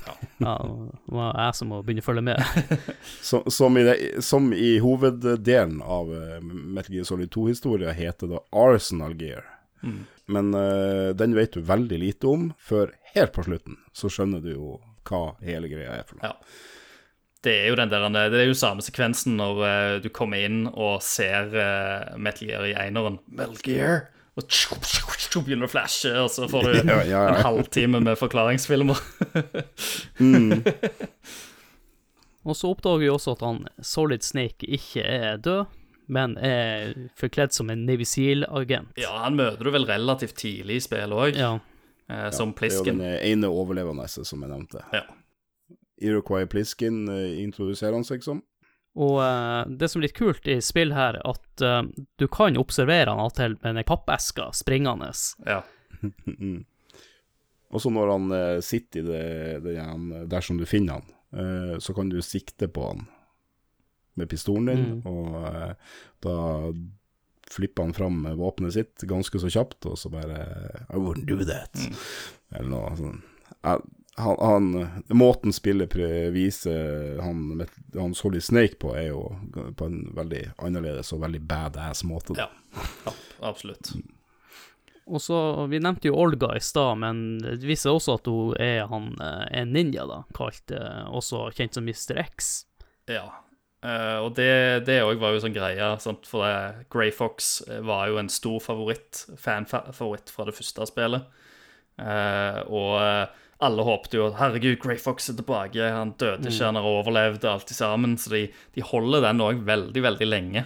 Ja, 0.06 0.14
det 0.38 1.14
var 1.14 1.36
jeg 1.38 1.54
som 1.54 1.70
må 1.70 1.82
begynne 1.86 2.02
å 2.02 2.06
følge 2.08 2.24
med. 2.26 2.42
Som, 3.22 3.44
som, 3.46 3.76
i, 3.78 3.84
det, 3.86 3.96
som 4.26 4.48
i 4.52 4.74
hoveddelen 4.82 5.78
av 5.86 6.10
uh, 6.10 6.40
Metal 6.42 6.96
Gear 6.96 7.06
Solid 7.06 7.30
2-historia 7.30 7.92
heter 7.94 8.32
da 8.32 8.40
Arsenal 8.50 9.14
Gear. 9.20 9.46
Mm. 9.82 10.00
Men 10.34 10.50
uh, 10.54 11.14
den 11.14 11.36
vet 11.38 11.54
du 11.54 11.62
veldig 11.66 11.98
lite 12.02 12.26
om, 12.26 12.48
før 12.58 12.90
helt 13.14 13.34
på 13.36 13.46
slutten 13.46 13.78
så 13.94 14.10
skjønner 14.10 14.42
du 14.42 14.52
jo 14.54 14.76
hva 15.08 15.36
hele 15.42 15.70
greia 15.70 16.00
er 16.00 16.06
for 16.08 16.18
noe. 16.18 16.32
Ja. 16.32 16.80
Det 17.42 17.54
er 17.64 17.72
jo 17.72 17.78
den 17.78 17.90
der, 17.90 18.04
det 18.30 18.38
er 18.38 18.46
jo 18.46 18.58
samme 18.58 18.84
sekvensen 18.86 19.38
når 19.38 19.62
uh, 19.62 19.94
du 20.02 20.10
kommer 20.14 20.42
inn 20.42 20.66
og 20.72 21.00
ser 21.06 21.54
uh, 21.54 22.18
Metal 22.18 22.50
Gear 22.50 22.66
i 22.70 22.74
eineren. 22.78 23.18
Metal 23.30 23.58
Gear! 23.66 24.04
Og 24.40 24.46
tjup, 24.48 24.80
tjup, 24.88 25.10
tjup, 25.20 25.42
begynner 25.44 25.68
å 25.68 25.72
flashe, 25.72 26.08
og 26.22 26.30
så 26.32 26.46
får 26.48 26.64
du 26.64 26.76
Ja, 26.88 27.00
ja, 27.04 27.04
ja. 27.10 27.22
en 27.34 27.42
halvtime 27.44 28.00
med 28.00 28.18
forklaringsfilmer. 28.20 29.02
Mm. 30.22 30.62
Og 32.42 32.56
så 32.58 32.70
oppdager 32.72 32.98
vi 33.04 33.08
også 33.12 33.36
at 33.36 33.42
han 33.46 33.60
Solid 33.86 34.24
Snake 34.26 34.66
ikke 34.66 35.02
er 35.06 35.36
død, 35.42 35.66
men 36.12 36.34
er 36.42 36.94
forkledd 37.18 37.54
som 37.54 37.70
en 37.70 37.84
Navy 37.86 38.06
Seal-agent. 38.08 38.90
Ja, 38.98 39.12
han 39.22 39.36
møter 39.38 39.62
du 39.68 39.70
vel 39.74 39.86
relativt 39.88 40.34
tidlig 40.42 40.80
i 40.80 40.84
spillet 40.84 41.14
òg, 41.14 41.38
Ja. 41.38 41.52
eh, 42.10 42.30
som 42.34 42.52
Det 42.58 42.72
er 42.72 42.76
jo 42.78 42.84
den 42.84 43.00
ene 43.02 43.46
overlevende 43.52 44.08
som 44.10 44.42
jeg 44.42 44.50
nevnte. 44.50 44.82
Ja. 44.92 45.04
Iroquois 46.02 46.46
Plisken 46.50 47.04
eh, 47.08 47.38
introduserer 47.44 47.94
han 47.94 48.04
seg 48.04 48.22
som. 48.26 48.42
Og 49.00 49.14
uh, 49.24 49.62
det 49.68 49.88
som 49.88 50.00
er 50.02 50.08
litt 50.08 50.16
kult 50.18 50.48
i 50.52 50.58
spill 50.60 50.92
her, 50.92 51.16
er 51.16 51.30
at 51.30 51.64
uh, 51.64 51.80
du 52.20 52.26
kan 52.28 52.58
observere 52.60 53.08
han 53.08 53.22
atttil 53.24 53.56
med 53.62 53.78
den 53.78 53.88
pappeska 53.88 54.50
springende. 54.52 55.12
Ja. 55.48 55.62
og 57.72 57.80
så 57.80 57.92
når 57.94 58.12
han 58.12 58.28
uh, 58.36 58.60
sitter 58.60 59.00
i 59.00 59.06
det, 59.06 59.24
det 59.64 59.78
han, 59.80 60.10
Dersom 60.28 60.60
du 60.60 60.66
finner 60.68 61.00
han, 61.00 61.12
eh, 61.32 61.78
så 61.80 61.94
kan 61.96 62.10
du 62.12 62.20
sikte 62.20 62.68
på 62.68 62.90
han 62.90 63.06
med 64.20 64.28
pistolen 64.28 64.66
din, 64.68 64.82
Mm. 64.92 65.06
og 65.08 65.76
da 66.20 66.34
flipper 67.48 67.86
han 67.86 67.94
fram 67.96 68.18
våpenet 68.36 68.74
sitt 68.74 69.04
ganske 69.08 69.40
så 69.40 69.48
kjapt, 69.48 69.86
og 69.88 69.96
så 69.96 70.10
bare 70.12 70.36
I 70.92 71.00
wouldn't 71.00 71.24
do 71.24 71.38
that. 71.48 71.72
Mm. 71.80 71.96
Eller 72.52 72.68
noe 72.68 72.92
sånt. 73.00 73.24
Han, 74.16 74.36
han, 74.40 74.88
måten 75.08 75.52
spillet 75.56 75.94
viser 76.34 77.20
han, 77.24 77.62
han 77.94 78.14
Solid 78.14 78.44
Snake 78.44 78.76
på, 78.80 78.92
er 78.96 79.06
jo 79.08 79.22
på 79.76 79.88
en 79.88 80.02
veldig 80.16 80.42
annerledes 80.60 81.14
og 81.16 81.22
veldig 81.24 81.40
badass 81.48 82.04
måte. 82.04 82.36
Ja. 82.36 82.50
ja, 83.06 83.14
absolutt. 83.40 83.94
Og 85.06 85.22
så, 85.22 85.66
Vi 85.66 85.80
nevnte 85.82 86.10
jo 86.10 86.18
Olga 86.20 86.52
i 86.56 86.60
stad, 86.62 87.00
men 87.02 87.40
det 87.42 87.64
viser 87.66 87.94
også 87.94 88.18
at 88.20 88.28
hun 88.30 88.52
er 88.60 88.84
han, 88.90 89.14
eh, 89.16 89.46
en 89.62 89.72
ninja, 89.74 90.04
da, 90.06 90.22
kalt 90.36 90.70
eh, 90.70 91.06
også 91.08 91.48
kjent 91.56 91.78
som 91.78 91.88
Mr. 91.88 92.20
X. 92.22 92.52
Ja. 93.10 93.26
Uh, 93.82 94.22
og 94.22 94.36
det, 94.38 94.84
det 94.86 95.00
var 95.02 95.32
jo 95.34 95.40
sånn 95.42 95.56
greie, 95.56 95.86
sant? 95.98 96.28
for 96.30 96.46
det, 96.46 96.84
Grey 96.92 97.10
Fox 97.10 97.64
var 97.82 98.12
jo 98.12 98.20
en 98.20 98.28
stor 98.30 98.60
favoritt, 98.62 99.24
fanfavoritt 99.42 100.30
fra 100.30 100.46
det 100.46 100.54
første 100.54 100.86
spillet. 100.86 101.26
Uh, 101.98 102.62
og 102.70 102.94
alle 103.62 103.84
håpte 103.86 104.18
jo 104.18 104.26
at 104.28 104.38
herregud, 104.40 104.76
Grey 104.82 104.98
Fox 105.00 105.30
er 105.30 105.36
tilbake, 105.38 105.78
han 105.94 106.14
døde 106.20 106.50
ikke, 106.50 106.64
han 106.68 106.78
har 106.80 106.86
overlevd 106.88 107.44
alt 107.48 107.70
sammen. 107.74 108.16
Så 108.20 108.32
de, 108.34 108.42
de 108.74 108.84
holder 108.86 109.22
den 109.28 109.40
òg 109.44 109.62
veldig, 109.68 110.02
veldig 110.08 110.28
lenge. 110.28 110.64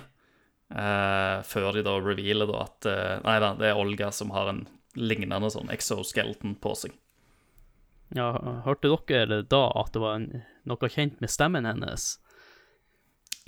eh, 0.74 1.36
før 1.46 1.72
de 1.76 1.82
da 1.86 1.92
revealer 2.02 2.48
da 2.50 2.62
at 2.64 2.86
eh, 2.90 3.20
Nei 3.22 3.36
da, 3.44 3.52
det 3.60 3.68
er 3.70 3.78
Olga 3.78 4.08
som 4.12 4.32
har 4.34 4.48
en 4.50 4.64
lignende 4.96 5.50
sånn 5.52 5.68
exoskeleton 5.70 6.56
på 6.64 6.72
seg. 6.74 6.94
Ja, 8.16 8.30
hørte 8.64 8.90
dere 9.10 9.42
da 9.50 9.64
at 9.82 9.92
det 9.94 10.00
var 10.02 10.16
en, 10.20 10.42
noe 10.66 10.88
kjent 10.90 11.20
med 11.20 11.30
stemmen 11.30 11.66
hennes? 11.68 12.16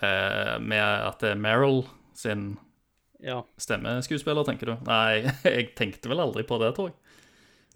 Eh, 0.02 0.56
med 0.62 0.82
at 0.82 1.20
det 1.24 1.32
er 1.34 1.40
Meryl 1.42 1.84
sin 2.14 2.56
Ja. 3.22 3.40
stemmeskuespiller, 3.58 4.44
tenker 4.46 4.66
du? 4.70 4.74
Nei, 4.86 5.24
jeg 5.44 5.72
tenkte 5.78 6.10
vel 6.12 6.20
aldri 6.22 6.44
på 6.46 6.58
det, 6.62 6.72
tror 6.76 6.92
jeg. 6.92 6.98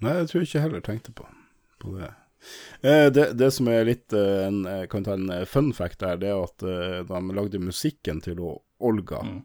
Nei, 0.02 0.12
jeg 0.20 0.28
tror 0.30 0.42
ikke 0.44 0.58
jeg 0.58 0.62
heller 0.68 0.82
tenkte 0.86 1.14
på, 1.18 1.26
på 1.82 1.96
det. 1.98 2.10
Eh, 2.82 3.08
det. 3.14 3.26
Det 3.38 3.50
som 3.54 3.68
er 3.70 3.84
litt 3.86 4.14
eh, 4.16 4.46
en, 4.48 4.64
kan 4.90 5.04
ta 5.06 5.14
en 5.18 5.28
eh, 5.30 5.44
fun 5.46 5.72
fact 5.76 6.00
der, 6.02 6.16
det 6.22 6.30
er 6.32 6.40
at 6.42 6.64
eh, 6.66 7.02
de 7.06 7.20
lagde 7.36 7.60
musikken 7.62 8.22
til 8.24 8.40
Olga 8.82 9.20
Mm. 9.22 9.42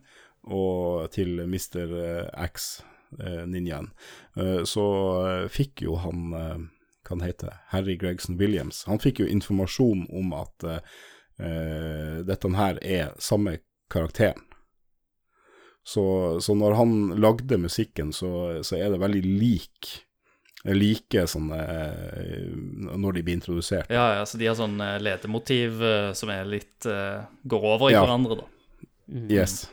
og 0.53 1.11
til 1.11 1.43
Mr. 1.43 1.91
X, 2.47 2.81
eh, 3.19 3.43
ninjaen, 3.45 3.91
eh, 4.39 4.63
så 4.65 4.85
eh, 5.27 5.45
fikk 5.51 5.83
jo 5.85 5.99
han 6.01 6.33
eh, 6.33 6.57
Hva 7.07 7.15
han 7.15 7.21
heter 7.23 7.53
Harry 7.71 7.93
Gregson 7.95 8.35
Williams. 8.39 8.81
Han 8.87 8.99
fikk 8.99 9.21
jo 9.21 9.27
informasjon 9.31 10.07
om 10.11 10.33
at 10.35 10.63
eh, 10.67 10.81
eh, 11.39 12.17
dette 12.27 12.49
her 12.57 12.79
er 12.83 13.13
samme 13.23 13.59
karakteren. 13.93 14.41
Så, 15.87 16.03
så 16.43 16.51
når 16.55 16.73
han 16.75 16.97
lagde 17.15 17.57
musikken, 17.63 18.11
så, 18.11 18.59
så 18.59 18.75
er 18.75 18.91
det 18.91 18.99
veldig 18.99 19.21
lik 19.23 19.93
like 20.75 21.21
sånne 21.31 21.57
eh, 21.63 22.49
Når 22.97 23.13
de 23.15 23.21
blir 23.23 23.37
introdusert. 23.37 23.89
Ja, 23.93 24.07
ja, 24.17 24.25
så 24.27 24.37
de 24.39 24.47
har 24.49 24.55
sånn 24.59 24.75
eh, 24.83 24.97
ledemotiv 24.99 25.81
eh, 25.83 26.11
som 26.17 26.29
er 26.33 26.45
litt 26.49 26.83
Går 27.47 27.63
over 27.75 27.89
i 27.89 27.93
Ja. 27.95 28.01
hverandre, 28.03 28.39
da. 28.41 28.47
Mm. 29.07 29.29
Yes. 29.31 29.69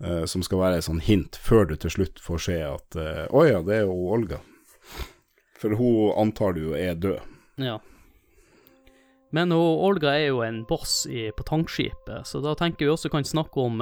Eh, 0.00 0.24
som 0.30 0.42
skal 0.46 0.58
være 0.62 0.78
et 0.78 0.86
sånn 0.86 1.00
hint 1.02 1.36
før 1.42 1.66
du 1.68 1.74
til 1.76 1.90
slutt 1.90 2.20
får 2.22 2.38
se 2.46 2.60
at 2.62 2.96
Å 3.30 3.42
ja, 3.48 3.58
det 3.66 3.80
er 3.80 3.84
jo 3.88 3.96
Olga. 4.14 4.38
For 5.60 5.74
hun 5.76 6.12
antar 6.16 6.54
du 6.56 6.70
er 6.78 6.94
død. 6.94 7.18
Ja. 7.60 7.78
Men 9.30 9.50
hun, 9.52 9.60
Olga 9.90 10.14
er 10.16 10.30
jo 10.30 10.40
en 10.46 10.62
boss 10.64 11.02
i, 11.10 11.28
på 11.36 11.44
tankskipet, 11.44 12.24
så 12.26 12.40
da 12.42 12.54
tenker 12.58 12.86
vi 12.86 12.94
også 12.94 13.10
kan 13.12 13.26
snakke 13.28 13.60
om 13.60 13.76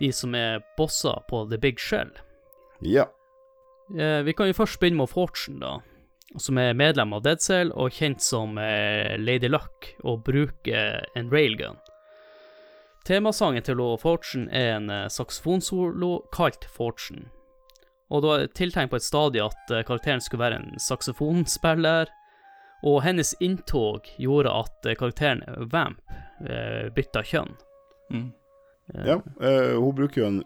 de 0.00 0.08
som 0.16 0.34
er 0.34 0.62
bosser 0.78 1.20
på 1.28 1.44
The 1.50 1.58
Big 1.60 1.78
Shell. 1.78 2.08
Ja. 2.80 3.04
Eh, 3.96 4.22
vi 4.22 4.32
kan 4.32 4.50
jo 4.50 4.56
først 4.56 4.80
begynne 4.80 5.00
med 5.00 5.08
Fortune, 5.08 5.60
da, 5.62 5.78
som 6.36 6.58
er 6.60 6.76
medlem 6.76 7.14
av 7.16 7.22
Dead 7.24 7.40
Cell 7.40 7.72
og 7.72 7.94
kjent 7.96 8.22
som 8.24 8.58
eh, 8.60 9.16
Lady 9.16 9.48
Luck, 9.48 9.94
og 10.04 10.24
bruker 10.26 11.06
en 11.16 11.30
railgun. 11.32 11.78
Temasangen 13.08 13.64
til 13.64 13.78
Law 13.80 13.96
Fortune 13.96 14.50
er 14.52 14.74
en 14.76 14.90
eh, 14.92 15.08
saksofonsolo 15.08 16.28
kalt 16.34 16.68
Fortune. 16.68 17.30
Og 18.08 18.22
det 18.22 18.28
var 18.28 18.46
tiltenkt 18.56 18.92
på 18.92 19.00
et 19.00 19.06
stadie 19.06 19.44
at 19.44 19.72
eh, 19.72 19.84
karakteren 19.88 20.20
skulle 20.20 20.44
være 20.44 20.60
en 20.60 20.80
saksofonspiller, 20.80 22.12
og 22.86 23.00
hennes 23.02 23.32
inntog 23.42 24.06
gjorde 24.20 24.52
at 24.52 24.86
eh, 24.86 24.96
karakteren 25.00 25.42
Vamp 25.72 26.12
eh, 26.44 26.92
bytta 26.94 27.24
kjønn. 27.24 27.56
Mm. 28.12 28.28
Eh, 28.94 29.08
ja. 29.08 29.18
eh, 29.40 29.74
hun 29.76 29.96
bruker 29.96 30.22
jo 30.22 30.28
en 30.28 30.42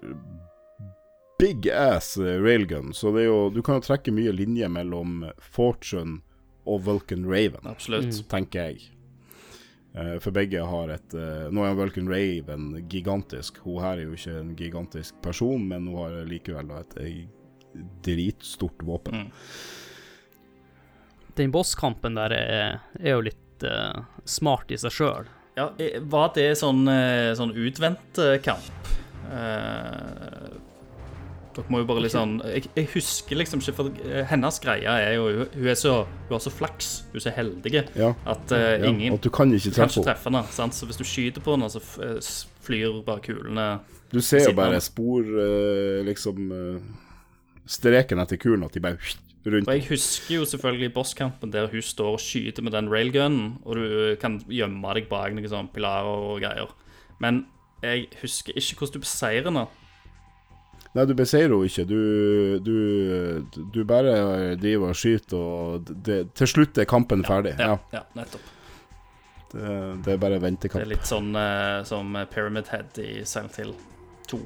big 1.43 1.69
ass 1.75 2.15
eh, 2.17 2.39
railgun, 2.39 2.93
så 2.95 3.11
det 3.15 3.25
er 3.25 3.31
jo 3.31 3.51
Du 3.51 3.63
kan 3.67 3.81
jo 3.81 3.87
trekke 3.89 4.15
mye 4.15 4.33
linjer 4.35 4.71
mellom 4.71 5.25
Fortune 5.43 6.21
og 6.63 6.85
Vulcan 6.87 7.25
Raven, 7.27 7.67
Absolutt. 7.67 8.07
Mm. 8.07 8.27
tenker 8.31 8.69
jeg. 8.69 8.93
Eh, 9.95 10.15
for 10.23 10.31
begge 10.33 10.63
har 10.63 10.93
et 10.95 11.15
eh, 11.19 11.49
Nå 11.53 11.67
er 11.67 11.75
Vulcan 11.77 12.09
Raven 12.09 12.71
gigantisk. 12.89 13.59
Hun 13.67 13.83
her 13.83 13.99
er 13.99 14.07
jo 14.07 14.17
ikke 14.17 14.39
en 14.39 14.55
gigantisk 14.57 15.19
person, 15.25 15.67
men 15.69 15.91
hun 15.91 15.99
har 15.99 16.21
likevel 16.29 16.71
et 16.79 16.99
eh, 17.03 17.21
dritstort 18.07 18.87
våpen. 18.87 19.27
Mm. 19.27 19.31
Den 21.37 21.53
bosskampen 21.53 22.17
der 22.21 22.37
er, 22.37 22.81
er 23.01 23.15
jo 23.17 23.23
litt 23.25 23.65
uh, 23.65 24.05
smart 24.29 24.69
i 24.69 24.77
seg 24.77 24.93
sjøl. 24.93 25.31
Ja, 25.57 25.71
var 26.13 26.35
det 26.37 26.51
sånn, 26.61 26.85
sånn 27.39 27.55
utvendt 27.57 28.21
kamp? 28.45 28.91
Eh, 29.33 30.53
dere 31.57 31.73
må 31.73 31.83
jo 31.83 31.87
bare 31.89 32.03
litt 32.05 32.15
sånn 32.15 32.37
jeg, 32.47 32.71
jeg 32.77 32.89
husker 32.95 33.39
liksom 33.39 33.63
ikke, 33.63 33.75
for 33.77 34.03
eh, 34.07 34.23
hennes 34.31 34.59
greie 34.63 34.97
er 35.07 35.17
jo 35.17 35.47
Hun 35.53 35.69
er 35.69 35.79
så, 35.79 35.95
hun 36.29 36.35
har 36.37 36.43
så 36.45 36.53
flaks, 36.55 36.91
hun 37.13 37.21
er 37.21 37.27
så 37.27 37.35
heldig 37.37 37.75
Ja, 37.99 38.13
at 38.35 38.55
ja, 38.55 38.77
ingen 38.89 39.19
At 39.19 39.25
du 39.25 39.31
kan 39.35 39.53
ikke 39.53 39.73
treffe, 39.73 39.81
kan 39.81 39.93
ikke 39.93 40.07
treffe 40.11 40.31
henne. 40.31 40.43
Sant? 40.55 40.77
Så 40.77 40.89
hvis 40.89 41.01
du 41.01 41.05
skyter 41.07 41.45
på 41.45 41.57
henne, 41.57 41.71
så 41.73 41.83
eh, 42.05 42.19
flyr 42.67 43.03
bare 43.07 43.25
kulene 43.25 43.69
Du 44.13 44.21
ser 44.25 44.47
jo 44.49 44.57
bare 44.57 44.81
spor, 44.85 45.25
liksom 46.07 46.49
Streken 47.73 48.19
etter 48.19 48.41
kulen, 48.43 48.65
at 48.67 48.75
de 48.75 48.83
bare 48.83 48.99
rundt. 49.47 49.69
Og 49.69 49.75
jeg 49.75 49.87
husker 49.89 50.35
jo 50.37 50.45
selvfølgelig 50.47 50.93
bosskampen 50.95 51.53
der 51.53 51.71
hun 51.71 51.83
står 51.83 52.17
og 52.17 52.23
skyter 52.23 52.63
med 52.63 52.75
den 52.75 52.91
railgunen, 52.93 53.57
og 53.65 53.79
du 53.79 54.17
kan 54.21 54.41
gjemme 54.51 54.95
deg 54.99 55.09
bak 55.11 55.35
noen 55.35 55.51
sånne 55.51 55.73
pilarer 55.75 56.27
og 56.33 56.43
greier. 56.43 56.75
Men 57.23 57.45
jeg 57.83 58.09
husker 58.21 58.57
ikke 58.57 58.83
hvordan 58.83 58.99
du 58.99 59.07
beseirer 59.07 59.49
henne. 59.51 59.67
Nei, 60.93 61.05
du 61.09 61.15
beseirer 61.17 61.55
henne 61.55 61.69
ikke. 61.71 61.85
Du, 61.89 62.59
du, 62.61 63.63
du 63.73 63.79
bare 63.89 64.57
driver 64.61 64.93
og 64.93 64.99
skyter, 64.99 65.39
og 65.39 65.93
det, 66.05 66.19
til 66.37 66.51
slutt 66.51 66.81
er 66.83 66.89
kampen 66.89 67.25
ferdig. 67.25 67.55
Ja, 67.61 67.79
ja, 67.95 68.03
nettopp. 68.19 68.51
det, 69.55 69.71
det 70.05 70.13
er 70.17 70.21
bare 70.21 70.41
ventekamp. 70.43 70.83
Det 70.83 70.89
er 70.91 70.93
litt 70.93 71.09
sånn 71.09 71.33
uh, 71.33 71.81
som 71.89 72.13
Pyramid 72.35 72.69
Head 72.75 73.01
i 73.01 73.23
Silent 73.25 73.57
Hill 73.63 73.73
2. 74.29 74.43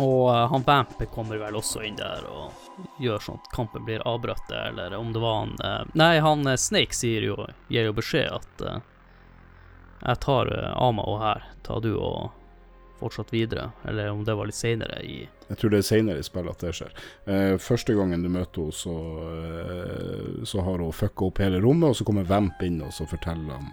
Og 0.00 0.24
uh, 0.30 0.46
han 0.54 0.64
Vamp 0.64 0.96
kommer 1.12 1.36
vel 1.42 1.60
også 1.60 1.84
inn 1.84 2.00
der 2.00 2.24
og 2.30 2.96
gjør 3.02 3.20
sånn 3.20 3.40
at 3.42 3.52
kampen 3.52 3.84
blir 3.84 4.00
avbrutt, 4.08 4.48
eller 4.48 4.96
om 4.96 5.12
det 5.12 5.20
var 5.20 5.40
han 5.42 5.56
uh, 5.60 5.82
Nei, 5.92 6.14
han 6.24 6.48
Snake 6.56 6.96
sier 6.96 7.28
jo, 7.28 7.42
gir 7.68 7.90
jo 7.90 7.96
beskjed 7.96 8.32
at 8.40 8.68
jeg 10.00 10.20
tar 10.24 10.48
uh, 10.48 10.72
av 10.80 10.96
meg 10.96 11.10
henne 11.10 11.24
her, 11.28 11.48
tar 11.66 11.84
du 11.84 11.92
og 11.98 12.39
fortsatt 13.00 13.32
videre, 13.34 13.70
eller 13.88 14.10
om 14.12 14.22
det 14.24 14.34
var 14.38 14.46
litt 14.48 14.58
seinere 14.58 15.00
i 15.02 15.16
Jeg 15.48 15.58
tror 15.58 15.72
det 15.72 15.80
er 15.80 15.86
senere 15.88 16.20
i 16.22 16.26
spillet 16.26 16.52
at 16.54 16.64
det 16.66 16.72
skjer. 16.78 16.92
Eh, 17.26 17.54
første 17.58 17.94
gangen 17.96 18.22
du 18.22 18.28
møter 18.30 18.62
henne, 18.68 18.76
så, 18.76 18.94
eh, 19.54 20.44
så 20.46 20.62
har 20.66 20.78
hun 20.84 20.92
fucka 20.94 21.26
opp 21.30 21.40
hele 21.42 21.60
rommet, 21.64 21.90
og 21.90 21.96
så 21.98 22.06
kommer 22.06 22.28
Vamp 22.28 22.62
inn 22.62 22.80
og 22.84 22.92
så 22.94 23.06
forteller 23.10 23.56
han 23.56 23.70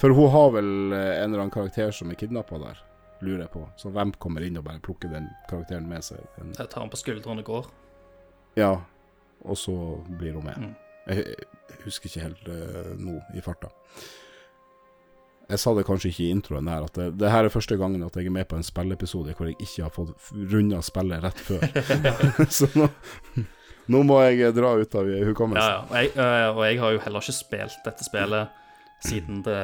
For 0.00 0.10
hun 0.16 0.30
har 0.32 0.48
vel 0.56 0.70
eh, 0.96 1.18
en 1.22 1.28
eller 1.32 1.44
annen 1.44 1.54
karakter 1.54 1.92
som 1.94 2.10
er 2.10 2.18
kidnappa 2.18 2.58
der, 2.58 2.78
lurer 3.22 3.44
jeg 3.44 3.52
på. 3.52 3.66
Så 3.78 3.92
Vamp 3.94 4.16
kommer 4.18 4.42
inn 4.42 4.56
og 4.58 4.64
bare 4.66 4.80
plukker 4.82 5.12
den 5.12 5.28
karakteren 5.50 5.86
med 5.88 6.02
seg. 6.02 6.18
En, 6.40 6.54
Jeg 6.58 6.68
tar 6.72 6.80
den 6.82 6.90
på 6.90 6.98
skuldrene 6.98 7.44
og 7.44 7.50
går. 7.52 7.68
ja, 8.56 8.72
og 9.44 9.56
så 9.58 9.74
blir 10.18 10.32
hun 10.38 10.44
med. 10.46 10.58
Mm. 10.58 10.74
Jeg, 11.08 11.24
jeg 11.68 11.78
husker 11.84 12.06
ikke 12.08 12.26
helt 12.28 12.48
eh, 12.48 12.92
nå 12.98 13.16
i 13.34 13.40
farta. 13.42 13.70
Jeg 15.52 15.60
sa 15.60 15.72
det 15.76 15.84
kanskje 15.84 16.08
ikke 16.12 16.24
i 16.24 16.30
introen 16.32 16.68
her, 16.72 16.84
at 16.88 16.94
det, 16.96 17.06
det 17.20 17.30
her 17.32 17.44
er 17.44 17.52
første 17.52 17.76
gangen 17.80 18.02
at 18.06 18.14
jeg 18.16 18.26
er 18.30 18.32
med 18.34 18.48
på 18.48 18.56
en 18.56 18.64
spilleepisode 18.64 19.34
hvor 19.36 19.50
jeg 19.50 19.58
ikke 19.60 19.84
har 19.84 19.92
fått 19.92 20.30
runda 20.52 20.78
spillet 20.84 21.20
rett 21.26 21.42
før. 21.44 21.66
så 22.58 22.68
nå, 22.78 22.88
nå 23.92 24.02
må 24.08 24.20
jeg 24.24 24.54
dra 24.56 24.70
ut 24.80 24.94
av 24.96 25.10
hukommelsen. 25.28 25.74
ja. 25.74 25.82
Og 25.84 25.96
jeg, 25.98 26.14
og 26.56 26.62
jeg 26.70 26.80
har 26.80 26.94
jo 26.96 27.02
heller 27.04 27.26
ikke 27.26 27.36
spilt 27.42 27.76
dette 27.84 28.06
spillet 28.08 28.58
siden 29.02 29.42
det 29.44 29.58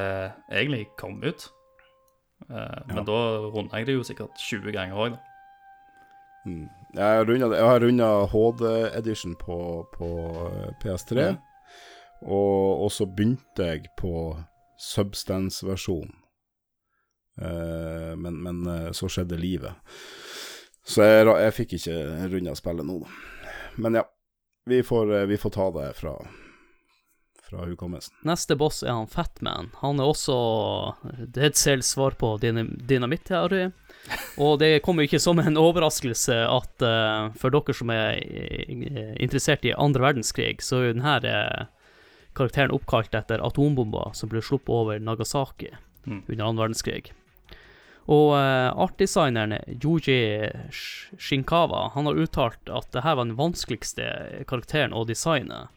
egentlig 0.51 0.85
kom 0.99 1.17
ut. 1.23 1.47
Eh, 2.49 2.79
Men 2.87 3.01
Ja. 3.01 3.03
da 3.07 3.19
runda 3.55 3.77
jeg 3.81 3.87
det 3.89 3.95
jo 3.97 4.03
sikkert 4.07 4.37
20 4.37 4.71
ganger 4.75 4.95
òg, 4.99 5.15
da. 5.17 5.25
Mm. 6.45 6.69
Jeg 6.95 7.63
har 7.67 7.79
runda 7.83 8.09
HD-edition 8.31 9.35
på, 9.41 9.57
på 9.97 10.07
eh, 10.53 10.69
PS3, 10.83 11.29
Mm. 11.31 12.31
og, 12.35 12.83
og 12.83 12.89
så 12.91 13.05
begynte 13.07 13.63
jeg 13.73 13.87
på 13.97 14.11
Substance-versjonen. 14.79 16.15
Eh, 17.41 18.15
men, 18.15 18.41
men 18.43 18.67
eh, 18.67 18.91
så 18.95 19.09
skjedde 19.11 19.39
livet. 19.39 19.75
Så 20.87 21.03
jeg, 21.05 21.27
jeg 21.27 21.55
fikk 21.55 21.77
ikke 21.79 21.97
runda 22.31 22.55
spillet 22.57 22.87
nå. 22.87 22.99
Men 23.79 23.99
ja, 23.99 24.05
vi 24.69 24.81
får, 24.83 25.11
eh, 25.17 25.27
vi 25.29 25.37
får 25.39 25.53
ta 25.55 25.67
det 25.75 25.89
fra, 25.99 26.13
fra 27.49 27.65
hukommelsen. 27.69 28.15
Neste 28.27 28.55
boss 28.59 28.81
er 28.83 28.95
han 28.95 29.07
Fatman. 29.11 29.69
Han 29.83 29.99
er 29.99 30.09
også 30.09 30.37
Dead 31.27 31.55
Cells 31.59 31.91
svar 31.95 32.17
på 32.19 32.33
dyn- 32.41 32.75
dynamitt-teori. 32.87 33.67
Og 34.39 34.59
det 34.61 34.79
kommer 34.83 35.03
jo 35.03 35.11
ikke 35.11 35.21
som 35.21 35.39
en 35.43 35.59
overraskelse 35.59 36.37
at 36.47 36.85
uh, 36.87 37.27
for 37.37 37.51
dere 37.53 37.75
som 37.75 37.91
er 37.93 38.15
interessert 39.19 39.67
i 39.67 39.75
andre 39.75 40.07
verdenskrig, 40.07 40.61
så 40.65 40.79
er 40.79 40.87
jo 40.87 40.95
denne 40.95 41.17
eh, 41.29 41.67
karakteren 42.39 42.73
oppkalt 42.75 43.13
etter 43.19 43.43
atombomba 43.45 44.09
som 44.17 44.31
ble 44.31 44.41
sluppet 44.43 44.73
over 44.81 44.99
Nagasaki 45.03 45.73
Mm. 46.07 46.23
under 46.29 46.45
annen 46.45 46.57
verdenskrig. 46.61 47.11
Og 48.09 48.31
uh, 48.33 48.71
artdesigneren 48.81 49.57
Yuji 49.83 50.47
Shinkawa 51.19 51.89
han 51.93 52.07
har 52.09 52.17
uttalt 52.23 52.71
at 52.71 52.87
dette 52.95 53.03
var 53.03 53.25
den 53.27 53.35
vanskeligste 53.37 54.05
karakteren 54.49 54.95
å 54.95 55.03
designe. 55.05 55.67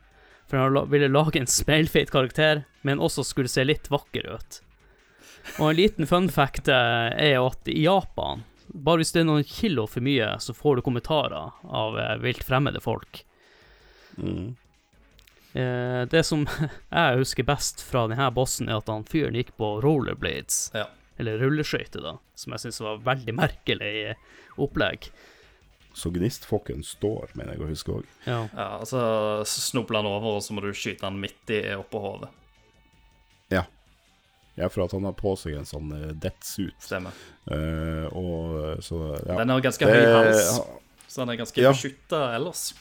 For 0.48 0.60
han 0.62 0.78
ville 0.92 1.10
lage 1.12 1.40
en 1.40 1.50
speilfeit 1.50 2.12
karakter, 2.14 2.64
men 2.86 3.02
også 3.02 3.24
skulle 3.26 3.50
se 3.52 3.64
litt 3.66 3.90
vakker 3.92 4.30
ut. 4.30 4.60
Og 5.58 5.72
en 5.72 5.76
liten 5.76 6.06
fun 6.08 6.30
fact 6.32 6.70
eh, 6.70 7.10
er 7.12 7.38
at 7.42 7.68
i 7.68 7.82
Japan, 7.82 8.44
bare 8.72 9.02
hvis 9.02 9.12
det 9.12 9.24
er 9.24 9.28
noen 9.28 9.44
kilo 9.48 9.88
for 9.90 10.04
mye, 10.04 10.36
så 10.40 10.54
får 10.56 10.78
du 10.78 10.86
kommentarer 10.86 11.50
av 11.66 11.98
eh, 11.98 12.16
vilt 12.22 12.44
fremmede 12.46 12.80
folk. 12.84 13.24
Mm. 14.16 14.54
Eh, 15.55 16.03
det 16.09 16.22
som 16.24 16.46
jeg 16.90 17.18
husker 17.20 17.44
best 17.44 17.82
fra 17.84 18.07
denne 18.09 18.30
bossen, 18.34 18.68
er 18.72 18.78
at 18.80 18.88
han 18.88 19.05
fyren 19.05 19.34
gikk 19.36 19.53
på 19.61 19.74
rollerblades. 19.84 20.70
Ja. 20.74 20.86
Eller 21.20 21.38
rulleskøyter, 21.42 22.00
da. 22.03 22.14
Som 22.34 22.55
jeg 22.57 22.64
syns 22.64 22.80
var 22.80 23.03
veldig 23.05 23.34
merkelig 23.36 24.14
opplegg. 24.59 25.11
Så 25.94 26.09
gnistfokken 26.14 26.80
står, 26.88 27.34
mener 27.36 27.53
jeg 27.53 27.61
å 27.61 27.68
huske 27.68 27.92
òg. 27.98 28.07
Ja. 28.24 28.38
Ja, 28.57 28.68
altså 28.80 29.03
så 29.44 29.61
snubler 29.66 30.00
han 30.00 30.09
over, 30.09 30.38
og 30.38 30.42
så 30.42 30.55
må 30.57 30.62
du 30.64 30.70
skyte 30.72 31.05
han 31.05 31.18
midt 31.20 31.53
i 31.53 31.61
oppå 31.76 32.00
hodet. 32.00 32.30
Ja, 33.53 33.66
Ja, 34.57 34.66
for 34.68 34.84
at 34.84 34.92
han 34.92 35.05
har 35.09 35.14
på 35.16 35.30
seg 35.40 35.55
en 35.57 35.64
sånn 35.68 35.88
death 36.20 36.44
suit. 36.44 36.76
Stemmer. 36.84 37.12
Eh, 37.48 38.05
og 38.12 38.57
eh, 38.61 38.80
så 38.84 38.98
ja. 39.24 39.38
Den 39.38 39.48
har 39.53 39.62
ganske 39.64 39.86
Det- 39.88 39.94
høy 39.96 40.12
hals, 40.12 40.61
så 41.09 41.22
han 41.22 41.30
er 41.32 41.38
ganske 41.40 41.62
Ja. 41.62 41.70
beskytta 41.72 42.20
ellers. 42.36 42.74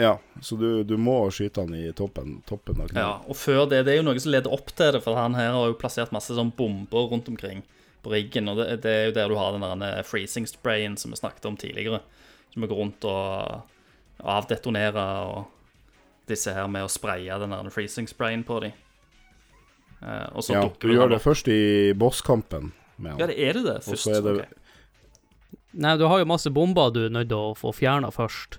Ja, 0.00 0.14
så 0.40 0.56
du, 0.56 0.68
du 0.88 0.94
må 0.96 1.18
skyte 1.34 1.60
han 1.66 1.74
i 1.76 1.90
toppen, 1.96 2.38
toppen 2.48 2.80
av 2.80 2.92
Ja, 2.96 3.08
og 3.28 3.36
før 3.36 3.66
det, 3.68 3.82
det 3.84 3.92
er 3.92 4.00
jo 4.00 4.06
noe 4.06 4.20
som 4.22 4.32
leder 4.32 4.52
opp 4.54 4.70
til 4.72 4.94
det, 4.96 5.02
for 5.04 5.18
han 5.18 5.34
her 5.36 5.50
har 5.52 5.66
jo 5.68 5.76
plassert 5.80 6.12
masse 6.14 6.32
sånn 6.36 6.52
bomber 6.56 7.10
rundt 7.10 7.28
omkring 7.28 7.60
på 8.00 8.12
riggen, 8.14 8.48
og 8.48 8.56
det, 8.62 8.78
det 8.86 8.92
er 8.96 9.02
jo 9.10 9.16
der 9.18 9.28
du 9.28 9.36
har 9.36 9.52
den 9.58 9.82
der 9.84 10.02
freezing 10.08 10.46
sprayen 10.48 10.94
som 10.96 11.12
vi 11.12 11.18
snakket 11.20 11.44
om 11.50 11.58
tidligere, 11.60 12.00
som 12.54 12.64
vi 12.64 12.70
går 12.70 12.80
rundt 12.80 13.04
og 13.10 13.66
avdetonerer, 14.24 15.26
og 15.34 16.30
disse 16.30 16.54
her 16.54 16.68
med 16.70 16.86
å 16.86 16.92
spraye 16.92 17.36
den 17.42 17.52
der 17.52 17.70
freezing 17.74 18.08
sprayen 18.08 18.44
på 18.46 18.60
dem. 18.64 18.72
Eh, 20.00 20.26
og 20.32 20.44
så 20.46 20.54
Ja, 20.56 20.62
dukker 20.64 20.88
du 20.88 20.94
gjør 20.94 21.02
han 21.08 21.12
det 21.12 21.18
opp. 21.20 21.26
først 21.28 21.48
i 21.52 21.60
bosskampen 21.98 22.72
med 22.96 23.18
Ja, 23.20 23.26
det 23.26 23.36
er 23.36 23.52
det 23.58 23.64
det, 23.66 23.76
Og 23.84 23.90
først. 23.92 24.06
så 24.06 24.16
er 24.16 24.22
det 24.24 24.36
Okay. 24.40 24.56
Nei, 25.72 25.96
du 25.96 26.06
har 26.08 26.18
jo 26.18 26.24
masse 26.26 26.50
bomber 26.50 26.90
du 26.90 27.04
er 27.06 27.10
nødt 27.14 27.28
til 27.28 27.36
å 27.38 27.52
få 27.54 27.70
fjerna 27.76 28.08
først. 28.10 28.58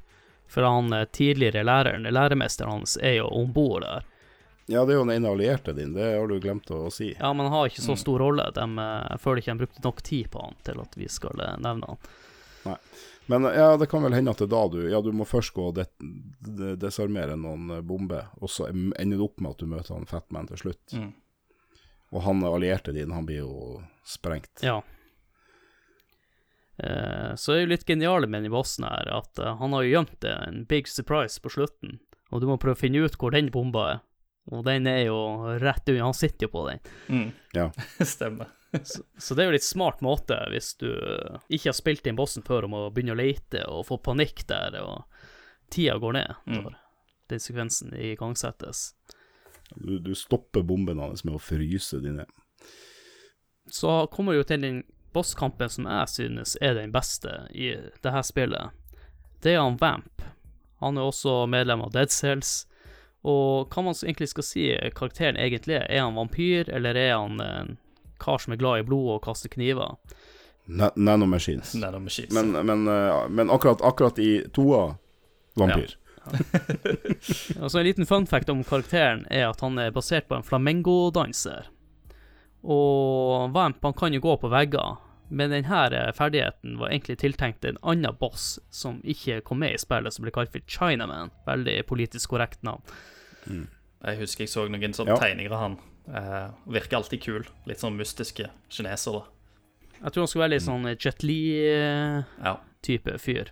For 0.52 0.68
han 0.68 0.92
eh, 0.94 1.06
tidligere 1.16 1.64
læreren, 1.64 2.04
læremesteren 2.12 2.72
hans, 2.82 2.98
er 3.02 3.18
jo 3.22 3.28
om 3.40 3.54
bord 3.56 3.86
der. 3.88 4.04
Ja, 4.72 4.86
det 4.86 4.94
er 4.94 5.00
jo 5.02 5.06
den 5.08 5.16
ene 5.18 5.32
allierte 5.32 5.74
din, 5.76 5.94
det 5.96 6.06
har 6.16 6.28
du 6.30 6.36
glemt 6.40 6.70
å 6.72 6.86
si. 6.94 7.10
Ja, 7.20 7.32
men 7.34 7.48
han 7.48 7.56
har 7.56 7.68
ikke 7.72 7.82
så 7.84 7.96
Mm. 7.96 8.02
stor 8.04 8.20
rolle. 8.20 8.46
De, 8.56 8.62
eh, 8.84 9.08
jeg 9.10 9.20
føler 9.24 9.42
ikke 9.42 9.54
de 9.56 9.64
brukte 9.66 9.84
nok 9.88 10.02
tid 10.08 10.30
på 10.32 10.44
han 10.46 10.56
til 10.68 10.80
at 10.84 10.96
vi 11.00 11.08
skal 11.12 11.42
eh, 11.44 11.56
nevne 11.60 11.88
han. 11.90 11.98
Nei. 12.66 12.78
Men 13.32 13.44
ja, 13.56 13.78
det 13.78 13.88
kan 13.90 14.04
vel 14.04 14.14
hende 14.18 14.32
at 14.34 14.38
det 14.42 14.48
er 14.50 14.52
da 14.52 14.62
du 14.68 14.80
Ja, 14.92 15.00
du 15.02 15.12
må 15.16 15.24
først 15.30 15.54
gå 15.56 15.68
og 15.70 15.76
det, 15.78 15.86
de, 16.00 16.76
desarmere 16.76 17.36
noen 17.40 17.70
eh, 17.78 17.82
bomber, 17.82 18.28
og 18.42 18.50
så 18.52 18.68
ender 18.70 19.18
det 19.18 19.24
opp 19.24 19.40
med 19.40 19.52
at 19.56 19.58
du 19.64 19.70
møter 19.72 19.94
han 19.96 20.06
Fatman 20.10 20.48
til 20.52 20.58
slutt. 20.58 20.94
Mm. 20.98 21.12
Og 22.12 22.22
han 22.26 22.44
allierte 22.44 22.92
din, 22.92 23.12
han 23.16 23.26
blir 23.26 23.44
jo 23.46 23.82
sprengt. 24.04 24.62
Ja. 24.66 24.82
Eh, 26.78 27.34
så 27.36 27.54
er 27.56 27.60
jo 27.66 27.72
litt 27.74 27.86
geniale 27.88 28.28
med 28.28 28.44
den 28.46 28.52
bossen 28.54 28.86
her, 28.88 29.10
at 29.18 29.40
eh, 29.40 29.58
han 29.60 29.74
har 29.76 29.84
jo 29.84 29.92
gjemt 29.96 30.16
det, 30.24 30.38
en 30.48 30.64
big 30.70 30.88
surprise 30.88 31.42
på 31.44 31.52
slutten, 31.52 32.00
og 32.32 32.42
du 32.42 32.48
må 32.48 32.56
prøve 32.62 32.78
å 32.78 32.82
finne 32.82 33.04
ut 33.04 33.18
hvor 33.20 33.32
den 33.36 33.52
bomba 33.52 33.90
er. 33.92 34.00
Og 34.52 34.64
den 34.66 34.88
er 34.90 35.04
jo 35.06 35.18
rett 35.62 35.86
unna, 35.92 36.08
han 36.08 36.18
sitter 36.18 36.48
jo 36.48 36.52
på 36.56 36.64
den. 36.70 36.80
Mm. 37.14 37.28
Ja. 37.54 37.68
Stemmer. 38.16 38.50
Så, 38.88 39.04
så 39.20 39.36
det 39.36 39.44
er 39.44 39.50
jo 39.52 39.58
litt 39.58 39.68
smart 39.68 40.00
måte 40.02 40.38
hvis 40.50 40.70
du 40.80 40.88
ikke 41.52 41.68
har 41.70 41.76
spilt 41.76 42.06
inn 42.08 42.16
bossen 42.16 42.42
før 42.48 42.66
om 42.70 42.78
å 42.80 42.86
begynne 42.90 43.14
å 43.14 43.20
lete 43.20 43.66
og 43.68 43.84
få 43.90 43.98
panikk 44.02 44.46
der, 44.48 44.78
og 44.80 45.04
tida 45.72 45.98
går 46.00 46.16
ned 46.18 46.34
Mm. 46.48 46.70
den 47.30 47.40
sekvensen 47.44 47.92
igangsettes. 48.00 48.94
Du, 49.76 50.00
du 50.00 50.16
stopper 50.16 50.64
bomben 50.68 51.00
hans 51.04 51.24
med 51.28 51.36
å 51.36 51.40
fryse 51.44 52.00
dine. 52.04 52.26
Så 53.72 54.08
kommer 54.12 54.34
du 54.34 54.42
jo 54.42 54.48
til 54.50 54.64
den 54.66 54.82
bosskampen 55.14 55.70
som 55.70 55.88
jeg 55.90 56.10
synes 56.10 56.58
er 56.62 56.76
den 56.78 56.94
beste 56.94 57.46
i 57.52 57.74
det 58.04 58.14
her 58.14 58.26
spillet. 58.26 58.76
Det 59.42 59.56
er 59.56 59.64
han 59.64 59.80
Vamp. 59.82 60.22
Han 60.82 60.98
er 60.98 61.10
også 61.10 61.46
medlem 61.50 61.82
av 61.86 61.94
Dead 61.94 62.12
Cells. 62.12 62.66
Og 63.22 63.70
hva 63.70 63.84
man 63.86 63.98
egentlig 64.02 64.32
skal 64.32 64.46
si 64.46 64.66
karakteren 64.98 65.38
egentlig 65.38 65.78
er. 65.78 65.86
Er 65.90 66.08
han 66.08 66.18
vampyr, 66.18 66.70
eller 66.74 66.98
er 66.98 67.14
han 67.14 67.42
en 67.42 67.76
kar 68.22 68.42
som 68.42 68.54
er 68.54 68.62
glad 68.62 68.82
i 68.82 68.86
blod 68.88 69.16
og 69.16 69.24
kaster 69.26 69.52
kniver? 69.54 69.98
Na 70.66 70.92
nanomachines. 70.96 71.76
Nanomachines. 71.78 72.34
Men, 72.34 72.54
men, 72.66 72.88
eh, 72.88 73.28
men 73.30 73.50
akkurat, 73.54 73.82
akkurat 73.82 74.20
i 74.20 74.44
toa 74.54 74.96
vampyr. 75.58 75.98
Altså 77.62 77.80
En 77.82 77.86
liten 77.86 78.06
fun 78.06 78.28
fact 78.28 78.50
om 78.50 78.64
karakteren 78.64 79.26
er 79.30 79.50
at 79.50 79.62
han 79.62 79.78
er 79.82 79.94
basert 79.94 80.30
på 80.30 80.38
en 80.38 80.46
flamengo-danser. 80.46 81.70
Og 82.64 83.52
Vamp 83.56 83.82
han 83.84 83.94
kan 83.98 84.14
jo 84.14 84.20
gå 84.22 84.36
på 84.42 84.50
vegger, 84.52 84.98
men 85.32 85.50
denne 85.54 86.12
ferdigheten 86.14 86.78
var 86.78 86.90
egentlig 86.92 87.18
tiltenkt 87.24 87.66
en 87.66 87.78
annen 87.82 88.18
boss 88.20 88.60
som 88.70 89.00
ikke 89.08 89.40
kom 89.48 89.60
med 89.64 89.74
i 89.74 89.80
spillet, 89.82 90.14
som 90.14 90.24
ble 90.26 90.32
kalt 90.36 90.52
for 90.52 90.62
Chinaman. 90.68 91.32
Veldig 91.48 91.78
politisk 91.90 92.30
korrekt 92.36 92.62
navn. 92.68 92.84
Jeg 94.02 94.18
husker 94.20 94.44
jeg 94.46 94.50
så 94.52 94.68
noen 94.70 94.94
sånne 94.94 95.16
Ja. 95.16 95.18
tegninger 95.18 95.52
av 95.52 95.60
han. 95.62 95.78
Eh, 96.14 96.50
virker 96.68 96.98
alltid 96.98 97.22
kul. 97.22 97.46
Litt 97.66 97.78
sånn 97.80 97.96
mystiske 97.98 98.50
kinesere. 98.70 99.24
Jeg 100.04 100.12
tror 100.12 100.22
han 100.24 100.28
skulle 100.28 100.44
være 100.50 100.56
litt 100.58 100.64
sånn 100.68 100.98
Jet 100.98 101.24
Li-type 101.24 103.12
Ja. 103.12 103.18
fyr. 103.18 103.52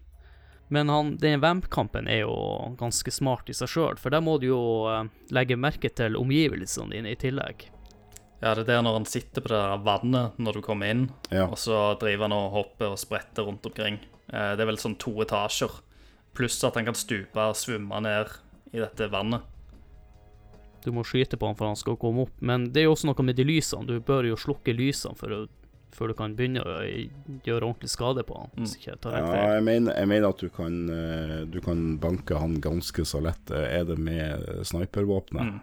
Men 0.71 0.89
han, 0.89 1.15
den 1.17 1.39
Vamp-kampen 1.41 2.07
er 2.07 2.19
jo 2.21 2.75
ganske 2.77 3.09
smart 3.11 3.49
i 3.49 3.53
seg 3.53 3.67
sjøl, 3.69 3.97
for 3.97 4.09
der 4.11 4.21
må 4.21 4.39
du 4.39 4.47
jo 4.47 4.87
eh, 4.87 5.03
legge 5.31 5.55
merke 5.57 5.89
til 5.93 6.13
omgivelsene 6.15 6.91
dine 6.91 7.09
i 7.11 7.15
tillegg. 7.15 7.69
Ja, 8.41 8.53
det 8.55 8.61
er 8.63 8.69
der 8.69 8.81
når 8.85 8.93
han 8.99 9.05
sitter 9.05 9.41
på 9.43 9.49
det 9.51 9.57
der 9.59 9.83
vannet 9.83 10.37
når 10.39 10.53
du 10.53 10.61
kommer 10.61 10.89
inn, 10.89 11.09
Ja. 11.31 11.45
og 11.47 11.57
så 11.57 11.97
driver 11.99 12.27
han 12.29 12.31
og 12.37 12.51
hopper 12.51 12.91
og 12.93 12.99
spretter 12.99 13.43
rundt 13.45 13.65
omkring. 13.65 13.99
Eh, 14.31 14.55
det 14.55 14.61
er 14.61 14.65
vel 14.69 14.77
sånn 14.77 14.97
to 14.97 15.11
etasjer. 15.21 15.69
Pluss 16.33 16.63
at 16.63 16.75
han 16.75 16.85
kan 16.85 16.95
stupe 16.95 17.35
og 17.35 17.55
svømme 17.55 17.99
ned 18.01 18.29
i 18.71 18.77
dette 18.79 19.09
vannet. 19.11 19.41
Du 20.85 20.91
må 20.95 21.03
skyte 21.03 21.35
på 21.37 21.45
han 21.49 21.55
for 21.59 21.67
han 21.67 21.75
skal 21.75 21.97
komme 21.99 22.21
opp, 22.27 22.35
men 22.39 22.69
det 22.71 22.81
er 22.83 22.87
jo 22.87 22.93
også 22.95 23.09
noe 23.09 23.23
med 23.27 23.35
de 23.35 23.43
lysene. 23.43 23.85
Du 23.89 23.99
bør 23.99 24.23
jo 24.29 24.37
slukke 24.39 24.71
lysene 24.77 25.17
for 25.19 25.33
å, 25.35 25.39
før 25.91 26.07
du 26.07 26.13
kan 26.13 26.35
begynne 26.37 26.61
å 26.63 26.77
gjøre 27.43 27.65
ordentlig 27.67 27.89
skade 27.91 28.23
på 28.23 28.37
han. 28.39 28.53
Hvis 28.55 28.77
ikke 28.77 28.93
jeg 28.93 29.01
tar 29.03 29.17
Ja, 29.17 29.25
helt 29.25 29.33
feil. 29.35 29.53
jeg 29.57 29.63
mener, 29.67 29.97
jeg 29.99 30.07
mener 30.13 30.29
at 30.29 30.37
du 30.45 30.49
kan, 30.49 30.77
eh, 30.89 31.45
du 31.51 31.59
kan 31.65 31.97
banke 31.99 32.39
han 32.39 32.61
ganske 32.61 33.03
så 33.05 33.19
lett. 33.21 33.51
Eh, 33.51 33.79
Er 33.81 33.83
det 33.83 33.97
med 33.99 34.63
snipervåpenet? 34.63 35.41
Mm. 35.51 35.59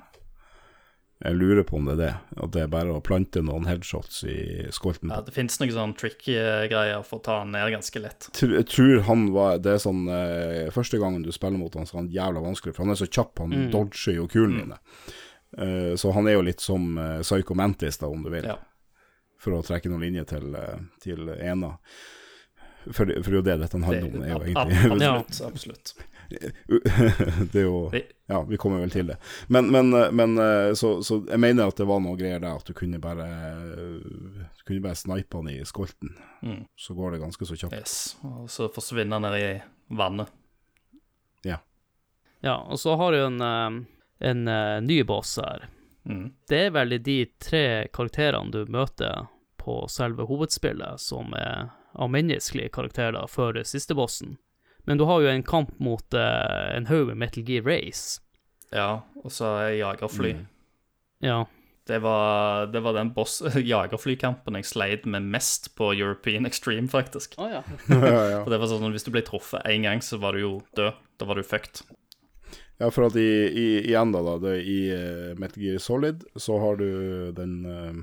Jeg 1.24 1.32
lurer 1.38 1.64
på 1.64 1.78
om 1.78 1.86
det 1.88 1.94
er 1.94 2.00
det. 2.02 2.14
At 2.44 2.50
det 2.52 2.60
er 2.60 2.66
bare 2.68 2.92
å 2.92 3.00
plante 3.00 3.40
noen 3.40 3.64
headshots 3.64 4.18
i 4.28 4.66
skolten. 4.74 5.08
Ja, 5.08 5.22
det 5.24 5.32
fins 5.32 5.56
noen 5.62 5.72
sånn 5.72 5.94
tricky 5.96 6.34
eh, 6.36 6.66
greier 6.68 7.00
for 7.08 7.22
å 7.22 7.24
ta 7.24 7.38
han 7.40 7.54
ned 7.54 7.70
ganske 7.72 8.02
lett. 8.04 8.26
Jeg 8.36 8.66
tror 8.68 9.00
han 9.06 9.22
var 9.32 9.56
Det 9.64 9.72
er 9.72 9.80
sånn 9.80 10.02
eh, 10.12 10.68
Første 10.74 11.00
gangen 11.00 11.24
du 11.24 11.30
spiller 11.32 11.56
mot 11.56 11.72
han, 11.74 11.88
så 11.88 11.96
er 11.96 12.02
han 12.02 12.10
jævla 12.12 12.42
vanskelig, 12.44 12.74
for 12.76 12.84
han 12.84 12.92
er 12.92 13.00
så 13.00 13.08
kjapp. 13.08 13.38
Han 13.40 13.54
Mm. 13.56 13.70
dodger 13.72 14.18
jo 14.18 14.26
kulene 14.28 14.66
dine. 14.66 14.78
Uh, 15.56 15.94
så 15.96 16.10
han 16.12 16.26
er 16.28 16.34
jo 16.36 16.42
litt 16.44 16.60
som 16.60 16.98
uh, 16.98 17.22
Psycho 17.24 17.54
Mantis, 17.56 17.96
da, 18.02 18.10
om 18.12 18.20
du 18.26 18.28
vil. 18.34 18.44
Ja. 18.44 18.58
For 19.40 19.56
å 19.56 19.62
trekke 19.64 19.88
noen 19.88 20.02
linjer 20.04 20.26
til, 20.28 20.52
til 21.00 21.30
ena. 21.38 21.70
For, 22.90 23.08
for 23.08 23.30
det 23.32 23.38
jo 23.38 23.42
det 23.46 23.56
dette 23.62 23.80
handler 23.80 24.10
om. 24.10 24.22
er 24.22 24.34
jo 24.34 24.42
egentlig 24.44 25.06
Ja. 25.06 25.14
Absolutt. 25.22 25.40
absolutt. 25.48 25.94
Det 27.52 27.60
er 27.60 27.66
jo 27.66 27.90
Ja, 28.26 28.40
vi 28.42 28.58
kommer 28.58 28.80
vel 28.82 28.90
til 28.90 29.06
det. 29.12 29.16
Men, 29.48 29.70
men, 29.70 29.92
men 30.16 30.38
eh, 30.42 30.72
så, 30.74 30.96
så 31.06 31.20
jeg 31.28 31.40
mener 31.40 31.70
at 31.70 31.78
det 31.78 31.86
var 31.86 32.00
noe 32.02 32.18
greier 32.18 32.42
der, 32.42 32.58
at 32.58 32.66
du 32.66 32.74
kunne 32.74 32.98
bare 33.02 33.28
Du 34.00 34.64
kunne 34.66 34.82
bare 34.82 34.98
snipe 34.98 35.38
han 35.38 35.52
i 35.52 35.60
skolten. 35.64 36.16
Mm. 36.42 36.64
Så 36.76 36.96
går 36.98 37.14
det 37.14 37.22
ganske 37.22 37.46
så 37.46 37.58
kjapt. 37.58 37.78
Yes. 37.78 38.16
Og 38.26 38.50
så 38.50 38.68
forsvinner 38.72 39.20
han 39.20 39.28
ned 39.28 39.38
i 39.38 39.54
vannet. 39.94 40.32
Ja, 41.46 41.60
Ja, 42.40 42.56
og 42.56 42.78
så 42.78 42.96
har 42.96 43.12
du 43.12 43.18
en, 43.18 43.40
eh, 43.40 43.70
en 44.28 44.48
eh, 44.48 44.80
ny 44.80 45.02
boss 45.02 45.36
her. 45.36 45.68
Mm. 46.04 46.32
Det 46.48 46.58
er 46.66 46.70
vel 46.70 47.02
de 47.02 47.24
tre 47.42 47.88
karakterene 47.92 48.52
du 48.52 48.66
møter 48.70 49.26
på 49.58 49.86
selve 49.90 50.28
hovedspillet, 50.28 51.00
som 51.00 51.34
er 51.34 51.72
av 51.96 52.10
menneskelige 52.12 52.70
karakterer 52.76 53.26
før 53.26 53.62
siste 53.66 53.96
bossen. 53.98 54.36
Men 54.86 54.98
du 54.98 55.04
har 55.08 55.22
jo 55.22 55.30
en 55.30 55.42
kamp 55.46 55.74
mot 55.82 56.14
uh, 56.14 56.76
en 56.76 56.86
haug 56.86 57.10
med 57.10 57.18
Metal 57.24 57.44
Gear 57.46 57.66
Race. 57.66 58.20
Ja, 58.74 59.02
og 59.22 59.32
så 59.34 59.50
er 59.64 59.78
jagerfly. 59.80 60.32
Mm. 60.38 60.46
Ja. 61.26 61.44
Det 61.86 61.98
var, 62.02 62.66
det 62.66 62.80
var 62.82 62.96
den 62.96 63.12
boss 63.14 63.42
jagerflykampen 63.72 64.58
jeg 64.58 64.66
sleit 64.66 65.04
med 65.06 65.26
mest 65.30 65.70
på 65.78 65.92
European 65.94 66.46
Extreme, 66.46 66.88
faktisk. 66.90 67.36
Oh, 67.38 67.50
ja. 67.56 67.62
For 67.86 68.50
det 68.50 68.58
var 68.58 68.70
sånn 68.70 68.90
Hvis 68.94 69.06
du 69.06 69.12
ble 69.14 69.22
truffet 69.26 69.66
én 69.70 69.86
gang, 69.86 70.02
så 70.02 70.18
var 70.22 70.34
du 70.34 70.42
jo 70.42 70.52
død. 70.78 70.98
Da 71.16 71.28
var 71.28 71.38
du 71.38 71.46
fucked. 71.46 71.84
ja, 72.76 72.90
for 72.90 73.06
at 73.06 73.16
i, 73.16 73.30
i, 73.48 73.66
igjen 73.86 74.10
da, 74.12 74.20
da 74.26 74.34
det, 74.42 74.56
i 74.66 74.80
uh, 74.92 75.34
Metal 75.38 75.62
Gear 75.62 75.78
Solid 75.80 76.26
så 76.36 76.58
har 76.60 76.76
du 76.82 76.88
den, 77.32 77.54
eh, 77.64 78.02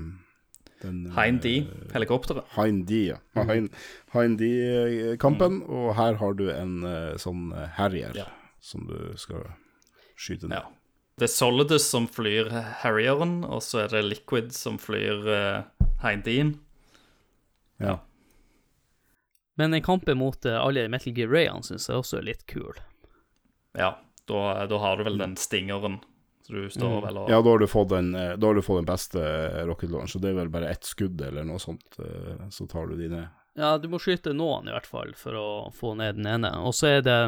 eh, 0.84 1.16
Hein 1.16 1.40
D, 1.42 1.54
helikopteret. 1.94 2.46
Hein 2.58 2.84
D, 2.88 3.00
ja. 3.10 3.18
Mhm. 3.34 3.50
Hein, 3.50 3.68
hein 4.14 4.36
D-kampen, 4.40 5.62
og 5.66 5.94
her 5.98 6.20
har 6.20 6.38
du 6.38 6.46
en 6.52 6.78
eh, 6.88 7.16
sånn 7.20 7.48
Harrier 7.78 8.14
Ja. 8.18 8.28
som 8.60 8.86
du 8.88 9.14
skal 9.20 9.46
skyte 10.16 10.48
ned. 10.48 10.60
Ja. 10.62 10.70
Det 11.18 11.28
er 11.28 11.30
Solidus 11.30 11.84
som 11.86 12.08
flyr 12.10 12.48
Harrieren, 12.82 13.44
og 13.46 13.60
så 13.62 13.84
er 13.84 13.92
det 13.92 14.00
Liquid 14.08 14.48
som 14.54 14.80
flyr 14.82 15.20
uh, 15.28 15.86
Hein 16.02 16.24
D-en. 16.26 16.56
Ja. 17.78 18.00
Men 19.54 19.74
en 19.74 19.82
kamp 19.86 20.08
mot 20.18 20.46
eh, 20.46 20.58
alle 20.58 20.88
Metal 20.90 21.14
Gear 21.14 21.30
Rayene 21.30 21.62
syns 21.62 21.86
jeg 21.86 22.00
også 22.00 22.18
er 22.18 22.26
litt 22.26 22.42
kul. 22.50 22.74
Ja, 23.78 23.92
da, 24.26 24.40
da 24.66 24.80
har 24.82 24.98
du 24.98 25.04
vel 25.06 25.20
den 25.20 25.36
stingeren. 25.38 26.00
Så 26.46 26.52
du 26.52 26.70
står 26.70 26.98
vel 27.06 27.18
og 27.22 27.30
Ja, 27.32 27.38
da 27.40 27.50
har 27.54 27.58
du 27.58 27.66
fått 27.66 27.88
den, 27.88 28.14
eh, 28.14 28.34
da 28.36 28.46
har 28.46 28.54
du 28.54 28.62
fått 28.62 28.82
den 28.82 28.90
beste 28.90 29.20
rocket 29.64 29.90
launch, 29.90 30.16
og 30.16 30.22
det 30.22 30.30
er 30.30 30.38
vel 30.42 30.52
bare 30.52 30.68
ett 30.68 30.84
skudd 30.84 31.22
eller 31.24 31.46
noe 31.48 31.62
sånt, 31.62 31.96
eh, 31.98 32.44
så 32.52 32.66
tar 32.68 32.90
du 32.90 32.98
de 33.00 33.08
ned. 33.08 33.28
Ja, 33.56 33.78
du 33.78 33.88
må 33.88 34.00
skyte 34.02 34.34
noen 34.36 34.68
i 34.68 34.74
hvert 34.74 34.86
fall 34.86 35.14
for 35.16 35.38
å 35.38 35.48
få 35.72 35.94
ned 35.96 36.18
den 36.18 36.26
ene. 36.28 36.50
Og 36.66 36.74
så 36.76 36.98
er 36.98 37.04
det 37.06 37.18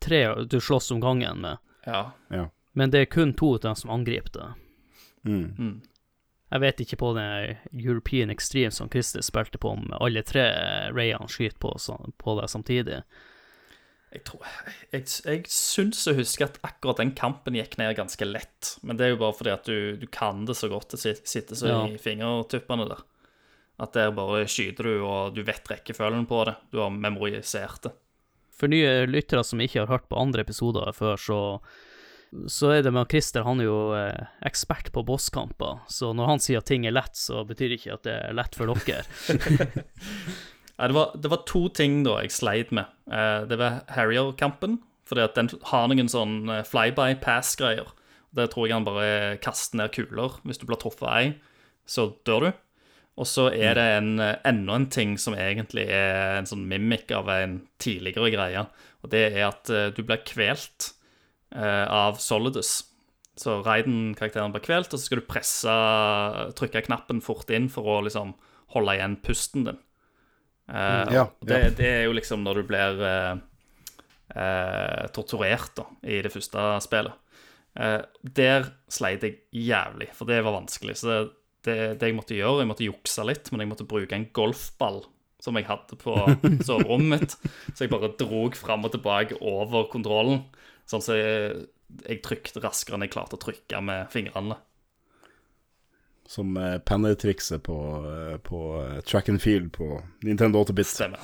tre 0.00 0.22
du 0.48 0.60
slåss 0.60 0.92
om 0.94 1.02
gangen 1.02 1.42
med. 1.44 1.58
Ja. 1.84 2.12
Ja. 2.30 2.48
Men 2.72 2.90
det 2.90 3.00
er 3.00 3.10
kun 3.10 3.34
to 3.34 3.54
av 3.54 3.60
dem 3.66 3.76
som 3.76 3.90
angriper 3.90 4.38
deg. 4.38 4.62
Mm. 5.24 5.44
Mm. 5.58 5.74
Jeg 6.54 6.62
vet 6.62 6.80
ikke 6.84 7.00
på 7.00 7.12
den 7.16 7.56
European 7.72 8.30
Extreme 8.30 8.70
som 8.70 8.88
Christer 8.88 9.24
spilte 9.26 9.58
på, 9.58 9.74
om 9.74 9.92
alle 9.98 10.22
tre 10.22 10.44
Rayene 10.94 11.28
skyter 11.28 11.58
på, 11.58 11.74
på 12.20 12.36
deg 12.38 12.50
samtidig. 12.50 13.00
Jeg 14.14 14.22
tror 14.28 14.44
Jeg, 14.92 15.04
jeg 15.26 15.44
syns 15.50 16.04
å 16.10 16.14
huske 16.14 16.46
at 16.46 16.58
akkurat 16.66 17.00
den 17.02 17.10
kampen 17.18 17.56
gikk 17.58 17.74
ned 17.80 17.96
ganske 17.98 18.26
lett. 18.28 18.76
Men 18.86 18.96
det 18.96 19.06
er 19.08 19.14
jo 19.16 19.20
bare 19.24 19.34
fordi 19.34 19.52
at 19.52 19.66
du, 19.66 19.96
du 19.98 20.06
kan 20.06 20.44
det 20.46 20.54
så 20.58 20.68
godt. 20.70 20.94
Det 20.94 21.00
sit- 21.02 21.26
sitter 21.28 21.58
så 21.58 21.66
Ja. 21.72 21.80
i 21.90 21.98
fingertuppene 21.98 22.86
der. 22.88 23.02
At 23.82 23.92
der 23.98 24.12
bare 24.14 24.44
skyter 24.46 24.86
du, 24.86 25.00
og 25.02 25.34
du 25.34 25.42
vet 25.42 25.66
rekkefølgen 25.66 26.28
på 26.30 26.44
det. 26.46 26.54
Du 26.70 26.78
har 26.78 26.90
memorisert 26.94 27.82
det. 27.88 27.92
For 28.54 28.70
nye 28.70 29.02
lyttere 29.10 29.42
som 29.42 29.58
ikke 29.58 29.80
har 29.82 29.90
hørt 29.90 30.06
på 30.08 30.16
andre 30.20 30.44
episoder 30.46 30.92
før, 30.94 31.18
så, 31.18 31.38
så 32.46 32.70
er 32.76 32.84
det 32.86 32.92
med 32.94 33.10
Christer, 33.10 33.42
han 33.42 33.58
er 33.58 33.66
jo 33.66 33.80
eh, 33.98 34.28
ekspert 34.46 34.92
på 34.94 35.02
bosskamper. 35.04 35.80
Så 35.90 36.12
når 36.14 36.30
han 36.30 36.38
sier 36.44 36.62
at 36.62 36.70
ting 36.70 36.86
er 36.86 36.94
lett, 36.94 37.18
så 37.18 37.42
betyr 37.44 37.74
det 37.74 37.80
ikke 37.82 37.96
at 37.98 38.06
det 38.06 38.14
er 38.30 38.38
lett 38.38 38.54
for 38.54 38.70
dere. 38.70 39.02
Nei, 40.74 40.88
det, 40.90 40.96
var, 40.96 41.12
det 41.14 41.30
var 41.30 41.44
to 41.46 41.68
ting 41.74 42.02
da 42.06 42.18
jeg 42.22 42.34
sleit 42.34 42.72
med. 42.74 42.90
Eh, 43.06 43.46
det 43.50 43.58
var 43.60 43.82
Harrier-kampen. 43.94 44.80
Fordi 45.04 45.20
at 45.20 45.36
den 45.36 45.50
har 45.68 45.88
noen 45.90 46.10
sånn 46.10 46.48
eh, 46.50 46.64
fly-by-pass-greier. 46.66 47.92
Der 48.34 48.50
tror 48.50 48.66
jeg 48.66 48.74
han 48.78 48.86
bare 48.86 49.36
kaster 49.44 49.78
ned 49.78 49.92
kuler. 49.94 50.40
Hvis 50.42 50.58
du 50.58 50.66
blir 50.66 50.80
truffet 50.80 51.06
av 51.06 51.18
ei, 51.20 51.34
så 51.86 52.08
dør 52.26 52.48
du. 52.48 52.50
Og 53.20 53.28
så 53.30 53.46
er 53.52 53.78
det 53.78 53.84
en, 54.00 54.10
eh, 54.18 54.40
enda 54.48 54.80
en 54.80 54.88
ting 54.90 55.14
som 55.20 55.36
egentlig 55.38 55.86
er 55.86 56.40
en 56.40 56.50
sånn 56.50 56.66
mimikk 56.70 57.14
av 57.14 57.30
en 57.30 57.60
tidligere 57.78 58.32
greie. 58.34 58.66
Og 59.04 59.12
det 59.14 59.28
er 59.28 59.46
at 59.52 59.68
du 59.68 60.00
blir 60.02 60.24
kvelt 60.26 60.94
av 61.54 62.16
Solidus. 62.18 62.80
Så 63.38 63.60
Raiden-karakteren 63.62 64.50
blir 64.54 64.64
kvelt, 64.64 64.88
og 64.90 64.98
så 64.98 65.04
skal 65.04 65.20
du 65.20 65.28
presse 65.28 65.74
trykke 66.58 66.82
knappen 66.88 67.20
fort 67.22 67.52
inn 67.54 67.68
for 67.70 67.86
å 67.86 67.98
liksom 68.06 68.32
holde 68.74 68.96
igjen 68.96 69.18
pusten 69.22 69.68
din. 69.68 69.78
Eh, 70.68 71.14
Ja, 71.14 71.26
det, 71.40 71.58
ja. 71.60 71.70
det 71.76 71.90
er 71.90 72.02
jo 72.06 72.16
liksom 72.16 72.44
når 72.44 72.60
du 72.60 72.68
blir 72.68 73.02
uh, 73.04 73.36
uh, 74.34 75.04
torturert 75.14 75.74
da, 75.76 75.88
i 76.08 76.22
det 76.24 76.32
første 76.32 76.66
spillet. 76.84 77.20
Der 77.74 78.68
sleit 78.86 79.24
jeg 79.26 79.40
jævlig, 79.50 80.06
for 80.14 80.30
det 80.30 80.36
var 80.46 80.54
vanskelig. 80.60 80.94
Så 81.00 81.08
det, 81.10 81.22
det, 81.66 81.76
det 81.98 82.12
jeg 82.12 82.14
måtte 82.14 82.36
gjøre, 82.36 82.62
jeg 82.62 82.70
måtte 82.70 82.86
jukse 82.86 83.24
litt, 83.26 83.50
men 83.50 83.64
jeg 83.64 83.70
måtte 83.72 83.88
bruke 83.90 84.14
en 84.14 84.28
golfball 84.36 85.02
som 85.44 85.58
jeg 85.58 85.66
hadde 85.68 85.98
på 86.00 86.14
soverommet 86.68 87.10
mitt. 87.10 87.36
Så 87.74 87.84
jeg 87.84 87.92
bare 87.92 88.12
drog 88.20 88.56
fram 88.58 88.86
og 88.86 88.94
tilbake 88.94 89.40
over 89.42 89.88
kontrollen, 89.92 90.44
sånn 90.88 91.04
så 91.04 91.18
jeg, 91.18 91.64
jeg 92.04 92.22
trykte 92.24 92.62
raskere 92.64 92.98
enn 92.98 93.06
jeg 93.06 93.14
klarte 93.16 93.38
å 93.38 93.42
trykke 93.42 93.82
med 93.84 94.08
fingrene. 94.14 94.56
Som 96.26 96.56
eh, 96.56 96.78
pennetrikset 96.78 97.62
på, 97.62 97.76
eh, 98.32 98.36
på 98.38 98.60
eh, 98.82 99.00
track 99.00 99.28
and 99.28 99.42
field 99.42 99.72
på 99.72 100.02
Nintendo 100.22 100.64
8-bit. 100.64 100.86
Stemmer. 100.86 101.20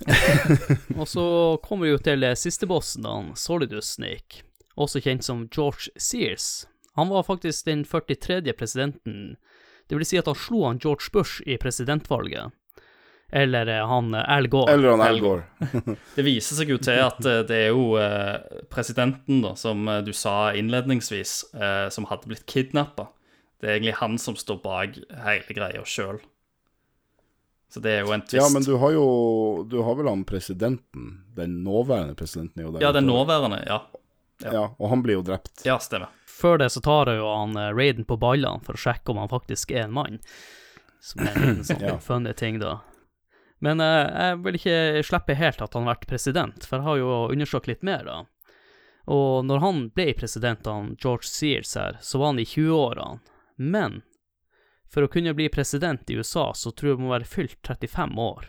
Og 0.98 1.08
så 1.08 1.24
kommer 1.62 1.86
vi 1.86 1.92
jo 1.92 1.98
til 2.02 2.24
sistebossen, 2.24 2.42
siste 2.42 2.66
bossen, 2.66 3.04
da, 3.06 3.36
Solidus 3.36 3.94
Snake, 3.94 4.42
også 4.74 5.02
kjent 5.04 5.26
som 5.26 5.44
George 5.52 5.92
Sears. 5.96 6.66
Han 6.96 7.12
var 7.12 7.26
faktisk 7.28 7.66
den 7.68 7.84
43. 7.84 8.40
presidenten, 8.58 9.36
det 9.88 9.98
vil 9.98 10.08
si 10.08 10.18
at 10.18 10.26
han 10.30 10.38
slo 10.38 10.64
han 10.66 10.80
George 10.82 11.12
Bush 11.12 11.44
i 11.46 11.58
presidentvalget. 11.60 12.56
Eller 13.32 13.68
han 13.86 14.14
Al 14.14 14.48
Gore. 14.50 14.72
Eller 14.72 14.90
han 14.90 15.04
Al 15.04 15.20
Gore. 15.22 15.44
Det 16.16 16.24
viser 16.26 16.58
seg 16.58 16.72
jo 16.72 16.80
til 16.82 16.98
at 16.98 17.20
det 17.22 17.58
er 17.68 17.68
jo 17.70 17.94
presidenten, 18.72 19.38
da, 19.44 19.52
som 19.54 19.86
du 20.02 20.10
sa 20.16 20.50
innledningsvis, 20.58 21.34
eh, 21.54 21.86
som 21.94 22.08
hadde 22.10 22.32
blitt 22.32 22.46
kidnappa. 22.50 23.06
Det 23.60 23.68
er 23.68 23.74
egentlig 23.76 23.94
han 24.00 24.18
som 24.18 24.36
står 24.40 24.60
bak 24.64 24.94
hele 25.24 25.54
greia 25.56 25.82
sjøl. 25.84 26.20
Så 27.70 27.80
det 27.84 27.90
er 27.92 28.00
jo 28.06 28.12
en 28.16 28.22
twist. 28.24 28.34
Ja, 28.40 28.48
men 28.50 28.64
du 28.66 28.72
har 28.82 28.90
jo 28.96 29.04
Du 29.70 29.76
har 29.86 29.94
vel 29.98 30.08
han 30.10 30.24
presidenten, 30.26 31.10
den 31.36 31.60
nåværende 31.64 32.16
presidenten, 32.18 32.58
er 32.62 32.66
jo 32.66 32.72
der. 32.74 32.82
Ja, 32.86 32.92
den 32.96 33.06
nåværende. 33.06 33.60
Ja. 33.68 33.82
Ja, 34.42 34.62
og 34.78 34.88
han 34.88 35.02
blir 35.04 35.18
jo 35.18 35.22
drept. 35.22 35.62
ja, 35.68 35.76
stemmer. 35.78 36.08
Før 36.26 36.56
det 36.58 36.70
så 36.72 36.80
tar 36.80 37.10
jeg 37.12 37.18
jo 37.20 37.28
han 37.28 37.52
eh, 37.60 37.68
Raiden 37.76 38.06
på 38.08 38.16
ballene 38.16 38.64
for 38.64 38.72
å 38.72 38.80
sjekke 38.80 39.12
om 39.12 39.18
han 39.20 39.28
faktisk 39.28 39.70
er 39.76 39.84
en 39.84 39.92
mann. 39.92 40.16
Som 41.04 41.26
er 41.28 41.36
en 41.36 41.60
sånn 41.68 41.84
Ja. 41.84 41.98
funny 42.00 42.32
ting, 42.32 42.58
da. 42.62 42.78
Men 43.60 43.80
eh, 43.84 44.08
jeg 44.08 44.38
vil 44.46 44.56
ikke 44.56 44.78
slippe 45.04 45.36
helt 45.36 45.60
at 45.60 45.74
han 45.76 45.84
har 45.84 45.92
vært 45.98 46.08
president, 46.08 46.64
for 46.64 46.80
jeg 46.80 46.86
har 46.88 46.96
jo 47.02 47.10
undersøkt 47.36 47.68
litt 47.68 47.84
mer, 47.84 48.06
da. 48.08 48.22
Og 49.12 49.44
når 49.44 49.60
han 49.60 49.82
ble 49.92 50.14
president, 50.16 50.64
han 50.66 50.94
George 51.00 51.28
Sears 51.28 51.74
her, 51.76 51.98
så 52.00 52.18
var 52.22 52.32
han 52.32 52.40
i 52.40 52.48
20-årene. 52.48 53.20
Men 53.60 54.00
for 54.90 55.06
å 55.06 55.10
kunne 55.12 55.34
bli 55.36 55.48
president 55.52 56.10
i 56.10 56.16
USA, 56.18 56.50
så 56.56 56.72
tror 56.72 56.90
jeg 56.90 56.98
du 56.98 57.04
må 57.04 57.12
være 57.12 57.28
fylt 57.28 57.60
35 57.66 58.16
år. 58.24 58.48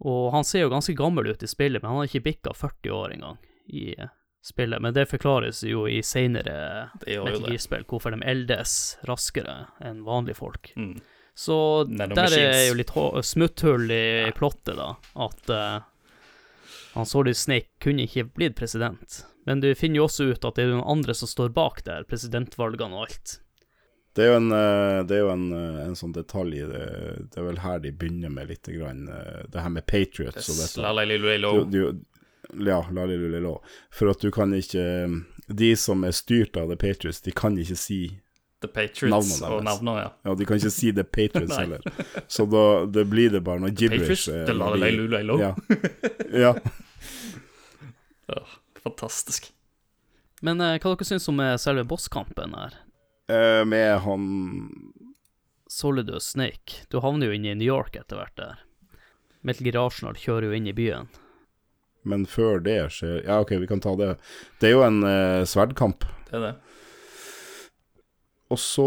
Og 0.00 0.30
han 0.32 0.46
ser 0.48 0.64
jo 0.64 0.72
ganske 0.72 0.96
gammel 0.96 1.28
ut 1.30 1.44
i 1.44 1.50
spillet, 1.50 1.82
men 1.82 1.92
han 1.92 2.00
har 2.00 2.08
ikke 2.08 2.24
bikka 2.24 2.54
40 2.56 2.96
år 2.96 3.14
engang 3.14 3.38
i 3.68 3.92
eh, 3.92 4.10
spillet. 4.42 4.80
Men 4.82 4.96
det 4.96 5.06
forklares 5.10 5.62
jo 5.68 5.84
i 5.88 6.00
seinere 6.02 6.88
Metal 7.04 7.84
hvorfor 7.86 8.16
de 8.16 8.24
eldes 8.24 8.74
raskere 9.08 9.56
enn 9.84 10.02
vanlige 10.08 10.40
folk. 10.40 10.72
Mm. 10.76 10.96
Så 11.36 11.84
der 11.84 12.10
er 12.10 12.16
machines. 12.16 12.64
jo 12.68 12.78
litt 12.80 12.94
smutthull 13.24 13.92
i 13.94 14.32
plottet, 14.36 14.74
da. 14.76 14.94
At 15.14 15.52
uh, 15.52 15.84
han 16.96 17.06
Solid 17.06 17.36
Snake 17.38 17.70
kunne 17.80 18.08
ikke 18.08 18.26
blitt 18.34 18.58
president. 18.58 19.22
Men 19.46 19.62
du 19.62 19.70
finner 19.78 20.02
jo 20.02 20.08
også 20.08 20.32
ut 20.32 20.44
at 20.44 20.58
det 20.58 20.66
er 20.66 20.74
noen 20.74 20.98
andre 20.98 21.14
som 21.16 21.30
står 21.30 21.54
bak 21.56 21.84
der, 21.86 22.04
presidentvalgene 22.08 22.96
og 22.96 23.06
alt. 23.06 23.38
Det 24.12 24.24
er 24.24 24.32
jo 24.32 24.36
en, 24.40 24.52
eh, 24.52 25.00
det 25.06 25.16
er 25.16 25.20
jo 25.22 25.30
en, 25.30 25.52
eh, 25.54 25.82
en 25.84 25.98
sånn 25.98 26.14
detalj 26.14 26.64
det, 26.66 26.86
det 27.30 27.38
er 27.38 27.44
vel 27.46 27.60
her 27.62 27.82
de 27.82 27.92
begynner 27.94 28.32
med 28.34 28.50
litt 28.50 28.66
grann, 28.66 29.04
eh, 29.06 29.44
det 29.46 29.62
her 29.62 29.70
med 29.70 29.86
Patriots 29.86 30.48
og 30.50 30.58
dette. 30.58 30.82
la 30.82 31.04
Du, 31.70 31.70
du, 31.70 32.00
ja, 32.66 32.80
la 32.90 33.54
For 33.94 34.10
at 34.10 34.18
du 34.18 34.32
kan 34.34 34.50
ikke 34.56 34.82
De 35.46 35.76
som 35.76 36.02
er 36.04 36.10
styrt 36.10 36.58
av 36.58 36.72
The 36.72 36.76
Patriots, 36.76 37.22
de 37.22 37.30
kan 37.30 37.58
ikke 37.58 37.78
si 37.78 38.00
The 38.60 38.68
Patriots 38.68 39.14
Navnene 39.14 39.54
og 39.54 39.64
navnene, 39.64 40.02
ja. 40.02 40.10
Ja, 40.26 40.34
de 40.34 40.44
kan 40.44 40.58
ikke 40.58 40.74
si 40.74 40.90
The 40.92 41.04
Patriots 41.04 41.56
heller. 41.62 41.80
Så 42.28 42.44
da 42.50 42.84
det 42.84 43.06
blir 43.08 43.30
det 43.30 43.44
bare 43.46 43.62
noe 43.62 43.70
gibberish. 43.70 44.26
The. 44.26 44.58
Ja. 45.40 45.54
ja. 46.34 46.52
Fantastisk. 48.84 49.52
Men 50.44 50.60
hva 50.60 50.76
dere 50.76 51.08
syns 51.08 51.28
om 51.30 51.40
selve 51.60 51.86
bosskampen 51.88 52.54
her? 52.58 52.76
Eh, 53.30 53.64
med 53.64 53.98
han 53.98 54.24
Solidus 55.68 56.24
Snake. 56.24 56.86
Du 56.88 56.98
havner 56.98 57.30
jo 57.30 57.36
inne 57.36 57.52
i 57.52 57.54
New 57.54 57.68
York 57.68 57.94
etter 57.96 58.18
hvert 58.18 58.36
der. 58.36 58.62
Metal 59.46 59.66
Gear 59.66 59.78
Arsenal 59.86 60.18
kjører 60.18 60.48
jo 60.48 60.56
inn 60.56 60.66
i 60.66 60.74
byen. 60.74 61.06
Men 62.02 62.24
før 62.28 62.62
det 62.64 62.78
skjer 62.96 63.20
Ja, 63.26 63.40
OK, 63.44 63.52
vi 63.60 63.68
kan 63.70 63.82
ta 63.84 63.92
det. 63.96 64.14
Det 64.58 64.70
er 64.70 64.74
jo 64.74 64.82
en 64.82 65.04
uh, 65.04 65.46
sverdkamp. 65.46 66.06
Det 66.28 66.38
er 66.38 66.46
det. 66.48 66.54
Og 68.50 68.58
så 68.58 68.86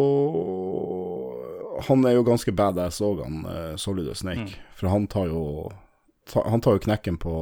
Han 1.87 2.03
er 2.05 2.17
jo 2.17 2.25
ganske 2.27 2.51
badass 2.51 2.99
òg, 3.05 3.21
han 3.23 3.45
uh, 3.47 3.75
Solidus 3.79 4.25
Snake. 4.25 4.49
Mm. 4.49 4.73
For 4.75 4.91
han 4.91 5.07
tar 5.07 5.31
jo 5.31 5.45
ta, 6.29 6.43
Han 6.49 6.61
tar 6.61 6.75
jo 6.77 6.83
knekken 6.83 7.21
på 7.21 7.35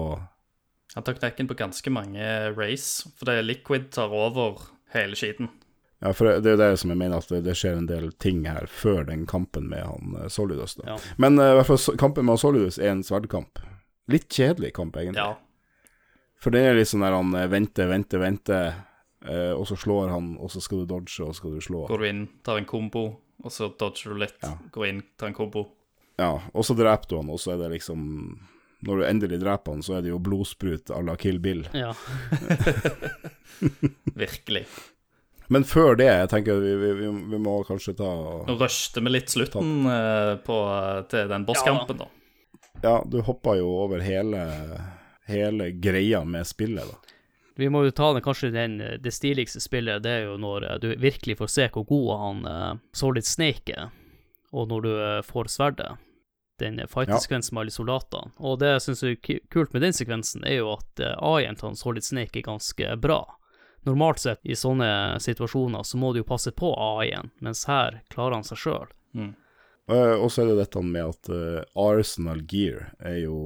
Han 0.93 1.07
tar 1.07 1.17
knekken 1.17 1.49
på 1.49 1.57
ganske 1.57 1.89
mange 1.89 2.29
race, 2.53 3.09
for 3.15 3.25
det 3.25 3.39
er 3.39 3.47
Liquid 3.47 3.89
tar 3.95 4.13
over 4.13 4.67
hele 4.93 5.17
skiten. 5.17 5.49
Ja, 6.01 6.13
for 6.17 6.25
det, 6.25 6.49
er 6.49 6.55
jo 6.55 6.61
det 6.63 6.79
som 6.81 6.89
jeg 6.89 6.97
mener, 6.97 7.21
at 7.21 7.29
det, 7.29 7.43
det 7.45 7.53
skjer 7.59 7.77
en 7.77 7.89
del 7.89 8.07
ting 8.17 8.39
her 8.49 8.65
før 8.65 9.03
den 9.05 9.27
kampen 9.29 9.67
med 9.69 9.85
han 9.85 10.15
eh, 10.17 10.29
Solidus. 10.33 10.73
Ja. 10.81 10.95
Men 11.21 11.37
eh, 11.37 11.51
i 11.53 11.59
hvert 11.59 11.69
fall 11.69 11.97
kampen 12.01 12.25
med 12.25 12.33
han 12.33 12.41
Solidus 12.41 12.79
er 12.81 12.95
en 12.95 13.03
sverdkamp. 13.05 13.61
Litt 14.09 14.25
kjedelig 14.33 14.73
kamp, 14.79 14.97
egentlig. 14.97 15.21
Ja. 15.21 15.37
For 16.41 16.53
det 16.53 16.63
er 16.65 16.73
litt 16.73 16.89
sånn 16.89 17.05
der 17.05 17.13
han 17.13 17.35
eh, 17.37 17.49
venter, 17.51 17.91
venter, 17.91 18.21
venter, 18.23 18.71
eh, 19.29 19.51
og 19.53 19.67
så 19.69 19.77
slår 19.77 20.09
han, 20.15 20.33
og 20.41 20.49
så 20.49 20.61
skal 20.63 20.81
du 20.81 20.89
dodge, 20.89 21.19
og 21.21 21.35
så 21.35 21.43
skal 21.43 21.53
du 21.53 21.61
slå. 21.61 21.83
Går 21.91 22.01
du 22.01 22.07
inn, 22.09 22.23
tar 22.41 22.57
en 22.57 22.69
kombo, 22.69 23.03
og 23.45 23.53
så 23.53 23.69
dodger 23.69 24.15
du 24.15 24.23
litt. 24.23 24.39
Ja. 24.41 24.55
Går 24.73 24.87
inn, 24.89 25.03
tar 25.21 25.29
en 25.29 25.37
kombo. 25.37 25.67
Ja, 26.17 26.33
og 26.49 26.65
så 26.65 26.73
dreper 26.77 27.13
du 27.13 27.19
han, 27.19 27.29
og 27.33 27.37
så 27.41 27.53
er 27.53 27.61
det 27.63 27.71
liksom 27.77 28.01
Når 28.85 28.97
du 28.97 29.03
endelig 29.05 29.37
dreper 29.41 29.75
han, 29.75 29.83
så 29.85 29.99
er 29.99 30.01
det 30.01 30.09
jo 30.09 30.17
blodsprut 30.21 30.89
à 30.89 31.03
la 31.05 31.13
Kill 31.15 31.37
Bill. 31.39 31.67
Ja. 31.77 31.93
Virkelig. 34.23 34.65
Men 35.51 35.65
før 35.67 35.97
det, 35.99 36.07
jeg 36.07 36.31
tenker 36.31 36.61
vi, 36.63 36.71
vi, 36.79 36.89
vi, 37.01 37.11
vi 37.33 37.39
må 37.43 37.57
kanskje 37.67 37.97
ta 37.99 38.09
Nå 38.47 38.55
røster 38.55 39.03
vi 39.03 39.11
litt 39.11 39.33
slutten 39.33 39.87
eh, 39.91 40.33
på, 40.45 40.57
til 41.11 41.27
den 41.27 41.45
bosskampen, 41.47 42.05
da. 42.05 42.07
Ja, 42.81 42.93
du 43.05 43.19
hoppa 43.21 43.57
jo 43.59 43.67
over 43.83 43.99
hele, 44.01 44.45
hele 45.27 45.73
greia 45.75 46.23
med 46.25 46.47
spillet, 46.47 46.87
da. 46.87 47.11
Vi 47.59 47.69
må 47.69 47.83
jo 47.85 47.91
ta 47.91 48.13
den, 48.13 48.23
kanskje 48.23 48.49
den, 48.49 48.81
eh, 48.81 48.97
det 48.97 49.11
stiligste 49.11 49.59
spillet, 49.61 50.03
det 50.03 50.11
er 50.11 50.23
jo 50.29 50.37
når 50.41 50.67
eh, 50.69 50.77
du 50.81 50.87
virkelig 50.97 51.37
får 51.41 51.51
se 51.51 51.67
hvor 51.73 51.85
god 51.89 52.07
han 52.21 52.45
uh, 52.47 52.71
Solid 52.95 53.27
Snake 53.27 53.75
er, 53.75 53.91
og 54.51 54.71
når 54.71 54.87
du 54.87 54.91
eh, 54.95 55.19
får 55.27 55.51
sverdet. 55.51 55.91
Den 56.61 56.77
fighting-sekvensen 56.85 57.55
med 57.55 57.63
alle 57.63 57.73
soldatene. 57.73 58.35
Og 58.37 58.59
det 58.61 58.67
jeg 58.75 58.81
syns 58.85 58.99
er 59.03 59.15
kult 59.49 59.71
med 59.73 59.81
den 59.81 59.95
sekvensen, 59.97 60.43
er 60.45 60.59
jo 60.61 60.75
at 60.75 61.01
uh, 61.01 61.15
AI-en 61.33 61.57
til 61.57 61.71
han 61.71 61.77
Solid 61.79 62.05
Snake 62.05 62.39
er 62.39 62.45
ganske 62.45 62.95
bra. 63.01 63.23
Normalt 63.83 64.21
sett 64.21 64.39
i 64.45 64.55
sånne 64.55 65.19
situasjoner 65.21 65.83
så 65.87 65.97
må 65.97 66.11
du 66.13 66.21
jo 66.21 66.27
passe 66.27 66.51
på 66.53 66.69
AI-en, 66.77 67.31
mens 67.41 67.65
her 67.69 68.03
klarer 68.13 68.37
han 68.37 68.45
seg 68.45 68.59
sjøl. 68.61 68.91
Mm. 69.17 69.31
Eh, 69.91 70.15
og 70.15 70.29
så 70.31 70.43
er 70.43 70.51
det 70.51 70.59
dette 70.61 70.83
med 70.85 71.09
at 71.09 71.31
eh, 71.33 71.63
Arsenal 71.79 72.43
Gear 72.47 72.91
er 72.99 73.23
jo 73.25 73.39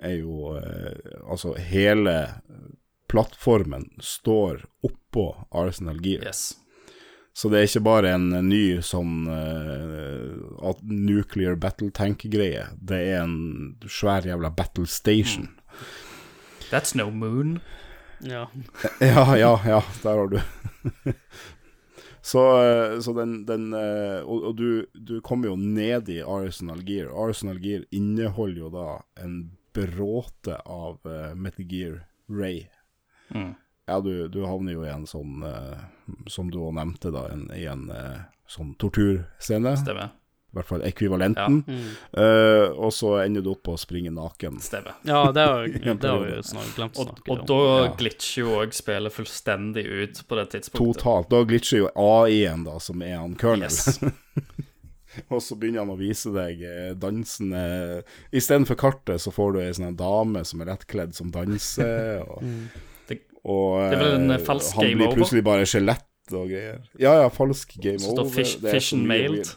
Er 0.00 0.16
jo 0.16 0.56
eh, 0.56 1.20
Altså, 1.20 1.52
hele 1.54 2.14
plattformen 3.10 3.90
står 4.00 4.64
oppå 4.86 5.26
Arsenal 5.50 5.98
Gear. 6.00 6.22
Yes. 6.24 6.54
Så 7.34 7.48
det 7.50 7.58
er 7.58 7.66
ikke 7.66 7.82
bare 7.82 8.12
en 8.14 8.28
ny 8.46 8.78
sånn 8.86 9.26
uh, 9.26 10.36
at 10.70 10.78
nuclear 10.86 11.56
battle 11.58 11.90
tank-greie. 11.90 12.68
Det 12.78 13.00
er 13.10 13.24
en 13.24 13.74
svær 13.90 14.26
jævla 14.26 14.52
battle 14.54 14.86
station. 14.86 15.48
That's 16.70 16.94
no 16.94 17.10
moon. 17.10 17.58
Ja. 18.20 18.48
Ja, 19.00 19.36
ja, 19.36 19.60
ja, 19.66 19.84
der 20.02 20.16
har 20.16 20.28
du. 20.28 20.40
så, 22.20 22.42
eh, 22.64 23.00
så 23.00 23.12
den, 23.12 23.46
den 23.46 23.72
eh, 23.72 24.20
Og, 24.20 24.44
og 24.44 24.56
du, 24.56 24.86
du 24.94 25.20
kommer 25.20 25.48
jo 25.48 25.56
ned 25.56 26.08
i 26.08 26.20
Arsenal 26.22 26.82
Gear. 26.84 27.10
Arsenal 27.28 27.58
Gear 27.60 27.84
inneholder 27.90 28.60
jo 28.60 28.70
da 28.74 28.86
en 29.20 29.40
bråte 29.72 30.56
av 30.66 30.98
uh, 31.06 31.34
Metal 31.34 31.64
Gear 31.64 32.00
Ray. 32.26 32.66
Mm. 33.28 33.54
Ja, 33.86 34.00
du, 34.00 34.28
du 34.28 34.42
havner 34.46 34.74
jo 34.74 34.82
i 34.82 34.90
en 34.90 35.06
sånn, 35.06 35.44
uh, 35.46 35.78
som 36.26 36.50
du 36.50 36.58
òg 36.58 36.74
nevnte, 36.74 37.12
da, 37.14 37.28
en, 37.30 37.46
i 37.54 37.68
en 37.70 37.86
uh, 37.90 38.26
sånn 38.50 38.74
torturscene. 38.82 39.76
Stemmer. 39.78 40.10
I 40.50 40.56
hvert 40.58 40.66
fall 40.66 40.82
ekvivalenten. 40.82 41.60
Mm. 41.62 41.82
Uh, 42.10 42.72
og 42.82 42.90
så 42.92 43.12
ender 43.22 43.44
du 43.46 43.52
opp 43.52 43.60
på 43.68 43.76
å 43.76 43.78
springe 43.78 44.10
naken. 44.10 44.56
Stemmer. 44.60 44.96
ja, 45.06 45.20
det 45.30 45.44
har 45.46 45.62
vi 45.70 46.42
snart 46.42 46.72
glemt 46.74 46.98
å 46.98 47.04
Og, 47.04 47.06
snakke 47.12 47.30
og 47.30 47.36
om. 47.38 47.44
da 47.46 47.58
Ja. 47.84 47.92
glitcher 48.00 48.40
jo 48.42 48.56
òg 48.58 48.74
spillet 48.74 49.14
fullstendig 49.14 49.84
ut 49.86 50.22
på 50.26 50.40
det 50.40 50.48
tidspunktet. 50.56 50.98
Totalt. 50.98 51.30
Da 51.30 51.44
glitcher 51.46 51.84
jo 51.84 51.92
AI-en, 51.94 52.64
da, 52.66 52.78
som 52.82 53.02
er 53.06 53.14
han 53.20 53.36
Colonel. 53.38 53.70
Yes. 53.70 54.00
Og 55.30 55.40
så 55.42 55.56
begynner 55.58 55.82
han 55.82 55.90
å 55.90 55.98
vise 55.98 56.30
deg 56.34 56.60
eh, 56.62 56.90
dansende 56.98 57.62
Istedenfor 58.30 58.78
kartet, 58.78 59.18
så 59.22 59.32
får 59.34 59.56
du 59.56 59.58
ei 59.64 59.72
sånn 59.74 59.96
dame 59.98 60.44
som 60.46 60.62
er 60.62 60.70
lettkledd 60.70 61.14
som 61.18 61.32
danser. 61.34 62.22
Og, 62.30 62.42
Det- 63.10 63.22
og 63.42 63.80
det 63.90 63.96
er 63.96 64.02
vel 64.04 64.14
en 64.20 64.30
eh, 64.36 64.42
falsk 64.44 64.74
han 64.76 64.84
game 64.86 64.98
blir 65.00 65.08
over? 65.08 65.16
plutselig 65.18 65.42
bare 65.46 65.64
skjelett 65.66 66.34
og 66.36 66.46
greier. 66.52 66.82
Ja, 67.00 67.14
ja, 67.24 67.28
falsk 67.32 67.72
game 67.82 67.98
Så 67.98 68.12
står 68.12 68.20
over. 68.26 68.34
fish, 68.36 68.54
er 68.62 68.98
and 68.98 69.06
mailed. 69.08 69.38
weird. 69.40 69.56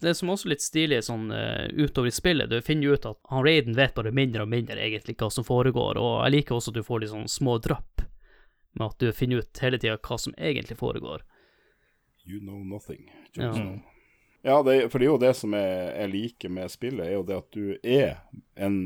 Det 0.00 0.14
som 0.14 0.30
også 0.30 0.46
er 0.46 0.52
litt 0.54 0.62
stilig 0.62 1.00
sånn 1.08 1.30
eh, 1.34 1.66
utover 1.74 2.08
i 2.08 2.14
spillet, 2.14 2.50
du 2.50 2.60
finner 2.62 2.86
jo 2.86 2.94
ut 2.94 3.06
at 3.10 3.18
han 3.32 3.44
Raiden 3.44 3.74
vet 3.74 3.96
bare 3.96 4.12
mindre 4.14 4.44
og 4.44 4.52
mindre 4.52 4.78
egentlig 4.78 5.16
hva 5.18 5.30
som 5.34 5.46
foregår, 5.46 5.98
og 5.98 6.20
jeg 6.24 6.34
liker 6.36 6.54
også 6.54 6.70
at 6.70 6.78
du 6.78 6.86
får 6.86 7.02
litt 7.02 7.10
sånn 7.14 7.28
små 7.32 7.56
drypp 7.64 8.04
med 8.78 8.84
at 8.86 8.98
du 9.02 9.08
finner 9.16 9.42
ut 9.42 9.62
hele 9.64 9.78
tida 9.80 9.96
hva 9.98 10.18
som 10.22 10.36
egentlig 10.38 10.76
foregår. 10.78 11.24
You 12.28 12.38
know 12.40 12.60
nothing. 12.62 13.08
Ja. 13.34 13.50
Jon 13.56 13.80
Ja, 14.46 14.62
det, 14.62 14.90
for 14.92 15.00
det 15.02 15.08
er 15.08 15.10
jo 15.10 15.18
det 15.18 15.32
som 15.34 15.54
jeg, 15.56 15.78
jeg 15.98 16.10
liker 16.12 16.52
med 16.54 16.70
spillet, 16.70 17.06
er 17.08 17.16
jo 17.16 17.24
det 17.26 17.38
at 17.40 17.48
du 17.56 17.74
er 17.82 18.20
en 18.54 18.76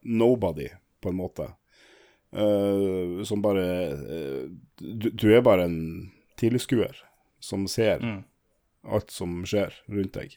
nobody, 0.00 0.70
på 1.04 1.12
en 1.12 1.18
måte. 1.20 1.50
Uh, 2.32 3.20
som 3.24 3.42
bare 3.44 3.66
uh, 3.92 4.48
du, 4.80 5.10
du 5.12 5.28
er 5.36 5.44
bare 5.44 5.68
en 5.68 5.78
tilskuer 6.40 6.96
som 7.40 7.68
ser 7.70 8.00
Mm. 8.02 8.24
alt 8.82 9.10
som 9.10 9.44
skjer 9.46 9.72
rundt 9.88 10.16
deg. 10.16 10.34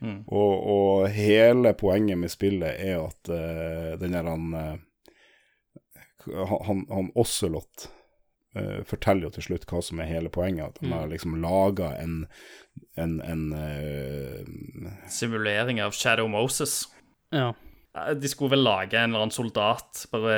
Mm. 0.00 0.22
Og, 0.28 0.54
og 0.68 1.08
hele 1.08 1.72
poenget 1.78 2.18
med 2.20 2.32
spillet 2.32 2.76
er 2.84 3.00
at 3.00 3.30
uh, 3.32 3.94
den 4.00 4.12
der 4.12 4.28
han 4.28 4.52
eh, 4.54 4.74
Han, 6.66 6.82
han 6.90 7.08
Ocelot 7.14 7.86
uh, 8.58 8.82
forteller 8.84 9.28
jo 9.28 9.30
til 9.36 9.46
slutt 9.46 9.64
hva 9.70 9.80
som 9.84 10.02
er 10.02 10.10
hele 10.10 10.28
poenget. 10.32 10.74
At 10.74 10.82
han 10.82 10.92
har 10.92 11.06
liksom 11.08 11.38
laga 11.40 11.94
en, 12.02 12.26
en, 12.98 13.20
en 13.22 13.46
uh, 13.54 14.90
Simulering 15.08 15.80
av 15.80 15.96
Shadow 15.96 16.28
Moses. 16.28 16.84
Ja. 17.32 17.54
De 18.12 18.28
skulle 18.28 18.52
vel 18.52 18.66
lage 18.66 18.98
en 18.98 19.14
eller 19.14 19.24
annen 19.24 19.32
soldat, 19.32 20.04
bare 20.12 20.36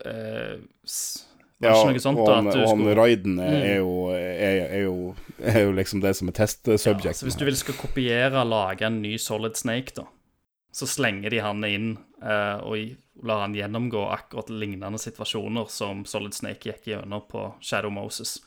Var 0.00 1.33
Ja, 1.62 1.74
sånt? 2.02 2.18
og 2.18 2.28
han, 2.28 2.48
og 2.50 2.68
han. 2.68 2.96
Raiden 2.98 3.38
er, 3.38 3.52
er, 3.54 3.76
jo, 3.78 3.92
er, 4.10 4.56
er, 4.66 4.82
jo, 4.82 5.14
er 5.38 5.60
jo 5.62 5.72
liksom 5.72 6.00
det 6.02 6.14
som 6.18 6.28
er 6.28 6.34
Ja, 6.34 6.44
testsubjekten. 6.44 7.14
så 7.20 7.28
hvis 7.28 7.38
du 7.38 7.44
vil 7.46 7.56
skal 7.56 7.74
kopiere 7.78 8.42
og 8.42 8.50
lage 8.50 8.84
en 8.86 9.00
ny 9.02 9.14
Solid 9.22 9.56
Snake, 9.56 9.94
da, 9.96 10.04
så 10.74 10.88
slenger 10.90 11.30
de 11.30 11.38
han 11.40 11.62
inn 11.64 11.92
eh, 12.20 12.58
og 12.66 13.22
lar 13.24 13.44
han 13.46 13.54
gjennomgå 13.54 14.02
akkurat 14.10 14.50
lignende 14.50 14.98
situasjoner 14.98 15.70
som 15.70 16.02
Solid 16.04 16.34
Snake 16.34 16.68
gikk 16.72 16.88
gjennom 16.90 17.22
på 17.30 17.46
Shadow 17.62 17.90
Moses. 17.94 18.40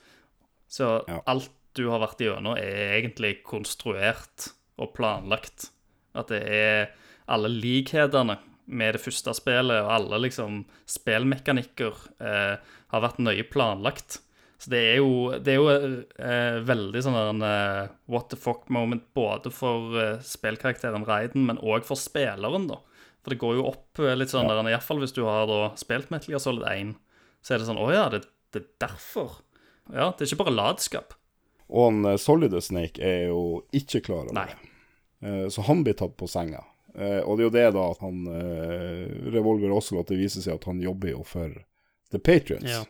Så 0.67 1.03
Ja. 1.07 1.21
alt 1.25 1.49
du 1.73 1.87
har 1.89 1.99
vært 2.03 2.19
gjennom, 2.19 2.57
er 2.57 2.97
egentlig 2.99 3.43
konstruert 3.47 4.49
og 4.77 4.93
planlagt. 4.97 5.69
At 6.13 6.27
det 6.33 6.43
er 6.43 6.89
alle 7.29 7.47
likhetene 7.53 8.37
med 8.67 8.93
det 8.97 9.01
første 9.01 9.31
spillet, 9.33 9.79
og 9.85 9.91
alle 9.95 10.19
liksom 10.27 10.65
spillmekanikker 10.89 11.93
eh, 12.19 12.57
har 12.93 13.03
vært 13.03 13.19
nøye 13.23 13.43
planlagt. 13.51 14.19
Så 14.57 14.71
det 14.73 14.79
er 14.93 14.95
jo, 14.97 15.09
det 15.37 15.53
er 15.53 15.57
jo 15.59 15.67
eh, 16.17 16.55
veldig 16.65 17.01
sånn 17.05 17.13
der 17.17 17.27
en 17.29 17.43
eh, 17.45 17.89
what 18.09 18.29
the 18.31 18.37
fuck 18.41 18.63
moment 18.73 19.03
både 19.13 19.51
for 19.53 19.93
eh, 20.01 20.15
spillkarakteren 20.25 21.05
Raiden, 21.05 21.43
men 21.45 21.59
òg 21.61 21.85
for 21.85 21.99
spilleren, 21.99 22.65
da. 22.71 22.79
For 23.21 23.35
det 23.35 23.37
går 23.43 23.59
jo 23.59 23.67
opp 23.69 24.01
eh, 24.01 24.15
litt 24.17 24.31
sånn 24.33 24.47
Ja. 24.49 24.55
der, 24.57 24.71
iallfall 24.71 25.03
hvis 25.03 25.13
du 25.13 25.21
har 25.27 25.45
da 25.51 25.59
spilt 25.77 26.09
Metal 26.09 26.31
Gear 26.33 26.41
Solid 26.41 26.65
1, 26.71 26.95
så 27.45 27.53
er 27.53 27.61
det 27.61 27.67
sånn 27.69 27.77
Å 27.83 27.91
ja, 27.93 28.07
det, 28.09 28.23
det 28.55 28.63
er 28.63 28.69
derfor. 28.87 29.37
Ja, 29.93 30.09
det 30.17 30.25
er 30.25 30.31
ikke 30.31 30.41
bare 30.47 30.55
latskap. 30.57 31.13
Og 31.69 31.91
han 31.91 32.01
eh, 32.15 32.17
Solid 32.17 32.57
Snake 32.65 32.97
er 33.03 33.27
jo 33.29 33.43
ikke 33.77 34.01
klar 34.09 34.25
over 34.31 34.41
det. 34.41 34.57
Eh, 35.21 35.45
Så 35.53 35.67
han 35.69 35.83
blir 35.85 35.93
tatt 36.01 36.17
på 36.17 36.25
senga. 36.31 36.63
Og 36.97 37.37
det 37.37 37.43
er 37.43 37.45
jo 37.45 37.53
det 37.53 37.65
da 37.75 37.81
at 37.91 37.99
han 38.01 38.23
Revolver 39.29 39.69
Ocelot, 39.77 40.07
det 40.09 40.17
viser 40.17 40.41
seg 40.41 40.55
at 40.57 40.63
han 40.65 40.79
jobber 40.81 41.11
jo 41.11 41.19
for 41.27 41.51
The 42.11 42.19
Patriots. 42.19 42.71
Ja. 42.71 42.85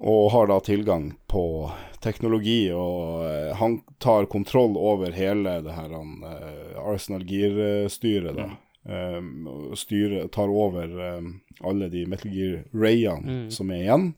Og 0.00 0.30
har 0.30 0.46
da 0.46 0.60
tilgang 0.62 1.14
på 1.26 1.72
teknologi, 2.00 2.72
og 2.72 3.24
eh, 3.26 3.56
han 3.58 3.80
tar 3.98 4.24
kontroll 4.30 4.76
over 4.78 5.10
hele 5.12 5.60
det 5.64 5.72
her 5.74 5.90
han, 5.92 6.24
eh, 6.24 6.78
Arsenal 6.78 7.24
Gear-styret, 7.26 8.36
da. 8.38 8.50
Um, 8.80 9.44
og 9.44 9.76
styrer, 9.76 10.24
tar 10.32 10.48
over 10.48 10.88
um, 11.18 11.44
alle 11.68 11.92
de 11.92 12.06
Metal 12.08 12.32
Gear 12.32 12.64
Rayene 12.72 13.52
som 13.52 13.68
er 13.74 13.82
igjen. 13.82 14.14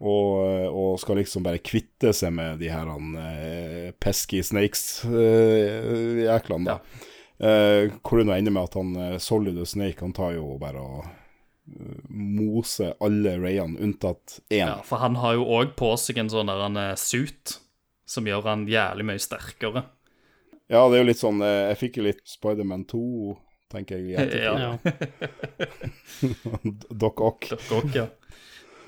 Og, 0.00 0.40
og 0.72 1.00
skal 1.00 1.16
liksom 1.20 1.42
bare 1.44 1.58
kvitte 1.62 2.12
seg 2.16 2.32
med 2.34 2.58
de 2.64 2.68
her 2.72 2.86
han, 2.88 3.16
eh, 3.20 3.92
pesky 4.00 4.42
snakes-jæklene, 4.42 6.64
da. 6.64 6.80
uh, 7.44 7.92
hvor 8.00 8.24
nå 8.24 8.32
ender 8.34 8.52
med 8.56 8.64
at 8.70 8.74
han 8.80 8.96
uh, 8.96 9.18
Solid 9.22 9.68
Snake 9.68 10.00
han 10.00 10.16
tar 10.16 10.32
jo 10.38 10.56
bare 10.60 10.80
og 10.80 11.04
eh, 11.68 11.98
moser 12.08 12.94
alle 13.04 13.36
Rayene 13.40 13.78
unntatt 13.80 14.40
én. 14.48 14.58
Ja, 14.64 14.82
For 14.86 14.96
han 15.02 15.16
har 15.22 15.32
jo 15.38 15.44
òg 15.58 15.68
på 15.78 15.88
seg 16.00 16.18
en 16.22 16.30
sånn 16.32 16.50
der 16.50 16.60
en 16.66 16.76
eh, 16.80 16.94
suit 17.00 17.46
som 18.08 18.26
gjør 18.28 18.42
han 18.50 18.66
jævlig 18.68 19.04
mye 19.08 19.20
sterkere. 19.22 19.82
Ja, 20.68 20.88
det 20.88 20.94
er 20.96 21.00
jo 21.02 21.08
litt 21.10 21.20
sånn 21.20 21.40
eh, 21.44 21.68
Jeg 21.70 21.78
fikk 21.80 21.96
jo 22.00 22.04
litt 22.06 22.22
Spiderman 22.28 22.84
2, 22.88 23.00
tenker 23.72 23.94
jeg. 24.00 24.06
ettertid. 24.16 24.44
Ja. 24.44 24.52
ja. 24.72 24.78
Doc 27.04 27.16
Ock. 27.20 27.40
Doc 27.52 27.66
Ock, 27.78 27.90
ja. 27.96 28.06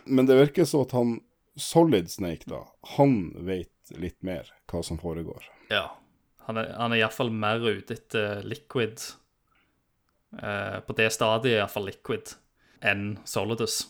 Men 0.06 0.26
det 0.28 0.36
virker 0.38 0.64
så 0.68 0.82
at 0.86 0.92
han 0.96 1.08
Solid 1.56 2.10
Snake, 2.12 2.44
da, 2.48 2.60
han 2.96 3.12
vet 3.46 3.72
litt 3.96 4.22
mer 4.26 4.42
hva 4.70 4.82
som 4.84 4.98
foregår. 5.00 5.42
ja. 5.72 5.86
Han 6.46 6.56
er, 6.60 6.66
han 6.78 6.92
er 6.94 6.98
iallfall 7.00 7.30
mer 7.34 7.58
ute 7.58 7.90
etter 7.96 8.44
liquid. 8.46 9.02
Eh, 10.38 10.76
på 10.86 10.94
det 10.94 11.08
stadiet 11.10 11.56
iallfall 11.56 11.88
liquid 11.88 12.36
enn 12.84 13.18
Solidus. 13.24 13.84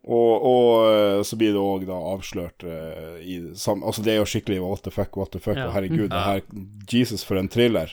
Og, 0.00 0.44
og 0.48 0.86
eh, 0.88 1.22
så 1.28 1.36
blir 1.36 1.52
det 1.52 1.60
òg 1.60 1.82
da 1.84 1.96
avslørt 2.14 2.64
uh, 2.64 3.18
i 3.20 3.34
sam, 3.52 3.82
Altså, 3.84 4.00
det 4.00 4.14
er 4.14 4.22
jo 4.22 4.28
skikkelig 4.32 4.62
what 4.62 4.80
the 4.86 4.92
fuck, 4.94 5.18
what 5.20 5.32
the 5.34 5.42
fuck, 5.42 5.58
Ja. 5.58 5.66
og 5.68 5.74
herregud, 5.76 6.08
det 6.08 6.22
her 6.24 6.40
Jesus, 6.88 7.24
for 7.26 7.36
en 7.36 7.50
thriller. 7.52 7.92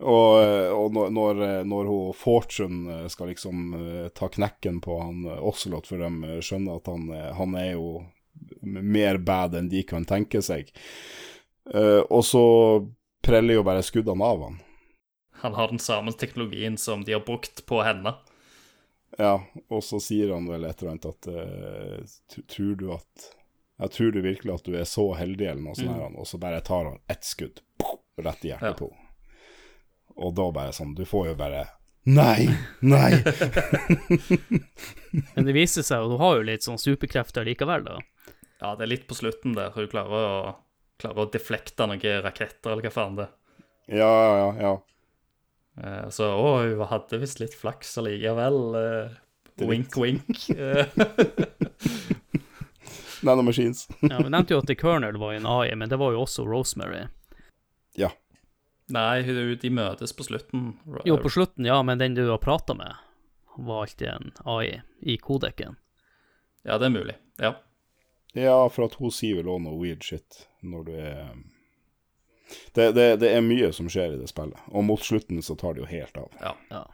Og, 0.00 0.42
eh, 0.42 0.72
og 0.74 0.92
når, 0.92 1.44
når, 1.64 1.86
hun 1.86 2.18
Fortune 2.18 2.98
skal 3.12 3.30
liksom 3.30 3.78
uh, 3.78 4.08
ta 4.10 4.28
knekken 4.28 4.82
på 4.82 4.98
han 4.98 5.22
Ocelot, 5.38 5.86
for 5.86 6.02
de 6.02 6.42
skjønner 6.42 6.82
at 6.82 6.90
han, 6.90 7.08
han 7.38 7.56
er 7.62 7.72
jo 7.76 8.02
mer 8.66 9.22
bad 9.22 9.54
enn 9.56 9.70
de 9.70 9.86
kan 9.86 10.04
tenke 10.04 10.42
seg. 10.42 10.74
uh, 11.70 12.02
og 12.10 12.26
så 12.26 12.46
preller 13.22 13.60
jo 13.60 13.66
bare 13.66 13.86
skuddene 13.86 14.26
av 14.26 14.48
han. 14.48 14.62
Han 15.46 15.54
har 15.54 15.70
den 15.70 15.78
samme 15.78 16.10
teknologien 16.12 16.74
som 16.80 17.04
de 17.06 17.14
har 17.14 17.22
brukt 17.22 17.62
på 17.70 17.84
henne. 17.86 18.16
Ja, 19.18 19.38
og 19.72 19.80
så 19.84 19.96
sier 20.02 20.32
han 20.34 20.44
vel 20.50 20.64
et 20.68 20.82
eller 20.82 20.90
annet 20.92 21.06
at 21.08 21.26
eh, 21.32 22.00
Tror 22.52 22.74
du 22.76 22.90
at 22.92 23.28
Jeg 23.80 23.90
tror 23.94 24.10
du 24.12 24.18
virkelig 24.24 24.52
at 24.54 24.66
du 24.68 24.74
er 24.76 24.84
så 24.88 25.06
heldig, 25.16 25.46
eller 25.52 25.62
noe 25.64 25.76
sånt, 25.78 25.96
her, 25.96 26.12
og 26.20 26.26
så 26.28 26.36
bare 26.42 26.60
tar 26.64 26.84
han 26.90 26.98
ett 27.12 27.24
skudd 27.24 27.60
rett 28.20 28.44
i 28.44 28.48
hjertet 28.52 28.68
Ja. 28.68 28.74
på 28.76 28.90
Og 30.20 30.34
da 30.36 30.50
bare 30.52 30.72
sånn 30.76 30.92
Du 30.96 31.04
får 31.08 31.30
jo 31.32 31.36
bare 31.40 31.64
Nei! 32.06 32.46
Nei! 32.86 33.16
Men 35.34 35.48
det 35.48 35.54
viser 35.56 35.82
seg 35.82 36.04
jo, 36.04 36.12
du 36.12 36.20
har 36.20 36.36
jo 36.38 36.44
litt 36.46 36.62
sånn 36.66 36.78
superkrefter 36.78 37.42
likevel, 37.48 37.82
da. 37.88 37.96
Ja, 38.60 38.74
det 38.78 38.84
er 38.86 38.90
litt 38.92 39.08
på 39.10 39.16
slutten 39.18 39.56
der 39.56 39.72
hun 39.74 39.88
klarer 39.90 40.14
å, 40.14 40.52
klarer 41.02 41.24
å 41.24 41.26
deflekte 41.34 41.88
noen 41.90 42.04
raketter, 42.24 42.70
eller 42.76 42.86
hva 42.86 42.92
faen 42.94 43.18
det 43.18 43.26
er. 43.26 43.32
Ja, 43.98 44.12
ja, 44.38 44.46
ja. 44.62 44.70
Eh, 45.76 46.08
Så 46.10 46.28
å, 46.32 46.50
hun 46.62 46.86
hadde 46.90 47.18
visst 47.22 47.40
litt 47.42 47.54
flaks 47.56 47.96
allikevel. 48.00 48.60
Uh, 48.76 49.66
Wink, 49.66 49.96
wink. 49.96 50.48
Eh, 50.56 50.86
Nanomachines. 53.22 53.88
Ja, 54.00 54.18
Vi 54.22 54.30
nevnte 54.30 54.54
jo 54.54 54.58
at 54.60 54.66
The 54.68 54.74
Colonel 54.76 55.16
var 55.18 55.32
en 55.32 55.46
AI, 55.48 55.74
men 55.74 55.88
det 55.88 55.96
var 55.96 56.12
jo 56.12 56.20
også 56.26 56.44
Rosemary. 56.46 57.06
Ja. 57.96 58.10
Nei, 58.92 59.22
de 59.58 59.70
møtes 59.72 60.12
på 60.14 60.26
slutten. 60.28 60.74
Jo, 61.08 61.16
på 61.18 61.32
slutten, 61.32 61.66
ja, 61.66 61.80
men 61.82 61.98
den 61.98 62.14
du 62.14 62.26
har 62.28 62.38
prata 62.38 62.76
med, 62.76 62.92
var 63.56 63.86
alltid 63.86 64.08
en 64.12 64.32
AI 64.44 64.82
i 65.00 65.16
kodeken. 65.16 65.74
Ja, 66.62 66.76
det 66.78 66.90
er 66.90 66.94
mulig. 66.94 67.16
Ja. 67.40 67.54
Ja, 68.36 68.68
for 68.68 68.84
at 68.86 68.98
hun 69.00 69.10
sier 69.10 69.40
vel 69.40 69.48
òg 69.48 69.62
noe 69.64 69.80
weird 69.80 70.04
shit 70.04 70.44
når 70.60 70.86
du 70.86 70.92
er 71.00 71.32
det, 72.74 72.92
det, 72.96 73.06
det 73.22 73.30
er 73.34 73.44
mye 73.44 73.72
som 73.74 73.88
skjer 73.90 74.16
i 74.16 74.18
det 74.20 74.30
spillet, 74.30 74.58
og 74.72 74.84
mot 74.86 75.02
slutten 75.02 75.42
så 75.42 75.56
tar 75.58 75.74
det 75.76 75.84
jo 75.84 75.92
helt 75.92 76.20
av. 76.24 76.42
ja. 76.42 76.56
Ja. 76.70 76.84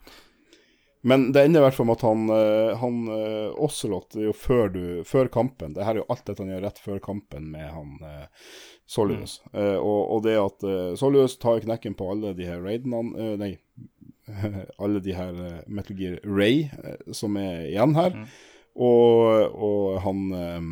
Men 1.02 1.32
det 1.34 1.42
ender 1.42 1.60
i 1.60 1.64
hvert 1.64 1.74
fall 1.74 1.86
med 1.88 1.96
at 1.98 2.02
han, 2.06 2.28
eh, 2.30 2.76
han 2.78 2.98
eh, 3.10 3.48
Ocelot 3.58 4.14
er 4.14 4.28
jo 4.28 4.34
før, 4.38 4.68
du, 4.70 4.82
før 5.02 5.26
kampen 5.34 5.72
Det 5.74 5.82
her 5.82 5.96
er 5.96 6.04
jo 6.04 6.06
alt 6.14 6.22
dette 6.28 6.44
han 6.44 6.52
gjør 6.52 6.62
rett 6.62 6.78
før 6.78 7.00
kampen 7.02 7.48
med 7.50 7.72
han 7.74 7.96
eh, 8.06 8.52
Solius. 8.86 9.40
Eh, 9.50 9.74
og, 9.80 10.12
og 10.14 10.22
det 10.22 10.36
at 10.38 10.62
eh, 10.62 10.92
Solius 11.00 11.34
tar 11.42 11.58
knekken 11.64 11.96
på 11.98 12.06
alle 12.12 12.30
de 12.38 12.46
her 12.46 12.62
raidene 12.62 13.02
eh, 13.18 13.34
Nei, 13.40 13.50
alle 14.82 15.02
de 15.02 15.16
her 15.18 15.42
eh, 15.42 15.58
Metal 15.66 15.98
Gear 15.98 16.20
Ray 16.22 16.68
eh, 16.70 17.10
som 17.10 17.34
er 17.40 17.66
igjen 17.72 17.98
her. 17.98 18.14
Og, 18.78 19.58
og 19.58 19.98
han 20.06 20.22
eh, 20.38 20.70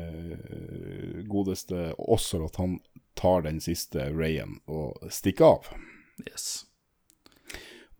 eh, 0.00 1.20
godeste 1.28 1.90
Ocelot, 2.00 2.56
han 2.56 2.78
tar 3.18 3.46
den 3.46 3.60
siste 3.62 4.10
Rayen 4.14 4.58
og 4.70 5.00
stikker 5.12 5.56
av. 5.56 5.72
Yes. 6.26 6.64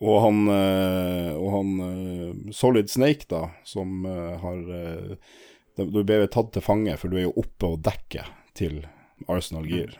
Og 0.02 0.18
han, 0.24 0.46
eh, 0.50 1.32
og 1.38 1.50
han 1.54 1.72
eh, 1.86 2.52
Solid 2.54 2.90
Snake, 2.90 3.28
da, 3.30 3.48
som 3.64 4.06
eh, 4.06 4.38
har 4.42 4.62
Du 5.76 6.02
ble 6.04 6.26
tatt 6.28 6.50
til 6.52 6.64
fange, 6.64 6.96
for 7.00 7.08
du 7.08 7.16
er 7.16 7.28
jo 7.28 7.36
oppe 7.40 7.70
og 7.70 7.84
dekker 7.86 8.26
til 8.58 8.82
Arsenal 9.30 9.64
Gear. 9.64 9.94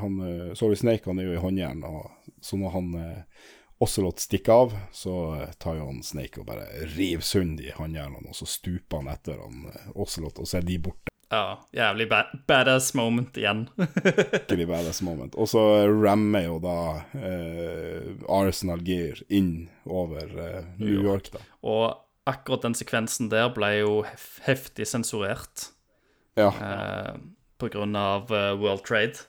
Han, 0.00 0.18
Solid 0.58 0.80
Snake 0.80 1.06
han 1.06 1.20
er 1.22 1.28
jo 1.28 1.36
i 1.36 1.44
håndjern, 1.44 1.84
og 1.86 2.10
så 2.42 2.58
når 2.58 2.74
han 2.74 2.88
Ocelot 3.78 4.18
stikker 4.20 4.64
av, 4.64 4.74
så 4.90 5.14
tar 5.62 5.78
jo 5.78 5.86
han 5.86 6.02
Snake 6.02 6.42
og 6.42 6.48
bare 6.50 6.66
river 6.96 7.22
sund 7.22 7.62
i 7.62 7.70
håndjernene, 7.76 8.32
og 8.32 8.36
så 8.36 8.48
stuper 8.50 9.04
han 9.04 9.12
etter 9.14 9.38
han 9.38 9.68
Ocelot, 9.94 10.42
og 10.42 10.50
så 10.50 10.58
er 10.58 10.66
de 10.66 10.80
borte. 10.88 11.15
Ja, 11.32 11.56
jævlig 11.74 12.06
ba 12.10 12.20
badass 12.46 12.92
moment 12.94 13.34
igjen. 13.40 13.64
Skikkelig 13.82 14.66
badass 14.70 15.00
moment. 15.02 15.34
Og 15.34 15.48
så 15.50 15.62
rammer 15.90 16.44
jo 16.46 16.58
da 16.62 16.74
eh, 17.18 18.12
Arsenal 18.30 18.84
Gear 18.86 19.18
inn 19.34 19.66
over 19.90 20.22
eh, 20.22 20.60
New 20.78 21.02
York, 21.02 21.32
da. 21.34 21.42
Og 21.66 21.96
akkurat 22.30 22.62
den 22.68 22.74
sekvensen 22.78 23.28
der 23.32 23.50
ble 23.54 23.72
jo 23.80 23.96
hef 24.06 24.38
heftig 24.46 24.86
sensurert 24.90 25.68
Ja. 26.38 26.50
eh, 26.52 27.14
på 27.58 27.70
grunn 27.74 27.96
av 27.98 28.30
eh, 28.30 28.52
World 28.60 28.84
Trade. 28.86 29.26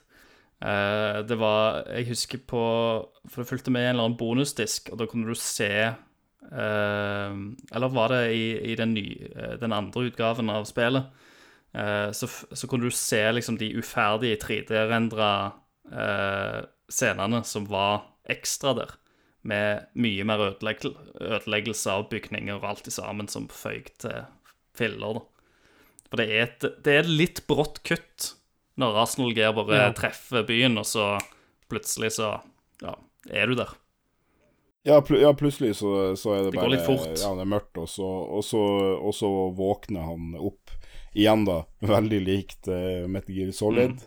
Eh, 0.62 1.22
det 1.26 1.36
var 1.38 1.84
Jeg 1.94 2.08
husker 2.10 2.40
på 2.50 2.62
For 3.30 3.42
det 3.44 3.46
fulgte 3.50 3.70
med 3.70 3.84
en 3.86 3.92
eller 3.96 4.08
annen 4.08 4.18
bonusdisk, 4.18 4.90
og 4.92 4.98
da 4.98 5.06
kunne 5.10 5.30
du 5.30 5.38
se 5.38 5.68
eh, 5.70 7.34
Eller 7.74 7.88
var 7.94 8.08
det 8.14 8.22
i, 8.34 8.44
i 8.72 8.74
den, 8.78 8.94
nye, 8.94 9.56
den 9.60 9.72
andre 9.74 10.08
utgaven 10.10 10.50
av 10.50 10.66
spillet? 10.70 11.10
Eh, 11.74 12.10
så, 12.16 12.28
så 12.28 12.68
kunne 12.70 12.88
du 12.88 12.94
se 12.96 13.20
liksom 13.32 13.58
de 13.60 13.68
uferdige 13.76 14.38
3D-rendra 14.44 15.30
eh, 15.92 16.62
scenene 16.88 17.42
som 17.44 17.66
var 17.68 18.06
ekstra 18.28 18.74
der. 18.78 18.94
Med 19.48 19.86
mye 19.96 20.24
mer 20.28 20.42
ødelegg 20.50 20.82
ødeleggelse 21.22 21.92
av 21.94 22.08
bygninger 22.10 22.58
og 22.58 22.64
alt 22.68 22.88
i 22.90 22.92
sammen 22.92 23.28
som 23.30 23.46
føyk 23.52 23.92
til 24.02 24.24
filler. 24.76 25.20
da. 25.20 25.24
For 26.08 26.20
det 26.20 26.26
er 26.32 26.42
et, 26.46 26.66
det 26.84 26.94
er 26.94 27.02
et 27.04 27.12
litt 27.12 27.42
brått 27.50 27.82
kutt 27.86 28.32
når 28.78 28.96
Arsenal 29.02 29.32
Gear 29.34 29.52
bare 29.56 29.74
Ja. 29.88 29.92
treffer 29.92 30.44
byen, 30.46 30.78
og 30.78 30.86
så 30.86 31.16
plutselig 31.68 32.12
så 32.14 32.40
ja, 32.82 32.94
er 33.30 33.46
du 33.50 33.56
der. 33.58 33.72
Ja, 34.86 35.00
pl 35.04 35.18
ja 35.20 35.32
plutselig 35.36 35.74
så, 35.80 36.14
så 36.16 36.32
er 36.36 36.44
det, 36.46 36.52
Det 36.54 36.60
bare. 36.60 37.08
Ja, 37.18 37.32
det 37.34 37.42
er 37.42 37.50
mørkt, 37.50 37.76
og 37.76 37.88
så, 37.90 38.06
og 38.06 38.44
så, 38.46 38.60
og 39.02 39.12
så 39.18 39.28
våkner 39.58 40.06
han 40.06 40.36
opp 40.38 40.70
igjen, 41.12 41.44
da. 41.48 41.62
Veldig 41.80 42.20
likt 42.24 42.68
uh, 42.68 43.06
Metal 43.08 43.34
Gear 43.34 43.50
Solid. 43.56 44.00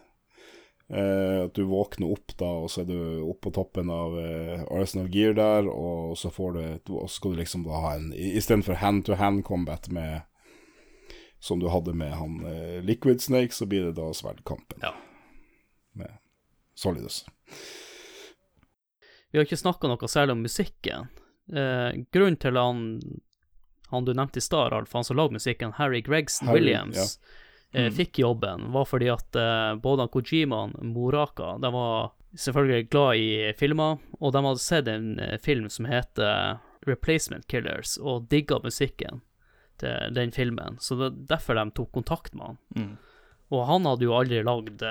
Eh, 0.91 1.45
at 1.45 1.53
du 1.56 1.64
våkner 1.64 2.10
opp 2.11 2.34
da, 2.36 2.49
og 2.65 2.72
så 2.72 2.82
er 2.82 2.90
du 2.90 2.98
oppe 3.23 3.45
på 3.48 3.53
toppen 3.56 3.88
av 3.94 4.11
uh, 4.11 4.65
Arsenal 4.76 5.07
Gear 5.14 5.38
der, 5.38 5.69
og 5.72 6.18
så 6.19 6.28
får 6.34 6.57
du 6.57 6.91
og 6.98 7.06
så 7.07 7.14
skal 7.15 7.32
du 7.32 7.40
liksom 7.40 7.64
da 7.64 7.80
ha 7.80 7.94
en 7.95 8.10
Istedenfor 8.11 8.76
hand-to-hand 8.82 9.45
combat 9.48 9.88
med 9.88 10.28
som 11.40 11.61
du 11.64 11.69
hadde 11.72 11.95
med 11.95 12.11
han 12.11 12.44
uh, 12.44 12.82
Liquid 12.84 13.23
Snake, 13.23 13.56
så 13.56 13.65
blir 13.65 13.88
det 13.88 13.95
da 14.02 14.10
sverdkampen 14.14 14.84
Ja. 14.84 14.91
med 15.95 16.11
Solidus. 16.76 17.23
Vi 19.32 19.40
har 19.40 19.48
ikke 19.48 19.57
snakka 19.64 19.88
noe 19.88 20.11
særlig 20.11 20.36
om 20.36 20.44
musikken. 20.44 21.07
Eh, 21.56 22.03
grunnen 22.11 22.38
til 22.40 22.57
han, 22.60 22.84
han 23.92 24.06
du 24.06 24.14
nevnte 24.14 24.40
i 24.40 24.42
stad, 24.42 24.72
Ralf, 24.72 24.94
han 24.94 25.04
som 25.04 25.18
lagde 25.18 25.38
musikken, 25.38 25.74
Harry 25.78 26.02
Gregson 26.02 26.48
Harry, 26.48 26.60
Williams, 26.60 27.20
eh, 27.72 27.92
fikk 27.92 28.20
jobben, 28.20 28.72
var 28.72 28.88
fordi 28.88 29.10
at 29.12 29.36
eh, 29.36 29.76
både 29.84 30.08
Kojima 30.12 30.64
og 30.68 30.86
Moraka 30.86 31.58
de 31.62 31.72
var 31.76 32.12
selvfølgelig 32.38 32.90
glad 32.90 33.16
i 33.20 33.54
filmer, 33.60 34.00
og 34.20 34.34
de 34.34 34.44
hadde 34.48 34.64
sett 34.64 34.92
en 34.92 35.20
eh, 35.20 35.38
film 35.44 35.70
som 35.70 35.90
heter 35.92 36.62
Replacement 36.88 37.48
Killers, 37.52 37.98
og 38.00 38.30
digga 38.32 38.62
musikken 38.64 39.22
til 39.82 40.16
den 40.16 40.32
filmen. 40.32 40.80
Så 40.80 40.98
det 41.00 41.10
er 41.12 41.24
derfor 41.36 41.60
de 41.60 41.68
tok 41.76 41.92
kontakt 41.92 42.36
med 42.38 42.54
han. 42.54 42.62
Mm. 42.76 42.92
Og 43.52 43.66
han 43.68 43.88
hadde 43.90 44.08
jo 44.08 44.16
aldri 44.16 44.40
lagd 44.48 44.84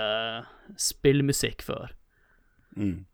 spillmusikk 0.76 1.62
før. 1.64 1.94
Mm. 2.76 3.06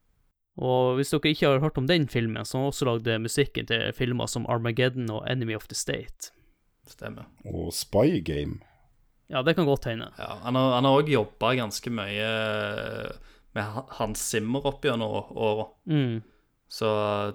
Og 0.57 0.97
hvis 0.97 1.13
dere 1.13 1.33
ikke 1.35 1.51
har 1.51 1.61
hørt 1.61 1.77
om 1.77 1.89
den 1.89 2.07
filmen, 2.09 2.45
så 2.45 2.57
har 2.57 2.65
han 2.65 2.73
også 2.73 2.89
lagd 2.89 3.11
musikken 3.21 3.69
til 3.69 3.93
filmer 3.97 4.31
som 4.31 4.47
Armageddon 4.49 5.11
og 5.13 5.27
Enemy 5.29 5.57
of 5.57 5.69
the 5.69 5.77
State. 5.77 6.33
Stemmer. 6.89 7.27
Og 7.45 7.75
Spy 7.75 8.23
Game. 8.25 8.63
Ja, 9.29 9.43
det 9.43 9.57
kan 9.59 9.67
godt 9.67 9.85
hende. 9.85 10.13
Ja, 10.19 10.39
han 10.43 10.55
har 10.55 10.77
han 10.79 10.87
har 10.87 11.01
òg 11.01 11.11
jobba 11.11 11.55
ganske 11.59 11.91
mye 11.91 12.29
med 13.57 13.83
Hans 13.99 14.23
Zimmer 14.23 14.67
opp 14.71 14.85
gjennom 14.85 15.33
åra. 15.35 15.67
Mm. 15.91 16.23
Så 16.69 16.89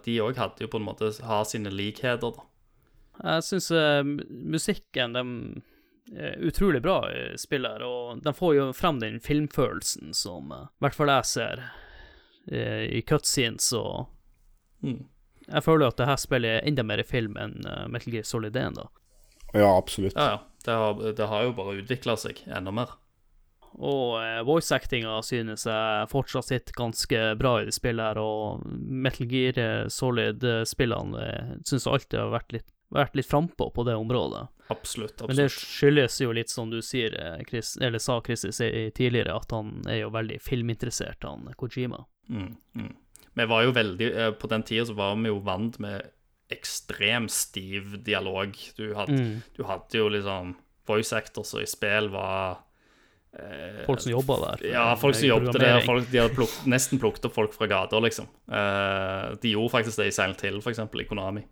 de 0.05 0.21
òg 0.23 0.39
hadde 0.39 0.65
jo 0.65 0.71
på 0.71 0.79
en 0.79 0.87
måte 0.87 1.11
har 1.23 1.43
sine 1.47 1.71
likheter, 1.73 2.31
da. 2.31 2.47
Jeg 3.21 3.45
syns 3.45 3.69
musikken 4.29 5.13
de 5.13 5.23
er 6.17 6.39
utrolig 6.43 6.81
bra 6.83 7.03
spiller, 7.39 7.83
og 7.85 8.23
de 8.23 8.33
får 8.33 8.55
jo 8.55 8.65
frem 8.75 8.99
den 9.03 9.19
filmfølelsen 9.23 10.15
som 10.17 10.51
eh, 10.51 10.67
i 10.67 10.85
hvert 10.85 10.97
fall 10.97 11.11
jeg 11.11 11.29
ser 11.29 11.61
eh, 11.61 11.75
i 12.49 13.01
cutscenes, 13.01 13.71
og 13.77 14.07
Mm. 14.83 15.03
jeg 15.47 15.61
føler 15.63 15.87
at 15.91 15.97
det 15.97 16.07
her 16.07 16.15
spillet 16.17 16.49
er 16.63 16.67
enda 16.67 16.81
mer 16.83 17.03
film 17.05 17.35
enn 17.37 17.59
eh, 17.69 17.87
Metal 17.87 18.13
Gear 18.13 18.23
Solid 18.25 18.55
1, 18.57 18.73
da. 18.79 18.87
Ja, 19.53 19.77
absolutt. 19.77 20.15
Ja, 20.15 20.25
ja. 20.31 20.39
Det 20.65 20.71
har, 20.73 20.93
det 21.17 21.27
har 21.27 21.43
jo 21.43 21.51
bare 21.53 21.75
utvikla 21.81 22.15
seg 22.17 22.41
enda 22.47 22.71
mer. 22.71 22.95
Og 23.77 24.17
eh, 24.23 24.41
voice-actinga 24.43 25.19
synes 25.23 25.63
jeg 25.69 26.09
fortsatt 26.11 26.45
sitter 26.49 26.73
ganske 26.75 27.21
bra 27.39 27.59
i 27.61 27.65
det 27.69 27.73
spillet 27.77 28.03
her, 28.11 28.17
og 28.21 28.65
Metal 28.65 29.27
Gear 29.29 29.57
eh, 29.61 29.87
Solid-spillene 29.87 31.61
syns 31.67 31.87
alltid 31.87 32.19
har 32.19 32.33
vært 32.33 32.51
litt, 32.57 32.67
vært 32.91 33.15
litt 33.15 33.27
frampå 33.29 33.69
på 33.73 33.85
det 33.87 33.95
området. 33.95 34.47
Absolutt. 34.71 35.19
Men 35.27 35.35
det 35.35 35.49
skyldes 35.51 36.21
jo 36.21 36.31
litt 36.31 36.49
som 36.49 36.69
du 36.71 36.79
sier, 36.85 37.15
eh, 37.19 37.43
Chris, 37.49 37.73
eller 37.81 37.99
sa 37.99 38.21
Chris 38.23 38.45
tidligere, 38.95 39.35
at 39.35 39.51
han 39.51 39.81
er 39.89 40.03
jo 40.05 40.09
veldig 40.13 40.39
filminteressert, 40.41 41.23
han 41.27 41.49
Kojima. 41.59 42.05
Mm, 42.29 42.55
mm. 42.75 42.91
Vi 43.33 43.45
var 43.47 43.63
jo 43.63 43.71
veldig 43.71 44.07
eh, 44.15 44.31
På 44.31 44.47
den 44.47 44.63
tida 44.63 44.85
så 44.85 44.93
var 44.95 45.15
vi 45.15 45.27
jo 45.31 45.39
vant 45.43 45.77
med 45.79 46.09
ekstrem 46.51 47.29
stiv 47.31 48.03
dialog. 48.03 48.55
Du 48.77 48.93
hadde, 48.95 49.11
Mm. 49.15 49.41
du 49.55 49.63
hadde 49.63 49.97
jo 49.97 50.09
liksom 50.09 50.55
Voice 50.87 51.13
actors 51.13 51.53
og 51.55 51.61
i 51.61 51.65
spill 51.69 52.09
var 52.11 52.57
eh, 53.33 53.85
Folk 53.85 54.01
som 54.03 54.11
jobba 54.11 54.35
der. 54.57 54.65
Ja, 54.73 54.95
folk 54.99 55.15
som 55.15 55.29
jobbet 55.29 55.59
der. 55.59 55.79
Folk, 55.85 56.09
de 56.11 56.19
hadde 56.19 56.35
plukket, 56.35 56.65
nesten 56.67 56.99
plukket 56.99 57.25
opp 57.29 57.33
folk 57.37 57.53
fra 57.55 57.67
gata, 57.71 57.99
liksom. 58.03 58.27
Eh, 58.51 59.35
de 59.41 59.53
gjorde 59.53 59.71
faktisk 59.77 60.01
det 60.01 60.09
i 60.09 60.15
Silent 60.15 60.41
Hill, 60.43 60.59
eksempel, 60.59 61.01
i 61.01 61.07
Konami. 61.07 61.45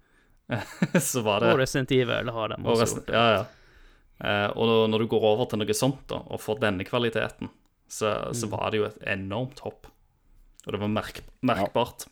så 1.11 1.21
var 1.23 1.39
det 1.43 1.53
Og 1.53 1.59
Resident 1.61 1.91
Evil 1.91 2.29
har 2.33 2.49
de 2.49 2.55
også 2.63 2.81
Og 2.99 3.05
gjort. 3.05 3.09
ja, 3.13 3.25
ja. 3.37 3.45
Eh, 4.19 4.49
og 4.57 4.89
når- 4.89 4.99
du 4.99 5.07
går 5.07 5.23
over 5.29 5.45
til 5.47 5.59
noe 5.61 5.73
sånt, 5.77 6.01
da, 6.11 6.17
og 6.27 6.41
får 6.43 6.59
denne 6.59 6.83
kvaliteten, 6.87 7.49
så, 7.87 8.33
så 8.35 8.47
Mm. 8.47 8.51
var 8.57 8.71
det 8.71 8.77
jo 8.81 8.85
et 8.89 8.97
enormt 9.07 9.59
hopp. 9.63 9.87
Og 10.65 10.73
det 10.73 10.79
var 10.81 10.89
merk, 10.91 11.21
merkbart. 11.41 12.07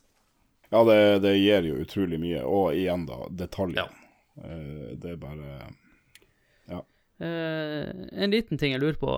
Ja, 0.72 0.84
det, 0.88 1.22
det 1.22 1.34
gir 1.40 1.64
jo 1.68 1.76
utrolig 1.84 2.20
mye. 2.20 2.44
Og 2.46 2.74
igjen, 2.76 3.06
da, 3.08 3.18
detaljer. 3.30 3.88
Ja. 3.88 4.44
Eh, 4.44 4.96
det 4.96 5.12
er 5.12 5.20
bare 5.22 5.74
Eh, 7.20 7.90
en 8.22 8.30
liten 8.30 8.60
ting 8.62 8.74
jeg 8.76 8.82
lurer 8.84 8.98
på, 9.02 9.10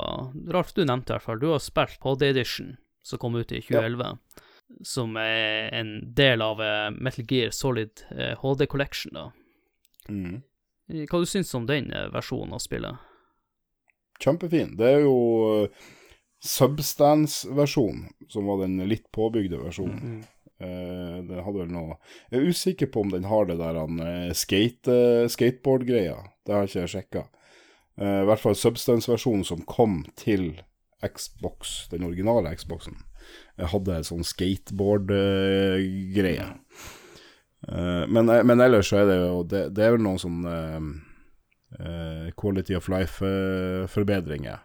Ralf, 0.54 0.70
du 0.74 0.86
nevnte 0.88 1.12
i 1.12 1.18
hvert 1.18 1.26
fall, 1.26 1.40
du 1.41 1.50
har 1.52 1.60
spilt 1.60 1.98
Pod 2.00 2.22
Edition, 2.24 2.78
som 3.04 3.20
kom 3.20 3.36
ut 3.36 3.52
i 3.52 3.60
2011, 3.60 4.14
som 4.86 5.18
er 5.20 5.70
en 5.76 6.14
del 6.16 6.41
av 6.46 6.62
eh, 6.64 6.90
Metal 6.96 7.26
Gear 7.28 7.54
Solid 7.56 8.04
eh, 8.16 8.36
HD 8.41 8.66
Collection, 8.70 9.14
da. 9.14 9.28
mm. 10.10 10.41
Eh, 10.90 11.06
Hva 11.10 11.22
du 11.22 11.30
syns 11.30 11.54
om 11.58 11.68
den 11.70 11.91
eh, 11.94 12.10
versjonen 12.14 12.56
av 12.58 12.64
spillet? 12.64 13.08
Kjempefin. 14.20 14.76
Det 14.76 14.88
er 14.98 15.06
jo 15.06 15.16
uh, 15.64 15.86
Substance-versjonen, 16.44 18.10
som 18.28 18.50
var 18.52 18.62
den 18.66 18.82
litt 18.88 19.06
påbygde 19.16 19.62
versjonen. 19.62 20.26
Eh, 20.60 21.18
den 21.24 21.40
hadde 21.40 21.62
vel 21.62 21.70
noe 21.72 21.94
Jeg 22.28 22.36
er 22.36 22.50
usikker 22.52 22.90
på 22.91 23.06
om 23.06 23.12
den 23.14 23.30
har 23.32 23.46
det 23.48 23.56
der 23.62 23.78
uh, 23.80 24.32
skate, 24.36 24.91
uh, 24.91 25.28
skateboard-greia. 25.32 26.18
Det 26.44 26.56
har 26.56 26.68
ikke 26.68 26.82
jeg 26.84 26.91
sjekka. 26.96 27.24
Eh, 28.00 28.22
I 28.24 28.28
hvert 28.28 28.44
fall 28.44 28.58
Substance-versjonen 28.60 29.46
som 29.48 29.64
kom 29.68 30.02
til 30.20 30.62
Xbox, 31.04 31.88
den 31.91 32.04
originale 32.08 32.52
Xboxen, 32.60 33.00
hadde 33.73 33.95
en 33.95 34.07
sånn 34.07 34.26
skateboard-greie. 34.27 36.47
Eh, 37.68 38.03
men, 38.07 38.23
men 38.26 38.64
ellers 38.64 38.88
så 38.89 38.95
er 39.01 39.06
det 39.10 39.18
jo 39.19 39.43
Det, 39.43 39.61
det 39.76 39.84
er 39.84 39.91
vel 39.97 40.06
noen 40.06 40.22
sånn 40.22 40.39
eh, 40.47 40.80
eh, 41.80 42.27
quality 42.39 42.73
of 42.77 42.89
life-forbedringer. 42.91 44.60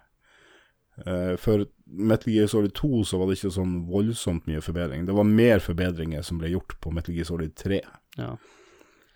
Eh, 1.06 1.36
for 1.36 1.66
Metal 1.86 2.32
Gear 2.32 2.46
Solid 2.46 2.74
2 2.74 3.04
så 3.04 3.18
var 3.18 3.28
det 3.28 3.38
ikke 3.38 3.54
sånn 3.54 3.78
voldsomt 3.90 4.46
mye 4.50 4.62
forbedring. 4.62 5.06
Det 5.06 5.16
var 5.16 5.28
mer 5.28 5.62
forbedringer 5.62 6.22
som 6.22 6.38
ble 6.40 6.52
gjort 6.54 6.76
på 6.80 6.92
Metal 6.94 7.14
Gear 7.14 7.28
Solid 7.28 7.54
3. 7.58 7.80
Ja. 8.20 8.34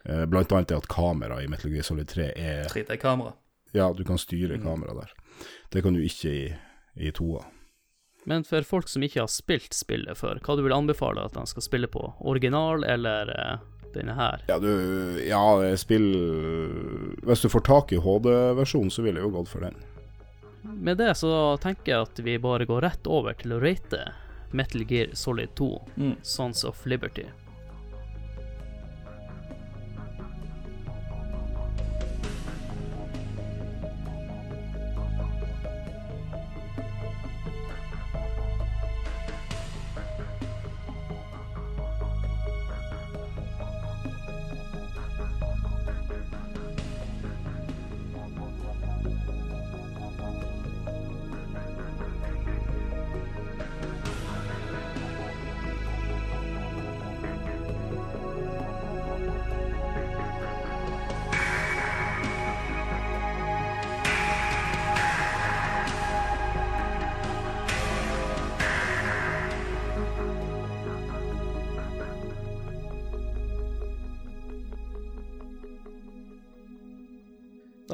Eh, 0.04 0.24
blant 0.26 0.52
annet 0.52 0.72
det 0.72 0.80
at 0.80 0.90
kamera 0.90 1.42
i 1.42 1.50
Metal 1.50 1.70
Gear 1.70 1.86
Solid 1.86 2.10
3 2.10 2.32
er 2.34 2.66
3D-kamera. 2.72 3.36
Ja, 3.76 3.92
du 3.92 4.02
kan 4.04 4.18
styre 4.18 4.58
kamera 4.62 4.96
der. 4.96 5.12
Det 5.70 5.84
kan 5.84 5.94
du 5.94 6.02
ikke 6.02 6.32
i, 6.32 6.44
i 6.96 7.12
2 7.14 7.38
Men 8.28 8.44
for 8.44 8.64
folk 8.68 8.88
som 8.92 9.02
ikke 9.06 9.22
har 9.24 9.30
spilt 9.32 9.72
spillet 9.76 10.18
før, 10.20 10.38
hva 10.44 10.56
du 10.58 10.62
vil 10.66 10.74
anbefale 10.76 11.22
at 11.24 11.32
de 11.38 11.44
skal 11.48 11.64
spille 11.64 11.88
på? 11.88 12.02
Original 12.28 12.84
eller 12.84 13.30
eh, 13.32 13.62
denne 13.94 14.12
her? 14.18 14.42
Ja, 14.50 14.58
du 14.60 14.68
Ja, 15.24 15.40
spill 15.80 16.10
Hvis 17.24 17.40
du 17.44 17.48
får 17.48 17.64
tak 17.64 17.92
i 17.96 18.00
HD-versjonen, 18.04 18.92
så 18.92 19.02
ville 19.06 19.22
jeg 19.22 19.30
jo 19.30 19.36
gått 19.38 19.48
for 19.52 19.64
den. 19.64 19.78
Med 20.68 20.98
det 21.00 21.14
så 21.16 21.30
tenker 21.62 21.94
jeg 21.94 22.04
at 22.10 22.18
vi 22.26 22.36
bare 22.42 22.66
går 22.68 22.84
rett 22.84 23.06
over 23.08 23.32
til 23.38 23.56
å 23.56 23.60
rate 23.62 24.10
Metal 24.52 24.84
Gear 24.88 25.14
Solid 25.16 25.54
2, 25.56 25.68
Mm. 25.96 26.14
Sons 26.22 26.64
of 26.64 26.84
Liberty. 26.86 27.24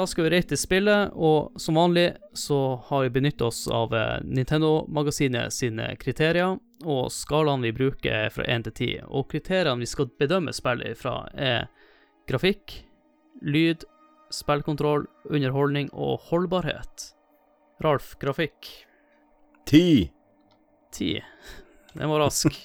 Da 0.04 0.08
skal 0.08 0.24
vi 0.24 0.30
rate 0.34 0.56
spillet, 0.60 1.14
og 1.16 1.54
som 1.56 1.78
vanlig 1.80 2.10
så 2.36 2.58
har 2.90 3.06
vi 3.06 3.12
benyttet 3.14 3.40
oss 3.46 3.62
av 3.72 3.94
eh, 3.96 4.18
Nintendo-magasinet 4.20 5.54
sine 5.56 5.86
kriterier, 5.96 6.58
og 6.84 7.08
skalaen 7.08 7.64
vi 7.64 7.70
bruker 7.72 8.12
er 8.12 8.34
fra 8.34 8.44
1 8.44 8.66
til 8.66 8.74
10. 8.74 8.90
Og 9.08 9.30
kriteriene 9.32 9.80
vi 9.80 9.88
skal 9.88 10.12
bedømme 10.20 10.52
spillet 10.52 11.00
fra, 11.00 11.14
er 11.32 11.70
grafikk, 12.28 12.82
lyd, 13.40 13.88
spillkontroll, 14.28 15.08
underholdning 15.32 15.88
og 15.96 16.28
holdbarhet. 16.28 17.08
Ralf, 17.80 18.12
grafikk 18.20 18.74
Ti! 19.64 20.10
10. 20.92 21.14
Den 21.96 22.12
var 22.12 22.26
rask. 22.28 22.60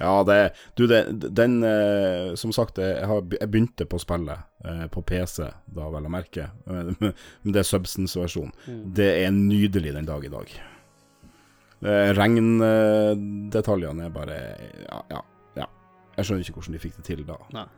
Ja, 0.00 0.24
det 0.24 0.38
Du, 0.78 0.86
det, 0.88 1.04
den 1.36 1.62
eh, 1.66 2.34
Som 2.40 2.54
sagt, 2.56 2.78
jeg, 2.80 3.06
har, 3.06 3.22
jeg 3.36 3.50
begynte 3.52 3.84
på 3.84 4.00
spillet 4.00 4.46
eh, 4.64 4.86
på 4.92 5.02
PC, 5.06 5.44
da 5.76 5.88
vel 5.92 6.08
å 6.08 6.12
merke. 6.12 6.48
Men 6.66 7.52
det 7.52 7.62
er 7.62 7.68
Substance-versjonen. 7.68 8.54
Det 8.96 9.10
er 9.24 9.30
nydelig 9.36 9.94
den 9.98 10.08
dag 10.08 10.24
i 10.24 10.32
dag. 10.32 10.54
Eh, 11.80 12.10
Regndetaljene 12.16 14.08
er 14.08 14.14
bare 14.14 14.38
ja, 14.86 15.02
ja, 15.12 15.20
ja. 15.56 15.68
Jeg 16.16 16.26
skjønner 16.26 16.44
ikke 16.44 16.58
hvordan 16.58 16.76
de 16.76 16.82
fikk 16.82 16.98
det 16.98 17.06
til 17.08 17.22
da. 17.28 17.38
Nei. 17.56 17.68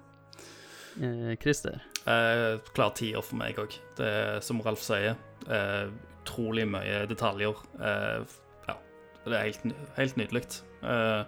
Eh, 1.02 1.34
Christer. 1.42 1.78
Eh, 2.06 2.58
klar 2.74 2.94
tier 2.98 3.22
for 3.22 3.38
meg 3.40 3.60
òg. 3.62 3.76
Det 3.98 4.08
er 4.08 4.40
som 4.44 4.60
Ralf 4.64 4.82
sier, 4.82 5.14
eh, 5.46 5.86
utrolig 6.22 6.66
mye 6.68 7.04
detaljer. 7.10 7.62
Eh, 7.78 8.34
ja, 8.68 8.76
det 9.24 9.38
er 9.38 9.46
helt, 9.46 9.76
helt 9.96 10.18
nydelig. 10.18 10.44
Eh, 10.82 11.22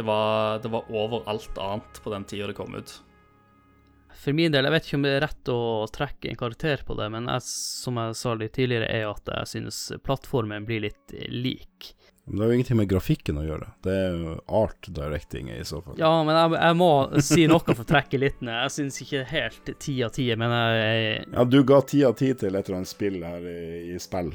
det, 0.00 0.06
var, 0.08 0.58
det 0.64 0.72
var 0.72 0.88
over 0.88 1.26
alt 1.28 1.58
annet 1.60 1.98
på 2.00 2.10
den 2.14 2.24
tida 2.24 2.46
det 2.48 2.56
kom 2.56 2.72
ut. 2.74 2.94
For 4.20 4.32
min 4.36 4.52
del, 4.52 4.64
jeg 4.64 4.72
vet 4.72 4.86
ikke 4.86 4.96
om 4.98 5.04
det 5.04 5.12
er 5.16 5.22
rett 5.24 5.50
å 5.52 5.60
trekke 5.92 6.28
en 6.30 6.38
karakter 6.40 6.82
på 6.88 6.96
det, 6.96 7.06
men 7.12 7.28
jeg, 7.28 7.44
som 7.46 8.00
jeg 8.00 8.16
sa 8.16 8.34
litt 8.36 8.52
tidligere, 8.56 8.88
er 8.88 9.06
at 9.08 9.28
jeg 9.32 9.50
synes 9.54 9.78
plattformen 10.04 10.64
blir 10.68 10.82
litt 10.84 11.14
lik. 11.28 11.90
Men 12.24 12.36
det 12.36 12.42
har 12.42 12.50
jo 12.50 12.58
ingenting 12.58 12.80
med 12.80 12.90
grafikken 12.90 13.40
å 13.40 13.44
gjøre. 13.44 13.70
Det 13.84 13.94
er 13.96 14.16
jo 14.16 14.34
art 14.60 14.90
directing 14.96 15.48
i 15.52 15.60
så 15.68 15.80
fall. 15.84 15.96
Ja, 16.00 16.12
men 16.24 16.36
jeg, 16.36 16.52
jeg 16.60 16.78
må 16.80 16.90
si 17.20 17.46
noe 17.48 17.64
for 17.64 17.84
å 17.84 17.88
trekke 17.92 18.20
litt 18.20 18.40
ned. 18.44 18.56
Jeg 18.66 18.74
synes 18.76 19.00
ikke 19.04 19.24
helt 19.32 19.72
ti 19.84 19.96
av 20.04 20.12
ti, 20.16 20.28
men 20.40 20.56
jeg, 20.56 21.26
Ja, 21.32 21.44
du 21.48 21.60
ga 21.68 21.80
ti 21.84 22.04
av 22.08 22.16
ti 22.20 22.32
til 22.32 22.56
et 22.56 22.64
eller 22.64 22.80
annet 22.82 22.92
spill 22.92 23.20
her 23.24 23.48
i, 23.52 23.60
i 23.92 24.00
spill. 24.00 24.32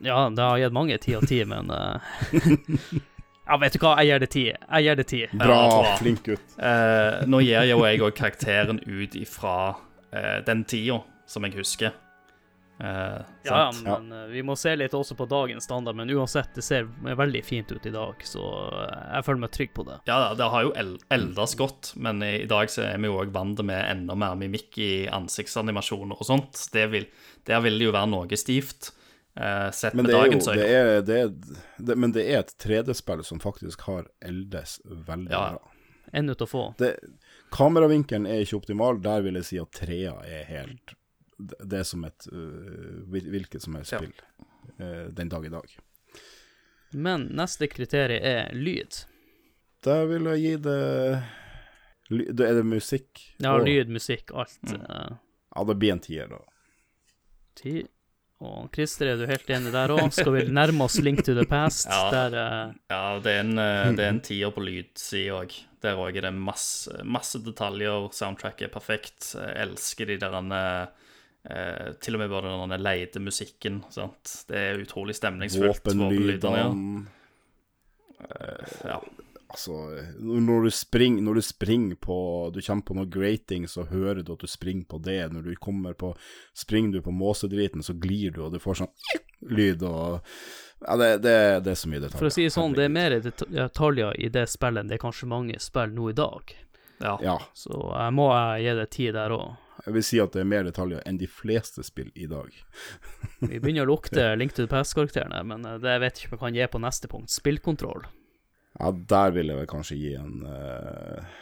Ja, 0.00 0.24
det 0.32 0.42
har 0.42 0.58
gitt 0.58 0.72
mange 0.72 0.96
ti 0.98 1.12
av 1.12 1.26
ti, 1.28 1.42
men 1.44 1.68
eh, 1.76 2.16
Ja, 3.50 3.56
vet 3.58 3.74
du 3.74 3.82
hva, 3.82 3.96
jeg 3.98 4.12
gir 4.12 4.20
det 4.22 4.28
ti. 4.30 4.44
Jeg 4.46 4.84
gir 4.86 4.98
det 5.00 5.04
ti. 5.10 5.24
Bra, 5.34 5.56
ja. 5.82 5.94
flink 5.98 6.20
gutt. 6.28 6.52
Uh, 6.54 7.24
nå 7.26 7.40
gir 7.42 7.66
jo 7.66 7.80
jeg 7.82 7.98
òg 8.06 8.12
karakteren 8.14 8.78
ut 8.86 9.16
ifra 9.18 9.54
uh, 9.74 10.36
den 10.46 10.62
tida 10.70 11.00
som 11.26 11.42
jeg 11.48 11.56
husker. 11.58 11.96
Uh, 12.78 13.18
Ja, 13.42 13.72
men 13.82 14.06
vi 14.30 14.44
må 14.46 14.54
se 14.56 14.76
litt 14.78 14.94
også 14.94 15.16
på 15.18 15.26
dagens 15.28 15.66
standard, 15.66 15.98
men 15.98 16.12
uansett, 16.14 16.52
det 16.54 16.62
ser 16.62 16.86
veldig 17.02 17.42
fint 17.44 17.74
ut 17.74 17.90
i 17.90 17.92
dag, 17.92 18.22
så 18.22 18.44
jeg 18.78 19.26
føler 19.26 19.42
meg 19.42 19.52
trygg 19.58 19.74
på 19.74 19.84
det. 19.88 19.98
Ja, 20.06 20.20
det 20.38 20.48
har 20.54 20.68
jo 20.68 20.72
el 20.78 20.94
eldes 21.10 21.56
godt, 21.58 21.90
men 21.98 22.22
i, 22.22 22.44
i 22.44 22.48
dag 22.48 22.70
så 22.70 22.86
er 22.86 23.02
vi 23.02 23.10
jo 23.10 23.18
òg 23.18 23.34
vant 23.34 23.64
med 23.66 23.82
enda 23.82 24.14
mer 24.14 24.38
mimikk 24.38 24.78
i 24.78 24.92
ansiktsanimasjoner 25.10 26.22
og 26.22 26.30
sånt. 26.30 26.68
Det 26.70 26.86
vil, 26.94 27.10
der 27.50 27.66
vil 27.66 27.82
det 27.82 27.90
jo 27.90 27.98
være 27.98 28.14
noe 28.14 28.38
stivt, 28.38 28.92
eh, 29.36 29.70
sett 29.70 29.94
Men 29.94 30.06
med 30.06 30.14
dagens 30.14 30.48
øyne. 30.48 30.56
det 30.56 30.68
er, 30.70 31.02
det 31.02 31.18
er, 31.20 31.28
det, 31.78 31.96
Men 31.98 32.12
det 32.12 32.24
er 32.30 32.38
et 32.40 32.54
3D-spill 32.58 33.24
som 33.24 33.40
faktisk 33.40 33.80
har 33.80 34.06
eldes 34.20 34.80
veldig 34.86 35.30
Ja. 35.30 35.50
bra. 35.52 35.70
Ennå 36.12 36.34
til 36.34 36.46
å 36.46 36.50
få. 36.50 36.62
Det, 36.78 36.96
kameravinkelen 37.54 38.26
er 38.26 38.40
ikke 38.42 38.56
optimal. 38.58 38.98
Der 39.02 39.20
vil 39.22 39.34
jeg 39.38 39.44
si 39.44 39.58
at 39.62 39.70
trea 39.72 40.16
er 40.26 40.44
helt 40.44 40.94
Det 41.38 41.78
er 41.78 41.84
som 41.86 42.02
et 42.04 42.26
uh, 42.32 43.04
hvilket 43.08 43.62
som 43.62 43.74
helst 43.78 43.92
Ja. 43.92 43.98
spill 43.98 44.12
øh, 44.80 45.06
den 45.14 45.28
dag 45.28 45.44
i 45.46 45.48
dag. 45.48 45.76
Men 46.92 47.28
neste 47.38 47.66
kriterium 47.70 48.22
er 48.26 48.50
lyd. 48.52 49.04
Der 49.84 50.04
vil 50.10 50.24
jeg 50.24 50.40
gi 50.42 50.56
det 50.56 51.22
ly- 52.10 52.28
Er 52.28 52.54
det 52.58 52.66
musikk? 52.66 53.22
Ja, 53.38 53.54
lyd, 53.56 53.88
musikk, 53.88 54.32
alt. 54.34 54.58
Mm. 54.66 54.82
eh, 54.90 55.16
Ja, 55.56 55.64
det 55.64 55.76
blir 55.78 55.92
en 55.92 56.00
tier, 56.00 56.26
da. 56.28 56.38
ti. 57.54 57.86
Og 58.40 58.70
Christer, 58.72 59.10
er 59.10 59.18
du 59.20 59.26
helt 59.28 59.50
enig 59.52 59.72
der 59.74 59.92
òg? 59.92 60.06
Skal 60.16 60.32
vi 60.32 60.44
nærme 60.48 60.86
oss 60.86 60.96
Link 61.04 61.20
to 61.26 61.34
the 61.36 61.44
Past? 61.48 61.88
Ja. 61.92 62.08
Der 62.14 62.36
uh... 62.36 62.72
Ja, 62.88 63.02
det 63.20 63.34
er 63.34 63.42
en, 63.44 63.58
eh, 63.60 63.90
det 63.96 64.06
er 64.06 64.14
en 64.14 64.22
tier 64.24 64.54
på 64.54 64.64
lydsida 64.64 65.42
òg. 65.42 65.58
Der 65.84 66.00
òg 66.00 66.16
er 66.16 66.28
det 66.28 66.32
masse, 66.36 66.92
masse 67.04 67.40
detaljer. 67.44 68.08
Soundtracket 68.16 68.68
er 68.68 68.72
perfekt. 68.72 69.34
Jeg 69.36 69.54
elsker 69.66 70.08
de 70.08 70.18
der 70.20 70.38
eh, 70.40 70.82
eh, 71.52 71.92
Til 72.00 72.16
og 72.16 72.24
med 72.24 72.32
bare 72.32 72.56
den 72.64 72.76
leide 72.80 73.20
musikken. 73.20 73.82
Sant? 73.92 74.44
Det 74.48 74.66
er 74.70 74.80
utrolig 74.80 75.16
stemningsfullt. 75.20 75.84
våpenlydene, 75.84 76.60
ja. 76.64 76.68
Våpenlydene 76.68 77.18
Ja. 78.84 79.00
Altså, 79.50 79.74
når 80.22 80.64
du 80.68 80.70
springer, 80.70 81.22
når 81.26 81.34
du 81.40 81.42
springer 81.42 81.96
på 81.98 82.16
Du 82.54 82.60
kommer 82.62 82.84
på 82.86 82.94
noe 82.94 83.08
grating, 83.10 83.64
så 83.68 83.82
hører 83.90 84.22
du 84.22 84.32
at 84.36 84.44
du 84.44 84.46
springer 84.46 84.84
på 84.86 85.00
det. 85.02 85.18
Når 85.34 85.42
du 85.48 85.54
kommer 85.58 85.92
på 85.98 86.12
Springer 86.54 86.92
du 86.92 87.02
på 87.02 87.10
måsedriten, 87.10 87.82
så 87.82 87.92
glir 87.98 88.30
du, 88.36 88.44
og 88.46 88.52
du 88.54 88.60
får 88.62 88.78
sånn 88.84 88.92
lyd 89.50 89.82
og 89.82 90.20
Ja, 90.86 90.94
det, 90.96 91.08
det, 91.26 91.34
det 91.66 91.72
er 91.74 91.80
så 91.80 91.90
mye 91.90 92.00
detaljer. 92.00 92.18
For 92.22 92.30
å 92.30 92.32
si 92.32 92.44
det 92.46 92.52
sånn, 92.54 92.72
det 92.78 92.86
er 92.86 92.92
mer 92.94 93.16
detaljer 93.20 94.14
i 94.22 94.30
det 94.32 94.46
spillet 94.48 94.80
enn 94.84 94.88
det 94.92 94.96
er 94.96 95.02
kanskje 95.02 95.28
mange 95.28 95.58
spill 95.60 95.90
nå 95.92 96.06
i 96.12 96.14
dag. 96.16 96.54
ja. 97.02 97.16
Ja, 97.24 97.34
Så 97.54 97.74
jeg 97.90 98.14
må 98.16 98.30
gi 98.62 98.72
det 98.78 98.86
tid 98.94 99.14
der 99.18 99.34
òg. 99.36 99.58
jeg 99.86 99.94
vil 99.96 100.04
si 100.04 100.18
at 100.20 100.32
det 100.32 100.40
er 100.40 100.48
mer 100.48 100.64
detaljer 100.64 101.02
enn 101.08 101.18
de 101.18 101.26
fleste 101.26 101.82
spill 101.84 102.08
i 102.14 102.26
dag. 102.30 102.48
Vi 103.40 103.58
begynner 103.58 103.84
å 103.88 103.90
lukte 103.92 104.24
Link 104.40 104.52
to 104.54 104.64
the 104.66 104.70
Past-karakterene, 104.72 105.42
men 105.44 105.64
eh, 105.66 105.78
det 105.80 105.98
vet 106.00 106.16
jeg 106.20 106.28
ikke 106.28 106.34
om 106.34 106.38
jeg 106.38 106.44
kan 106.46 106.58
gi 106.60 106.66
på 106.76 106.82
neste 106.86 107.08
punkt. 107.12 107.30
Spillkontroll. 107.32 108.04
Ja, 108.80 108.90
der 109.12 109.32
vil 109.36 109.52
jeg 109.52 109.60
vel 109.60 109.70
kanskje 109.70 109.98
gi 110.00 110.12
en 110.16 110.44
uh... 110.48 111.38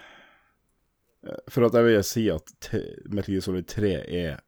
For 1.51 1.66
at 1.66 1.74
jeg 1.77 1.85
vil 1.85 1.98
si 2.06 2.24
at 2.32 2.70
Metal 3.10 3.35
Gear 3.35 3.44
Solid 3.44 3.66
3 3.69 3.90
er 4.06 4.39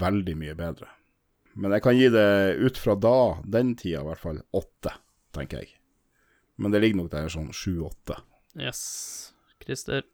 veldig 0.00 0.36
mye 0.38 0.54
bedre. 0.58 0.88
Men 1.58 1.74
jeg 1.74 1.84
kan 1.84 1.96
gi 1.98 2.06
det 2.14 2.30
ut 2.62 2.78
fra 2.78 2.94
da, 2.96 3.16
den 3.44 3.74
tida 3.78 4.00
i 4.00 4.06
hvert 4.06 4.22
fall, 4.22 4.38
åtte, 4.56 4.94
tenker 5.36 5.64
jeg. 5.64 5.74
Men 6.60 6.72
det 6.72 6.82
ligger 6.82 7.02
nok 7.02 7.10
der 7.12 7.28
sånn 7.32 7.50
sju-åtte. 7.56 8.16
Yes. 8.58 8.80
Christer. 9.60 10.06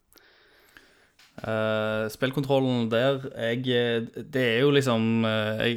Uh, 1.37 2.09
spillkontrollen 2.09 2.87
der 2.89 3.19
jeg, 3.37 4.07
Det 4.25 4.41
er 4.41 4.63
jo 4.63 4.71
liksom 4.73 5.21
jeg, 5.21 5.75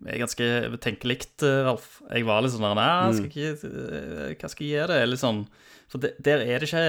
jeg 0.00 0.14
er 0.14 0.22
ganske 0.22 0.46
tenkelikt, 0.80 1.44
Ralf. 1.44 1.98
Jeg 2.08 2.24
var 2.24 2.40
litt 2.40 2.54
sånn 2.54 2.64
der 2.64 2.78
Nei, 2.78 3.10
skal 3.18 3.28
ikke, 3.28 3.50
eh, 3.68 4.30
hva 4.40 4.48
skal 4.48 4.64
jeg 4.66 4.72
gi 4.72 4.86
det? 4.88 5.00
Litt 5.10 5.20
sånn 5.20 5.42
For 5.90 6.02
det, 6.02 6.14
der, 6.22 6.44
er 6.44 6.62
det 6.62 6.68
ikke, 6.70 6.84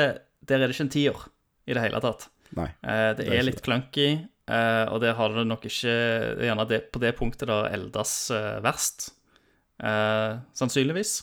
der 0.50 0.60
er 0.60 0.68
det 0.68 0.76
ikke 0.76 0.86
en 0.88 0.94
tier 0.94 1.26
i 1.66 1.76
det 1.76 1.84
hele 1.84 2.02
tatt. 2.04 2.28
Nei. 2.58 2.68
Eh, 2.84 3.10
det 3.18 3.26
er 3.28 3.40
er 3.40 3.48
litt 3.48 3.64
clunky, 3.66 4.08
eh, 4.52 4.86
og 4.92 5.02
der 5.04 5.16
har 5.18 5.34
det 5.34 5.48
nok 5.48 5.66
ikke 5.70 5.92
er 5.96 6.46
Gjerne 6.46 6.68
det, 6.70 6.84
på 6.94 7.02
det 7.02 7.16
punktet 7.18 7.50
der 7.50 7.72
eldes 7.72 8.16
eh, 8.36 8.60
verst, 8.64 9.12
eh, 9.82 10.40
sannsynligvis. 10.58 11.18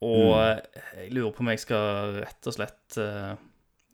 Og 0.00 0.30
mm. 0.32 0.76
jeg 0.96 1.10
lurer 1.12 1.32
på 1.36 1.44
om 1.44 1.50
jeg 1.52 1.60
skal 1.60 2.14
rett 2.22 2.48
og 2.48 2.56
slett 2.56 3.00
eh, 3.02 3.34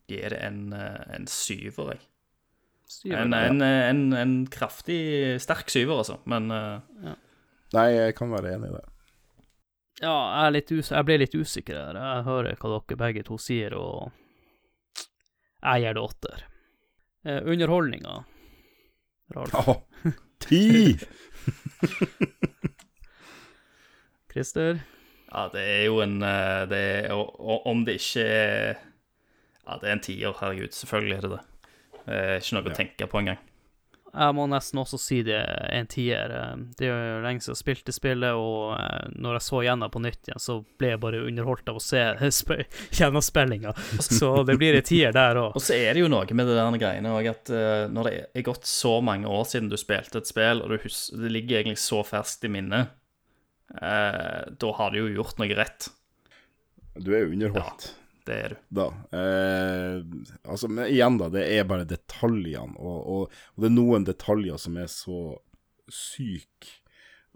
gi 0.06 0.20
det 0.22 0.38
en, 0.38 0.60
eh, 0.76 1.00
en 1.16 1.26
syver, 1.30 1.96
jeg. 1.96 2.04
Syver, 2.86 3.24
En, 3.24 3.34
en, 3.34 3.62
en, 3.66 4.02
en 4.14 4.34
kraftig, 4.46 5.00
sterk 5.42 5.72
syver, 5.72 6.04
altså. 6.04 6.20
Men 6.30 6.52
eh, 6.54 7.16
Nei, 7.74 7.88
jeg 7.96 8.14
kan 8.14 8.30
være 8.30 8.54
enig 8.54 8.70
i 8.70 8.76
det. 8.76 8.84
Ja, 10.02 10.12
jeg, 10.12 10.44
er 10.44 10.52
litt 10.52 10.73
us 10.77 10.90
jeg 10.93 11.06
ble 11.09 11.16
litt 11.23 11.35
usikker 11.35 11.78
her. 11.78 11.97
Jeg 11.97 12.24
hører 12.27 12.59
hva 12.60 12.73
dere 12.74 13.01
begge 13.01 13.23
to 13.24 13.39
sier, 13.40 13.73
og 13.78 14.12
jeg 15.62 15.86
gir 15.86 15.97
det 15.97 16.02
åtter. 16.02 16.44
Eh, 17.27 17.40
underholdninga. 17.55 18.18
Ralf. 19.35 19.56
Ja, 19.56 20.12
ti! 20.44 20.97
Christer. 24.36 24.82
ja, 25.32 25.47
det 25.48 25.62
er 25.64 25.85
jo 25.89 26.02
en 26.05 26.20
eh, 26.23 26.66
det 26.68 26.78
er, 26.78 27.12
og, 27.16 27.32
og 27.40 27.66
Om 27.66 27.86
det 27.86 27.94
ikke 27.97 28.24
er 28.28 28.77
Ja, 29.66 29.78
det 29.81 29.89
er 29.89 29.94
en 29.97 30.05
tier, 30.05 30.36
herregud. 30.39 30.77
Selvfølgelig 30.77 31.16
er 31.16 31.24
det 31.24 31.31
det. 31.32 31.43
Er 32.06 32.36
ikke 32.39 32.55
noe 32.55 32.70
å 32.70 32.77
tenke 32.77 33.09
på 33.10 33.18
engang. 33.23 33.40
Jeg 34.16 34.32
må 34.38 34.47
nesten 34.48 34.78
også 34.80 34.97
si 35.01 35.18
det 35.26 35.38
en 35.76 35.86
tier. 35.93 36.30
Eh, 36.32 36.55
Det 36.78 36.86
er 36.88 36.94
jo 37.10 37.18
lenge 37.24 37.43
siden 37.44 37.52
jeg 37.52 37.60
spilte 37.60 37.93
spillet, 37.93 38.32
og 38.32 38.72
eh, 38.78 39.10
når 39.20 39.36
jeg 39.36 39.44
så 39.47 39.60
gjennom 39.66 39.93
på 39.93 40.01
nytt 40.01 40.30
igjen, 40.30 40.40
så 40.40 40.56
ble 40.80 40.94
jeg 40.94 41.01
bare 41.02 41.20
underholdt 41.28 41.68
av 41.68 41.76
å 41.76 41.84
se 41.84 42.01
sp- 42.40 42.64
gjennomspillinga. 42.97 43.74
Så 44.01 44.30
det 44.48 44.56
blir 44.60 44.78
en 44.80 44.86
tier 44.88 45.12
der 45.16 45.36
òg. 45.43 45.56
Og 45.59 45.62
så 45.66 45.76
er 45.76 45.93
det 45.98 46.05
jo 46.06 46.09
noe 46.12 46.24
med 46.32 46.48
det 46.48 46.56
der 46.56 46.80
greiene 46.80 47.12
òg 47.18 47.28
at 47.34 47.52
eh, 47.52 47.84
når 47.93 48.09
det 48.10 48.14
er 48.40 48.47
gått 48.48 48.64
så 48.70 48.97
mange 49.05 49.28
år 49.28 49.44
siden 49.52 49.68
du 49.72 49.76
spilte 49.80 50.22
et 50.24 50.30
spill, 50.32 50.64
og 50.64 50.72
det 50.72 51.32
ligger 51.36 51.60
egentlig 51.60 51.78
så 51.84 52.01
ferskt 52.06 52.48
i 52.48 52.52
minnet, 52.56 52.94
eh, 53.82 54.43
da 54.56 54.72
har 54.80 54.90
du 54.94 55.02
jo 55.02 55.12
gjort 55.20 55.38
noe 55.43 55.56
rett. 55.59 55.90
Du 56.97 57.12
er 57.12 57.26
jo 57.26 57.32
underholdt. 57.36 57.90
Det 58.26 58.36
er 58.42 58.54
du. 58.54 58.62
da. 58.80 58.86
Eh, 59.14 59.98
altså, 60.44 60.68
men 60.68 60.88
igjen, 60.90 61.18
da, 61.20 61.30
det 61.32 61.44
er 61.56 61.68
bare 61.68 61.86
detaljene, 61.88 62.74
og, 62.78 62.98
og, 62.98 63.36
og 63.54 63.62
det 63.62 63.70
er 63.70 63.76
noen 63.76 64.06
detaljer 64.08 64.58
som 64.60 64.78
er 64.82 64.90
så 64.90 65.20
syke, 65.92 66.80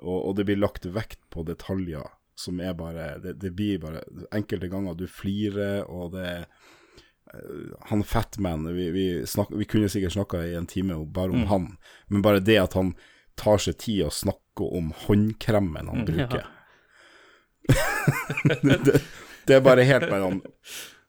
og, 0.00 0.16
og 0.16 0.34
det 0.38 0.48
blir 0.48 0.58
lagt 0.60 0.88
vekt 0.90 1.22
på 1.30 1.44
detaljer 1.46 2.08
som 2.40 2.60
er 2.60 2.74
bare 2.74 3.18
det, 3.20 3.34
det 3.42 3.50
blir 3.52 3.80
bare 3.82 4.00
Enkelte 4.32 4.70
ganger 4.72 4.96
du 4.96 5.06
flirer, 5.10 5.84
og 5.84 6.14
det 6.14 6.24
er 6.24 6.44
eh, 7.34 7.74
han 7.90 8.04
Fatman 8.06 8.64
vi, 8.72 8.90
vi, 8.94 9.06
snak, 9.28 9.52
vi 9.52 9.68
kunne 9.68 9.90
sikkert 9.92 10.16
snakka 10.16 10.44
i 10.48 10.54
en 10.58 10.68
time 10.70 10.96
bare 11.12 11.36
om 11.36 11.46
han, 11.50 11.66
men 12.08 12.24
bare 12.24 12.40
det 12.44 12.56
at 12.62 12.78
han 12.78 12.94
tar 13.40 13.60
seg 13.62 13.76
tid 13.80 14.06
å 14.06 14.14
snakke 14.14 14.66
om 14.66 14.90
håndkremen 15.06 15.92
han 15.92 16.08
bruker 16.08 16.48
det, 18.88 19.02
det 19.48 19.56
er 19.56 19.60
bare 19.64 19.84
helt 19.88 20.08
mellom 20.10 20.40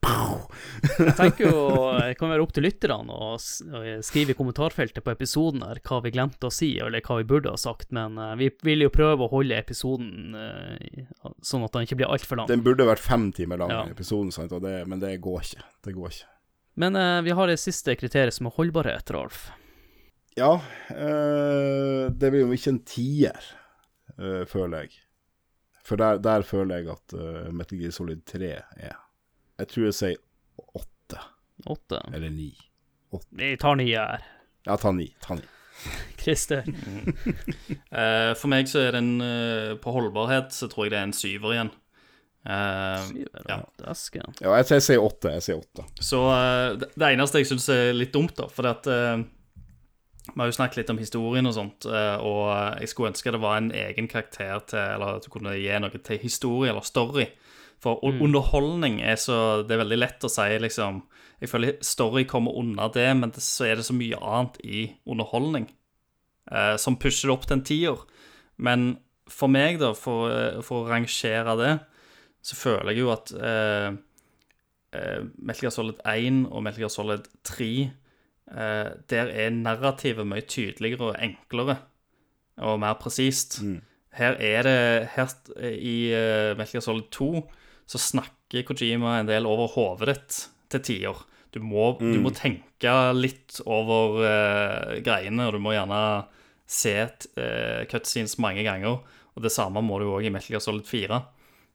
Jeg 0.01 1.13
tenker 1.17 1.45
jo 1.45 1.59
det 2.01 2.15
kan 2.17 2.31
være 2.31 2.41
opp 2.41 2.53
til 2.55 2.65
lytterne 2.65 3.13
å 3.13 3.35
skrive 3.37 4.33
i 4.33 4.37
kommentarfeltet 4.37 5.03
på 5.05 5.11
episoden 5.13 5.61
her 5.67 5.77
hva 5.85 5.99
vi 6.01 6.11
glemte 6.15 6.49
å 6.49 6.53
si, 6.53 6.71
eller 6.81 7.03
hva 7.05 7.19
vi 7.19 7.27
burde 7.29 7.53
ha 7.53 7.59
sagt, 7.61 7.91
men 7.93 8.17
eh, 8.17 8.31
vi 8.39 8.49
vil 8.65 8.81
jo 8.87 8.89
prøve 8.93 9.27
å 9.27 9.31
holde 9.31 9.59
episoden 9.59 10.33
eh, 10.33 11.05
sånn 11.45 11.67
at 11.67 11.75
den 11.77 11.85
ikke 11.85 11.99
blir 12.01 12.09
altfor 12.09 12.41
lang. 12.41 12.49
Den 12.49 12.65
burde 12.65 12.87
vært 12.89 13.03
fem 13.03 13.29
timer 13.37 13.61
lang, 13.61 13.75
Ja. 13.75 13.83
episoden, 13.93 14.33
sant? 14.33 14.51
Og 14.57 14.63
det, 14.65 14.73
men 14.89 14.99
det 15.03 15.13
går 15.21 15.45
ikke. 15.45 15.67
Det 15.85 15.93
går 15.99 16.15
ikke. 16.15 16.29
Men 16.81 16.97
eh, 16.97 17.21
vi 17.27 17.37
har 17.37 17.51
det 17.53 17.59
siste 17.61 17.95
kriteriet 17.99 18.33
som 18.33 18.49
er 18.49 18.57
holdbarhet, 18.57 19.13
Ralf. 19.13 19.51
Ja, 20.39 20.53
eh, 20.89 22.09
det 22.09 22.31
blir 22.33 22.45
jo 22.47 22.57
ikke 22.57 22.73
en 22.73 22.83
tier, 22.87 23.49
eh, 24.17 24.43
føler 24.49 24.87
jeg. 24.87 24.97
For 25.83 25.97
der, 25.97 26.19
der 26.21 26.43
føler 26.45 26.81
jeg 26.83 26.91
at 26.93 27.13
uh, 27.17 27.47
Metal 27.53 27.79
Gear 27.79 27.91
Solid 27.95 28.21
3 28.29 28.51
er. 28.77 28.97
Jeg 29.61 29.67
tror 29.71 29.87
jeg 29.89 29.93
sier 29.97 30.19
åtte, 30.77 31.19
Åtte. 31.69 31.99
eller 32.13 32.29
ni. 32.33 32.51
Vi 33.37 33.55
tar 33.61 33.75
ni 33.79 33.89
her. 33.91 34.21
Ja, 34.65 34.77
ta 34.77 34.91
ni. 34.95 35.09
Ta 35.25 35.35
ni. 35.39 35.45
Christer. 36.21 36.63
Eh, 37.91 38.31
for 38.39 38.47
meg 38.47 38.69
så 38.71 38.79
er 38.87 38.93
den 38.95 39.17
uh, 39.19 39.73
på 39.83 39.91
holdbarhet, 39.91 40.53
så 40.55 40.69
tror 40.71 40.85
jeg 40.87 40.93
det 40.93 40.99
er 41.01 41.07
en 41.09 41.15
syver 41.17 41.51
igjen. 41.57 41.71
Uh, 42.47 43.01
Syver, 43.09 43.41
ja. 43.49 43.57
Ja, 43.83 44.53
jeg, 44.61 44.67
jeg 44.71 44.85
sier 44.85 45.03
åtte. 45.03 45.33
Jeg 45.35 45.43
sier 45.45 45.59
åtte. 45.59 45.83
Så 46.01 46.21
eh, 46.31 46.77
det- 46.81 46.89
det 46.95 47.09
eneste 47.11 47.41
jeg 47.41 47.49
syns 47.51 47.67
er 47.73 47.91
litt 47.97 48.13
dumt, 48.15 48.31
da, 48.39 48.47
for 48.49 48.69
at 48.71 48.87
eh, 48.89 49.25
Vi 50.27 50.37
har 50.37 50.49
jo 50.51 50.53
snakket 50.53 50.81
litt 50.81 50.91
om 50.93 50.99
historien 51.01 51.49
og 51.49 51.55
sånt, 51.55 51.85
eh, 51.89 52.17
og 52.21 52.79
jeg 52.79 52.91
skulle 52.91 53.09
ønske 53.09 53.33
det 53.33 53.41
var 53.41 53.57
en 53.57 53.71
egen 53.73 54.07
karakter 54.07 54.59
til 54.69 54.79
Eller 54.79 55.17
at 55.17 55.25
du 55.25 55.31
kunne 55.33 55.55
gi 55.57 55.79
noe 55.81 55.89
til 55.97 56.21
historie 56.21 56.69
eller 56.69 56.85
story. 56.85 57.25
For 57.81 57.97
mm. 57.97 58.21
underholdning 58.21 59.01
er 59.01 59.17
så 59.17 59.63
Det 59.65 59.73
er 59.75 59.81
veldig 59.83 59.97
lett 59.97 60.23
å 60.23 60.29
si, 60.29 60.47
liksom 60.61 61.01
Jeg 61.41 61.49
føler 61.49 61.79
story 61.81 62.25
kommer 62.29 62.53
unna 62.53 62.87
det, 62.93 63.09
men 63.17 63.33
det, 63.33 63.41
så 63.41 63.65
er 63.65 63.79
det 63.79 63.87
så 63.87 63.97
mye 63.97 64.19
annet 64.21 64.59
i 64.61 64.83
underholdning 65.09 65.71
eh, 66.51 66.75
som 66.77 66.99
pusher 67.01 67.31
det 67.31 67.33
opp 67.33 67.47
til 67.47 67.57
en 67.57 67.65
tier. 67.65 68.03
Men 68.61 68.91
for 69.31 69.49
meg, 69.49 69.79
da, 69.81 69.95
for, 69.97 70.29
eh, 70.29 70.59
for 70.61 70.83
å 70.83 70.91
rangere 70.91 71.55
det, 71.57 71.71
så 72.45 72.57
føler 72.57 72.91
jeg 72.91 73.01
jo 73.01 73.11
at 73.13 73.33
eh, 73.33 73.89
eh, 74.97 75.25
Metal 75.41 75.65
Gear 75.65 75.73
Solid 75.73 76.01
1 76.05 76.43
og 76.49 76.63
Metal 76.65 76.83
Gear 76.83 76.93
Solid 76.93 77.25
3 77.47 77.71
eh, 77.81 77.91
Der 78.51 79.29
er 79.31 79.53
narrativet 79.55 80.27
mye 80.27 80.43
tydeligere 80.43 81.13
og 81.13 81.19
enklere 81.23 81.77
og 82.61 82.79
mer 82.81 82.97
presist. 82.99 83.61
Her 84.11 84.35
er 84.43 84.67
det 84.67 85.09
her, 85.15 85.33
I 85.71 85.95
uh, 86.11 86.57
Metal 86.59 86.75
Gear 86.75 86.83
Solid 86.83 87.07
2 87.15 87.29
så 87.91 87.99
snakker 87.99 88.65
Kojima 88.67 89.19
en 89.19 89.29
del 89.29 89.47
over 89.47 89.71
hodet 89.71 90.11
ditt 90.11 90.39
til 90.71 90.83
tider. 90.87 91.23
Du 91.51 91.59
må, 91.63 91.93
du 91.99 92.19
må 92.23 92.31
tenke 92.35 92.91
litt 93.15 93.59
over 93.65 94.21
uh, 94.23 94.99
greiene, 95.03 95.47
og 95.47 95.55
du 95.55 95.63
må 95.63 95.73
gjerne 95.75 96.01
se 96.71 96.95
uh, 97.03 97.83
cutscenes 97.91 98.37
mange 98.39 98.63
ganger. 98.67 99.01
Og 99.35 99.43
det 99.43 99.51
samme 99.51 99.83
må 99.83 99.99
du 99.99 100.09
òg 100.11 100.27
i 100.27 100.31
Metal 100.31 100.55
Gear 100.55 100.63
Solid 100.63 100.87
4. 100.87 101.19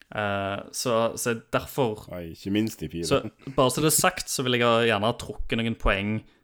Uh, 0.06 0.60
så, 0.76 0.94
så 1.18 1.34
derfor 1.52 2.04
Nei, 2.12 2.30
ikke 2.36 2.52
minst 2.54 2.84
i 2.84 2.88
4. 2.92 3.06
så 3.08 3.24
bare 3.56 3.72
så 3.74 3.82
det 3.82 3.90
er 3.90 3.96
sagt, 3.96 4.28
så 4.30 4.44
vil 4.46 4.54
jeg 4.54 4.90
gjerne 4.92 5.08
ha 5.08 5.16
trukket 5.18 5.58
noen 5.58 5.74
poeng 5.80 6.12
eh, 6.20 6.35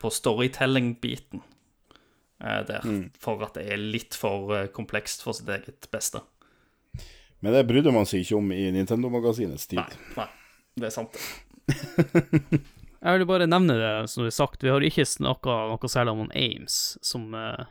på 0.00 0.10
storytelling-biten 0.10 1.42
eh, 2.44 2.62
der, 2.68 2.86
for 3.22 3.44
at 3.46 3.58
det 3.58 3.66
er 3.72 3.82
litt 3.82 4.16
for 4.18 4.54
eh, 4.56 4.70
komplekst 4.74 5.22
for 5.26 5.36
sitt 5.36 5.50
eget 5.52 5.88
beste. 5.92 6.22
Men 7.44 7.54
det 7.54 7.66
brydde 7.68 7.92
man 7.94 8.08
seg 8.08 8.24
ikke 8.24 8.40
om 8.40 8.50
i 8.54 8.64
Nintendo-magasinets 8.74 9.68
tid. 9.70 9.82
Nei, 9.82 10.16
nei, 10.16 10.28
det 10.80 10.90
er 10.90 10.96
sant. 10.96 11.20
det. 11.66 12.62
Jeg 13.06 13.20
vil 13.20 13.28
bare 13.28 13.46
nevne 13.46 13.76
det, 13.78 13.90
som 14.10 14.24
det 14.24 14.32
er 14.32 14.34
sagt. 14.34 14.64
Vi 14.64 14.72
har 14.72 14.82
ikke 14.82 15.04
snakka 15.06 15.56
noe 15.70 15.90
særlig 15.90 16.14
om 16.16 16.30
Ames, 16.34 16.96
som 17.04 17.28
uh, 17.36 17.68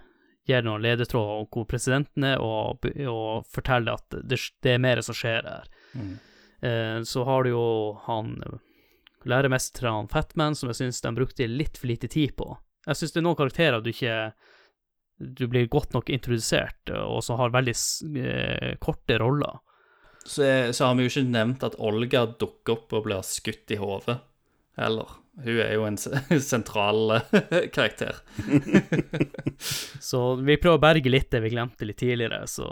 gir 0.48 0.64
noen 0.64 0.84
ledetråder 0.86 1.42
om 1.42 1.50
hvor 1.52 1.66
presidenten 1.68 2.28
er, 2.30 2.40
og, 2.40 2.86
og 3.10 3.48
forteller 3.52 3.98
at 3.98 4.16
det, 4.22 4.40
det 4.64 4.76
er 4.76 4.84
mer 4.86 5.02
som 5.04 5.18
skjer 5.18 5.50
her. 5.50 5.68
Eh, 6.62 7.02
så 7.04 7.26
har 7.28 7.44
du 7.44 7.52
jo 7.52 7.66
han 8.06 8.38
læremesteren 9.26 10.08
Fatman, 10.12 10.56
som 10.56 10.70
jeg 10.72 10.80
syns 10.84 11.02
de 11.02 11.12
brukte 11.18 11.48
litt 11.50 11.78
for 11.82 11.88
lite 11.90 12.08
tid 12.12 12.36
på. 12.38 12.52
Jeg 12.86 13.00
syns 13.00 13.16
det 13.16 13.22
er 13.22 13.26
noen 13.26 13.38
karakterer 13.40 13.82
du 13.82 13.90
ikke 13.90 14.18
Du 15.18 15.46
blir 15.48 15.68
godt 15.72 15.94
nok 15.96 16.10
introdusert, 16.12 16.90
og 16.92 17.22
som 17.24 17.38
har 17.40 17.50
veldig 17.54 17.74
eh, 18.20 18.74
korte 18.84 19.16
roller. 19.22 19.62
Så, 20.26 20.44
er- 20.44 20.72
så 20.76 20.90
har 20.90 20.96
vi 20.98 21.06
jo 21.06 21.12
ikke 21.14 21.30
nevnt 21.32 21.64
at 21.64 21.78
Olga 21.80 22.26
dukker 22.28 22.74
opp 22.76 22.94
og 22.98 23.06
blir 23.08 23.22
skutt 23.24 23.72
i 23.72 23.78
hodet 23.80 24.18
heller. 24.76 25.08
Hun 25.40 25.58
er 25.64 25.72
jo 25.76 25.86
en 25.88 25.98
sentral 26.52 27.16
eh, 27.16 27.70
karakter. 27.76 28.20
Så 30.02 30.36
vi 30.44 30.58
prøver 30.60 30.78
å 30.78 30.84
berge 30.84 31.12
litt 31.12 31.32
det 31.34 31.42
vi 31.46 31.52
glemte 31.54 31.88
litt 31.88 32.00
tidligere, 32.02 32.44
så 32.48 32.68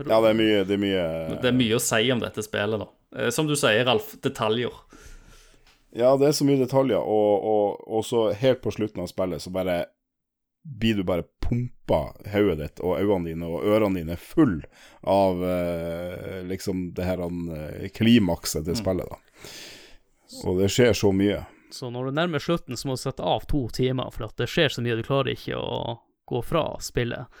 Ja, 0.00 0.16
det 0.24 0.30
er 0.32 0.36
mye 0.38 0.62
Det 0.64 0.76
er 0.76 0.80
mye, 0.80 1.02
Det 1.42 1.50
er 1.50 1.56
mye 1.56 1.76
å 1.76 1.82
si 1.84 2.06
om 2.14 2.22
dette 2.22 2.44
spillet, 2.44 2.80
da. 2.80 2.88
Eh, 3.20 3.30
Som 3.34 3.48
du 3.50 3.56
sier, 3.58 3.84
Ralf, 3.88 4.14
detaljer. 4.24 4.72
Ja, 5.96 6.12
det 6.16 6.28
er 6.28 6.36
så 6.36 6.46
mye 6.46 6.60
detaljer, 6.60 7.00
og, 7.00 7.46
og, 7.52 7.80
og 7.88 8.04
så 8.06 8.28
helt 8.38 8.62
på 8.62 8.72
slutten 8.74 9.02
av 9.02 9.10
spillet 9.10 9.42
så 9.42 9.52
bare 9.54 9.82
blir 10.62 10.94
du 10.94 11.04
bare 11.08 11.24
pumpa 11.40 12.00
hodet 12.30 12.58
ditt 12.58 12.82
og 12.84 12.98
øynene 13.00 13.30
dine 13.30 13.48
og 13.48 13.64
ørene 13.64 14.02
dine 14.02 14.16
full 14.20 14.58
av 15.08 15.40
eh, 15.44 16.42
liksom 16.46 16.90
det 16.94 17.06
her 17.08 17.22
eh, 17.24 17.88
klimakset 17.96 18.68
til 18.68 18.76
spillet, 18.76 19.08
da. 19.08 19.48
Og 20.46 20.60
det 20.60 20.68
skjer 20.70 20.92
så 20.94 21.10
mye. 21.16 21.40
Så 21.74 21.88
når 21.90 22.10
du 22.10 22.18
nærmer 22.18 22.42
slutten, 22.42 22.76
så 22.76 22.88
må 22.88 22.94
du 22.98 23.02
sette 23.02 23.24
av 23.24 23.46
to 23.50 23.64
timer, 23.74 24.12
for 24.14 24.28
at 24.28 24.36
det 24.38 24.50
skjer 24.50 24.74
så 24.74 24.84
mye, 24.84 24.98
du 24.98 25.06
klarer 25.06 25.32
ikke 25.32 25.58
å 25.58 25.96
gå 26.30 26.42
fra 26.46 26.64
spillet. 26.84 27.40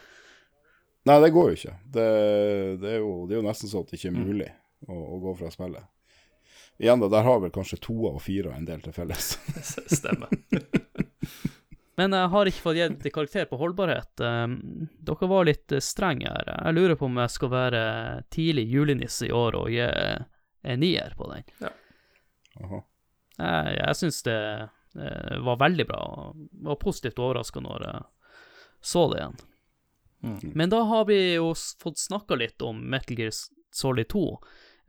Nei, 1.06 1.16
det 1.22 1.30
går 1.34 1.52
jo 1.52 1.58
ikke. 1.58 1.76
Det, 1.84 2.08
det, 2.80 2.90
er, 2.96 2.98
jo, 3.04 3.12
det 3.28 3.36
er 3.36 3.40
jo 3.40 3.46
nesten 3.46 3.70
sånn 3.70 3.86
at 3.86 3.92
det 3.92 4.00
ikke 4.00 4.10
er 4.10 4.18
mulig 4.18 4.50
å, 4.88 4.96
å 4.96 5.20
gå 5.22 5.36
fra 5.38 5.52
spillet. 5.52 5.86
Igjen 6.80 7.02
da, 7.02 7.10
der 7.12 7.26
har 7.26 7.42
vel 7.42 7.52
kanskje 7.52 7.76
toer 7.84 8.14
og 8.16 8.22
firer 8.24 8.54
en 8.56 8.64
del 8.64 8.80
til 8.80 8.94
felles. 8.96 9.34
Stemmer. 9.98 10.32
Men 12.00 12.16
jeg 12.16 12.30
har 12.32 12.48
ikke 12.48 12.64
fått 12.64 12.78
gitt 12.78 13.08
karakter 13.12 13.48
på 13.50 13.58
holdbarhet. 13.60 14.22
Um, 14.24 14.54
dere 15.04 15.28
var 15.28 15.44
litt 15.44 15.74
eh, 15.76 15.82
strenge 15.84 16.30
her. 16.32 16.48
Jeg 16.54 16.76
lurer 16.78 16.96
på 16.96 17.10
om 17.10 17.20
jeg 17.20 17.34
skal 17.34 17.52
være 17.52 17.82
tidlig 18.32 18.64
julenisse 18.72 19.28
i 19.28 19.34
år 19.36 19.58
og 19.60 19.68
gi 19.68 19.82
en 19.84 20.80
nier 20.80 21.12
på 21.18 21.28
den. 21.28 21.44
Aha. 22.64 22.80
Jeg, 23.36 23.76
jeg 23.76 23.98
syns 24.00 24.22
det 24.24 24.40
eh, 24.40 25.36
var 25.44 25.60
veldig 25.60 25.86
bra, 25.92 26.00
og 26.00 26.48
var 26.64 26.80
positivt 26.80 27.20
overraska 27.20 27.60
når 27.64 27.86
jeg 27.90 28.02
så 28.80 29.04
det 29.12 29.20
igjen. 29.20 29.38
Men 30.56 30.72
da 30.72 30.82
har 30.88 31.04
vi 31.08 31.20
jo 31.34 31.52
fått 31.54 32.00
snakka 32.00 32.36
litt 32.40 32.62
om 32.64 32.80
Metal 32.92 33.16
Gear 33.16 33.32
Solid 33.72 34.08
2. 34.08 34.24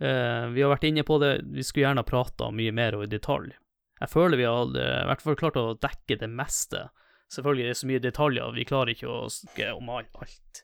Eh, 0.02 0.46
vi 0.56 0.64
har 0.64 0.72
vært 0.74 0.88
inne 0.90 1.06
på 1.08 1.20
det, 1.22 1.34
vi 1.54 1.66
skulle 1.66 1.88
gjerne 1.88 2.04
ha 2.04 2.08
prata 2.08 2.50
mye 2.56 2.74
mer 2.76 2.98
og 2.98 3.06
i 3.06 3.12
detalj. 3.12 3.54
Jeg 4.02 4.10
føler 4.10 4.40
vi 4.40 4.48
har 4.50 4.72
i 4.74 5.06
hvert 5.12 5.22
fall 5.22 5.38
klart 5.38 5.60
å 5.62 5.76
dekke 5.78 6.18
det 6.24 6.30
meste. 6.32 6.88
Selvfølgelig 7.32 7.68
er 7.68 7.70
det 7.70 7.80
så 7.80 7.90
mye 7.92 8.04
detaljer, 8.04 8.56
vi 8.56 8.66
klarer 8.66 8.96
ikke 8.96 9.12
å 9.12 9.20
snakke 9.30 9.76
om 9.78 9.92
alt. 9.94 10.64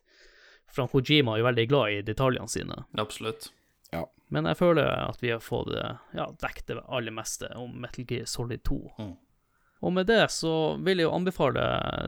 Frank 0.73 0.91
Kojima 0.91 1.35
er 1.35 1.43
jo 1.43 1.47
veldig 1.51 1.67
glad 1.69 1.93
i 1.93 2.01
detaljene 2.07 2.49
sine. 2.51 2.81
Absolutt. 2.97 3.51
Men 4.33 4.47
jeg 4.49 4.59
føler 4.59 4.89
at 4.91 5.21
vi 5.23 5.31
har 5.31 5.43
fått 5.43 5.71
ja, 5.71 6.27
dekket 6.41 6.67
det 6.73 6.83
aller 6.83 7.15
meste 7.15 7.49
om 7.55 7.71
Metal 7.79 8.07
Gear 8.09 8.27
Solid 8.27 8.63
2. 8.67 8.79
Mm. 8.99 9.15
Og 9.87 9.93
med 9.93 10.09
det 10.09 10.23
så 10.33 10.75
vil 10.83 10.99
jeg 10.99 11.07
jo 11.07 11.15
anbefale 11.15 11.63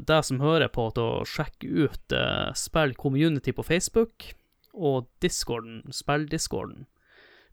deg 0.10 0.26
som 0.26 0.41
hører 0.41 0.72
på, 0.73 0.88
til 0.95 1.06
å 1.06 1.27
sjekke 1.30 1.69
ut 1.69 2.15
eh, 2.18 2.49
Spill 2.57 2.95
Community 2.97 3.53
på 3.56 3.64
Facebook 3.64 4.31
og 4.73 5.07
Discorden, 5.23 5.84
Spilldiscorden. 5.93 6.88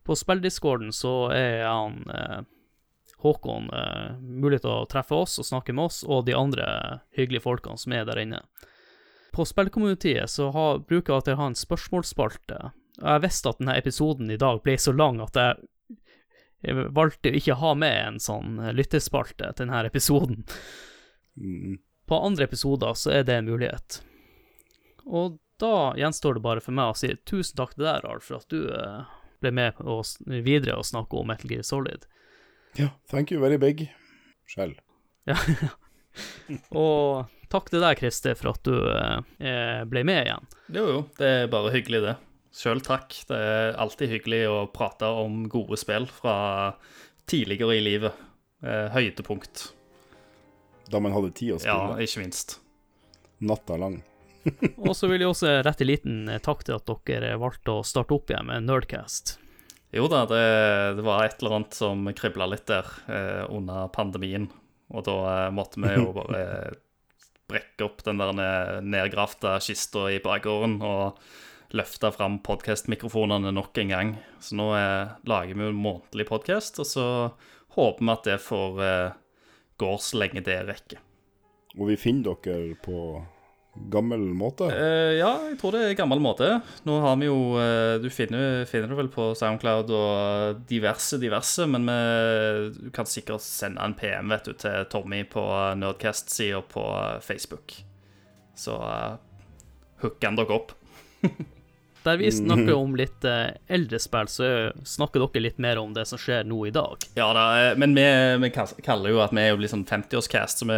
På 0.07 0.15
Spilldiscorden 0.15 0.93
så 0.95 1.13
er 1.35 1.65
han 1.67 1.99
eh, 2.07 2.45
Håkon 3.19 3.67
eh, 3.75 4.13
mulig 4.23 4.61
til 4.63 4.71
å 4.71 4.87
treffe 4.87 5.17
oss 5.19 5.35
og 5.41 5.47
snakke 5.49 5.75
med 5.75 5.89
oss 5.89 6.03
og 6.07 6.25
de 6.29 6.35
andre 6.37 6.67
hyggelige 7.17 7.43
folkene 7.43 7.81
som 7.81 7.95
er 7.97 8.05
der 8.07 8.21
inne. 8.23 8.39
På 9.35 9.45
spillcommunityet 9.45 10.31
så 10.31 10.47
har, 10.55 10.79
bruker 10.87 11.17
jeg 11.19 11.35
å 11.35 11.41
ha 11.41 11.49
en 11.51 11.59
spørsmålsspalte. 11.59 12.61
Jeg 13.01 13.23
visste 13.25 13.51
at 13.51 13.59
denne 13.59 13.75
episoden 13.77 14.31
i 14.31 14.39
dag 14.39 14.61
ble 14.63 14.77
så 14.79 14.95
lang 14.95 15.19
at 15.21 15.35
jeg 15.35 15.67
jeg 16.65 16.87
valgte 16.89 17.29
å 17.29 17.37
ikke 17.37 17.57
ha 17.61 17.73
med 17.77 17.97
en 18.01 18.15
sånn 18.21 18.55
lyttespalte 18.73 19.51
til 19.51 19.67
denne 19.67 19.83
episoden. 19.85 20.39
Mm. 21.37 21.77
På 22.09 22.21
andre 22.25 22.47
episoder 22.47 22.95
så 22.97 23.11
er 23.13 23.27
det 23.27 23.35
en 23.37 23.49
mulighet. 23.51 23.99
Og 25.05 25.37
da 25.61 25.93
gjenstår 25.97 26.37
det 26.37 26.45
bare 26.45 26.63
for 26.63 26.75
meg 26.77 26.93
å 26.93 26.97
si 26.97 27.11
tusen 27.29 27.59
takk 27.59 27.75
til 27.75 27.85
deg, 27.85 28.01
Ralf, 28.05 28.25
for 28.29 28.39
at 28.39 28.49
du 28.49 28.71
eh, 28.73 29.16
ble 29.43 29.51
med 29.55 29.81
oss 29.81 30.17
videre 30.25 30.77
og 30.79 30.87
snakke 30.87 31.19
om 31.19 31.27
Metal 31.29 31.51
Gear 31.51 31.65
Solid. 31.67 32.07
Ja, 32.77 32.91
thank 33.09 33.31
you 33.31 33.41
very 33.41 33.57
big. 33.61 33.87
Skjell. 34.47 34.75
Og 36.81 37.27
takk 37.51 37.71
til 37.71 37.83
deg, 37.83 37.99
Christer, 37.99 38.37
for 38.37 38.53
at 38.53 38.63
du 38.65 38.75
eh, 38.77 39.83
ble 39.89 40.03
med 40.07 40.23
igjen. 40.27 40.47
Jo, 40.73 40.85
jo, 40.89 41.01
det 41.19 41.31
er 41.43 41.51
bare 41.51 41.73
hyggelig, 41.75 42.03
det. 42.05 42.15
Sjøl 42.57 42.81
takk. 42.85 43.13
Det 43.29 43.37
er 43.37 43.75
alltid 43.81 44.13
hyggelig 44.15 44.43
å 44.49 44.59
prate 44.73 45.09
om 45.23 45.43
gode 45.51 45.77
spill 45.79 46.07
fra 46.09 46.37
tidligere 47.29 47.77
i 47.77 47.83
livet. 47.85 48.23
Eh, 48.65 48.87
høydepunkt. 48.95 49.67
Da 50.89 51.01
man 51.03 51.13
hadde 51.13 51.33
tid 51.37 51.57
å 51.57 51.59
spille? 51.61 51.97
Ja, 51.97 51.97
ikke 52.01 52.23
minst. 52.23 52.57
Natta 53.43 53.77
lang. 53.77 53.99
Og 54.87 54.93
så 54.97 55.09
vil 55.11 55.23
jeg 55.23 55.31
også 55.31 55.57
rette 55.65 55.85
en 55.85 55.91
liten 55.91 56.21
eh, 56.31 56.41
takk 56.43 56.63
til 56.67 56.77
at 56.77 56.93
dere 57.09 57.35
valgte 57.41 57.79
å 57.79 57.85
starte 57.87 58.15
opp 58.15 58.31
igjen 58.31 58.49
med 58.49 58.67
Nerdcast. 58.67 59.37
Jo 59.95 60.09
da, 60.11 60.25
det, 60.27 60.43
det 60.97 61.05
var 61.05 61.23
et 61.23 61.39
eller 61.39 61.59
annet 61.61 61.77
som 61.77 62.07
kribla 62.15 62.49
litt 62.51 62.67
der 62.69 62.87
eh, 63.07 63.43
under 63.53 63.87
pandemien. 63.93 64.49
Og 64.93 65.05
da 65.07 65.17
eh, 65.31 65.49
måtte 65.55 65.81
vi 65.83 65.93
jo 65.95 66.11
bare 66.19 66.43
brekke 67.47 67.85
opp 67.85 68.03
den 68.03 68.19
der 68.19 68.33
nedgrafta 68.35 68.83
nedgravde 68.83 69.53
kista 69.63 70.09
i 70.11 70.19
bakgården 70.23 70.81
og 70.83 71.21
løfte 71.75 72.11
fram 72.15 72.39
podkastmikrofonene 72.43 73.51
nok 73.55 73.77
en 73.83 73.93
gang. 73.93 74.11
Så 74.43 74.57
nå 74.59 74.71
eh, 74.75 75.15
lager 75.27 75.55
vi 75.55 75.67
jo 75.67 75.71
en 75.71 75.81
månedlig 75.83 76.27
podkast, 76.29 76.79
og 76.83 76.87
så 76.87 77.07
håper 77.77 78.03
vi 78.03 78.13
at 78.13 78.27
det 78.27 78.37
får 78.43 78.83
eh, 78.83 79.17
gå 79.79 79.95
så 80.01 80.21
lenge 80.23 80.43
det 80.43 80.61
rekker. 80.67 81.03
Og 81.77 81.91
vi 81.91 81.99
finner 81.99 82.37
dere 82.43 82.75
på 82.81 82.99
gammel 83.93 84.23
måte. 84.37 84.67
Uh, 84.71 85.13
ja, 85.17 85.31
jeg 85.49 85.57
tror 85.61 85.75
det 85.75 85.83
er 85.85 85.97
gammel 85.99 86.21
måte. 86.23 86.49
Nå 86.87 86.99
har 87.03 87.17
vi 87.21 87.29
jo 87.29 87.37
uh, 87.55 87.97
Du 88.03 88.09
finner, 88.13 88.63
finner 88.69 88.91
det 88.91 88.99
vel 88.99 89.11
på 89.13 89.29
Soundcloud 89.37 89.91
og 89.95 90.63
diverse, 90.69 91.19
diverse, 91.21 91.67
men 91.69 91.87
vi, 91.89 91.99
du 92.77 92.89
kan 92.95 93.09
sikkert 93.09 93.45
sende 93.45 93.83
en 93.83 93.97
PM 93.97 94.33
vet 94.33 94.49
du, 94.49 94.55
til 94.59 94.87
Tommy 94.91 95.23
på 95.29 95.43
Nerdcast-sida 95.79 96.63
på 96.71 96.87
Facebook. 97.25 97.77
Så 98.57 98.77
uh, 98.77 99.19
hook 100.03 100.23
han 100.25 100.39
dere 100.39 100.59
opp. 100.61 100.75
Der 102.03 102.17
vi 102.17 102.29
snakker 102.31 102.73
om 102.77 102.93
litt 102.95 103.25
eh, 103.27 103.49
eldre 103.67 103.99
spill, 103.99 104.27
så 104.31 104.47
snakker 104.87 105.19
dere 105.25 105.41
litt 105.43 105.57
mer 105.59 105.77
om 105.81 105.93
det 105.93 106.05
som 106.07 106.17
skjer 106.21 106.45
nå 106.47 106.61
i 106.67 106.71
dag. 106.71 107.03
Ja 107.17 107.31
da, 107.35 107.43
eh, 107.71 107.77
men 107.77 107.95
vi, 107.97 108.05
vi 108.45 108.49
kaller 108.85 109.09
jo 109.11 109.19
at 109.25 109.33
vi 109.35 109.41
er 109.43 109.49
jo 109.51 109.57
liksom 109.63 109.83
50-årscast, 109.89 110.61
så 110.63 110.67
vi, 110.69 110.77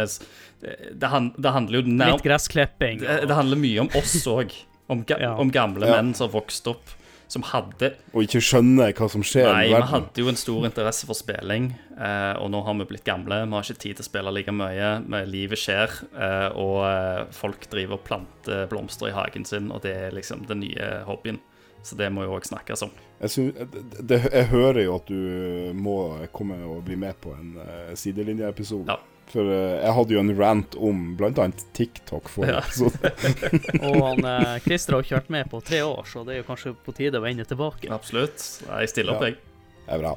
det, 0.64 0.74
det, 0.98 1.10
det 1.38 1.52
handler 1.54 1.78
jo 1.80 1.84
nær, 1.86 2.16
Litt 2.16 2.24
gressklipping. 2.26 2.98
det, 3.04 3.20
det 3.30 3.36
handler 3.38 3.60
mye 3.62 3.84
om 3.86 3.92
oss 4.00 4.16
òg. 4.26 4.56
Om, 4.90 5.04
ga, 5.06 5.20
Ja. 5.22 5.36
om 5.38 5.50
gamle 5.54 5.86
Ja. 5.86 6.00
menn 6.00 6.14
som 6.18 6.26
har 6.26 6.40
vokst 6.40 6.66
opp, 6.66 6.88
som 7.30 7.44
hadde 7.46 7.92
Og 8.10 8.24
ikke 8.26 8.42
skjønner 8.42 8.94
hva 8.96 9.06
som 9.12 9.22
skjer 9.26 9.46
Nei, 9.46 9.68
i 9.68 9.74
vi 9.74 9.82
hadde 9.92 10.22
jo 10.22 10.30
en 10.30 10.38
stor 10.38 10.66
interesse 10.66 11.06
for 11.06 11.18
spilling, 11.18 11.70
eh, 11.94 12.32
og 12.42 12.50
nå 12.50 12.62
har 12.66 12.78
vi 12.80 12.88
blitt 12.90 13.06
gamle. 13.06 13.42
Vi 13.44 13.54
har 13.54 13.66
ikke 13.66 13.84
tid 13.84 14.00
til 14.00 14.04
å 14.04 14.08
spille 14.08 14.32
like 14.34 14.54
mye. 14.54 14.90
Men 15.06 15.30
livet 15.30 15.60
skjer, 15.62 15.94
eh, 16.10 16.48
og 16.58 16.80
eh, 16.88 17.28
folk 17.36 17.68
driver 17.70 18.00
og 18.00 18.04
planter 18.08 18.66
blomster 18.70 19.12
i 19.12 19.14
hagen 19.14 19.46
sin, 19.46 19.70
og 19.70 19.84
det 19.86 19.94
er 20.08 20.16
liksom 20.16 20.42
den 20.50 20.64
nye 20.64 20.90
hobbyen. 21.06 21.38
Så 21.86 21.96
det 21.96 22.10
må 22.12 22.26
jo 22.26 22.34
òg 22.36 22.44
snakkes 22.44 22.82
om. 22.84 22.90
Jeg, 23.22 23.32
synes, 23.32 23.70
det, 23.72 24.02
det, 24.10 24.18
jeg 24.26 24.50
hører 24.50 24.82
jo 24.82 24.98
at 24.98 25.08
du 25.08 25.70
må 25.76 25.96
komme 26.34 26.58
og 26.66 26.82
bli 26.84 26.98
med 27.00 27.16
på 27.22 27.32
en 27.32 27.54
uh, 27.56 27.94
sidelinjeepisode. 27.96 28.90
Ja. 28.90 28.98
For 29.30 29.46
eh, 29.46 29.76
jeg 29.84 29.94
hadde 29.94 30.14
jo 30.16 30.20
en 30.24 30.32
rant 30.38 30.76
om 30.90 31.02
bl.a. 31.18 31.46
TikTok 31.76 32.28
forrige 32.32 32.56
Ja. 32.56 32.62
episode. 32.64 33.12
Og 33.90 34.00
han, 34.02 34.24
eh, 34.26 34.56
Christer 34.64 34.96
har 34.96 35.04
ikke 35.06 35.18
vært 35.20 35.30
med 35.36 35.50
på 35.52 35.60
tre 35.62 35.82
år, 35.86 36.02
så 36.10 36.24
det 36.26 36.34
er 36.34 36.40
jo 36.42 36.48
kanskje 36.48 36.72
på 36.86 36.94
tide 36.96 37.20
å 37.20 37.24
vende 37.24 37.46
tilbake. 37.46 37.90
Absolutt. 37.94 38.42
Jeg 38.66 38.90
stiller 38.90 39.14
opp, 39.14 39.22
Ja. 39.22 39.30
jeg. 39.30 39.38
Det 39.86 39.94
er 39.94 40.02
bra. 40.02 40.14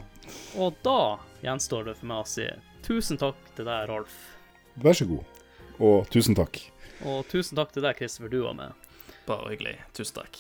Og 0.58 0.76
da 0.86 0.98
gjenstår 1.44 1.86
det 1.92 1.98
for 2.00 2.10
meg 2.10 2.24
å 2.24 2.28
si 2.28 2.48
tusen 2.86 3.18
takk 3.22 3.36
til 3.58 3.66
deg, 3.70 3.86
Rolf. 3.90 4.16
Vær 4.82 4.98
så 4.98 5.06
god. 5.10 5.24
Og 5.80 6.10
tusen 6.14 6.36
takk. 6.38 6.60
Og 7.06 7.28
tusen 7.30 7.58
takk 7.58 7.72
til 7.76 7.84
deg, 7.86 7.98
Christer, 7.98 8.24
for 8.26 8.30
du 8.34 8.42
var 8.46 8.54
med. 8.58 8.74
Bare 9.28 9.50
hyggelig. 9.54 9.78
Tusen 9.94 10.18
takk. 10.22 10.40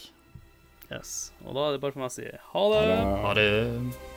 Yes. 0.91 1.32
Og 1.45 1.54
da 1.56 1.68
er 1.70 1.72
det 1.78 1.82
bare 1.82 1.94
for 1.95 2.04
meg 2.04 2.12
å 2.12 2.16
si 2.18 2.26
ha 2.26 2.66
det. 2.74 2.82
Ha 2.82 2.90
det. 2.90 3.22
Ha 3.28 3.34
det. 3.38 4.12